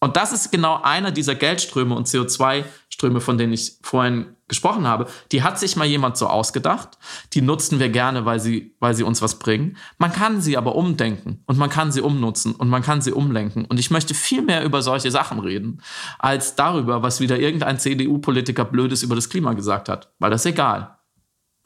Und 0.00 0.16
das 0.16 0.32
ist 0.32 0.50
genau 0.50 0.80
einer 0.82 1.10
dieser 1.10 1.34
Geldströme 1.34 1.94
und 1.94 2.06
CO2-Ströme, 2.06 3.20
von 3.20 3.38
denen 3.38 3.54
ich 3.54 3.78
vorhin 3.82 4.36
gesprochen 4.48 4.86
habe. 4.86 5.06
Die 5.32 5.42
hat 5.42 5.58
sich 5.58 5.74
mal 5.74 5.86
jemand 5.86 6.16
so 6.16 6.26
ausgedacht. 6.26 6.98
Die 7.32 7.40
nutzen 7.40 7.80
wir 7.80 7.88
gerne, 7.88 8.24
weil 8.24 8.38
sie, 8.38 8.76
weil 8.78 8.94
sie 8.94 9.02
uns 9.02 9.22
was 9.22 9.38
bringen. 9.38 9.76
Man 9.98 10.12
kann 10.12 10.40
sie 10.40 10.56
aber 10.56 10.74
umdenken 10.74 11.42
und 11.46 11.58
man 11.58 11.70
kann 11.70 11.92
sie 11.92 12.02
umnutzen 12.02 12.54
und 12.54 12.68
man 12.68 12.82
kann 12.82 13.00
sie 13.00 13.12
umlenken. 13.12 13.64
Und 13.64 13.80
ich 13.80 13.90
möchte 13.90 14.14
viel 14.14 14.42
mehr 14.42 14.64
über 14.64 14.82
solche 14.82 15.10
Sachen 15.10 15.40
reden, 15.40 15.82
als 16.18 16.54
darüber, 16.54 17.02
was 17.02 17.20
wieder 17.20 17.38
irgendein 17.38 17.78
CDU-Politiker 17.78 18.64
Blödes 18.64 19.02
über 19.02 19.14
das 19.14 19.30
Klima 19.30 19.54
gesagt 19.54 19.88
hat. 19.88 20.12
Weil 20.18 20.30
das 20.30 20.42
ist 20.42 20.52
egal 20.52 20.98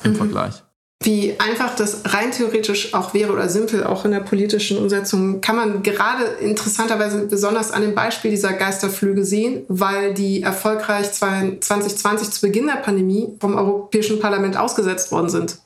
im 0.02 0.12
mhm. 0.12 0.16
Vergleich. 0.16 0.62
Wie 1.02 1.40
einfach 1.40 1.74
das 1.76 2.02
rein 2.04 2.30
theoretisch 2.30 2.92
auch 2.92 3.14
wäre 3.14 3.32
oder 3.32 3.48
simpel 3.48 3.84
auch 3.84 4.04
in 4.04 4.10
der 4.10 4.20
politischen 4.20 4.76
Umsetzung, 4.76 5.40
kann 5.40 5.56
man 5.56 5.82
gerade 5.82 6.24
interessanterweise 6.40 7.26
besonders 7.26 7.70
an 7.70 7.80
dem 7.80 7.94
Beispiel 7.94 8.30
dieser 8.30 8.52
Geisterflüge 8.52 9.24
sehen, 9.24 9.64
weil 9.68 10.12
die 10.12 10.42
erfolgreich 10.42 11.10
2020 11.10 12.30
zu 12.30 12.42
Beginn 12.42 12.66
der 12.66 12.82
Pandemie 12.82 13.28
vom 13.40 13.54
Europäischen 13.56 14.20
Parlament 14.20 14.58
ausgesetzt 14.58 15.10
worden 15.10 15.30
sind. 15.30 15.56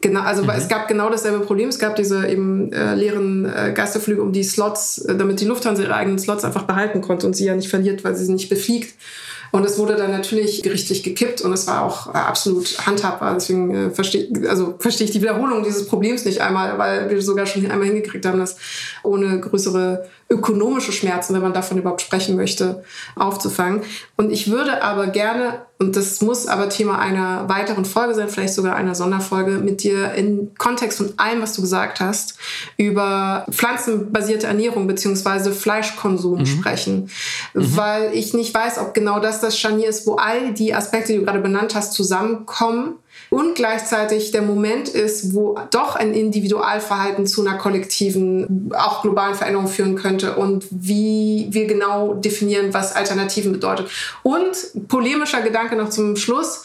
Genau, 0.00 0.20
also 0.20 0.44
mhm. 0.44 0.50
es 0.50 0.68
gab 0.68 0.88
genau 0.88 1.10
dasselbe 1.10 1.40
Problem. 1.40 1.68
Es 1.68 1.78
gab 1.78 1.96
diese 1.96 2.26
eben 2.26 2.72
äh, 2.72 2.94
leeren 2.94 3.44
äh, 3.44 3.72
Geisterflüge 3.74 4.22
um 4.22 4.32
die 4.32 4.44
Slots, 4.44 4.98
äh, 4.98 5.16
damit 5.16 5.40
die 5.40 5.44
Lufthansa 5.44 5.82
ihre 5.82 5.94
eigenen 5.94 6.18
Slots 6.18 6.44
einfach 6.44 6.62
behalten 6.62 7.02
konnte 7.02 7.26
und 7.26 7.34
sie 7.34 7.44
ja 7.44 7.54
nicht 7.54 7.68
verliert, 7.68 8.04
weil 8.04 8.14
sie 8.14 8.24
sie 8.24 8.32
nicht 8.32 8.48
befliegt. 8.48 8.94
Und 9.50 9.64
es 9.64 9.78
wurde 9.78 9.96
dann 9.96 10.10
natürlich 10.10 10.62
gerichtlich 10.62 11.02
gekippt 11.02 11.40
und 11.40 11.52
es 11.52 11.66
war 11.66 11.82
auch 11.82 12.08
absolut 12.08 12.86
handhabbar. 12.86 13.34
Deswegen 13.34 13.74
äh, 13.74 13.90
verstehe 13.90 14.28
also 14.48 14.74
versteh 14.78 15.04
ich 15.04 15.10
die 15.10 15.22
Wiederholung 15.22 15.62
dieses 15.62 15.86
Problems 15.86 16.24
nicht 16.24 16.40
einmal, 16.40 16.78
weil 16.78 17.08
wir 17.08 17.22
sogar 17.22 17.46
schon 17.46 17.70
einmal 17.70 17.86
hingekriegt 17.86 18.26
haben, 18.26 18.38
das 18.38 18.56
ohne 19.02 19.40
größere 19.40 20.06
ökonomische 20.30 20.92
Schmerzen, 20.92 21.34
wenn 21.34 21.42
man 21.42 21.54
davon 21.54 21.78
überhaupt 21.78 22.02
sprechen 22.02 22.36
möchte, 22.36 22.84
aufzufangen. 23.16 23.82
Und 24.16 24.30
ich 24.30 24.50
würde 24.50 24.82
aber 24.82 25.06
gerne, 25.06 25.62
und 25.80 25.94
das 25.94 26.20
muss 26.22 26.48
aber 26.48 26.68
Thema 26.68 26.98
einer 26.98 27.48
weiteren 27.48 27.84
Folge 27.84 28.12
sein, 28.12 28.28
vielleicht 28.28 28.54
sogar 28.54 28.74
einer 28.74 28.96
Sonderfolge, 28.96 29.58
mit 29.58 29.84
dir 29.84 30.12
in 30.14 30.52
Kontext 30.58 30.98
von 30.98 31.12
allem, 31.18 31.40
was 31.40 31.52
du 31.52 31.62
gesagt 31.62 32.00
hast, 32.00 32.36
über 32.76 33.46
pflanzenbasierte 33.48 34.48
Ernährung 34.48 34.88
beziehungsweise 34.88 35.52
Fleischkonsum 35.52 36.40
mhm. 36.40 36.46
sprechen. 36.46 37.10
Mhm. 37.54 37.76
Weil 37.76 38.10
ich 38.12 38.34
nicht 38.34 38.52
weiß, 38.52 38.78
ob 38.78 38.92
genau 38.92 39.20
das 39.20 39.40
das 39.40 39.56
Scharnier 39.56 39.88
ist, 39.88 40.04
wo 40.04 40.16
all 40.16 40.52
die 40.52 40.74
Aspekte, 40.74 41.12
die 41.12 41.18
du 41.18 41.24
gerade 41.24 41.40
benannt 41.40 41.76
hast, 41.76 41.92
zusammenkommen 41.92 42.96
und 43.30 43.54
gleichzeitig 43.54 44.30
der 44.30 44.42
Moment 44.42 44.88
ist, 44.88 45.34
wo 45.34 45.58
doch 45.70 45.96
ein 45.96 46.14
Individualverhalten 46.14 47.26
zu 47.26 47.46
einer 47.46 47.58
kollektiven, 47.58 48.70
auch 48.74 49.02
globalen 49.02 49.34
Veränderung 49.34 49.68
führen 49.68 49.96
könnte 49.96 50.36
und 50.36 50.66
wie 50.70 51.48
wir 51.50 51.66
genau 51.66 52.14
definieren, 52.14 52.72
was 52.72 52.94
Alternativen 52.94 53.52
bedeutet. 53.52 53.90
Und 54.22 54.88
polemischer 54.88 55.42
Gedanke 55.42 55.76
noch 55.76 55.90
zum 55.90 56.16
Schluss. 56.16 56.64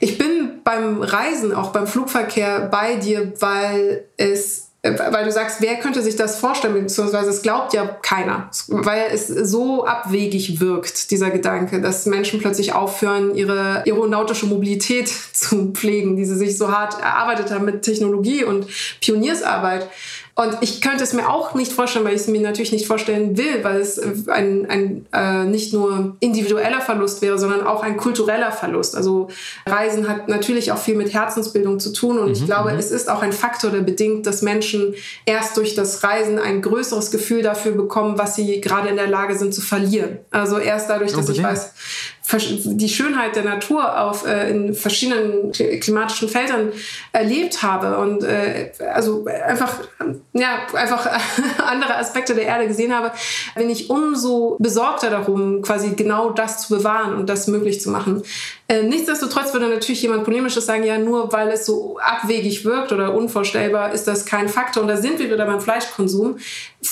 Ich 0.00 0.16
bin 0.18 0.60
beim 0.62 1.02
Reisen, 1.02 1.52
auch 1.52 1.70
beim 1.70 1.86
Flugverkehr 1.86 2.68
bei 2.70 2.96
dir, 2.96 3.32
weil 3.40 4.04
es 4.16 4.67
weil 4.82 5.24
du 5.24 5.32
sagst, 5.32 5.60
wer 5.60 5.76
könnte 5.76 6.02
sich 6.02 6.14
das 6.14 6.38
vorstellen, 6.38 6.74
beziehungsweise 6.74 7.30
es 7.30 7.42
glaubt 7.42 7.72
ja 7.72 7.84
keiner, 7.84 8.48
weil 8.68 9.06
es 9.12 9.26
so 9.26 9.84
abwegig 9.84 10.60
wirkt, 10.60 11.10
dieser 11.10 11.30
Gedanke, 11.30 11.80
dass 11.80 12.06
Menschen 12.06 12.38
plötzlich 12.38 12.72
aufhören, 12.74 13.34
ihre 13.34 13.82
aeronautische 13.84 14.46
Mobilität 14.46 15.08
zu 15.32 15.72
pflegen, 15.72 16.16
die 16.16 16.24
sie 16.24 16.36
sich 16.36 16.56
so 16.56 16.70
hart 16.70 17.00
erarbeitet 17.00 17.50
haben 17.50 17.64
mit 17.64 17.82
Technologie 17.82 18.44
und 18.44 18.66
Pioniersarbeit. 19.00 19.88
Und 20.40 20.58
ich 20.60 20.80
könnte 20.80 21.02
es 21.02 21.12
mir 21.14 21.28
auch 21.28 21.54
nicht 21.54 21.72
vorstellen, 21.72 22.04
weil 22.04 22.14
ich 22.14 22.20
es 22.20 22.28
mir 22.28 22.40
natürlich 22.40 22.70
nicht 22.70 22.86
vorstellen 22.86 23.36
will, 23.36 23.64
weil 23.64 23.80
es 23.80 23.98
ein, 24.28 24.70
ein 24.70 25.06
äh, 25.12 25.42
nicht 25.42 25.72
nur 25.72 26.16
individueller 26.20 26.80
Verlust 26.80 27.22
wäre, 27.22 27.40
sondern 27.40 27.66
auch 27.66 27.82
ein 27.82 27.96
kultureller 27.96 28.52
Verlust. 28.52 28.94
Also 28.94 29.26
Reisen 29.66 30.08
hat 30.08 30.28
natürlich 30.28 30.70
auch 30.70 30.78
viel 30.78 30.94
mit 30.94 31.12
Herzensbildung 31.12 31.80
zu 31.80 31.92
tun. 31.92 32.20
Und 32.20 32.28
mhm, 32.28 32.32
ich 32.34 32.44
glaube, 32.46 32.72
mhm. 32.72 32.78
es 32.78 32.92
ist 32.92 33.10
auch 33.10 33.20
ein 33.22 33.32
Faktor, 33.32 33.72
der 33.72 33.80
bedingt, 33.80 34.28
dass 34.28 34.42
Menschen 34.42 34.94
erst 35.26 35.56
durch 35.56 35.74
das 35.74 36.04
Reisen 36.04 36.38
ein 36.38 36.62
größeres 36.62 37.10
Gefühl 37.10 37.42
dafür 37.42 37.72
bekommen, 37.72 38.16
was 38.16 38.36
sie 38.36 38.60
gerade 38.60 38.90
in 38.90 38.96
der 38.96 39.08
Lage 39.08 39.36
sind 39.36 39.52
zu 39.52 39.60
verlieren. 39.60 40.18
Also 40.30 40.58
erst 40.58 40.88
dadurch, 40.88 41.14
dass 41.14 41.28
ich 41.30 41.42
weiß, 41.42 41.72
die 42.30 42.88
Schönheit 42.88 43.36
der 43.36 43.44
Natur 43.44 44.00
auf, 44.00 44.26
äh, 44.26 44.50
in 44.50 44.74
verschiedenen 44.74 45.52
klimatischen 45.52 46.28
Feldern 46.28 46.72
erlebt 47.12 47.62
habe 47.62 47.98
und 47.98 48.22
äh, 48.22 48.70
also 48.92 49.24
einfach, 49.26 49.74
ja, 50.34 50.66
einfach 50.74 51.08
andere 51.66 51.96
Aspekte 51.96 52.34
der 52.34 52.44
Erde 52.44 52.68
gesehen 52.68 52.94
habe, 52.94 53.12
bin 53.54 53.70
ich 53.70 53.88
umso 53.88 54.56
besorgter 54.58 55.10
darum, 55.10 55.62
quasi 55.62 55.94
genau 55.94 56.30
das 56.30 56.66
zu 56.66 56.76
bewahren 56.76 57.14
und 57.14 57.28
das 57.28 57.46
möglich 57.46 57.80
zu 57.80 57.90
machen. 57.90 58.22
Äh, 58.70 58.82
nichtsdestotrotz 58.82 59.54
würde 59.54 59.66
natürlich 59.68 60.02
jemand 60.02 60.24
polemisches 60.24 60.66
sagen, 60.66 60.84
ja, 60.84 60.98
nur 60.98 61.32
weil 61.32 61.48
es 61.48 61.64
so 61.64 61.98
abwegig 62.00 62.66
wirkt 62.66 62.92
oder 62.92 63.14
unvorstellbar, 63.14 63.94
ist 63.94 64.06
das 64.06 64.26
kein 64.26 64.50
Faktor. 64.50 64.82
Und 64.82 64.90
da 64.90 64.98
sind 64.98 65.18
wir 65.18 65.30
wieder 65.30 65.46
beim 65.46 65.62
Fleischkonsum. 65.62 66.36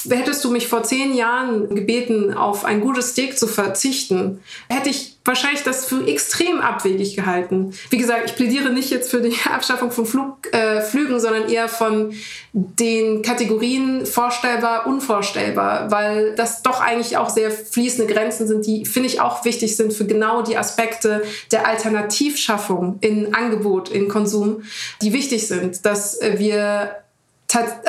Hättest 0.09 0.43
du 0.43 0.51
mich 0.51 0.69
vor 0.69 0.85
zehn 0.85 1.15
Jahren 1.15 1.74
gebeten, 1.74 2.32
auf 2.32 2.65
ein 2.65 2.81
gutes 2.81 3.11
Steak 3.11 3.39
zu 3.39 3.47
verzichten, 3.47 4.40
hätte 4.70 4.89
ich 4.89 5.16
wahrscheinlich 5.27 5.62
das 5.65 5.85
für 5.85 6.07
extrem 6.07 6.61
abwegig 6.61 7.16
gehalten. 7.16 7.73
Wie 7.90 7.98
gesagt, 7.98 8.23
ich 8.27 8.36
plädiere 8.36 8.70
nicht 8.70 8.90
jetzt 8.90 9.11
für 9.11 9.20
die 9.20 9.36
Abschaffung 9.53 9.90
von 9.90 10.07
Flug, 10.07 10.53
äh, 10.53 10.81
Flügen, 10.81 11.20
sondern 11.20 11.48
eher 11.48 11.69
von 11.69 12.15
den 12.53 13.23
Kategorien 13.23 14.07
vorstellbar, 14.07 14.86
unvorstellbar, 14.86 15.90
weil 15.90 16.35
das 16.36 16.62
doch 16.62 16.81
eigentlich 16.81 17.16
auch 17.16 17.28
sehr 17.28 17.51
fließende 17.51 18.12
Grenzen 18.12 18.47
sind, 18.47 18.66
die, 18.66 18.86
finde 18.86 19.09
ich, 19.09 19.20
auch 19.20 19.44
wichtig 19.44 19.77
sind 19.77 19.93
für 19.93 20.07
genau 20.07 20.43
die 20.43 20.57
Aspekte 20.57 21.23
der 21.53 21.65
Alternativschaffung 21.66 22.98
in 23.01 23.34
Angebot, 23.34 23.88
in 23.88 24.09
Konsum, 24.09 24.62
die 25.02 25.12
wichtig 25.12 25.47
sind, 25.47 25.84
dass 25.84 26.18
wir 26.20 26.97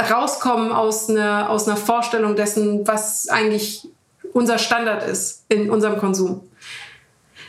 rauskommen 0.10 0.72
aus 0.72 1.10
einer, 1.10 1.50
aus 1.50 1.68
einer 1.68 1.78
Vorstellung 1.78 2.36
dessen, 2.36 2.88
was 2.88 3.28
eigentlich 3.30 3.88
unser 4.34 4.58
Standard 4.58 5.08
ist 5.08 5.46
in 5.50 5.70
unserem 5.70 5.98
Konsum. 5.98 6.42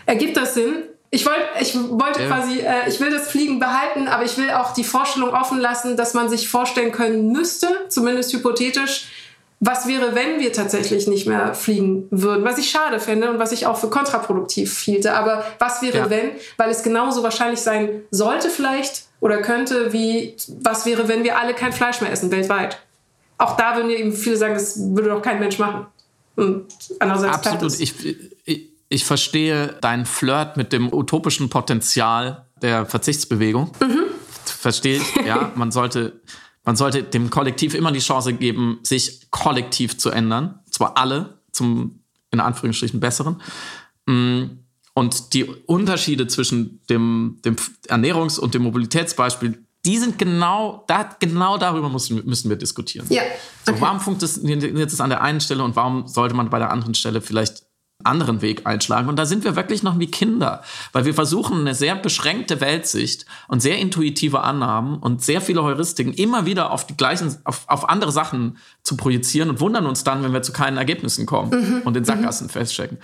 Ergibt 0.06 0.36
das 0.36 0.55
Sinn? 0.55 0.84
Ich, 1.10 1.24
wollt, 1.24 1.36
ich 1.60 1.74
wollte 1.74 2.22
ja. 2.22 2.28
quasi, 2.28 2.60
äh, 2.60 2.88
ich 2.88 3.00
will 3.00 3.10
das 3.10 3.30
Fliegen 3.30 3.59
behalten, 3.59 4.09
aber 4.09 4.24
ich 4.24 4.36
will 4.36 4.50
auch 4.50 4.74
die 4.74 4.84
Vorstellung 4.84 5.30
offen 5.30 5.59
lassen, 5.59 5.96
dass 5.96 6.12
man 6.12 6.28
sich 6.28 6.48
vorstellen 6.48 6.92
können 6.92 7.32
müsste, 7.32 7.68
zumindest 7.88 8.32
hypothetisch, 8.32 9.06
was 9.60 9.89
wäre, 9.89 10.14
wenn 10.14 10.39
wir 10.39 10.52
tatsächlich 10.52 11.09
nicht 11.09 11.26
mehr 11.26 11.52
fliegen 11.52 12.06
würden? 12.10 12.44
Was 12.44 12.59
ich 12.59 12.70
schade 12.70 13.01
fände 13.01 13.28
und 13.28 13.39
was 13.39 13.51
ich 13.51 13.66
auch 13.66 13.76
für 13.76 13.90
kontraproduktiv 13.90 14.78
hielte. 14.78 15.14
Aber 15.14 15.44
was 15.59 15.82
wäre, 15.82 15.98
ja. 15.98 16.10
wenn? 16.10 16.30
Weil 16.56 16.70
es 16.70 16.82
genauso 16.82 17.22
wahrscheinlich 17.24 17.60
sein 17.60 18.02
sollte 18.10 18.51
vielleicht 18.51 19.05
oder 19.20 19.43
könnte, 19.43 19.93
wie 19.93 20.36
was 20.60 20.86
wäre, 20.86 21.09
wenn 21.09 21.24
wir 21.24 21.39
alle 21.39 21.55
kein 21.55 21.72
Fleisch 21.72 22.01
mehr 22.01 22.12
essen 22.12 22.30
weltweit. 22.30 22.78
Auch 23.36 23.56
da 23.56 23.76
würden 23.76 23.90
eben 23.90 24.12
viele 24.12 24.36
sagen, 24.36 24.55
das 24.55 24.78
würde 24.78 25.10
doch 25.10 25.22
kein 25.22 25.40
Mensch 25.40 25.59
machen. 25.59 25.86
Und 26.36 26.66
andererseits 27.01 27.47
Absolut. 27.47 27.80
Ich, 27.80 27.94
ich, 28.44 28.68
ich 28.89 29.05
verstehe 29.05 29.74
deinen 29.80 30.06
Flirt 30.06 30.56
mit 30.56 30.72
dem 30.72 30.93
utopischen 30.93 31.51
Potenzial 31.51 32.47
der 32.62 32.86
Verzichtsbewegung. 32.86 33.72
Mhm. 33.80 34.05
Verstehe 34.44 34.98
ich, 34.98 35.26
ja. 35.26 35.51
Man 35.56 35.72
sollte 35.72 36.20
man 36.68 36.76
sollte 36.76 37.02
dem 37.02 37.30
Kollektiv 37.30 37.72
immer 37.72 37.92
die 37.92 37.98
Chance 37.98 38.34
geben, 38.34 38.80
sich 38.82 39.30
kollektiv 39.30 39.96
zu 39.96 40.10
ändern. 40.10 40.58
Zwar 40.70 40.98
alle 40.98 41.38
zum, 41.50 42.00
in 42.30 42.40
Anführungsstrichen, 42.40 43.00
besseren. 43.00 43.40
Mm, 44.04 44.42
und 44.92 45.32
die 45.32 45.44
Unterschiede 45.44 46.26
zwischen 46.26 46.82
dem, 46.90 47.38
dem 47.42 47.56
Ernährungs- 47.86 48.38
und 48.38 48.52
dem 48.52 48.64
Mobilitätsbeispiel, 48.64 49.64
die 49.86 49.96
sind 49.96 50.18
genau, 50.18 50.84
da, 50.88 51.08
genau 51.18 51.56
darüber 51.56 51.88
müssen, 51.88 52.22
müssen 52.26 52.50
wir 52.50 52.56
diskutieren. 52.58 53.06
Ja. 53.08 53.22
Okay. 53.22 53.32
So, 53.64 53.80
warum 53.80 53.98
funktioniert 53.98 54.92
es 54.92 55.00
an 55.00 55.08
der 55.08 55.22
einen 55.22 55.40
Stelle 55.40 55.64
und 55.64 55.74
warum 55.74 56.06
sollte 56.06 56.34
man 56.34 56.50
bei 56.50 56.58
der 56.58 56.70
anderen 56.70 56.92
Stelle 56.92 57.22
vielleicht 57.22 57.62
anderen 58.04 58.42
Weg 58.42 58.64
einschlagen. 58.64 59.08
Und 59.08 59.16
da 59.16 59.26
sind 59.26 59.42
wir 59.42 59.56
wirklich 59.56 59.82
noch 59.82 59.98
wie 59.98 60.08
Kinder, 60.08 60.62
weil 60.92 61.04
wir 61.04 61.14
versuchen, 61.14 61.60
eine 61.60 61.74
sehr 61.74 61.96
beschränkte 61.96 62.60
Weltsicht 62.60 63.26
und 63.48 63.60
sehr 63.60 63.78
intuitive 63.78 64.40
Annahmen 64.40 64.98
und 64.98 65.22
sehr 65.22 65.40
viele 65.40 65.64
Heuristiken 65.64 66.12
immer 66.12 66.46
wieder 66.46 66.70
auf 66.70 66.86
die 66.86 66.96
gleichen, 66.96 67.36
auf, 67.42 67.64
auf 67.66 67.88
andere 67.88 68.12
Sachen 68.12 68.58
zu 68.84 68.96
projizieren 68.96 69.50
und 69.50 69.60
wundern 69.60 69.86
uns 69.86 70.04
dann, 70.04 70.22
wenn 70.22 70.32
wir 70.32 70.42
zu 70.42 70.52
keinen 70.52 70.76
Ergebnissen 70.76 71.26
kommen 71.26 71.50
mhm. 71.50 71.82
und 71.82 71.96
in 71.96 72.04
Sackgassen 72.04 72.46
mhm. 72.46 72.50
feststecken. 72.50 72.98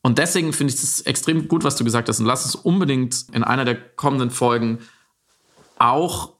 Und 0.00 0.16
deswegen 0.16 0.54
finde 0.54 0.72
ich 0.72 0.82
es 0.82 1.02
extrem 1.02 1.48
gut, 1.48 1.64
was 1.64 1.76
du 1.76 1.84
gesagt 1.84 2.08
hast. 2.08 2.20
Und 2.20 2.26
lass 2.26 2.44
uns 2.44 2.54
unbedingt 2.54 3.26
in 3.32 3.44
einer 3.44 3.66
der 3.66 3.74
kommenden 3.74 4.30
Folgen 4.30 4.78
auch 5.78 6.32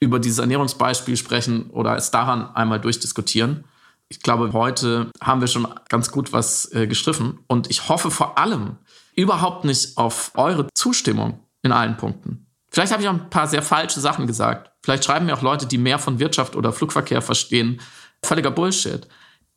über 0.00 0.18
dieses 0.18 0.38
Ernährungsbeispiel 0.38 1.16
sprechen 1.16 1.70
oder 1.70 1.96
es 1.96 2.10
daran 2.10 2.54
einmal 2.56 2.80
durchdiskutieren 2.80 3.64
ich 4.08 4.20
glaube, 4.20 4.52
heute 4.52 5.10
haben 5.20 5.40
wir 5.40 5.48
schon 5.48 5.66
ganz 5.88 6.10
gut 6.10 6.32
was 6.32 6.72
äh, 6.72 6.86
gestriffen. 6.86 7.40
Und 7.46 7.70
ich 7.70 7.88
hoffe 7.88 8.10
vor 8.10 8.38
allem 8.38 8.76
überhaupt 9.14 9.64
nicht 9.64 9.96
auf 9.98 10.32
eure 10.34 10.68
Zustimmung 10.74 11.40
in 11.62 11.72
allen 11.72 11.96
Punkten. 11.96 12.46
Vielleicht 12.70 12.92
habe 12.92 13.02
ich 13.02 13.08
auch 13.08 13.14
ein 13.14 13.30
paar 13.30 13.48
sehr 13.48 13.62
falsche 13.62 14.00
Sachen 14.00 14.26
gesagt. 14.26 14.70
Vielleicht 14.82 15.04
schreiben 15.04 15.26
mir 15.26 15.34
auch 15.34 15.42
Leute, 15.42 15.66
die 15.66 15.78
mehr 15.78 15.98
von 15.98 16.18
Wirtschaft 16.18 16.56
oder 16.56 16.72
Flugverkehr 16.72 17.22
verstehen. 17.22 17.80
Völliger 18.22 18.50
Bullshit. 18.50 19.06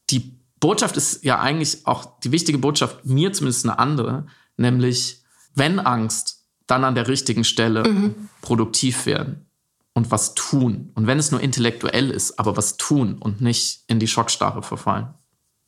Die 0.09 0.37
Botschaft 0.59 0.97
ist 0.97 1.23
ja 1.23 1.39
eigentlich 1.39 1.87
auch 1.87 2.19
die 2.19 2.31
wichtige 2.31 2.57
Botschaft, 2.57 3.05
mir 3.05 3.33
zumindest 3.33 3.65
eine 3.65 3.79
andere, 3.79 4.27
nämlich, 4.57 5.23
wenn 5.55 5.79
Angst, 5.79 6.45
dann 6.67 6.83
an 6.83 6.95
der 6.95 7.07
richtigen 7.07 7.43
Stelle 7.43 7.87
mhm. 7.87 8.29
produktiv 8.41 9.05
werden 9.05 9.50
und 9.93 10.11
was 10.11 10.35
tun. 10.35 10.91
Und 10.95 11.07
wenn 11.07 11.19
es 11.19 11.31
nur 11.31 11.41
intellektuell 11.41 12.11
ist, 12.11 12.39
aber 12.39 12.57
was 12.57 12.77
tun 12.77 13.17
und 13.19 13.41
nicht 13.41 13.83
in 13.87 13.99
die 13.99 14.07
Schockstarre 14.07 14.63
verfallen. 14.63 15.13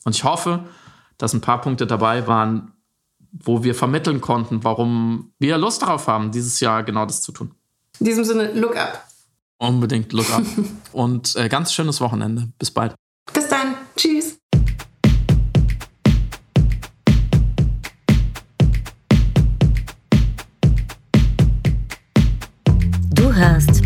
Und 0.06 0.16
ich 0.16 0.24
hoffe, 0.24 0.66
dass 1.18 1.34
ein 1.34 1.42
paar 1.42 1.62
Punkte 1.62 1.88
dabei 1.88 2.28
waren, 2.28 2.74
wo 3.32 3.64
wir 3.64 3.76
vermitteln 3.76 4.22
konnten, 4.22 4.64
warum 4.64 5.34
wir 5.40 5.58
Lust 5.58 5.82
darauf 5.82 6.08
haben, 6.08 6.32
dieses 6.32 6.60
Jahr 6.60 6.84
genau 6.84 7.06
das 7.06 7.22
zu 7.22 7.32
tun. 7.32 7.52
In 8.00 8.06
diesem 8.06 8.24
Sinne, 8.24 8.52
look 8.54 8.76
up. 8.76 9.06
Unbedingt 9.58 10.14
look 10.14 10.30
up. 10.32 10.44
und 10.92 11.36
äh, 11.36 11.50
ganz 11.50 11.74
schönes 11.74 12.02
Wochenende. 12.02 12.52
Bis 12.60 12.72
bald. 12.72 12.96